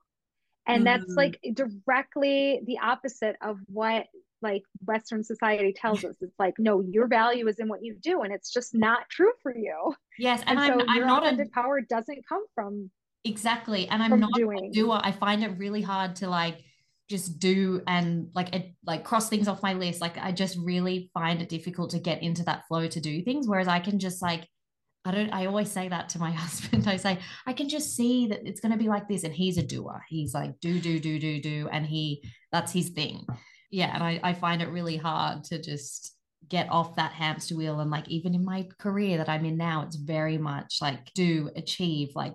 And 0.66 0.86
that's 0.86 1.12
Mm. 1.12 1.16
like 1.16 1.40
directly 1.54 2.60
the 2.66 2.78
opposite 2.80 3.36
of 3.40 3.58
what 3.66 4.06
like 4.42 4.62
Western 4.84 5.22
society 5.22 5.72
tells 5.72 6.04
us. 6.04 6.16
It's 6.20 6.38
like, 6.38 6.54
no, 6.58 6.80
your 6.80 7.06
value 7.06 7.48
is 7.48 7.58
in 7.58 7.68
what 7.68 7.82
you 7.82 7.96
do, 8.00 8.22
and 8.22 8.32
it's 8.32 8.52
just 8.52 8.74
not 8.74 9.08
true 9.10 9.32
for 9.42 9.56
you. 9.56 9.94
Yes, 10.18 10.42
and, 10.46 10.58
And, 10.58 10.60
I'm 10.60 10.80
so 10.80 10.86
I'm 10.88 10.96
your 10.96 11.06
not 11.06 11.40
a 11.40 11.46
power 11.52 11.80
doesn't 11.80 12.26
come 12.28 12.44
from 12.54 12.90
exactly, 13.24 13.88
and 13.88 14.02
I'm 14.02 14.20
not 14.20 14.30
a 14.36 14.40
doing. 14.40 14.70
doer. 14.72 15.00
I 15.02 15.12
find 15.12 15.42
it 15.42 15.58
really 15.58 15.82
hard 15.82 16.16
to 16.16 16.28
like 16.28 16.62
just 17.08 17.38
do 17.38 17.82
and 17.86 18.28
like 18.34 18.54
it, 18.54 18.74
like 18.84 19.04
cross 19.04 19.28
things 19.28 19.48
off 19.48 19.62
my 19.62 19.74
list. 19.74 20.00
Like 20.00 20.18
I 20.18 20.32
just 20.32 20.58
really 20.58 21.10
find 21.14 21.40
it 21.40 21.48
difficult 21.48 21.90
to 21.90 21.98
get 21.98 22.22
into 22.22 22.44
that 22.44 22.66
flow 22.66 22.88
to 22.88 23.00
do 23.00 23.22
things. 23.22 23.48
Whereas 23.48 23.68
I 23.68 23.80
can 23.80 23.98
just 23.98 24.22
like 24.22 24.46
I 25.06 25.12
don't. 25.12 25.30
I 25.30 25.46
always 25.46 25.70
say 25.70 25.88
that 25.88 26.08
to 26.10 26.18
my 26.18 26.30
husband. 26.42 26.88
I 26.88 26.96
say 26.96 27.18
I 27.46 27.52
can 27.52 27.68
just 27.68 27.94
see 27.94 28.26
that 28.28 28.40
it's 28.44 28.60
going 28.60 28.72
to 28.72 28.78
be 28.78 28.88
like 28.88 29.08
this, 29.08 29.24
and 29.24 29.32
he's 29.32 29.56
a 29.56 29.62
doer. 29.62 30.02
He's 30.08 30.34
like 30.34 30.58
do 30.60 30.80
do 30.80 30.98
do 30.98 31.18
do 31.18 31.40
do, 31.40 31.68
and 31.70 31.86
he 31.86 32.24
that's 32.50 32.72
his 32.72 32.90
thing. 32.90 33.24
Yeah, 33.70 33.92
and 33.94 34.02
I 34.02 34.20
I 34.22 34.32
find 34.32 34.62
it 34.62 34.68
really 34.68 34.96
hard 34.96 35.44
to 35.44 35.60
just 35.60 36.14
get 36.48 36.70
off 36.70 36.94
that 36.96 37.12
hamster 37.12 37.56
wheel 37.56 37.80
and 37.80 37.90
like 37.90 38.08
even 38.08 38.34
in 38.34 38.44
my 38.44 38.68
career 38.78 39.18
that 39.18 39.28
I'm 39.28 39.44
in 39.44 39.56
now, 39.56 39.82
it's 39.82 39.96
very 39.96 40.38
much 40.38 40.78
like 40.80 41.12
do 41.14 41.50
achieve 41.56 42.10
like 42.14 42.34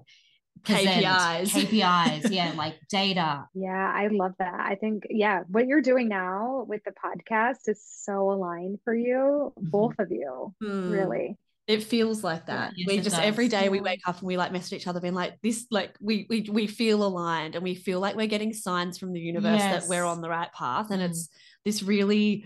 present, 0.63 1.05
KPIs. 1.05 1.51
KPIs, 1.53 2.31
yeah, 2.31 2.53
like 2.57 2.75
data. 2.89 3.45
Yeah, 3.53 3.91
I 3.93 4.07
love 4.07 4.33
that. 4.39 4.53
I 4.59 4.75
think, 4.75 5.03
yeah, 5.09 5.43
what 5.47 5.67
you're 5.67 5.81
doing 5.81 6.07
now 6.07 6.65
with 6.67 6.83
the 6.83 6.91
podcast 6.91 7.67
is 7.67 7.81
so 7.85 8.31
aligned 8.31 8.79
for 8.83 8.93
you, 8.93 9.53
Mhm. 9.59 9.71
both 9.71 9.95
of 9.99 10.11
you, 10.11 10.53
Mm. 10.61 10.91
really. 10.91 11.37
It 11.67 11.83
feels 11.83 12.23
like 12.23 12.47
that. 12.47 12.73
Yes, 12.75 12.87
we 12.87 12.97
just 12.97 13.15
does. 13.15 13.25
every 13.25 13.47
day 13.47 13.69
we 13.69 13.79
wake 13.79 14.01
up 14.05 14.17
and 14.19 14.27
we 14.27 14.35
like 14.35 14.51
message 14.51 14.73
each 14.81 14.87
other 14.87 14.99
being 14.99 15.13
like 15.13 15.39
this 15.41 15.67
like 15.71 15.95
we 16.01 16.25
we 16.29 16.47
we 16.51 16.67
feel 16.67 17.03
aligned 17.03 17.55
and 17.55 17.63
we 17.63 17.75
feel 17.75 17.99
like 17.99 18.15
we're 18.15 18.27
getting 18.27 18.51
signs 18.53 18.97
from 18.97 19.13
the 19.13 19.19
universe 19.19 19.61
that 19.61 19.87
we're 19.87 20.03
on 20.03 20.21
the 20.21 20.29
right 20.29 20.51
path 20.53 20.91
and 20.91 21.01
Mm. 21.01 21.09
it's 21.09 21.29
this 21.63 21.83
really 21.83 22.45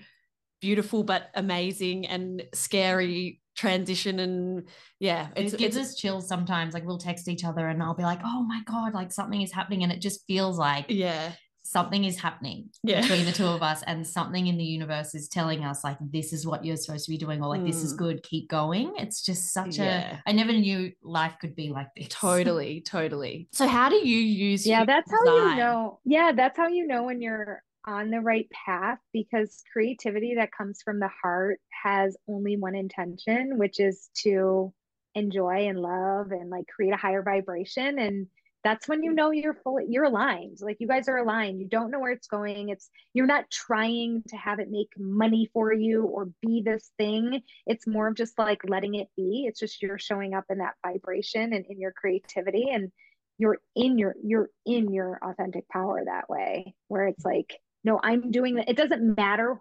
beautiful 0.62 1.04
but 1.04 1.30
amazing 1.36 2.06
and 2.08 2.44
scary 2.54 3.42
transition 3.56 4.20
and 4.20 4.68
yeah 5.00 5.30
it's 5.36 5.54
it 5.54 5.60
gives 5.60 5.78
us 5.78 5.96
chills 5.96 6.28
sometimes. 6.28 6.74
Like 6.74 6.86
we'll 6.86 6.98
text 6.98 7.28
each 7.30 7.46
other 7.46 7.68
and 7.68 7.82
I'll 7.82 7.96
be 7.96 8.04
like, 8.04 8.20
oh 8.26 8.44
my 8.44 8.62
God, 8.66 8.94
like 8.94 9.12
something 9.14 9.42
is 9.42 9.52
happening. 9.54 9.84
And 9.84 9.92
it 9.92 10.02
just 10.02 10.26
feels 10.28 10.58
like 10.58 10.86
yeah 10.90 11.32
something 11.66 12.04
is 12.06 12.18
happening 12.20 12.70
Yeah. 12.84 13.02
between 13.02 13.26
the 13.26 13.32
two 13.32 13.46
of 13.58 13.62
us 13.64 13.82
and 13.88 14.06
something 14.06 14.48
in 14.48 14.58
the 14.58 14.64
universe 14.64 15.16
is 15.16 15.28
telling 15.28 15.64
us 15.64 15.84
like 15.84 15.98
this 16.00 16.32
is 16.32 16.46
what 16.46 16.64
you're 16.64 16.78
supposed 16.78 17.06
to 17.06 17.12
be 17.12 17.18
doing 17.18 17.42
or 17.42 17.48
like 17.48 17.66
this 17.66 17.84
is 17.84 17.94
Mm. 17.94 17.98
good 17.98 18.24
keep 18.24 18.48
going 18.50 18.94
it's 18.98 19.22
just 19.22 19.52
such 19.52 19.78
Yeah. 19.80 20.18
a 20.26 20.30
i 20.30 20.32
never 20.32 20.54
knew 20.54 20.92
life 21.02 21.36
could 21.42 21.56
be 21.56 21.70
like 21.70 21.88
this 21.96 22.08
totally 22.10 22.82
totally 22.86 23.48
so 23.52 23.68
how 23.68 23.90
do 23.90 23.96
you 23.96 24.20
use 24.20 24.66
Yeah, 24.66 24.78
human 24.82 24.88
that's 24.88 25.12
how 25.12 25.26
you 25.26 25.56
know. 25.58 26.00
Yeah, 26.06 26.32
that's 26.34 26.58
how 26.58 26.68
you 26.68 26.86
know 26.88 27.04
when 27.04 27.22
you're 27.22 27.62
on 27.88 28.10
the 28.10 28.20
right 28.20 28.48
path 28.66 29.00
because 29.14 29.62
creativity 29.72 30.36
that 30.36 30.52
comes 30.52 30.82
from 30.84 31.00
the 31.00 31.10
heart 31.22 31.60
has 31.84 32.18
only 32.28 32.58
one 32.58 32.76
intention, 32.76 33.58
which 33.58 33.80
is 33.80 34.10
to 34.24 34.74
enjoy 35.14 35.68
and 35.68 35.80
love 35.80 36.32
and 36.32 36.50
like 36.50 36.66
create 36.68 36.94
a 36.94 36.98
higher 36.98 37.22
vibration. 37.24 38.00
And 38.00 38.28
that's 38.66 38.90
when 38.90 39.04
you 39.04 39.14
know 39.14 39.30
you're 39.32 39.54
fully 39.64 39.86
you're 39.88 40.04
aligned. 40.06 40.58
Like 40.60 40.78
you 40.80 40.88
guys 40.88 41.08
are 41.08 41.18
aligned. 41.18 41.62
You 41.62 41.68
don't 41.68 41.92
know 41.92 42.00
where 42.00 42.12
it's 42.12 42.28
going. 42.28 42.70
It's 42.70 42.90
you're 43.14 43.28
not 43.28 43.50
trying 43.52 44.24
to 44.30 44.36
have 44.36 44.60
it 44.60 44.70
make 44.72 44.90
money 44.98 45.50
for 45.54 45.72
you 45.72 46.04
or 46.04 46.30
be 46.42 46.62
this 46.66 46.92
thing. 46.98 47.42
It's 47.68 47.86
more 47.88 48.08
of 48.08 48.16
just 48.16 48.38
like 48.40 48.62
letting 48.68 48.96
it 48.96 49.08
be. 49.16 49.46
It's 49.48 49.60
just 49.60 49.82
you're 49.84 50.00
showing 50.00 50.34
up 50.34 50.46
in 50.50 50.58
that 50.58 50.74
vibration 50.86 51.54
and 51.54 51.64
in 51.70 51.80
your 51.80 51.94
creativity 51.94 52.70
and 52.72 52.92
you're 53.38 53.60
in 53.76 53.98
your 54.00 54.16
you're 54.24 54.50
in 54.66 54.92
your 54.92 55.20
authentic 55.24 55.70
power 55.70 56.02
that 56.06 56.28
way 56.30 56.74
where 56.88 57.06
it's 57.08 57.26
like 57.26 57.60
no 57.84 58.00
i'm 58.02 58.32
doing 58.32 58.56
that 58.56 58.70
it 58.70 58.78
doesn't 58.78 59.18
matter 59.18 59.60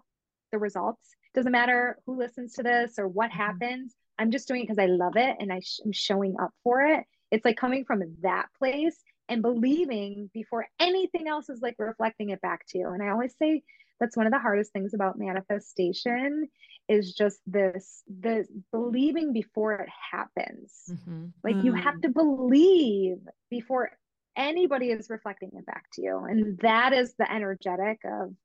the 0.53 0.57
results 0.57 1.09
it 1.33 1.37
doesn't 1.37 1.51
matter 1.51 1.97
who 2.05 2.17
listens 2.17 2.53
to 2.53 2.63
this 2.63 2.97
or 2.97 3.05
what 3.05 3.31
Mhm. 3.31 3.35
happens 3.35 3.93
i'm 4.17 4.31
just 4.31 4.47
doing 4.47 4.61
it 4.61 4.63
because 4.69 4.79
i 4.79 4.85
love 4.85 5.17
it 5.17 5.35
and 5.41 5.51
I 5.51 5.59
sh- 5.59 5.81
i'm 5.83 5.91
showing 5.91 6.37
up 6.39 6.51
for 6.63 6.83
it 6.85 7.03
it's 7.35 7.45
like 7.45 7.57
coming 7.57 7.83
from 7.85 8.01
that 8.21 8.47
place 8.57 9.03
and 9.27 9.41
believing 9.41 10.29
before 10.33 10.65
anything 10.79 11.27
else 11.27 11.49
is 11.49 11.61
like 11.61 11.75
reflecting 11.77 12.29
it 12.29 12.41
back 12.41 12.65
to 12.69 12.77
you 12.77 12.89
and 12.89 13.03
i 13.03 13.09
always 13.09 13.35
say 13.37 13.61
that's 13.99 14.15
one 14.17 14.25
of 14.25 14.31
the 14.31 14.39
hardest 14.39 14.71
things 14.71 14.93
about 14.93 15.17
manifestation 15.17 16.47
is 16.87 17.13
just 17.13 17.39
this 17.45 18.03
this 18.07 18.47
believing 18.71 19.33
before 19.33 19.73
it 19.73 19.89
happens 20.11 20.71
Mhm. 20.89 21.33
like 21.43 21.63
you 21.63 21.73
have 21.73 21.95
Mm. 21.95 22.01
to 22.03 22.09
believe 22.09 23.17
before 23.49 23.91
anybody 24.37 24.91
is 24.91 25.09
reflecting 25.09 25.51
it 25.53 25.65
back 25.65 25.85
to 25.93 26.01
you. 26.01 26.17
And 26.19 26.57
that 26.59 26.91
is 26.93 27.15
the 27.15 27.31
energetic 27.31 27.99
of 28.03 28.35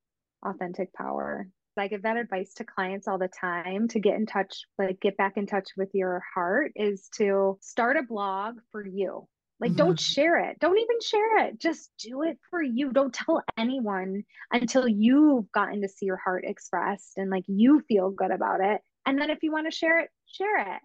authentic 0.44 0.92
power. 0.92 1.48
I 1.76 1.88
give 1.88 2.02
that 2.02 2.16
advice 2.16 2.54
to 2.54 2.64
clients 2.64 3.08
all 3.08 3.18
the 3.18 3.28
time 3.28 3.88
to 3.88 4.00
get 4.00 4.16
in 4.16 4.26
touch, 4.26 4.64
like 4.78 5.00
get 5.00 5.16
back 5.16 5.36
in 5.36 5.46
touch 5.46 5.68
with 5.76 5.90
your 5.94 6.22
heart 6.34 6.72
is 6.76 7.08
to 7.16 7.58
start 7.60 7.96
a 7.96 8.02
blog 8.02 8.56
for 8.72 8.86
you. 8.86 9.26
Like, 9.60 9.74
don't 9.74 9.98
mm-hmm. 9.98 10.20
share 10.20 10.38
it. 10.38 10.58
Don't 10.58 10.78
even 10.78 10.96
share 11.02 11.46
it. 11.46 11.60
Just 11.60 11.90
do 11.98 12.22
it 12.22 12.38
for 12.48 12.62
you. 12.62 12.92
Don't 12.92 13.12
tell 13.12 13.42
anyone 13.58 14.22
until 14.50 14.88
you've 14.88 15.52
gotten 15.52 15.82
to 15.82 15.88
see 15.88 16.06
your 16.06 16.16
heart 16.16 16.44
expressed 16.46 17.12
and 17.18 17.30
like 17.30 17.44
you 17.46 17.82
feel 17.86 18.10
good 18.10 18.30
about 18.30 18.60
it. 18.62 18.80
And 19.04 19.20
then 19.20 19.28
if 19.28 19.42
you 19.42 19.52
want 19.52 19.70
to 19.70 19.76
share 19.76 20.00
it, 20.00 20.08
share 20.26 20.74
it 20.74 20.80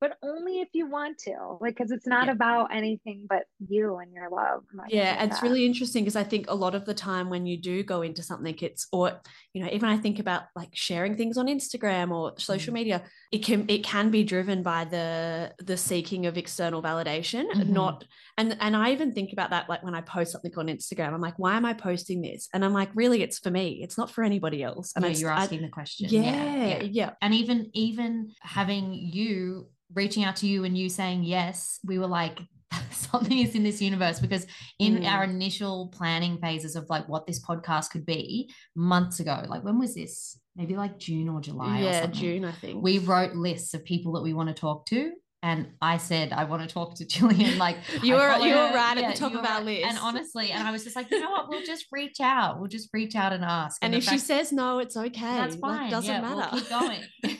but 0.00 0.16
only 0.22 0.60
if 0.60 0.68
you 0.72 0.88
want 0.88 1.18
to 1.18 1.34
like 1.60 1.74
because 1.76 1.90
it's 1.90 2.06
not 2.06 2.26
Yeah. 2.26 2.32
about 2.32 2.74
anything 2.74 3.26
but 3.28 3.44
you 3.68 3.96
and 3.96 4.12
your 4.12 4.28
love 4.30 4.62
and 4.70 4.80
Yeah, 4.88 5.10
like 5.10 5.20
and 5.20 5.30
it's 5.30 5.40
that. 5.40 5.46
really 5.46 5.66
interesting 5.66 6.04
because 6.04 6.16
I 6.16 6.24
think 6.24 6.46
a 6.48 6.54
lot 6.54 6.74
of 6.74 6.84
the 6.84 6.94
time 6.94 7.28
when 7.30 7.46
you 7.46 7.56
do 7.56 7.82
go 7.82 8.02
into 8.02 8.22
something, 8.22 8.56
it's 8.60 8.86
or 8.92 9.20
you 9.54 9.62
know, 9.62 9.70
even 9.72 9.88
I 9.88 9.96
think 9.96 10.18
about 10.18 10.42
like 10.54 10.70
sharing 10.74 11.16
things 11.16 11.36
on 11.36 11.46
Instagram 11.46 12.10
or 12.12 12.38
social 12.38 12.70
Mm. 12.72 12.74
media, 12.80 13.02
it 13.32 13.44
can 13.44 13.64
it 13.68 13.82
can 13.82 14.10
be 14.10 14.22
driven 14.24 14.62
by 14.62 14.84
the 14.84 15.52
the 15.58 15.76
seeking 15.76 16.26
of 16.26 16.36
external 16.38 16.82
validation, 16.82 17.44
Mhm. 17.52 17.68
not 17.70 18.04
and 18.36 18.56
and 18.60 18.76
I 18.76 18.92
even 18.92 19.12
think 19.12 19.32
about 19.32 19.50
that 19.50 19.68
like 19.68 19.82
when 19.82 19.94
I 19.94 20.00
post 20.02 20.32
something 20.32 20.52
on 20.56 20.68
Instagram, 20.68 21.12
I'm 21.14 21.20
like, 21.20 21.38
why 21.38 21.56
am 21.56 21.64
I 21.64 21.74
posting 21.74 22.20
this? 22.22 22.48
And 22.54 22.64
I'm 22.64 22.72
like, 22.72 22.90
really, 22.94 23.22
it's 23.22 23.38
for 23.38 23.50
me. 23.50 23.80
It's 23.82 23.98
not 23.98 24.10
for 24.10 24.22
anybody 24.22 24.62
else. 24.62 24.92
And 24.94 25.04
yeah, 25.04 25.10
it's, 25.10 25.20
you're 25.20 25.30
I- 25.32 25.42
asking 25.42 25.62
the 25.62 25.68
question 25.68 26.08
yeah, 26.10 26.82
yeah, 26.82 27.10
and 27.20 27.34
even 27.34 27.70
even 27.74 28.32
having 28.40 28.92
you 28.94 29.68
reaching 29.94 30.24
out 30.24 30.36
to 30.36 30.46
you 30.46 30.64
and 30.64 30.76
you 30.76 30.88
saying 30.88 31.22
yes 31.24 31.78
we 31.84 31.98
were 31.98 32.06
like 32.06 32.40
something 32.90 33.38
is 33.38 33.54
in 33.54 33.62
this 33.62 33.80
universe 33.80 34.20
because 34.20 34.46
in 34.78 34.98
Mm. 34.98 35.06
our 35.10 35.24
initial 35.24 35.88
planning 35.94 36.38
phases 36.38 36.76
of 36.76 36.86
like 36.90 37.08
what 37.08 37.26
this 37.26 37.42
podcast 37.44 37.90
could 37.90 38.04
be 38.04 38.52
months 38.76 39.20
ago 39.20 39.42
like 39.48 39.64
when 39.64 39.78
was 39.78 39.94
this 39.94 40.38
maybe 40.56 40.76
like 40.76 40.98
june 40.98 41.28
or 41.28 41.40
july 41.40 41.80
or 41.80 41.84
yeah, 41.84 42.00
something 42.02 42.20
June, 42.20 42.44
I 42.44 42.52
think. 42.52 42.82
we 42.82 42.98
wrote 42.98 43.34
lists 43.34 43.72
of 43.74 43.84
people 43.84 44.12
that 44.12 44.22
we 44.22 44.34
want 44.34 44.48
to 44.48 44.54
talk 44.54 44.84
to 44.86 45.12
and 45.42 45.68
I 45.80 45.98
said 45.98 46.32
I 46.32 46.44
want 46.44 46.68
to 46.68 46.74
talk 46.74 46.96
to 46.96 47.04
Jillian. 47.12 47.58
Like 47.58 47.76
You 48.02 48.14
were- 48.14 48.38
you 48.38 48.54
were 48.56 48.72
right 48.74 48.98
at 48.98 49.14
the 49.14 49.18
top 49.20 49.32
of 49.34 49.38
our 49.44 49.58
right. 49.58 49.64
list. 49.64 49.86
And 49.86 49.96
honestly, 49.98 50.50
and 50.50 50.66
I 50.66 50.72
was 50.72 50.82
just 50.82 50.96
like, 50.96 51.08
you 51.12 51.20
know 51.20 51.30
what? 51.30 51.48
We'll 51.48 51.62
just 51.64 51.86
reach 51.92 52.18
out. 52.20 52.58
We'll 52.58 52.66
just 52.68 52.88
reach 52.92 53.14
out 53.14 53.32
and 53.32 53.44
ask. 53.44 53.78
and 53.80 53.94
the 53.94 53.98
if 53.98 54.04
she 54.04 54.18
says 54.18 54.50
no, 54.52 54.80
it's 54.80 54.96
okay. 54.96 55.20
that's 55.20 55.54
Like, 55.56 55.78
fine. 55.78 55.90
doesn't 55.92 56.12
yeah, 56.12 56.20
matter. 56.22 56.48
We'll 56.50 56.60
keep 56.60 56.68
going. 56.70 57.38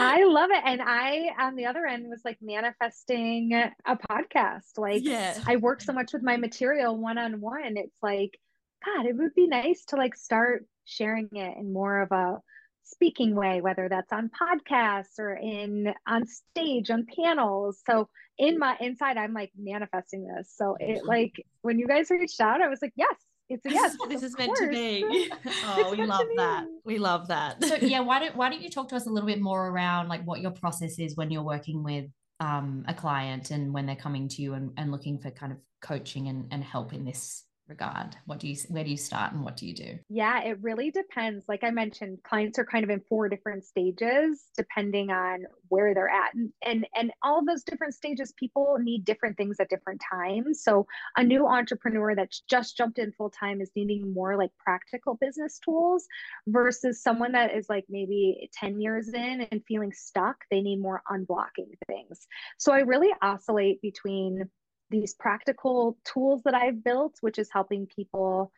I 0.00 0.24
love 0.24 0.50
it. 0.50 0.62
And 0.64 0.80
I, 0.82 1.30
on 1.38 1.56
the 1.56 1.66
other 1.66 1.86
end, 1.86 2.08
was 2.08 2.22
like 2.24 2.38
manifesting 2.40 3.52
a 3.52 3.96
podcast. 3.96 4.78
Like, 4.78 5.04
yeah. 5.04 5.38
I 5.46 5.56
work 5.56 5.80
so 5.80 5.92
much 5.92 6.12
with 6.12 6.22
my 6.22 6.36
material 6.36 6.96
one 6.96 7.18
on 7.18 7.40
one. 7.40 7.76
It's 7.76 7.96
like, 8.02 8.38
God, 8.84 9.06
it 9.06 9.16
would 9.16 9.34
be 9.34 9.46
nice 9.46 9.84
to 9.86 9.96
like 9.96 10.16
start 10.16 10.64
sharing 10.84 11.28
it 11.32 11.58
in 11.58 11.72
more 11.72 12.00
of 12.00 12.12
a 12.12 12.38
speaking 12.84 13.34
way, 13.34 13.60
whether 13.60 13.88
that's 13.88 14.12
on 14.12 14.30
podcasts 14.30 15.18
or 15.18 15.34
in 15.34 15.92
on 16.06 16.26
stage 16.26 16.90
on 16.90 17.06
panels. 17.06 17.80
So 17.86 18.08
in 18.38 18.58
my 18.58 18.76
inside, 18.80 19.16
I'm 19.16 19.34
like 19.34 19.52
manifesting 19.56 20.26
this. 20.26 20.52
So 20.56 20.76
it 20.80 21.04
like 21.04 21.44
when 21.62 21.78
you 21.78 21.86
guys 21.86 22.10
reached 22.10 22.40
out, 22.40 22.62
I 22.62 22.68
was 22.68 22.80
like, 22.82 22.94
yes, 22.96 23.14
it's 23.50 23.66
a 23.66 23.70
yes. 23.70 23.96
this 24.08 24.22
is 24.22 24.38
meant 24.38 24.48
course. 24.48 24.60
to 24.60 24.68
be. 24.68 25.30
oh, 25.64 25.90
we 25.90 26.04
love 26.04 26.26
that. 26.36 26.66
We 26.84 26.98
love 26.98 27.28
that. 27.28 27.62
So 27.62 27.74
yeah, 27.82 28.00
why 28.00 28.20
don't 28.20 28.36
why 28.36 28.48
don't 28.48 28.62
you 28.62 28.70
talk 28.70 28.88
to 28.90 28.96
us 28.96 29.06
a 29.06 29.10
little 29.10 29.26
bit 29.26 29.40
more 29.40 29.68
around 29.68 30.08
like 30.08 30.24
what 30.24 30.40
your 30.40 30.52
process 30.52 30.98
is 30.98 31.16
when 31.16 31.30
you're 31.30 31.42
working 31.42 31.82
with 31.82 32.06
um, 32.38 32.84
a 32.88 32.94
client 32.94 33.50
and 33.50 33.74
when 33.74 33.86
they're 33.86 33.96
coming 33.96 34.28
to 34.28 34.42
you 34.42 34.54
and, 34.54 34.70
and 34.76 34.90
looking 34.90 35.18
for 35.18 35.30
kind 35.30 35.52
of 35.52 35.58
coaching 35.82 36.28
and, 36.28 36.46
and 36.52 36.64
help 36.64 36.94
in 36.94 37.04
this 37.04 37.44
regard? 37.70 38.16
What 38.26 38.38
do 38.38 38.48
you 38.48 38.56
where 38.68 38.84
do 38.84 38.90
you 38.90 38.96
start 38.96 39.32
and 39.32 39.42
what 39.42 39.56
do 39.56 39.66
you 39.66 39.74
do? 39.74 39.98
Yeah, 40.08 40.42
it 40.42 40.58
really 40.60 40.90
depends. 40.90 41.46
Like 41.48 41.64
I 41.64 41.70
mentioned, 41.70 42.18
clients 42.22 42.58
are 42.58 42.66
kind 42.66 42.84
of 42.84 42.90
in 42.90 43.00
four 43.08 43.28
different 43.28 43.64
stages 43.64 44.48
depending 44.56 45.10
on 45.10 45.46
where 45.68 45.94
they're 45.94 46.10
at. 46.10 46.34
And 46.34 46.52
and, 46.62 46.86
and 46.94 47.12
all 47.22 47.44
those 47.44 47.64
different 47.64 47.94
stages 47.94 48.34
people 48.36 48.76
need 48.80 49.04
different 49.04 49.36
things 49.36 49.58
at 49.60 49.70
different 49.70 50.02
times. 50.10 50.62
So 50.62 50.86
a 51.16 51.22
new 51.22 51.46
entrepreneur 51.46 52.14
that's 52.14 52.40
just 52.50 52.76
jumped 52.76 52.98
in 52.98 53.12
full 53.12 53.30
time 53.30 53.60
is 53.60 53.70
needing 53.74 54.12
more 54.12 54.36
like 54.36 54.50
practical 54.58 55.16
business 55.20 55.58
tools 55.64 56.06
versus 56.48 57.02
someone 57.02 57.32
that 57.32 57.54
is 57.54 57.68
like 57.68 57.84
maybe 57.88 58.50
10 58.52 58.80
years 58.80 59.08
in 59.08 59.46
and 59.50 59.62
feeling 59.66 59.92
stuck, 59.92 60.36
they 60.50 60.60
need 60.60 60.80
more 60.80 61.02
unblocking 61.10 61.70
things. 61.86 62.26
So 62.58 62.72
I 62.72 62.80
really 62.80 63.10
oscillate 63.22 63.80
between 63.80 64.48
these 64.90 65.14
practical 65.14 65.96
tools 66.04 66.42
that 66.44 66.54
I've 66.54 66.82
built, 66.84 67.16
which 67.20 67.38
is 67.38 67.48
helping 67.52 67.86
people 67.86 68.52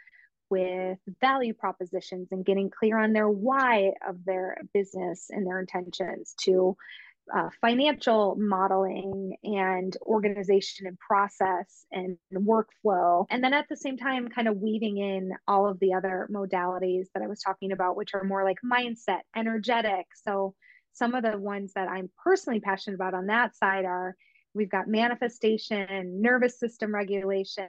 with 0.50 0.98
value 1.20 1.54
propositions 1.54 2.28
and 2.30 2.44
getting 2.44 2.70
clear 2.70 2.98
on 2.98 3.12
their 3.12 3.28
why 3.28 3.92
of 4.06 4.24
their 4.24 4.58
business 4.74 5.26
and 5.30 5.46
their 5.46 5.58
intentions 5.58 6.34
to 6.42 6.76
uh, 7.34 7.48
financial 7.60 8.36
modeling 8.36 9.36
and 9.44 9.96
organization 10.02 10.86
and 10.86 10.98
process 10.98 11.86
and 11.92 12.18
workflow. 12.34 13.24
And 13.30 13.42
then 13.42 13.54
at 13.54 13.68
the 13.68 13.76
same 13.76 13.96
time, 13.96 14.28
kind 14.28 14.48
of 14.48 14.58
weaving 14.58 14.98
in 14.98 15.32
all 15.46 15.68
of 15.68 15.78
the 15.80 15.94
other 15.94 16.28
modalities 16.30 17.06
that 17.14 17.22
I 17.22 17.28
was 17.28 17.40
talking 17.40 17.72
about, 17.72 17.96
which 17.96 18.14
are 18.14 18.24
more 18.24 18.44
like 18.44 18.58
mindset, 18.64 19.20
energetic. 19.36 20.06
So 20.26 20.54
some 20.92 21.14
of 21.14 21.22
the 21.22 21.38
ones 21.38 21.72
that 21.74 21.88
I'm 21.88 22.10
personally 22.22 22.60
passionate 22.60 22.96
about 22.96 23.14
on 23.14 23.26
that 23.26 23.56
side 23.56 23.84
are 23.84 24.16
We've 24.54 24.70
got 24.70 24.88
manifestation, 24.88 26.20
nervous 26.20 26.58
system 26.58 26.94
regulation, 26.94 27.68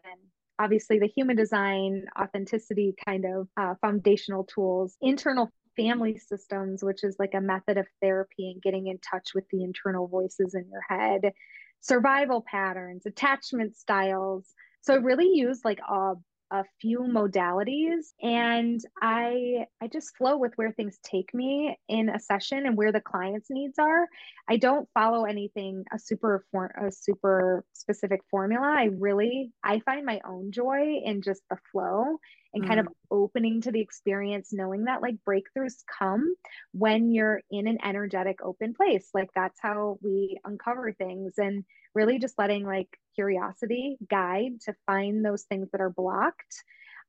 obviously 0.59 0.99
the 0.99 1.07
human 1.07 1.35
design, 1.35 2.05
authenticity 2.19 2.93
kind 3.05 3.25
of 3.25 3.47
uh, 3.57 3.75
foundational 3.81 4.43
tools, 4.43 4.97
internal 5.01 5.49
family 5.75 6.17
systems, 6.17 6.83
which 6.83 7.03
is 7.03 7.15
like 7.19 7.33
a 7.33 7.41
method 7.41 7.77
of 7.77 7.87
therapy 8.01 8.51
and 8.51 8.61
getting 8.61 8.87
in 8.87 8.99
touch 8.99 9.31
with 9.33 9.45
the 9.49 9.63
internal 9.63 10.07
voices 10.07 10.53
in 10.53 10.65
your 10.69 10.83
head, 10.87 11.31
survival 11.79 12.43
patterns, 12.49 13.05
attachment 13.05 13.75
styles. 13.75 14.53
So 14.81 14.97
really 14.97 15.29
use 15.33 15.61
like 15.63 15.79
a 15.79 16.13
a 16.53 16.63
few 16.79 16.99
modalities 16.99 18.13
and 18.21 18.79
i 19.01 19.65
i 19.81 19.87
just 19.87 20.15
flow 20.15 20.37
with 20.37 20.53
where 20.55 20.71
things 20.71 20.99
take 21.03 21.33
me 21.33 21.75
in 21.89 22.09
a 22.09 22.19
session 22.19 22.67
and 22.67 22.77
where 22.77 22.91
the 22.91 23.01
client's 23.01 23.49
needs 23.49 23.79
are. 23.79 24.07
I 24.47 24.57
don't 24.57 24.87
follow 24.93 25.25
anything 25.25 25.83
a 25.91 25.97
super 25.97 26.45
for, 26.51 26.67
a 26.67 26.91
super 26.91 27.65
specific 27.73 28.21
formula. 28.29 28.75
I 28.77 28.89
really 28.99 29.51
i 29.63 29.79
find 29.79 30.05
my 30.05 30.21
own 30.25 30.51
joy 30.51 31.01
in 31.03 31.21
just 31.21 31.41
the 31.49 31.57
flow 31.71 32.17
and 32.53 32.63
mm. 32.63 32.67
kind 32.67 32.79
of 32.79 32.87
opening 33.11 33.61
to 33.61 33.71
the 33.71 33.81
experience 33.81 34.53
knowing 34.53 34.85
that 34.85 35.01
like 35.01 35.15
breakthroughs 35.27 35.83
come 35.99 36.35
when 36.71 37.11
you're 37.11 37.41
in 37.51 37.67
an 37.67 37.77
energetic 37.83 38.39
open 38.43 38.73
place 38.73 39.09
like 39.13 39.29
that's 39.35 39.59
how 39.61 39.97
we 40.01 40.39
uncover 40.45 40.91
things 40.91 41.33
and 41.37 41.63
really 41.95 42.19
just 42.19 42.37
letting 42.37 42.65
like 42.65 42.89
curiosity 43.15 43.97
guide 44.09 44.59
to 44.65 44.73
find 44.85 45.23
those 45.23 45.43
things 45.43 45.69
that 45.71 45.81
are 45.81 45.89
blocked. 45.89 46.63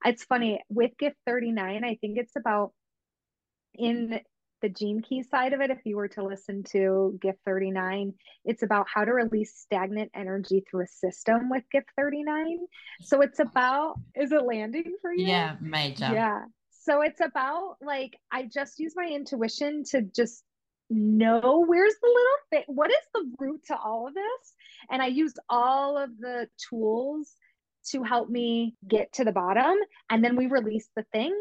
It's 0.04 0.24
funny 0.24 0.62
with 0.68 0.92
Gift 0.98 1.16
39, 1.26 1.84
I 1.84 1.94
think 1.96 2.18
it's 2.18 2.36
about 2.36 2.72
in 3.74 4.20
the 4.64 4.70
gene 4.70 5.02
key 5.02 5.22
side 5.22 5.52
of 5.52 5.60
it. 5.60 5.70
If 5.70 5.80
you 5.84 5.96
were 5.96 6.08
to 6.08 6.24
listen 6.24 6.64
to 6.70 7.18
Gift 7.20 7.38
39, 7.44 8.14
it's 8.46 8.62
about 8.62 8.86
how 8.92 9.04
to 9.04 9.12
release 9.12 9.54
stagnant 9.58 10.10
energy 10.14 10.64
through 10.70 10.84
a 10.84 10.86
system 10.86 11.50
with 11.50 11.64
Gift 11.70 11.88
39. 11.98 12.60
So 13.02 13.20
it's 13.20 13.40
about, 13.40 13.96
is 14.14 14.32
it 14.32 14.42
landing 14.42 14.96
for 15.02 15.12
you? 15.12 15.26
Yeah, 15.26 15.56
major. 15.60 16.08
Yeah. 16.10 16.44
So 16.70 17.02
it's 17.02 17.20
about 17.20 17.76
like, 17.82 18.16
I 18.32 18.44
just 18.44 18.78
use 18.78 18.94
my 18.96 19.06
intuition 19.06 19.84
to 19.90 20.00
just 20.00 20.42
know 20.88 21.64
where's 21.66 21.94
the 22.00 22.06
little 22.06 22.38
thing 22.50 22.62
what 22.66 22.90
is 22.90 22.96
the 23.14 23.32
root 23.38 23.60
to 23.66 23.74
all 23.74 24.06
of 24.06 24.12
this 24.12 24.52
and 24.90 25.00
i 25.00 25.06
used 25.06 25.38
all 25.48 25.96
of 25.96 26.10
the 26.18 26.46
tools 26.68 27.32
to 27.86 28.02
help 28.02 28.28
me 28.28 28.74
get 28.86 29.10
to 29.10 29.24
the 29.24 29.32
bottom 29.32 29.74
and 30.10 30.22
then 30.22 30.36
we 30.36 30.46
release 30.46 30.86
the 30.94 31.02
thing 31.10 31.34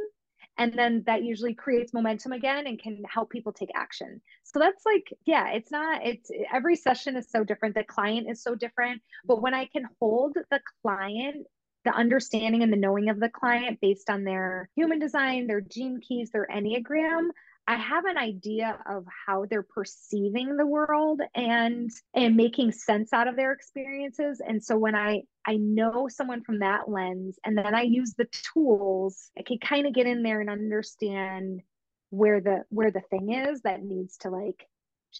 and 0.57 0.73
then 0.73 1.03
that 1.05 1.23
usually 1.23 1.53
creates 1.53 1.93
momentum 1.93 2.31
again 2.31 2.67
and 2.67 2.79
can 2.79 3.01
help 3.11 3.29
people 3.29 3.51
take 3.51 3.71
action. 3.75 4.21
So 4.43 4.59
that's 4.59 4.85
like 4.85 5.11
yeah 5.25 5.49
it's 5.49 5.71
not 5.71 6.05
it's 6.05 6.29
every 6.53 6.75
session 6.75 7.15
is 7.15 7.29
so 7.29 7.43
different. 7.43 7.75
The 7.75 7.83
client 7.83 8.29
is 8.29 8.43
so 8.43 8.55
different. 8.55 9.01
But 9.25 9.41
when 9.41 9.53
i 9.53 9.65
can 9.65 9.87
hold 9.99 10.35
the 10.51 10.61
client 10.81 11.47
the 11.85 11.91
understanding 11.91 12.63
and 12.63 12.71
the 12.71 12.77
knowing 12.77 13.09
of 13.09 13.19
the 13.19 13.29
client 13.29 13.79
based 13.81 14.09
on 14.09 14.23
their 14.23 14.69
human 14.75 14.99
design 14.99 15.47
their 15.47 15.61
gene 15.61 15.99
keys 15.99 16.29
their 16.31 16.47
enneagram 16.53 17.27
I 17.65 17.75
have 17.75 18.05
an 18.05 18.17
idea 18.17 18.77
of 18.89 19.05
how 19.25 19.45
they're 19.49 19.63
perceiving 19.63 20.57
the 20.57 20.65
world 20.65 21.21
and 21.33 21.89
and 22.13 22.35
making 22.35 22.73
sense 22.73 23.13
out 23.13 23.27
of 23.27 23.35
their 23.35 23.53
experiences. 23.53 24.41
And 24.45 24.63
so 24.63 24.77
when 24.77 24.95
I 24.95 25.23
I 25.47 25.55
know 25.55 26.07
someone 26.09 26.43
from 26.43 26.59
that 26.59 26.89
lens 26.89 27.37
and 27.45 27.57
then 27.57 27.73
I 27.73 27.83
use 27.83 28.13
the 28.17 28.27
tools, 28.53 29.29
I 29.37 29.43
can 29.43 29.59
kind 29.59 29.87
of 29.87 29.93
get 29.93 30.07
in 30.07 30.23
there 30.23 30.41
and 30.41 30.49
understand 30.49 31.61
where 32.09 32.41
the 32.41 32.63
where 32.69 32.91
the 32.91 33.01
thing 33.09 33.33
is 33.33 33.61
that 33.61 33.83
needs 33.83 34.17
to 34.17 34.29
like 34.29 34.67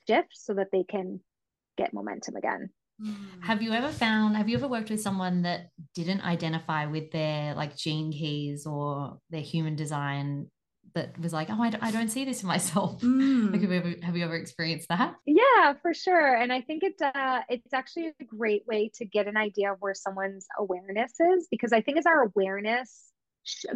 shift 0.07 0.31
so 0.33 0.53
that 0.55 0.67
they 0.71 0.83
can 0.83 1.21
get 1.77 1.93
momentum 1.93 2.35
again. 2.35 2.69
Mm-hmm. 3.01 3.41
Have 3.41 3.61
you 3.61 3.71
ever 3.71 3.89
found, 3.89 4.37
have 4.37 4.47
you 4.47 4.55
ever 4.55 4.67
worked 4.67 4.89
with 4.89 5.01
someone 5.01 5.41
that 5.41 5.69
didn't 5.95 6.21
identify 6.21 6.85
with 6.85 7.11
their 7.11 7.55
like 7.55 7.75
gene 7.75 8.11
keys 8.11 8.65
or 8.65 9.17
their 9.29 9.41
human 9.41 9.75
design 9.75 10.47
that 10.95 11.19
was 11.19 11.33
like, 11.33 11.49
oh, 11.49 11.61
I 11.61 11.69
don't, 11.69 11.83
I 11.83 11.91
don't 11.91 12.09
see 12.09 12.25
this 12.25 12.41
in 12.41 12.47
myself. 12.47 13.01
Mm. 13.13 13.51
Like, 13.51 13.61
have 13.61 13.71
you 13.71 13.77
ever 13.77 13.93
have 14.01 14.17
you 14.17 14.23
ever 14.23 14.35
experienced 14.35 14.87
that? 14.89 15.15
Yeah, 15.25 15.73
for 15.81 15.93
sure. 15.93 16.35
And 16.35 16.51
I 16.51 16.61
think 16.61 16.83
it's 16.83 17.01
uh 17.01 17.41
it's 17.49 17.73
actually 17.73 18.07
a 18.19 18.23
great 18.23 18.63
way 18.67 18.91
to 18.95 19.05
get 19.05 19.27
an 19.27 19.37
idea 19.37 19.73
of 19.73 19.77
where 19.81 19.93
someone's 19.93 20.47
awareness 20.57 21.11
is 21.19 21.47
because 21.51 21.73
I 21.73 21.81
think 21.81 21.97
as 21.97 22.05
our 22.05 22.23
awareness 22.23 23.12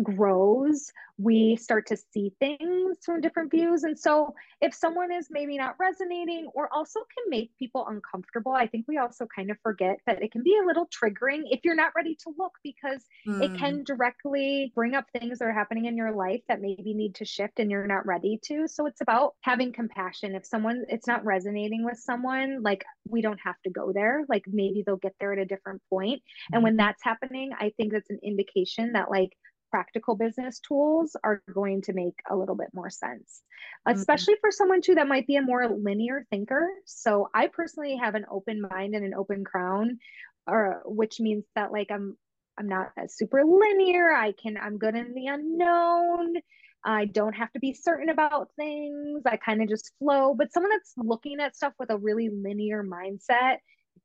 grows, 0.03 0.91
we 1.17 1.55
start 1.55 1.87
to 1.87 1.97
see 1.97 2.31
things 2.39 2.97
from 3.03 3.21
different 3.21 3.49
views. 3.51 3.83
And 3.83 3.97
so, 3.97 4.33
if 4.61 4.73
someone 4.73 5.11
is 5.11 5.27
maybe 5.31 5.57
not 5.57 5.75
resonating 5.79 6.47
or 6.53 6.71
also 6.73 6.99
can 6.99 7.29
make 7.29 7.51
people 7.57 7.87
uncomfortable, 7.87 8.53
I 8.53 8.67
think 8.67 8.85
we 8.87 8.97
also 8.97 9.27
kind 9.35 9.49
of 9.49 9.57
forget 9.61 9.99
that 10.05 10.21
it 10.21 10.31
can 10.31 10.43
be 10.43 10.57
a 10.61 10.65
little 10.65 10.87
triggering 10.87 11.41
if 11.45 11.61
you're 11.63 11.75
not 11.75 11.93
ready 11.95 12.15
to 12.23 12.33
look 12.37 12.53
because 12.63 13.03
mm. 13.27 13.43
it 13.43 13.57
can 13.57 13.83
directly 13.83 14.71
bring 14.75 14.93
up 14.93 15.05
things 15.11 15.39
that 15.39 15.45
are 15.45 15.53
happening 15.53 15.85
in 15.85 15.97
your 15.97 16.11
life 16.11 16.41
that 16.47 16.61
maybe 16.61 16.93
need 16.93 17.15
to 17.15 17.25
shift 17.25 17.59
and 17.59 17.71
you're 17.71 17.87
not 17.87 18.05
ready 18.05 18.39
to. 18.43 18.67
So, 18.67 18.85
it's 18.85 19.01
about 19.01 19.35
having 19.41 19.73
compassion. 19.73 20.35
If 20.35 20.45
someone, 20.45 20.85
it's 20.87 21.07
not 21.07 21.25
resonating 21.25 21.83
with 21.83 21.97
someone, 21.97 22.61
like 22.61 22.85
we 23.09 23.21
don't 23.21 23.39
have 23.43 23.59
to 23.63 23.71
go 23.71 23.91
there. 23.91 24.23
Like 24.29 24.43
maybe 24.47 24.83
they'll 24.85 24.97
get 24.97 25.15
there 25.19 25.33
at 25.33 25.39
a 25.39 25.45
different 25.45 25.81
point. 25.89 26.21
And 26.51 26.61
when 26.61 26.73
mm-hmm. 26.73 26.77
that's 26.77 27.03
happening, 27.03 27.51
I 27.59 27.71
think 27.77 27.93
that's 27.93 28.09
an 28.09 28.19
indication 28.23 28.93
that 28.93 29.09
like 29.09 29.31
practical 29.71 30.15
business 30.15 30.59
tools 30.59 31.15
are 31.23 31.41
going 31.53 31.81
to 31.83 31.93
make 31.93 32.19
a 32.29 32.35
little 32.35 32.55
bit 32.55 32.69
more 32.73 32.89
sense, 32.89 33.41
mm-hmm. 33.87 33.97
especially 33.97 34.35
mm-hmm. 34.35 34.41
for 34.41 34.51
someone 34.51 34.81
too 34.81 34.95
that 34.95 35.07
might 35.07 35.27
be 35.27 35.35
a 35.35 35.41
more 35.41 35.67
linear 35.67 36.25
thinker. 36.29 36.67
So 36.85 37.29
I 37.33 37.47
personally 37.47 37.97
have 37.97 38.15
an 38.15 38.25
open 38.29 38.61
mind 38.61 38.95
and 38.95 39.05
an 39.05 39.13
open 39.13 39.43
crown, 39.43 39.99
or 40.47 40.81
which 40.85 41.19
means 41.19 41.45
that 41.55 41.71
like 41.71 41.91
I'm 41.91 42.17
I'm 42.57 42.67
not 42.67 42.91
as 42.97 43.15
super 43.15 43.43
linear. 43.43 44.11
I 44.11 44.31
can 44.31 44.57
I'm 44.57 44.77
good 44.77 44.95
in 44.95 45.13
the 45.13 45.27
unknown. 45.27 46.35
I 46.83 47.05
don't 47.05 47.33
have 47.33 47.51
to 47.53 47.59
be 47.59 47.73
certain 47.73 48.09
about 48.09 48.49
things. 48.55 49.23
I 49.25 49.37
kind 49.37 49.61
of 49.61 49.67
just 49.67 49.91
flow. 49.99 50.33
But 50.33 50.53
someone 50.53 50.71
that's 50.71 50.93
looking 50.97 51.39
at 51.39 51.55
stuff 51.55 51.73
with 51.79 51.89
a 51.89 51.97
really 51.97 52.29
linear 52.29 52.83
mindset, 52.83 53.57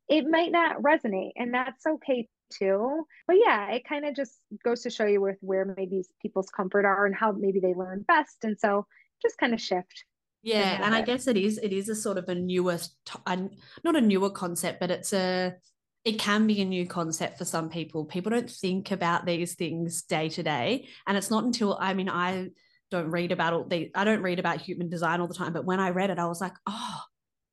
it 0.09 0.26
might 0.28 0.51
not 0.51 0.82
resonate, 0.82 1.32
and 1.36 1.55
that's 1.55 1.86
okay 1.86 2.28
too. 2.58 3.06
But 3.26 3.36
yeah, 3.44 3.70
it 3.70 3.84
kind 3.84 4.04
of 4.04 4.14
just 4.14 4.38
goes 4.64 4.82
to 4.82 4.90
show 4.90 5.06
you 5.06 5.20
with 5.20 5.36
where 5.40 5.74
maybe 5.76 6.04
people's 6.20 6.50
comfort 6.50 6.84
are 6.84 7.06
and 7.06 7.14
how 7.14 7.32
maybe 7.32 7.60
they 7.60 7.74
learn 7.74 8.04
best. 8.06 8.44
And 8.44 8.58
so 8.58 8.86
just 9.22 9.38
kind 9.38 9.54
of 9.54 9.60
shift. 9.60 10.04
Yeah, 10.42 10.84
and 10.84 10.94
I 10.94 11.02
guess 11.02 11.28
it 11.28 11.36
is 11.36 11.58
it 11.58 11.72
is 11.72 11.88
a 11.88 11.94
sort 11.94 12.18
of 12.18 12.28
a 12.28 12.34
newer, 12.34 12.78
not 13.26 13.96
a 13.96 14.00
newer 14.00 14.30
concept, 14.30 14.80
but 14.80 14.90
it's 14.90 15.12
a 15.12 15.54
it 16.04 16.18
can 16.18 16.48
be 16.48 16.60
a 16.60 16.64
new 16.64 16.86
concept 16.86 17.38
for 17.38 17.44
some 17.44 17.68
people. 17.68 18.04
People 18.04 18.30
don't 18.30 18.50
think 18.50 18.90
about 18.90 19.24
these 19.24 19.54
things 19.54 20.02
day 20.02 20.28
to 20.30 20.42
day, 20.42 20.88
and 21.06 21.16
it's 21.16 21.30
not 21.30 21.44
until 21.44 21.78
I 21.80 21.94
mean 21.94 22.08
I 22.08 22.48
don't 22.90 23.10
read 23.10 23.30
about 23.30 23.52
all 23.52 23.64
the 23.64 23.90
I 23.94 24.02
don't 24.02 24.22
read 24.22 24.40
about 24.40 24.60
human 24.60 24.88
design 24.88 25.20
all 25.20 25.28
the 25.28 25.34
time, 25.34 25.52
but 25.52 25.64
when 25.64 25.78
I 25.78 25.90
read 25.90 26.10
it, 26.10 26.18
I 26.18 26.26
was 26.26 26.40
like, 26.40 26.54
oh, 26.66 27.00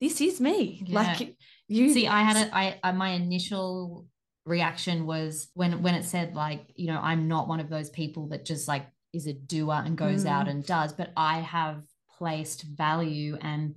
this 0.02 0.20
is 0.20 0.42
me. 0.42 0.84
Yeah. 0.86 0.96
Like 0.96 1.36
you 1.68 1.94
see, 1.94 2.08
I 2.08 2.24
had 2.24 2.48
a 2.48 2.56
I, 2.56 2.80
I 2.84 2.92
my 2.92 3.10
initial 3.10 4.08
reaction 4.50 5.06
was 5.06 5.50
when 5.54 5.82
when 5.82 5.96
it 5.96 6.04
said 6.04 6.36
like 6.36 6.66
you 6.76 6.88
know 6.88 7.00
I'm 7.02 7.28
not 7.28 7.48
one 7.48 7.60
of 7.60 7.70
those 7.70 7.90
people 7.90 8.30
that 8.30 8.46
just 8.46 8.68
like 8.68 8.86
is 9.14 9.28
a 9.28 9.34
doer 9.34 9.82
and 9.86 9.98
goes 9.98 10.26
mm. 10.26 10.30
out 10.30 10.48
and 10.48 10.66
does, 10.66 10.94
but 10.94 11.12
I 11.16 11.40
have 11.40 11.84
placed 12.18 12.64
value 12.64 13.38
and 13.42 13.76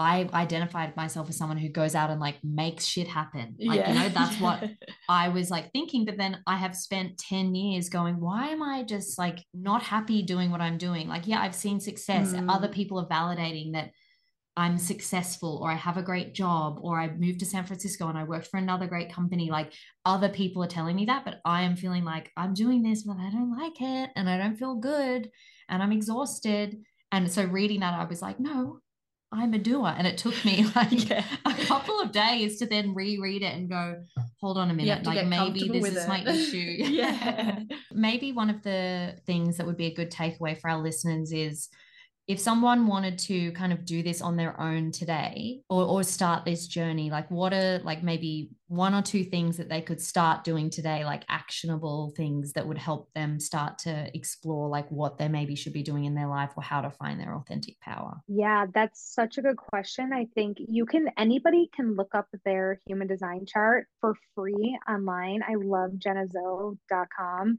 I 0.00 0.28
identified 0.32 0.96
myself 0.96 1.28
as 1.28 1.36
someone 1.36 1.56
who 1.58 1.68
goes 1.68 1.96
out 1.96 2.10
and 2.10 2.20
like 2.20 2.36
makes 2.44 2.84
shit 2.84 3.08
happen. 3.08 3.56
Like, 3.58 3.80
yeah. 3.80 3.92
you 3.92 3.98
know, 3.98 4.08
that's 4.08 4.40
what 4.40 4.62
I 5.08 5.28
was 5.28 5.50
like 5.50 5.72
thinking. 5.72 6.04
But 6.04 6.18
then 6.18 6.38
I 6.46 6.56
have 6.56 6.76
spent 6.76 7.18
10 7.18 7.54
years 7.56 7.88
going, 7.88 8.20
why 8.20 8.48
am 8.48 8.62
I 8.62 8.84
just 8.84 9.18
like 9.18 9.44
not 9.52 9.82
happy 9.82 10.22
doing 10.22 10.52
what 10.52 10.60
I'm 10.60 10.78
doing? 10.78 11.08
Like, 11.08 11.26
yeah, 11.26 11.40
I've 11.40 11.54
seen 11.54 11.80
success. 11.80 12.32
Mm. 12.32 12.48
Other 12.48 12.68
people 12.68 13.00
are 13.00 13.08
validating 13.08 13.72
that 13.72 13.90
I'm 14.58 14.76
successful 14.76 15.60
or 15.62 15.70
I 15.70 15.76
have 15.76 15.98
a 15.98 16.02
great 16.02 16.34
job 16.34 16.80
or 16.82 16.98
I 16.98 17.08
moved 17.14 17.38
to 17.40 17.46
San 17.46 17.64
Francisco 17.64 18.08
and 18.08 18.18
I 18.18 18.24
worked 18.24 18.48
for 18.48 18.56
another 18.56 18.88
great 18.88 19.12
company. 19.12 19.52
Like 19.52 19.72
other 20.04 20.28
people 20.28 20.64
are 20.64 20.68
telling 20.68 20.96
me 20.96 21.04
that, 21.04 21.24
but 21.24 21.36
I 21.44 21.62
am 21.62 21.76
feeling 21.76 22.04
like 22.04 22.32
I'm 22.36 22.54
doing 22.54 22.82
this, 22.82 23.04
but 23.04 23.18
I 23.18 23.30
don't 23.30 23.56
like 23.56 23.80
it 23.80 24.10
and 24.16 24.28
I 24.28 24.36
don't 24.36 24.56
feel 24.56 24.74
good 24.74 25.30
and 25.68 25.80
I'm 25.80 25.92
exhausted. 25.92 26.76
And 27.12 27.30
so 27.30 27.44
reading 27.44 27.78
that, 27.80 27.94
I 27.94 28.04
was 28.04 28.20
like, 28.20 28.40
no, 28.40 28.80
I'm 29.30 29.54
a 29.54 29.58
doer. 29.58 29.94
And 29.96 30.08
it 30.08 30.18
took 30.18 30.44
me 30.44 30.66
like 30.74 31.08
yeah. 31.08 31.24
a 31.44 31.54
couple 31.54 32.00
of 32.00 32.10
days 32.10 32.58
to 32.58 32.66
then 32.66 32.96
reread 32.96 33.42
it 33.42 33.54
and 33.54 33.70
go, 33.70 34.02
hold 34.40 34.58
on 34.58 34.72
a 34.72 34.74
minute. 34.74 35.06
Like 35.06 35.24
maybe 35.28 35.68
this 35.68 35.86
is 35.86 36.04
it. 36.04 36.08
my 36.08 36.24
issue. 36.26 36.56
yeah. 36.78 37.60
maybe 37.92 38.32
one 38.32 38.50
of 38.50 38.64
the 38.64 39.14
things 39.24 39.58
that 39.58 39.66
would 39.68 39.76
be 39.76 39.86
a 39.86 39.94
good 39.94 40.10
takeaway 40.10 40.60
for 40.60 40.68
our 40.68 40.82
listeners 40.82 41.32
is 41.32 41.68
if 42.28 42.38
someone 42.38 42.86
wanted 42.86 43.18
to 43.18 43.50
kind 43.52 43.72
of 43.72 43.86
do 43.86 44.02
this 44.02 44.20
on 44.20 44.36
their 44.36 44.60
own 44.60 44.92
today 44.92 45.62
or, 45.70 45.82
or 45.84 46.02
start 46.02 46.44
this 46.44 46.66
journey 46.66 47.10
like 47.10 47.28
what 47.30 47.52
are 47.52 47.80
like 47.80 48.02
maybe 48.02 48.50
one 48.68 48.94
or 48.94 49.02
two 49.02 49.24
things 49.24 49.56
that 49.56 49.68
they 49.68 49.80
could 49.80 50.00
start 50.00 50.44
doing 50.44 50.68
today 50.68 51.04
like 51.04 51.24
actionable 51.28 52.12
things 52.16 52.52
that 52.52 52.66
would 52.66 52.78
help 52.78 53.10
them 53.14 53.40
start 53.40 53.78
to 53.78 54.10
explore 54.14 54.68
like 54.68 54.88
what 54.90 55.16
they 55.16 55.26
maybe 55.26 55.54
should 55.54 55.72
be 55.72 55.82
doing 55.82 56.04
in 56.04 56.14
their 56.14 56.28
life 56.28 56.50
or 56.56 56.62
how 56.62 56.82
to 56.82 56.90
find 56.90 57.18
their 57.18 57.34
authentic 57.34 57.80
power. 57.80 58.20
Yeah 58.28 58.66
that's 58.74 59.14
such 59.14 59.38
a 59.38 59.42
good 59.42 59.56
question. 59.56 60.12
I 60.12 60.26
think 60.34 60.58
you 60.68 60.84
can 60.84 61.08
anybody 61.16 61.70
can 61.74 61.96
look 61.96 62.14
up 62.14 62.28
their 62.44 62.78
human 62.86 63.08
design 63.08 63.46
chart 63.46 63.86
for 64.00 64.14
free 64.34 64.78
online. 64.88 65.40
I 65.42 65.54
love 65.54 65.92
jennazoe.com 65.92 67.56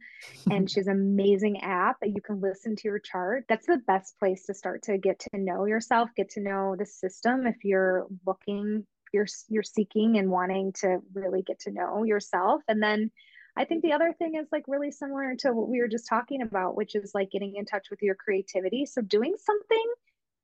and 0.51 0.69
she's 0.71 0.87
an 0.87 0.93
amazing 0.93 1.61
app 1.61 1.97
that 2.01 2.09
you 2.09 2.21
can 2.21 2.39
listen 2.39 2.75
to 2.75 2.87
your 2.87 2.99
chart. 2.99 3.45
That's 3.49 3.65
the 3.65 3.81
best 3.87 4.17
place 4.19 4.45
to 4.45 4.53
start 4.53 4.83
to 4.83 4.97
get 4.97 5.19
to 5.19 5.29
know 5.33 5.65
yourself 5.65 6.09
get 6.15 6.29
to 6.31 6.41
know 6.41 6.75
the 6.77 6.85
system 6.85 7.47
if 7.47 7.55
you're 7.63 8.05
looking 8.25 8.85
you're 9.13 9.27
you're 9.47 9.63
seeking 9.63 10.17
and 10.17 10.29
wanting 10.29 10.73
to 10.73 10.99
really 11.13 11.41
get 11.41 11.59
to 11.61 11.71
know 11.71 12.03
yourself. 12.03 12.61
And 12.67 12.81
then 12.81 13.11
i 13.57 13.65
think 13.65 13.81
the 13.81 13.93
other 13.93 14.13
thing 14.17 14.35
is 14.35 14.47
like 14.51 14.63
really 14.67 14.91
similar 14.91 15.35
to 15.35 15.51
what 15.51 15.67
we 15.67 15.81
were 15.81 15.87
just 15.87 16.07
talking 16.07 16.43
about 16.43 16.77
which 16.77 16.93
is 16.93 17.15
like 17.15 17.31
getting 17.31 17.55
in 17.55 17.65
touch 17.65 17.87
with 17.89 18.01
your 18.01 18.15
creativity. 18.15 18.85
So 18.85 19.01
doing 19.01 19.35
something 19.37 19.93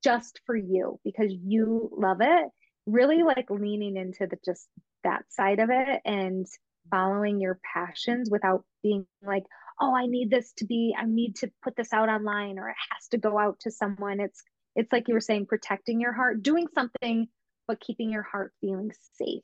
just 0.02 0.40
for 0.44 0.56
you 0.56 1.00
because 1.04 1.32
you 1.32 1.90
love 1.96 2.18
it 2.20 2.48
really 2.86 3.22
like 3.22 3.50
leaning 3.50 3.96
into 3.96 4.26
the 4.26 4.38
just 4.44 4.68
that 5.02 5.24
side 5.30 5.60
of 5.60 5.70
it 5.70 6.00
and 6.04 6.46
following 6.90 7.40
your 7.40 7.58
passions 7.74 8.30
without 8.30 8.64
being 8.82 9.06
like 9.24 9.42
oh 9.80 9.94
i 9.96 10.06
need 10.06 10.30
this 10.30 10.52
to 10.52 10.64
be 10.64 10.94
i 10.96 11.04
need 11.04 11.34
to 11.34 11.50
put 11.62 11.74
this 11.76 11.92
out 11.92 12.08
online 12.08 12.58
or 12.58 12.68
it 12.68 12.76
has 12.90 13.08
to 13.08 13.18
go 13.18 13.38
out 13.38 13.58
to 13.60 13.70
someone. 13.70 14.20
It's 14.20 14.42
it's 14.76 14.92
like 14.92 15.08
you 15.08 15.14
were 15.14 15.20
saying 15.20 15.46
protecting 15.46 16.00
your 16.00 16.12
heart 16.12 16.42
doing 16.42 16.66
something 16.74 17.26
but 17.66 17.80
keeping 17.80 18.10
your 18.10 18.22
heart 18.22 18.52
feeling 18.60 18.92
safe. 19.18 19.42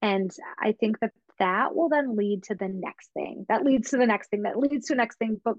And 0.00 0.30
I 0.58 0.72
think 0.72 0.98
that 1.00 1.12
that 1.38 1.74
will 1.74 1.88
then 1.88 2.16
lead 2.16 2.44
to 2.44 2.54
the 2.54 2.68
next 2.68 3.10
thing. 3.14 3.46
That 3.48 3.64
leads 3.64 3.90
to 3.90 3.96
the 3.96 4.06
next 4.06 4.28
thing. 4.28 4.42
That 4.42 4.58
leads 4.58 4.88
to 4.88 4.94
the 4.94 4.98
next 4.98 5.16
thing. 5.18 5.40
But 5.44 5.54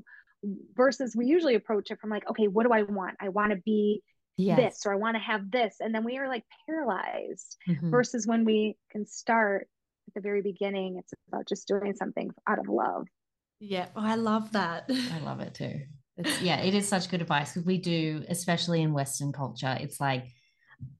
versus 0.76 1.16
we 1.16 1.26
usually 1.26 1.56
approach 1.56 1.92
it 1.92 2.00
from 2.00 2.10
like, 2.10 2.30
okay, 2.30 2.48
what 2.48 2.66
do 2.66 2.74
I 2.74 2.84
want? 2.84 3.16
I 3.22 3.30
want 3.30 3.52
to 3.52 3.58
be 3.58 4.02
yes. 4.38 4.58
this 4.58 4.86
or 4.86 4.94
I 4.94 4.98
want 4.98 5.16
to 5.16 5.22
have 5.22 5.50
this. 5.50 5.76
And 5.80 5.94
then 5.94 6.04
we 6.04 6.18
are 6.18 6.28
like 6.28 6.44
paralyzed 6.68 7.58
mm-hmm. 7.68 7.90
versus 7.90 8.28
when 8.28 8.46
we 8.46 8.76
can 8.92 9.06
start 9.08 9.68
at 10.08 10.14
the 10.14 10.22
very 10.22 10.42
beginning, 10.42 10.98
it's 11.00 11.14
about 11.30 11.48
just 11.48 11.68
doing 11.68 11.96
something 11.96 12.32
out 12.48 12.60
of 12.60 12.68
love. 12.68 13.08
Yeah, 13.60 13.88
oh, 13.96 14.04
I 14.04 14.16
love 14.16 14.52
that. 14.52 14.90
I 14.90 15.20
love 15.24 15.40
it 15.40 15.54
too. 15.54 15.82
It's, 16.18 16.42
yeah, 16.42 16.60
it 16.62 16.74
is 16.74 16.88
such 16.88 17.10
good 17.10 17.22
advice 17.22 17.54
because 17.54 17.66
we 17.66 17.78
do, 17.78 18.24
especially 18.28 18.82
in 18.82 18.94
Western 18.94 19.32
culture, 19.32 19.78
it's 19.80 20.02
like 20.02 20.28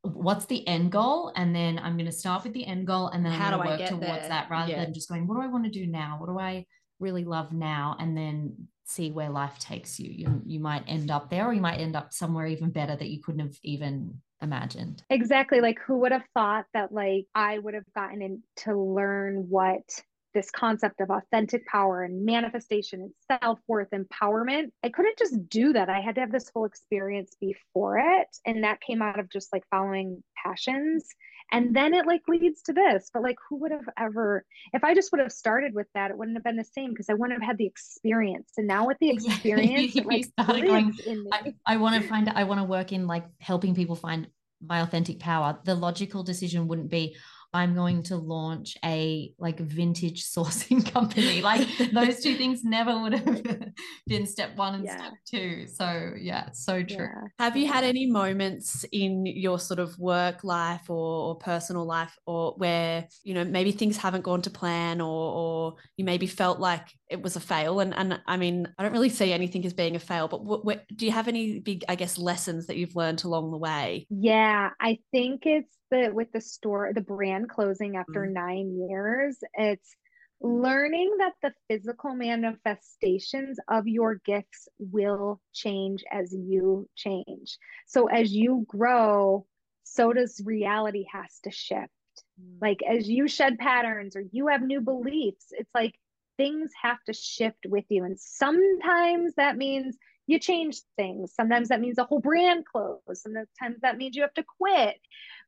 what's 0.02 0.46
the 0.46 0.68
end 0.68 0.92
goal? 0.92 1.32
And 1.36 1.56
then 1.56 1.80
i'm 1.80 1.96
going 1.98 2.06
to 2.06 2.12
start 2.12 2.44
with 2.44 2.54
the 2.54 2.66
end 2.66 2.88
goal 2.88 3.08
and 3.08 3.26
then 3.26 3.34
how 3.34 3.56
do 3.56 3.62
i 3.62 3.78
work 3.78 3.90
towards 3.90 4.02
there? 4.02 4.30
that 4.30 4.50
rather 4.50 4.72
yeah. 4.72 4.84
than 4.84 4.94
just 4.94 5.10
going 5.10 5.28
what 5.28 5.36
do 5.36 5.42
i 5.42 5.48
want 5.48 5.66
to 5.66 5.70
do 5.70 5.88
now? 5.88 6.18
What 6.20 6.28
do 6.28 6.40
i 6.40 6.66
really 7.00 7.26
love 7.26 7.52
now? 7.52 7.96
And 8.00 8.16
then 8.18 8.68
see 8.86 9.12
where 9.12 9.30
life 9.30 9.58
takes 9.60 10.00
you. 10.00 10.12
You, 10.12 10.42
you 10.46 10.60
might 10.60 10.84
end 10.88 11.10
up 11.10 11.30
there 11.30 11.48
or 11.48 11.54
you 11.54 11.62
might 11.62 11.80
end 11.80 11.96
up 11.96 12.14
somewhere 12.14 12.48
even 12.48 12.70
better 12.70 12.96
that 12.96 13.10
you 13.10 13.22
couldn't 13.22 13.40
have 13.40 13.58
even 13.64 14.22
imagined. 14.42 15.04
Exactly. 15.10 15.62
Like 15.62 15.80
who 15.80 16.00
would 16.00 16.12
have 16.12 16.26
thought 16.34 16.66
that 16.74 16.92
like 16.92 17.26
i 17.34 17.58
would 17.58 17.74
have 17.74 17.92
gotten 17.96 18.22
in 18.22 18.44
to 18.58 18.78
learn 18.78 19.48
what 19.50 19.84
this 20.34 20.52
concept 20.52 21.02
of 21.02 21.10
authentic 21.10 21.66
power 21.68 22.04
and 22.04 22.26
manifestation 22.26 23.02
and 23.02 23.40
self-worth 23.42 23.90
empowerment 23.92 24.70
i 24.84 24.90
couldn't 24.90 25.18
just 25.18 25.50
do 25.50 25.74
that. 25.74 25.90
I 25.90 26.02
had 26.02 26.16
to 26.16 26.22
have 26.22 26.32
this 26.32 26.50
whole 26.54 26.66
experience 26.66 27.36
before 27.40 28.00
it. 28.00 28.28
And 28.46 28.64
that 28.64 28.82
came 28.82 29.02
out 29.02 29.20
of 29.20 29.30
just 29.30 29.54
like 29.54 29.64
following 29.70 30.24
passions. 30.44 31.08
And 31.52 31.76
then 31.76 31.94
it 31.94 32.08
like 32.08 32.22
leads 32.28 32.64
to 32.64 32.74
this. 32.74 33.10
But 33.14 33.24
like 33.24 33.38
who 33.50 33.58
would 33.58 33.72
have 33.72 33.88
ever 33.98 34.46
if 34.74 34.84
i 34.84 34.94
just 34.94 35.12
would 35.12 35.22
have 35.22 35.32
started 35.32 35.74
with 35.74 35.88
that 35.94 36.12
it 36.12 36.18
wouldn't 36.18 36.38
have 36.38 36.44
been 36.44 36.58
the 36.58 36.64
same 36.64 36.90
because 36.92 37.10
i 37.10 37.14
wouldn't 37.14 37.40
have 37.40 37.48
had 37.48 37.58
the 37.58 37.66
experience. 37.66 38.52
And 38.58 38.68
now 38.68 38.88
with 38.88 38.98
the 39.00 39.10
experience 39.16 39.96
like, 39.96 40.26
going, 40.38 40.94
I, 41.32 41.54
I 41.66 41.78
want 41.78 42.02
to 42.02 42.08
find 42.08 42.30
i 42.30 42.44
want 42.44 42.60
to 42.60 42.66
work 42.66 42.92
in 42.92 43.08
like 43.08 43.26
helping 43.40 43.76
people 43.76 43.96
find 43.96 44.28
my 44.66 44.82
authentic 44.82 45.20
power. 45.20 45.60
The 45.66 45.76
logical 45.76 46.24
decision 46.24 46.68
wouldn't 46.68 46.90
be 46.90 47.18
I'm 47.54 47.76
going 47.76 48.02
to 48.04 48.18
launch 48.18 48.76
a 48.84 49.32
like 49.38 49.60
vintage 49.60 50.24
sourcing 50.36 50.92
company. 50.92 51.42
Like 51.42 51.68
those 51.94 52.20
two 52.22 52.36
things 52.36 52.64
never 52.64 53.00
would 53.00 53.14
have 53.14 53.44
been 54.08 54.26
step 54.26 54.56
one 54.56 54.76
and 54.76 54.86
yeah. 54.86 54.98
step 54.98 55.14
two. 55.26 55.68
So 55.68 56.14
yeah, 56.18 56.50
so 56.52 56.84
true. 56.84 57.08
Yeah. 57.14 57.28
Have 57.40 57.56
you 57.56 57.68
had 57.68 57.84
any 57.84 58.08
moments 58.08 58.86
in 58.92 59.26
your 59.26 59.60
sort 59.60 59.80
of 59.80 59.98
work 60.00 60.44
life 60.44 60.90
or, 60.90 60.96
or, 61.30 61.36
personal 61.44 61.86
life 61.86 62.18
or 62.26 62.54
where, 62.58 63.08
you 63.24 63.34
know, 63.34 63.44
maybe 63.44 63.72
things 63.72 63.98
haven't 63.98 64.22
gone 64.22 64.42
to 64.44 64.50
plan 64.50 65.02
or 65.02 65.34
or 65.34 65.76
you 65.98 66.06
maybe 66.06 66.26
felt 66.28 66.60
like 66.60 66.88
it 67.14 67.22
was 67.22 67.36
a 67.36 67.40
fail? 67.40 67.80
And 67.80 67.94
and 67.94 68.20
I 68.28 68.36
mean, 68.36 68.68
I 68.78 68.84
don't 68.84 68.92
really 68.92 69.10
see 69.10 69.32
anything 69.32 69.66
as 69.66 69.74
being 69.74 69.96
a 69.96 70.00
fail, 70.00 70.28
but 70.28 70.44
what, 70.44 70.66
what, 70.66 70.84
do 70.94 71.06
you 71.06 71.12
have 71.12 71.28
any 71.28 71.60
big, 71.60 71.86
I 71.88 71.96
guess, 71.96 72.18
lessons 72.18 72.68
that 72.68 72.76
you've 72.76 72.96
learned 72.96 73.24
along 73.24 73.52
the 73.52 73.58
way? 73.58 74.08
Yeah, 74.10 74.72
I 74.80 75.00
think 75.12 75.46
it's 75.46 75.74
the 75.94 76.12
with 76.12 76.32
the 76.32 76.42
store 76.42 76.92
the 76.94 77.02
brand 77.02 77.50
closing 77.50 77.96
after 77.96 78.26
mm. 78.26 78.34
nine 78.34 78.88
years 78.90 79.38
it's 79.54 79.96
learning 80.42 81.10
that 81.20 81.34
the 81.42 81.54
physical 81.70 82.16
manifestations 82.16 83.58
of 83.70 83.88
your 83.88 84.16
gifts 84.26 84.68
will 84.80 85.40
change 85.54 86.04
as 86.12 86.34
you 86.34 86.90
change 86.96 87.58
so 87.86 88.08
as 88.08 88.34
you 88.34 88.66
grow 88.68 89.46
so 89.84 90.12
does 90.12 90.42
reality 90.44 91.06
has 91.12 91.40
to 91.44 91.52
shift 91.52 91.90
mm. 92.42 92.58
like 92.60 92.82
as 92.84 93.08
you 93.08 93.28
shed 93.28 93.58
patterns 93.60 94.16
or 94.16 94.24
you 94.32 94.48
have 94.48 94.62
new 94.62 94.82
beliefs 94.82 95.48
it's 95.52 95.72
like 95.76 95.94
things 96.38 96.72
have 96.82 97.04
to 97.06 97.14
shift 97.14 97.66
with 97.68 97.86
you. 97.90 98.04
And 98.04 98.20
sometimes 98.20 99.36
that 99.36 99.58
means 99.58 99.98
you 100.28 100.40
change 100.40 100.82
things. 100.96 101.34
Sometimes 101.36 101.70
that 101.70 101.82
means 101.82 101.98
a 101.98 102.06
whole 102.06 102.20
brand 102.20 102.66
close 102.66 103.00
sometimes 103.14 103.82
that 103.82 103.98
means 103.98 104.16
you 104.16 104.22
have 104.22 104.34
to 104.36 104.46
quit. 104.60 104.96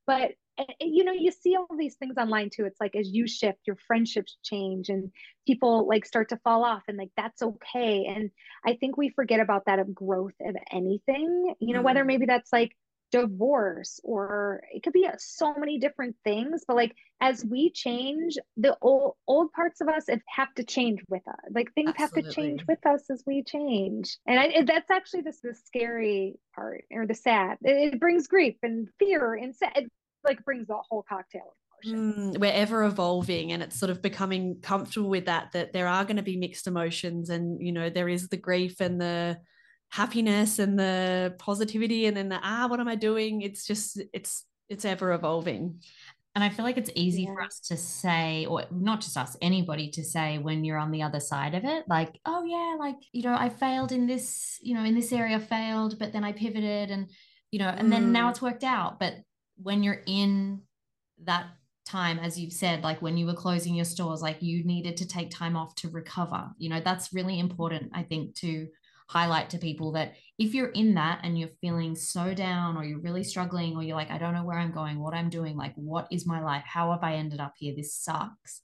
But 0.05 0.31
eh, 0.57 0.65
eh, 0.81 0.85
you 0.85 1.03
know 1.03 1.13
you 1.13 1.31
see 1.31 1.55
all 1.55 1.67
these 1.77 1.95
things 1.95 2.17
online 2.17 2.49
too. 2.53 2.65
It's 2.65 2.79
like 2.79 2.95
as 2.95 3.09
you 3.09 3.27
shift 3.27 3.59
your 3.65 3.77
friendships 3.87 4.37
change 4.43 4.89
and 4.89 5.11
people 5.47 5.87
like 5.87 6.05
start 6.05 6.29
to 6.29 6.37
fall 6.43 6.63
off 6.63 6.83
and 6.87 6.97
like 6.97 7.11
that's 7.15 7.41
okay. 7.41 8.05
And 8.05 8.31
i 8.65 8.73
think 8.73 8.97
we 8.97 9.09
forget 9.09 9.39
about 9.39 9.65
that 9.65 9.79
of 9.79 9.93
growth 9.93 10.33
of 10.41 10.55
anything 10.71 11.55
you 11.59 11.73
know 11.73 11.79
mm-hmm. 11.79 11.85
whether 11.85 12.05
maybe 12.05 12.25
that's 12.25 12.51
like 12.51 12.75
divorce 13.15 13.99
or 14.03 14.61
it 14.73 14.83
could 14.83 14.93
be 14.93 15.07
so 15.17 15.53
many 15.55 15.79
different 15.79 16.15
things 16.23 16.63
but 16.67 16.75
like 16.75 16.93
as 17.21 17.45
we 17.45 17.71
change 17.71 18.37
the 18.57 18.75
old 18.81 19.15
old 19.27 19.51
parts 19.53 19.81
of 19.81 19.87
us 19.87 20.05
have 20.27 20.53
to 20.55 20.63
change 20.63 21.01
with 21.09 21.27
us. 21.27 21.35
Like 21.53 21.73
things 21.73 21.93
Absolutely. 21.97 22.23
have 22.23 22.29
to 22.29 22.41
change 22.41 22.63
with 22.67 22.85
us 22.85 23.09
as 23.09 23.23
we 23.25 23.43
change. 23.43 24.17
And 24.27 24.39
I, 24.39 24.63
that's 24.63 24.91
actually 24.91 25.21
the, 25.21 25.33
the 25.43 25.55
scary 25.65 26.35
part 26.53 26.85
or 26.91 27.05
the 27.07 27.13
sad. 27.13 27.57
It, 27.61 27.93
it 27.93 27.99
brings 27.99 28.27
grief 28.27 28.55
and 28.63 28.87
fear 28.99 29.35
and 29.35 29.55
sad 29.55 29.71
it 29.75 29.91
like 30.23 30.43
brings 30.43 30.67
the 30.67 30.77
whole 30.89 31.05
cocktail 31.07 31.55
Mm, 31.85 32.39
we're 32.39 32.51
ever 32.51 32.83
evolving 32.83 33.51
and 33.51 33.61
it's 33.61 33.77
sort 33.77 33.91
of 33.91 34.01
becoming 34.01 34.59
comfortable 34.61 35.09
with 35.09 35.25
that 35.25 35.51
that 35.51 35.71
there 35.71 35.87
are 35.87 36.03
going 36.03 36.15
to 36.15 36.23
be 36.23 36.37
mixed 36.37 36.65
emotions 36.65 37.29
and 37.29 37.61
you 37.61 37.71
know 37.71 37.91
there 37.91 38.09
is 38.09 38.27
the 38.29 38.37
grief 38.37 38.79
and 38.79 38.99
the 38.99 39.37
happiness 39.89 40.59
and 40.59 40.77
the 40.77 41.35
positivity 41.37 42.05
and 42.05 42.17
then 42.17 42.29
the 42.29 42.39
ah 42.43 42.67
what 42.67 42.79
am 42.79 42.87
i 42.87 42.95
doing 42.95 43.41
it's 43.41 43.65
just 43.65 44.01
it's 44.13 44.45
it's 44.67 44.85
ever 44.85 45.13
evolving 45.13 45.79
and 46.33 46.43
i 46.43 46.49
feel 46.49 46.65
like 46.65 46.77
it's 46.77 46.89
easy 46.95 47.23
yeah. 47.23 47.33
for 47.33 47.41
us 47.41 47.59
to 47.59 47.77
say 47.77 48.45
or 48.45 48.63
not 48.71 48.99
just 48.99 49.15
us 49.15 49.37
anybody 49.41 49.89
to 49.89 50.03
say 50.03 50.37
when 50.37 50.65
you're 50.65 50.77
on 50.77 50.91
the 50.91 51.01
other 51.01 51.19
side 51.19 51.55
of 51.55 51.63
it 51.63 51.85
like 51.87 52.19
oh 52.25 52.43
yeah 52.43 52.75
like 52.77 52.97
you 53.13 53.23
know 53.23 53.35
i 53.37 53.47
failed 53.47 53.91
in 53.91 54.05
this 54.05 54.59
you 54.61 54.75
know 54.75 54.83
in 54.83 54.95
this 54.95 55.13
area 55.13 55.39
failed 55.39 55.97
but 55.97 56.11
then 56.11 56.23
i 56.23 56.31
pivoted 56.31 56.91
and 56.91 57.09
you 57.51 57.59
know 57.59 57.69
and 57.69 57.87
mm. 57.87 57.91
then 57.91 58.11
now 58.11 58.27
mm. 58.27 58.31
it's 58.31 58.41
worked 58.41 58.63
out 58.63 58.99
but 58.99 59.13
when 59.55 59.81
you're 59.81 60.01
in 60.05 60.61
that 61.23 61.45
time 61.85 62.17
as 62.19 62.37
you've 62.37 62.51
said 62.51 62.83
like 62.83 63.01
when 63.01 63.15
you 63.15 63.25
were 63.25 63.33
closing 63.33 63.75
your 63.75 63.85
stores 63.85 64.21
like 64.21 64.41
you 64.41 64.63
needed 64.63 64.97
to 64.97 65.07
take 65.07 65.29
time 65.29 65.55
off 65.55 65.75
to 65.75 65.87
recover 65.89 66.49
you 66.57 66.67
know 66.67 66.81
that's 66.83 67.13
really 67.13 67.39
important 67.39 67.91
i 67.93 68.01
think 68.01 68.33
to 68.35 68.67
highlight 69.07 69.49
to 69.51 69.57
people 69.57 69.91
that 69.93 70.13
if 70.37 70.53
you're 70.53 70.69
in 70.69 70.95
that 70.95 71.19
and 71.23 71.37
you're 71.37 71.49
feeling 71.61 71.95
so 71.95 72.33
down 72.33 72.75
or 72.75 72.83
you're 72.83 72.99
really 72.99 73.23
struggling 73.23 73.75
or 73.75 73.83
you're 73.83 73.95
like, 73.95 74.11
I 74.11 74.17
don't 74.17 74.33
know 74.33 74.43
where 74.43 74.57
I'm 74.57 74.71
going, 74.71 74.99
what 74.99 75.13
I'm 75.13 75.29
doing, 75.29 75.55
like, 75.55 75.73
what 75.75 76.07
is 76.11 76.25
my 76.25 76.41
life? 76.41 76.63
How 76.65 76.91
have 76.91 77.03
I 77.03 77.15
ended 77.15 77.39
up 77.39 77.53
here? 77.57 77.73
This 77.75 77.93
sucks. 77.93 78.61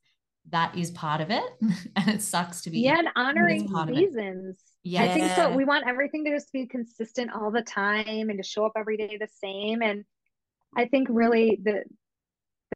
That 0.49 0.76
is 0.76 0.91
part 0.91 1.22
of 1.22 1.30
it. 1.30 1.43
and 1.95 2.09
it 2.09 2.22
sucks 2.22 2.61
to 2.61 2.69
be. 2.69 2.80
Yeah, 2.80 2.97
and 2.99 3.09
honoring 3.15 3.68
seasons. 3.88 4.59
Yeah. 4.84 5.03
I 5.03 5.13
think 5.13 5.31
so. 5.35 5.55
We 5.55 5.63
want 5.63 5.88
everything 5.88 6.26
to 6.26 6.31
just 6.31 6.51
be 6.51 6.65
consistent 6.65 7.31
all 7.34 7.51
the 7.51 7.61
time 7.61 8.30
and 8.30 8.38
to 8.38 8.43
show 8.43 8.65
up 8.65 8.73
every 8.76 8.97
day 8.97 9.18
the 9.19 9.27
same. 9.27 9.84
And 9.84 10.03
I 10.76 10.85
think 10.85 11.07
really 11.09 11.59
the 11.63 11.84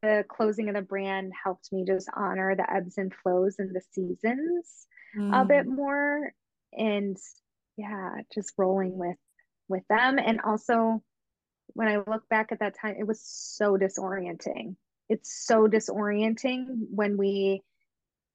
the 0.02 0.26
closing 0.28 0.68
of 0.68 0.76
the 0.76 0.82
brand 0.82 1.32
helped 1.42 1.72
me 1.72 1.86
just 1.88 2.10
honor 2.16 2.54
the 2.54 2.70
ebbs 2.72 2.98
and 2.98 3.14
flows 3.24 3.56
and 3.60 3.74
the 3.74 3.82
seasons 3.94 4.88
mm. 5.18 5.42
a 5.42 5.46
bit 5.46 5.66
more 5.66 6.34
and 6.74 7.18
yeah 7.78 8.12
just 8.34 8.54
rolling 8.58 8.98
with 8.98 9.18
with 9.68 9.84
them. 9.90 10.20
And 10.20 10.42
also 10.42 11.02
when 11.74 11.88
i 11.88 11.98
look 11.98 12.28
back 12.30 12.52
at 12.52 12.60
that 12.60 12.76
time 12.80 12.96
it 13.00 13.08
was 13.08 13.22
so 13.24 13.78
disorienting. 13.78 14.76
It's 15.10 15.46
so 15.46 15.68
disorienting 15.68 16.66
when 16.90 17.18
we 17.18 17.62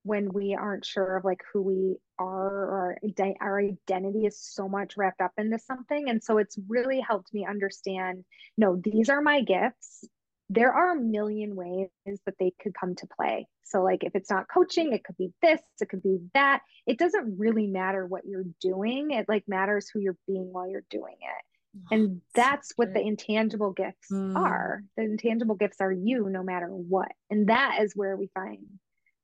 when 0.02 0.32
we 0.32 0.54
aren't 0.54 0.86
sure 0.86 1.16
of 1.16 1.24
like 1.24 1.42
who 1.52 1.62
we 1.62 1.96
are 2.18 2.96
or 2.96 2.98
our 3.40 3.58
identity 3.58 4.24
is 4.24 4.40
so 4.40 4.68
much 4.68 4.96
wrapped 4.96 5.20
up 5.20 5.32
into 5.36 5.58
something. 5.58 6.08
And 6.08 6.22
so 6.22 6.38
it's 6.38 6.56
really 6.68 7.00
helped 7.00 7.32
me 7.34 7.46
understand 7.48 8.24
no 8.56 8.80
these 8.82 9.08
are 9.08 9.20
my 9.20 9.42
gifts 9.42 10.04
there 10.50 10.72
are 10.72 10.92
a 10.92 11.00
million 11.00 11.54
ways 11.54 11.88
that 12.26 12.34
they 12.40 12.52
could 12.60 12.74
come 12.78 12.96
to 12.96 13.06
play. 13.16 13.46
So, 13.62 13.82
like, 13.82 14.02
if 14.02 14.16
it's 14.16 14.28
not 14.28 14.46
coaching, 14.52 14.92
it 14.92 15.04
could 15.04 15.16
be 15.16 15.32
this, 15.40 15.60
it 15.80 15.88
could 15.88 16.02
be 16.02 16.18
that. 16.34 16.62
It 16.86 16.98
doesn't 16.98 17.38
really 17.38 17.68
matter 17.68 18.04
what 18.04 18.26
you're 18.26 18.44
doing. 18.60 19.12
It 19.12 19.26
like 19.28 19.44
matters 19.46 19.88
who 19.88 20.00
you're 20.00 20.18
being 20.26 20.52
while 20.52 20.68
you're 20.68 20.84
doing 20.90 21.14
it. 21.20 21.44
Oh, 21.76 21.86
and 21.94 22.20
that's 22.34 22.72
what 22.74 22.92
the 22.92 23.00
intangible 23.00 23.70
gifts 23.72 24.10
mm. 24.12 24.36
are. 24.36 24.82
The 24.96 25.04
intangible 25.04 25.54
gifts 25.54 25.80
are 25.80 25.92
you 25.92 26.28
no 26.28 26.42
matter 26.42 26.66
what. 26.66 27.12
And 27.30 27.48
that 27.48 27.78
is 27.80 27.92
where 27.94 28.16
we 28.16 28.28
find 28.34 28.58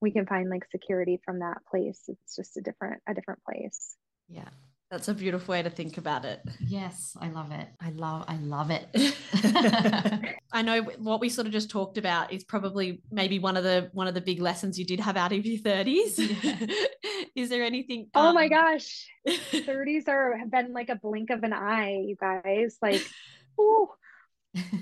we 0.01 0.13
can 0.13 0.27
find 0.27 0.49
like 0.49 0.65
security 0.71 1.21
from 1.25 1.41
that 1.41 1.59
place. 1.69 2.01
It's 2.07 2.37
just 2.37 2.57
a 2.57 2.61
different 2.61 3.03
a 3.09 3.15
different 3.15 3.41
place. 3.43 3.97
Yeah. 4.29 4.49
That's 4.91 5.09
a 5.09 5.15
beautiful 5.15 5.53
way 5.53 5.63
to 5.63 5.71
think 5.71 5.99
about 5.99 6.25
it. 6.25 6.41
Yes, 6.61 7.17
I 7.21 7.29
love 7.29 7.51
it. 7.51 7.67
I 7.81 7.91
love 7.91 8.25
I 8.29 8.37
love 8.37 8.71
it. 8.71 8.87
I 10.53 10.63
know 10.63 10.83
what 10.99 11.21
we 11.21 11.29
sort 11.29 11.49
of 11.49 11.53
just 11.53 11.71
talked 11.71 11.99
about 11.99 12.33
is 12.33 12.45
probably 12.45 13.03
maybe 13.11 13.41
one 13.41 13.57
of 13.57 13.65
the 13.65 13.91
one 13.95 14.07
of 14.07 14.15
the 14.15 14.21
big 14.21 14.41
lessons 14.41 14.79
you 14.79 14.85
did 14.85 15.01
have 15.01 15.17
out 15.17 15.33
of 15.33 15.45
your 15.45 15.59
30s. 15.59 16.19
Yeah. 16.43 16.67
is 17.35 17.49
there 17.49 17.65
anything 17.65 18.09
Oh 18.15 18.29
um... 18.29 18.35
my 18.37 18.47
gosh. 18.47 19.09
30s 19.27 20.09
are 20.09 20.37
have 20.39 20.53
been 20.53 20.73
like 20.73 20.89
a 20.89 20.97
blink 20.97 21.31
of 21.31 21.43
an 21.43 21.53
eye, 21.53 22.05
you 22.07 22.15
guys. 22.21 22.79
Like 22.81 23.05
ooh. 23.61 23.89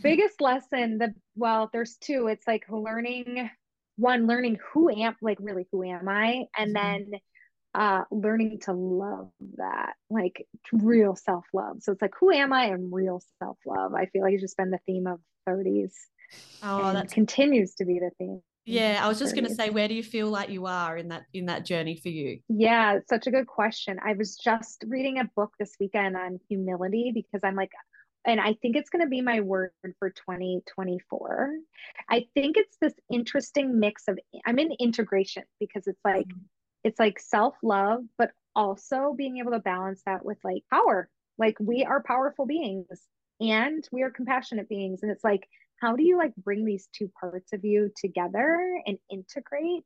biggest 0.03 0.43
lesson 0.43 0.99
the 0.99 1.15
well, 1.35 1.71
there's 1.73 1.97
two. 1.97 2.27
It's 2.27 2.47
like 2.47 2.65
learning 2.69 3.49
one 3.97 4.27
learning 4.27 4.59
who 4.73 4.91
am 4.91 5.17
like 5.23 5.39
really 5.41 5.67
who 5.73 5.83
am 5.83 6.11
I 6.11 6.45
and 6.59 6.75
mm-hmm. 6.77 7.11
then 7.11 7.21
uh, 7.75 8.05
learning 8.11 8.61
to 8.61 8.73
love 8.73 9.31
that, 9.57 9.95
like 10.09 10.47
real 10.73 11.17
self 11.17 11.45
love. 11.53 11.79
So 11.81 11.93
it's 11.93 12.03
like, 12.03 12.15
who 12.19 12.31
am 12.31 12.53
I 12.53 12.67
and 12.67 12.93
real 12.93 13.23
self 13.41 13.59
love? 13.67 13.95
I 13.95 14.07
feel 14.07 14.23
like 14.23 14.35
it's 14.35 14.43
just 14.43 14.57
been 14.57 14.71
the 14.71 14.79
theme 14.87 15.07
of 15.07 15.21
30s. 15.49 15.93
Oh, 16.63 16.93
that 16.93 17.11
continues 17.11 17.75
to 17.77 17.85
be 17.85 17.99
the 17.99 18.11
theme. 18.19 18.41
Yeah, 18.67 19.01
I 19.03 19.09
was 19.09 19.19
just 19.19 19.35
going 19.35 19.45
to 19.47 19.55
say, 19.55 19.69
where 19.69 19.89
do 19.89 19.95
you 19.95 20.03
feel 20.03 20.31
like 20.31 20.49
you 20.49 20.65
are 20.67 20.97
in 20.97 21.09
that 21.09 21.25
in 21.35 21.47
that 21.47 21.67
journey 21.67 21.97
for 21.97 22.09
you? 22.09 22.39
Yeah, 22.49 23.01
such 23.11 23.27
a 23.27 23.31
good 23.31 23.47
question. 23.47 23.99
I 24.03 24.15
was 24.15 24.37
just 24.37 24.85
reading 24.87 25.19
a 25.19 25.25
book 25.37 25.53
this 25.59 25.73
weekend 25.79 26.17
on 26.17 26.41
humility 26.49 27.13
because 27.15 27.41
I'm 27.45 27.57
like, 27.57 27.73
and 28.27 28.41
I 28.41 28.55
think 28.63 28.77
it's 28.77 28.89
going 28.89 29.05
to 29.05 29.09
be 29.09 29.21
my 29.21 29.41
word 29.41 29.73
for 29.99 30.09
2024. 30.09 31.51
I 32.09 32.27
think 32.33 32.57
it's 32.57 32.77
this 32.81 32.95
interesting 33.13 33.79
mix 33.79 34.05
of 34.09 34.19
I'm 34.47 34.59
in 34.59 34.73
integration 34.81 35.43
because 35.61 35.87
it's 35.87 36.01
like 36.05 36.27
mm-hmm 36.27 36.45
it's 36.85 37.01
like 37.01 37.19
self 37.19 37.57
love, 37.63 38.03
but 38.19 38.31
also 38.55 39.15
being 39.17 39.39
able 39.39 39.53
to 39.53 39.59
balance 39.59 40.03
that 40.07 40.25
with 40.25 40.39
like 40.45 40.63
power. 40.71 41.09
Like 41.39 41.57
we 41.59 41.85
are 41.85 42.03
powerful 42.03 42.47
beings 42.47 43.03
and 43.41 43.87
we 43.91 44.03
are 44.03 44.11
compassionate 44.11 44.69
beings. 44.69 45.01
And 45.03 45.11
it's 45.11 45.25
like, 45.25 45.49
how 45.81 45.97
do 45.97 46.05
you 46.05 46.17
like 46.17 46.35
bring 46.37 46.65
these 46.65 46.89
two 46.97 47.11
parts 47.21 47.53
of 47.53 47.65
you 47.65 47.91
together 47.97 48.81
and 48.87 48.97
integrate? 49.11 49.83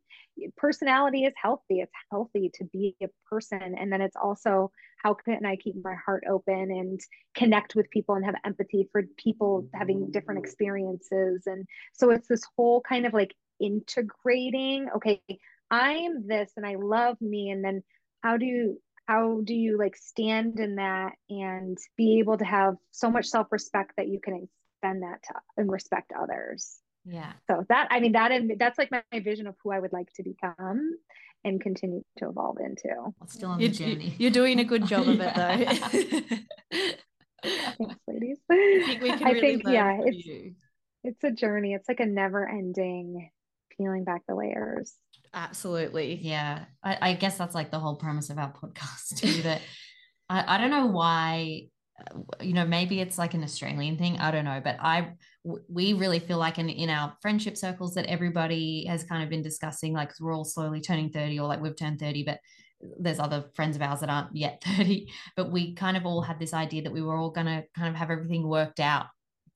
Personality 0.57 1.25
is 1.25 1.33
healthy. 1.41 1.81
It's 1.81 1.93
healthy 2.11 2.51
to 2.55 2.65
be 2.65 2.95
a 3.03 3.09
person. 3.29 3.75
And 3.79 3.91
then 3.91 4.03
it's 4.03 4.17
also 4.17 4.71
how 5.03 5.15
can 5.15 5.47
I 5.47 5.57
keep 5.57 5.75
my 5.83 5.95
heart 6.05 6.25
open 6.29 6.71
and 6.71 7.01
connect 7.35 7.75
with 7.75 7.91
people 7.91 8.17
and 8.17 8.25
have 8.25 8.35
empathy 8.45 8.89
for 8.93 9.03
people 9.17 9.67
having 9.73 10.11
different 10.11 10.41
experiences. 10.41 11.45
And 11.47 11.67
so 11.95 12.11
it's 12.11 12.29
this 12.29 12.43
whole 12.57 12.83
kind 12.83 13.07
of 13.07 13.15
like 13.15 13.35
integrating, 13.61 14.89
okay, 14.95 15.23
I'm 15.71 16.27
this 16.27 16.53
and 16.57 16.67
I 16.67 16.77
love 16.77 17.21
me. 17.21 17.51
And 17.51 17.65
then 17.65 17.83
how 18.23 18.37
do 18.37 18.45
you 18.47 18.81
how 19.07 19.41
do 19.43 19.55
you 19.55 19.79
like 19.79 19.97
stand 19.97 20.61
in 20.61 20.77
that 20.77 21.13
and 21.31 21.79
be 21.97 22.19
able 22.19 22.37
to 22.39 22.45
have 22.45 22.75
so 22.91 23.11
much 23.11 23.27
self-respect 23.27 23.93
that 23.97 24.09
you 24.09 24.21
can 24.21 24.35
extend 24.35 25.03
that 25.03 25.23
to 25.25 25.35
and 25.57 25.71
respect 25.71 26.13
others? 26.19 26.79
Yeah. 27.05 27.33
So 27.51 27.65
that 27.69 27.89
i 27.91 28.01
mean 28.01 28.13
that 28.13 28.33
that's 28.59 28.79
like 28.79 28.91
my, 28.91 29.03
my 29.13 29.21
vision 29.21 29.47
of 29.47 29.55
who 29.63 29.73
i 29.73 29.79
would 29.79 29.93
like 29.93 30.13
to 30.17 30.23
become 30.23 30.95
and 31.45 31.61
continue 31.61 32.03
to 32.19 32.29
evolve 32.29 32.59
into. 32.59 32.89
Well, 32.89 33.15
still 33.29 33.51
on 33.51 33.59
the 33.59 33.69
journey. 33.69 34.15
you're 34.19 34.31
doing 34.31 34.59
a 34.59 34.65
good 34.65 34.87
job 34.87 35.09
of 35.09 35.21
it 35.21 35.35
though. 35.35 35.57
Thanks 37.43 37.97
ladies. 38.09 38.39
I 38.51 38.83
think, 38.85 39.03
we 39.03 39.11
can 39.11 39.27
I 39.27 39.41
think 39.41 39.63
yeah 39.65 40.01
it's 40.05 40.27
you. 40.27 40.55
it's 41.05 41.23
a 41.25 41.31
journey. 41.31 41.75
It's 41.75 41.89
like 41.89 42.01
a 42.01 42.07
never 42.07 42.47
ending 42.49 43.31
peeling 43.77 44.05
back 44.05 44.23
the 44.27 44.35
layers 44.35 44.93
Absolutely. 45.35 46.19
Yeah. 46.23 46.65
I, 46.83 46.99
I, 47.01 47.13
guess 47.15 47.37
that's 47.37 47.55
like 47.55 47.71
the 47.71 47.79
whole 47.79 47.97
premise 47.97 48.31
of 48.31 48.39
our 48.39 48.53
podcast 48.53 49.19
too. 49.19 49.43
that 49.43 49.61
I, 50.29 50.57
I 50.57 50.59
don't 50.59 50.71
know 50.71 50.87
why, 50.87 51.69
uh, 52.01 52.19
you 52.41 52.55
know, 52.55 52.67
maybe 52.67 53.01
it's 53.01 53.19
like 53.19 53.35
an 53.35 53.43
Australian 53.43 53.99
thing. 53.99 54.19
I 54.19 54.31
don't 54.31 54.45
know. 54.45 54.61
But 54.63 54.77
I, 54.81 55.13
we 55.69 55.93
really 55.93 56.19
feel 56.19 56.39
like 56.39 56.59
in, 56.59 56.69
in 56.69 56.91
our 56.91 57.15
friendship 57.21 57.57
circles 57.57 57.95
that 57.95 58.07
everybody 58.07 58.87
has 58.87 59.05
kind 59.05 59.23
of 59.23 59.29
been 59.29 59.43
discussing, 59.43 59.93
like 59.93 60.13
we're 60.21 60.35
all 60.35 60.45
slowly 60.45 60.81
turning 60.81 61.11
30 61.11 61.41
or 61.41 61.49
like 61.49 61.61
we've 61.61 61.77
turned 61.77 61.99
30, 61.99 62.25
but 62.25 62.41
there's 63.01 63.19
other 63.19 63.45
friends 63.55 63.77
of 63.77 63.83
ours 63.83 64.01
that 64.01 64.11
aren't 64.11 64.35
yet 64.35 64.63
30. 64.77 65.11
But 65.37 65.51
we 65.51 65.75
kind 65.75 65.97
of 65.97 66.07
all 66.07 66.23
had 66.23 66.39
this 66.39 66.55
idea 66.55 66.83
that 66.83 66.93
we 66.93 67.03
were 67.03 67.17
all 67.17 67.31
going 67.31 67.47
to 67.47 67.65
kind 67.77 67.89
of 67.89 67.95
have 67.95 68.11
everything 68.11 68.47
worked 68.47 68.81
out 68.81 69.07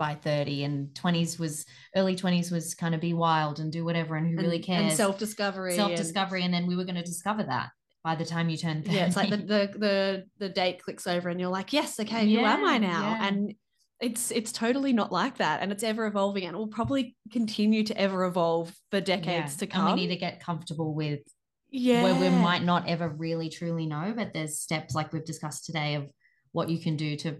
by 0.02 0.16
30 0.16 0.64
and 0.64 0.88
20s 0.94 1.38
was 1.38 1.64
early 1.94 2.16
20s 2.16 2.50
was 2.50 2.74
kind 2.74 2.92
of 2.92 3.00
be 3.00 3.14
wild 3.14 3.60
and 3.60 3.70
do 3.70 3.84
whatever 3.84 4.16
and 4.16 4.26
who 4.26 4.32
and, 4.32 4.42
really 4.42 4.58
cares 4.58 4.82
and 4.82 4.92
self-discovery 4.94 5.76
self-discovery 5.76 6.42
and, 6.42 6.52
and 6.52 6.64
then 6.64 6.68
we 6.68 6.74
were 6.74 6.82
going 6.82 6.96
to 6.96 7.04
discover 7.04 7.44
that 7.44 7.68
by 8.02 8.16
the 8.16 8.24
time 8.24 8.48
you 8.48 8.56
turn 8.56 8.82
30. 8.82 8.96
yeah 8.96 9.06
it's 9.06 9.14
like 9.14 9.30
the, 9.30 9.36
the 9.36 9.70
the 9.76 10.24
the 10.38 10.48
date 10.48 10.82
clicks 10.82 11.06
over 11.06 11.28
and 11.28 11.38
you're 11.38 11.48
like 11.48 11.72
yes 11.72 12.00
okay 12.00 12.24
yeah, 12.24 12.40
who 12.40 12.46
am 12.46 12.64
i 12.64 12.78
now 12.78 13.10
yeah. 13.10 13.28
and 13.28 13.54
it's 14.00 14.32
it's 14.32 14.50
totally 14.50 14.92
not 14.92 15.12
like 15.12 15.38
that 15.38 15.62
and 15.62 15.70
it's 15.70 15.84
ever 15.84 16.04
evolving 16.06 16.46
and 16.46 16.56
will 16.56 16.66
probably 16.66 17.14
continue 17.30 17.84
to 17.84 17.96
ever 17.96 18.24
evolve 18.24 18.74
for 18.90 19.00
decades 19.00 19.52
yeah. 19.54 19.58
to 19.58 19.66
come 19.68 19.86
and 19.86 19.94
we 19.94 20.00
need 20.00 20.12
to 20.12 20.18
get 20.18 20.40
comfortable 20.40 20.96
with 20.96 21.20
yeah 21.70 22.02
where 22.02 22.16
we 22.16 22.28
might 22.28 22.64
not 22.64 22.88
ever 22.88 23.08
really 23.08 23.48
truly 23.48 23.86
know 23.86 24.12
but 24.16 24.32
there's 24.34 24.58
steps 24.58 24.96
like 24.96 25.12
we've 25.12 25.24
discussed 25.24 25.64
today 25.64 25.94
of 25.94 26.10
what 26.50 26.68
you 26.68 26.80
can 26.80 26.96
do 26.96 27.14
to 27.14 27.36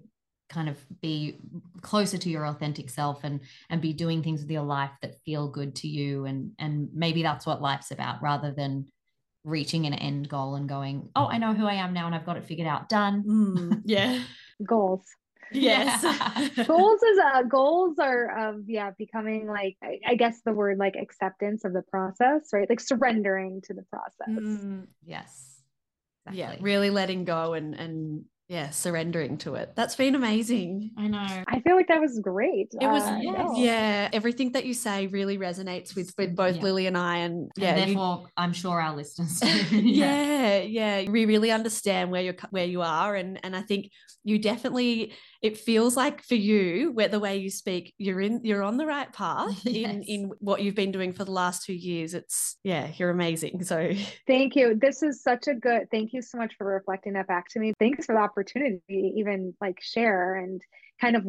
kind 0.52 0.68
of 0.68 0.76
be 1.00 1.38
closer 1.80 2.18
to 2.18 2.28
your 2.28 2.46
authentic 2.46 2.90
self 2.90 3.24
and 3.24 3.40
and 3.70 3.80
be 3.80 3.92
doing 3.92 4.22
things 4.22 4.42
with 4.42 4.50
your 4.50 4.62
life 4.62 4.90
that 5.00 5.20
feel 5.24 5.48
good 5.48 5.74
to 5.74 5.88
you 5.88 6.26
and 6.26 6.52
and 6.58 6.88
maybe 6.92 7.22
that's 7.22 7.46
what 7.46 7.62
life's 7.62 7.90
about 7.90 8.22
rather 8.22 8.52
than 8.52 8.86
reaching 9.44 9.86
an 9.86 9.94
end 9.94 10.28
goal 10.28 10.54
and 10.54 10.68
going 10.68 11.08
oh 11.16 11.26
i 11.26 11.38
know 11.38 11.52
who 11.52 11.66
i 11.66 11.74
am 11.74 11.92
now 11.92 12.06
and 12.06 12.14
i've 12.14 12.26
got 12.26 12.36
it 12.36 12.44
figured 12.44 12.68
out 12.68 12.88
done 12.88 13.24
Mm, 13.26 13.82
yeah. 13.84 14.22
Goals. 14.64 15.04
Yes. 15.50 16.02
goals 16.66 17.02
is 17.02 17.18
uh 17.18 17.42
goals 17.42 17.98
are 17.98 18.50
of 18.50 18.62
yeah 18.68 18.92
becoming 18.96 19.46
like 19.48 19.76
I, 19.82 19.98
I 20.06 20.14
guess 20.14 20.40
the 20.44 20.52
word 20.52 20.78
like 20.78 20.94
acceptance 20.96 21.64
of 21.64 21.72
the 21.72 21.82
process 21.82 22.48
right 22.52 22.68
like 22.70 22.80
surrendering 22.80 23.60
to 23.64 23.74
the 23.74 23.82
process 23.82 24.28
Mm, 24.28 24.86
yes 25.04 25.52
yeah. 26.30 26.54
Really 26.60 26.90
letting 26.90 27.24
go 27.24 27.54
and 27.54 27.74
and 27.74 28.24
yeah, 28.52 28.68
surrendering 28.70 29.38
to 29.38 29.54
it. 29.60 29.68
That's 29.78 29.96
been 29.96 30.14
amazing. 30.14 30.90
i 30.98 31.06
know 31.14 31.26
i 31.54 31.56
feel 31.64 31.74
like 31.78 31.88
that 31.88 32.00
was 32.06 32.14
great 32.30 32.68
It 32.84 32.86
was 32.96 33.02
Uh, 33.02 33.18
yes. 33.22 33.34
no. 33.38 33.54
yeah. 33.56 34.08
Everything 34.12 34.52
that 34.52 34.64
you 34.68 34.74
say 34.74 35.06
really 35.18 35.38
resonates 35.38 35.96
with 35.96 36.10
with 36.18 36.36
both 36.36 36.56
Yeah. 36.56 36.62
Lilli 36.64 36.86
and 36.90 36.96
I, 37.12 37.16
and 37.26 37.34
and 37.34 37.50
yeah, 37.56 37.76
you- 37.76 37.84
therefore 37.86 38.16
i'm 38.42 38.52
sure 38.62 38.76
our 38.86 38.94
listeners 39.00 39.40
do. 39.40 39.48
yeah 40.04 40.58
yeah 40.78 40.96
we 41.10 41.24
really 41.32 41.50
understand 41.50 42.10
where 42.12 42.22
you're 42.26 42.36
where 42.56 42.66
you 42.74 42.82
are 42.82 43.12
and 43.20 43.30
and 43.44 43.52
i 43.56 43.62
think 43.62 43.82
you 44.24 44.36
definitely 44.38 45.14
it 45.42 45.58
feels 45.58 45.96
like 45.96 46.22
for 46.22 46.36
you 46.36 46.92
where 46.92 47.08
the 47.08 47.18
way 47.20 47.36
you 47.36 47.50
speak 47.50 47.92
you're 47.98 48.20
in 48.20 48.40
you're 48.44 48.62
on 48.62 48.76
the 48.76 48.86
right 48.86 49.12
path 49.22 49.66
in 49.66 49.74
Yes. 49.74 50.04
in 50.06 50.30
what 50.38 50.62
you've 50.62 50.74
been 50.74 50.92
doing 50.92 51.12
for 51.12 51.24
the 51.24 51.32
last 51.32 51.64
two 51.64 51.72
years 51.74 52.14
it's 52.14 52.56
yeah 52.62 52.90
you're 52.96 53.10
amazing 53.10 53.64
so 53.64 53.92
Thank 54.26 54.54
you. 54.56 54.78
This 54.80 55.02
is 55.02 55.22
such 55.22 55.48
a 55.48 55.54
good. 55.54 55.90
Thank 55.90 56.12
you 56.12 56.22
so 56.22 56.38
much 56.38 56.54
for 56.56 56.66
reflecting 56.66 57.14
that 57.14 57.26
back 57.26 57.48
to 57.50 57.58
me. 57.60 57.72
Thanks 57.78 58.06
for 58.06 58.14
the 58.14 58.20
opportunity 58.20 58.80
to 58.88 58.94
even 58.94 59.54
like 59.60 59.80
share 59.80 60.36
and 60.36 60.62
kind 61.00 61.16
of 61.16 61.26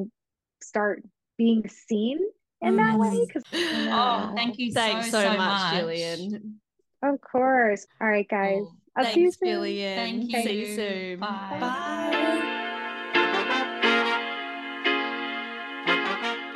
start 0.62 1.04
being 1.38 1.68
seen 1.68 2.20
in 2.62 2.78
that 2.78 2.98
way. 2.98 3.08
Mm. 3.10 3.28
Because 3.28 3.44
oh 3.54 4.32
thank 4.36 4.58
you 4.60 4.72
thanks 4.72 5.12
so, 5.12 5.22
so, 5.22 5.32
so 5.32 5.38
much, 5.38 5.74
Jillian 5.74 6.54
of 7.02 7.20
course. 7.20 7.86
All 8.00 8.08
right, 8.08 8.28
guys. 8.30 8.60
Cool. 8.60 8.76
I'll 8.96 9.06
see 9.06 9.22
you 9.22 9.32
soon. 9.32 9.48
Jillian 9.50 9.96
Thank 9.96 10.32
see 10.32 10.54
you 10.54 10.66
you. 10.68 10.76
soon 10.76 11.20
Bye. 11.20 11.58
bye. 11.60 12.60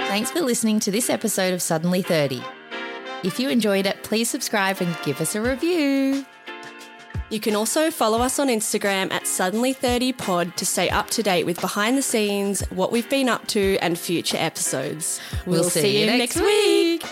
Thanks 0.08 0.32
for 0.32 0.40
listening 0.40 0.80
to 0.80 0.90
this 0.90 1.10
episode 1.10 1.54
of 1.54 1.62
Suddenly 1.62 2.02
30. 2.02 2.42
If 3.26 3.42
you 3.42 3.50
enjoyed 3.50 3.86
it, 3.86 4.04
please 4.04 4.30
subscribe 4.30 4.80
and 4.80 4.98
give 5.04 5.20
us 5.20 5.36
a 5.36 5.42
review. 5.42 6.26
You 7.30 7.42
can 7.42 7.58
also 7.58 7.92
follow 7.92 8.20
us 8.22 8.40
on 8.40 8.48
Instagram 8.48 9.12
at 9.12 9.24
Suddenly30Pod 9.24 10.56
to 10.56 10.66
stay 10.66 10.90
up 10.90 11.10
to 11.10 11.22
date 11.22 11.46
with 11.46 11.60
behind 11.60 11.98
the 11.98 12.02
scenes, 12.02 12.62
what 12.70 12.94
we've 12.94 13.10
been 13.10 13.28
up 13.28 13.48
to, 13.48 13.78
and 13.82 14.00
future 14.00 14.38
episodes. 14.38 15.20
We'll 15.46 15.66
see 15.66 16.00
you 16.00 16.06
next 16.08 16.38
week. 16.38 17.04
week. 17.04 17.12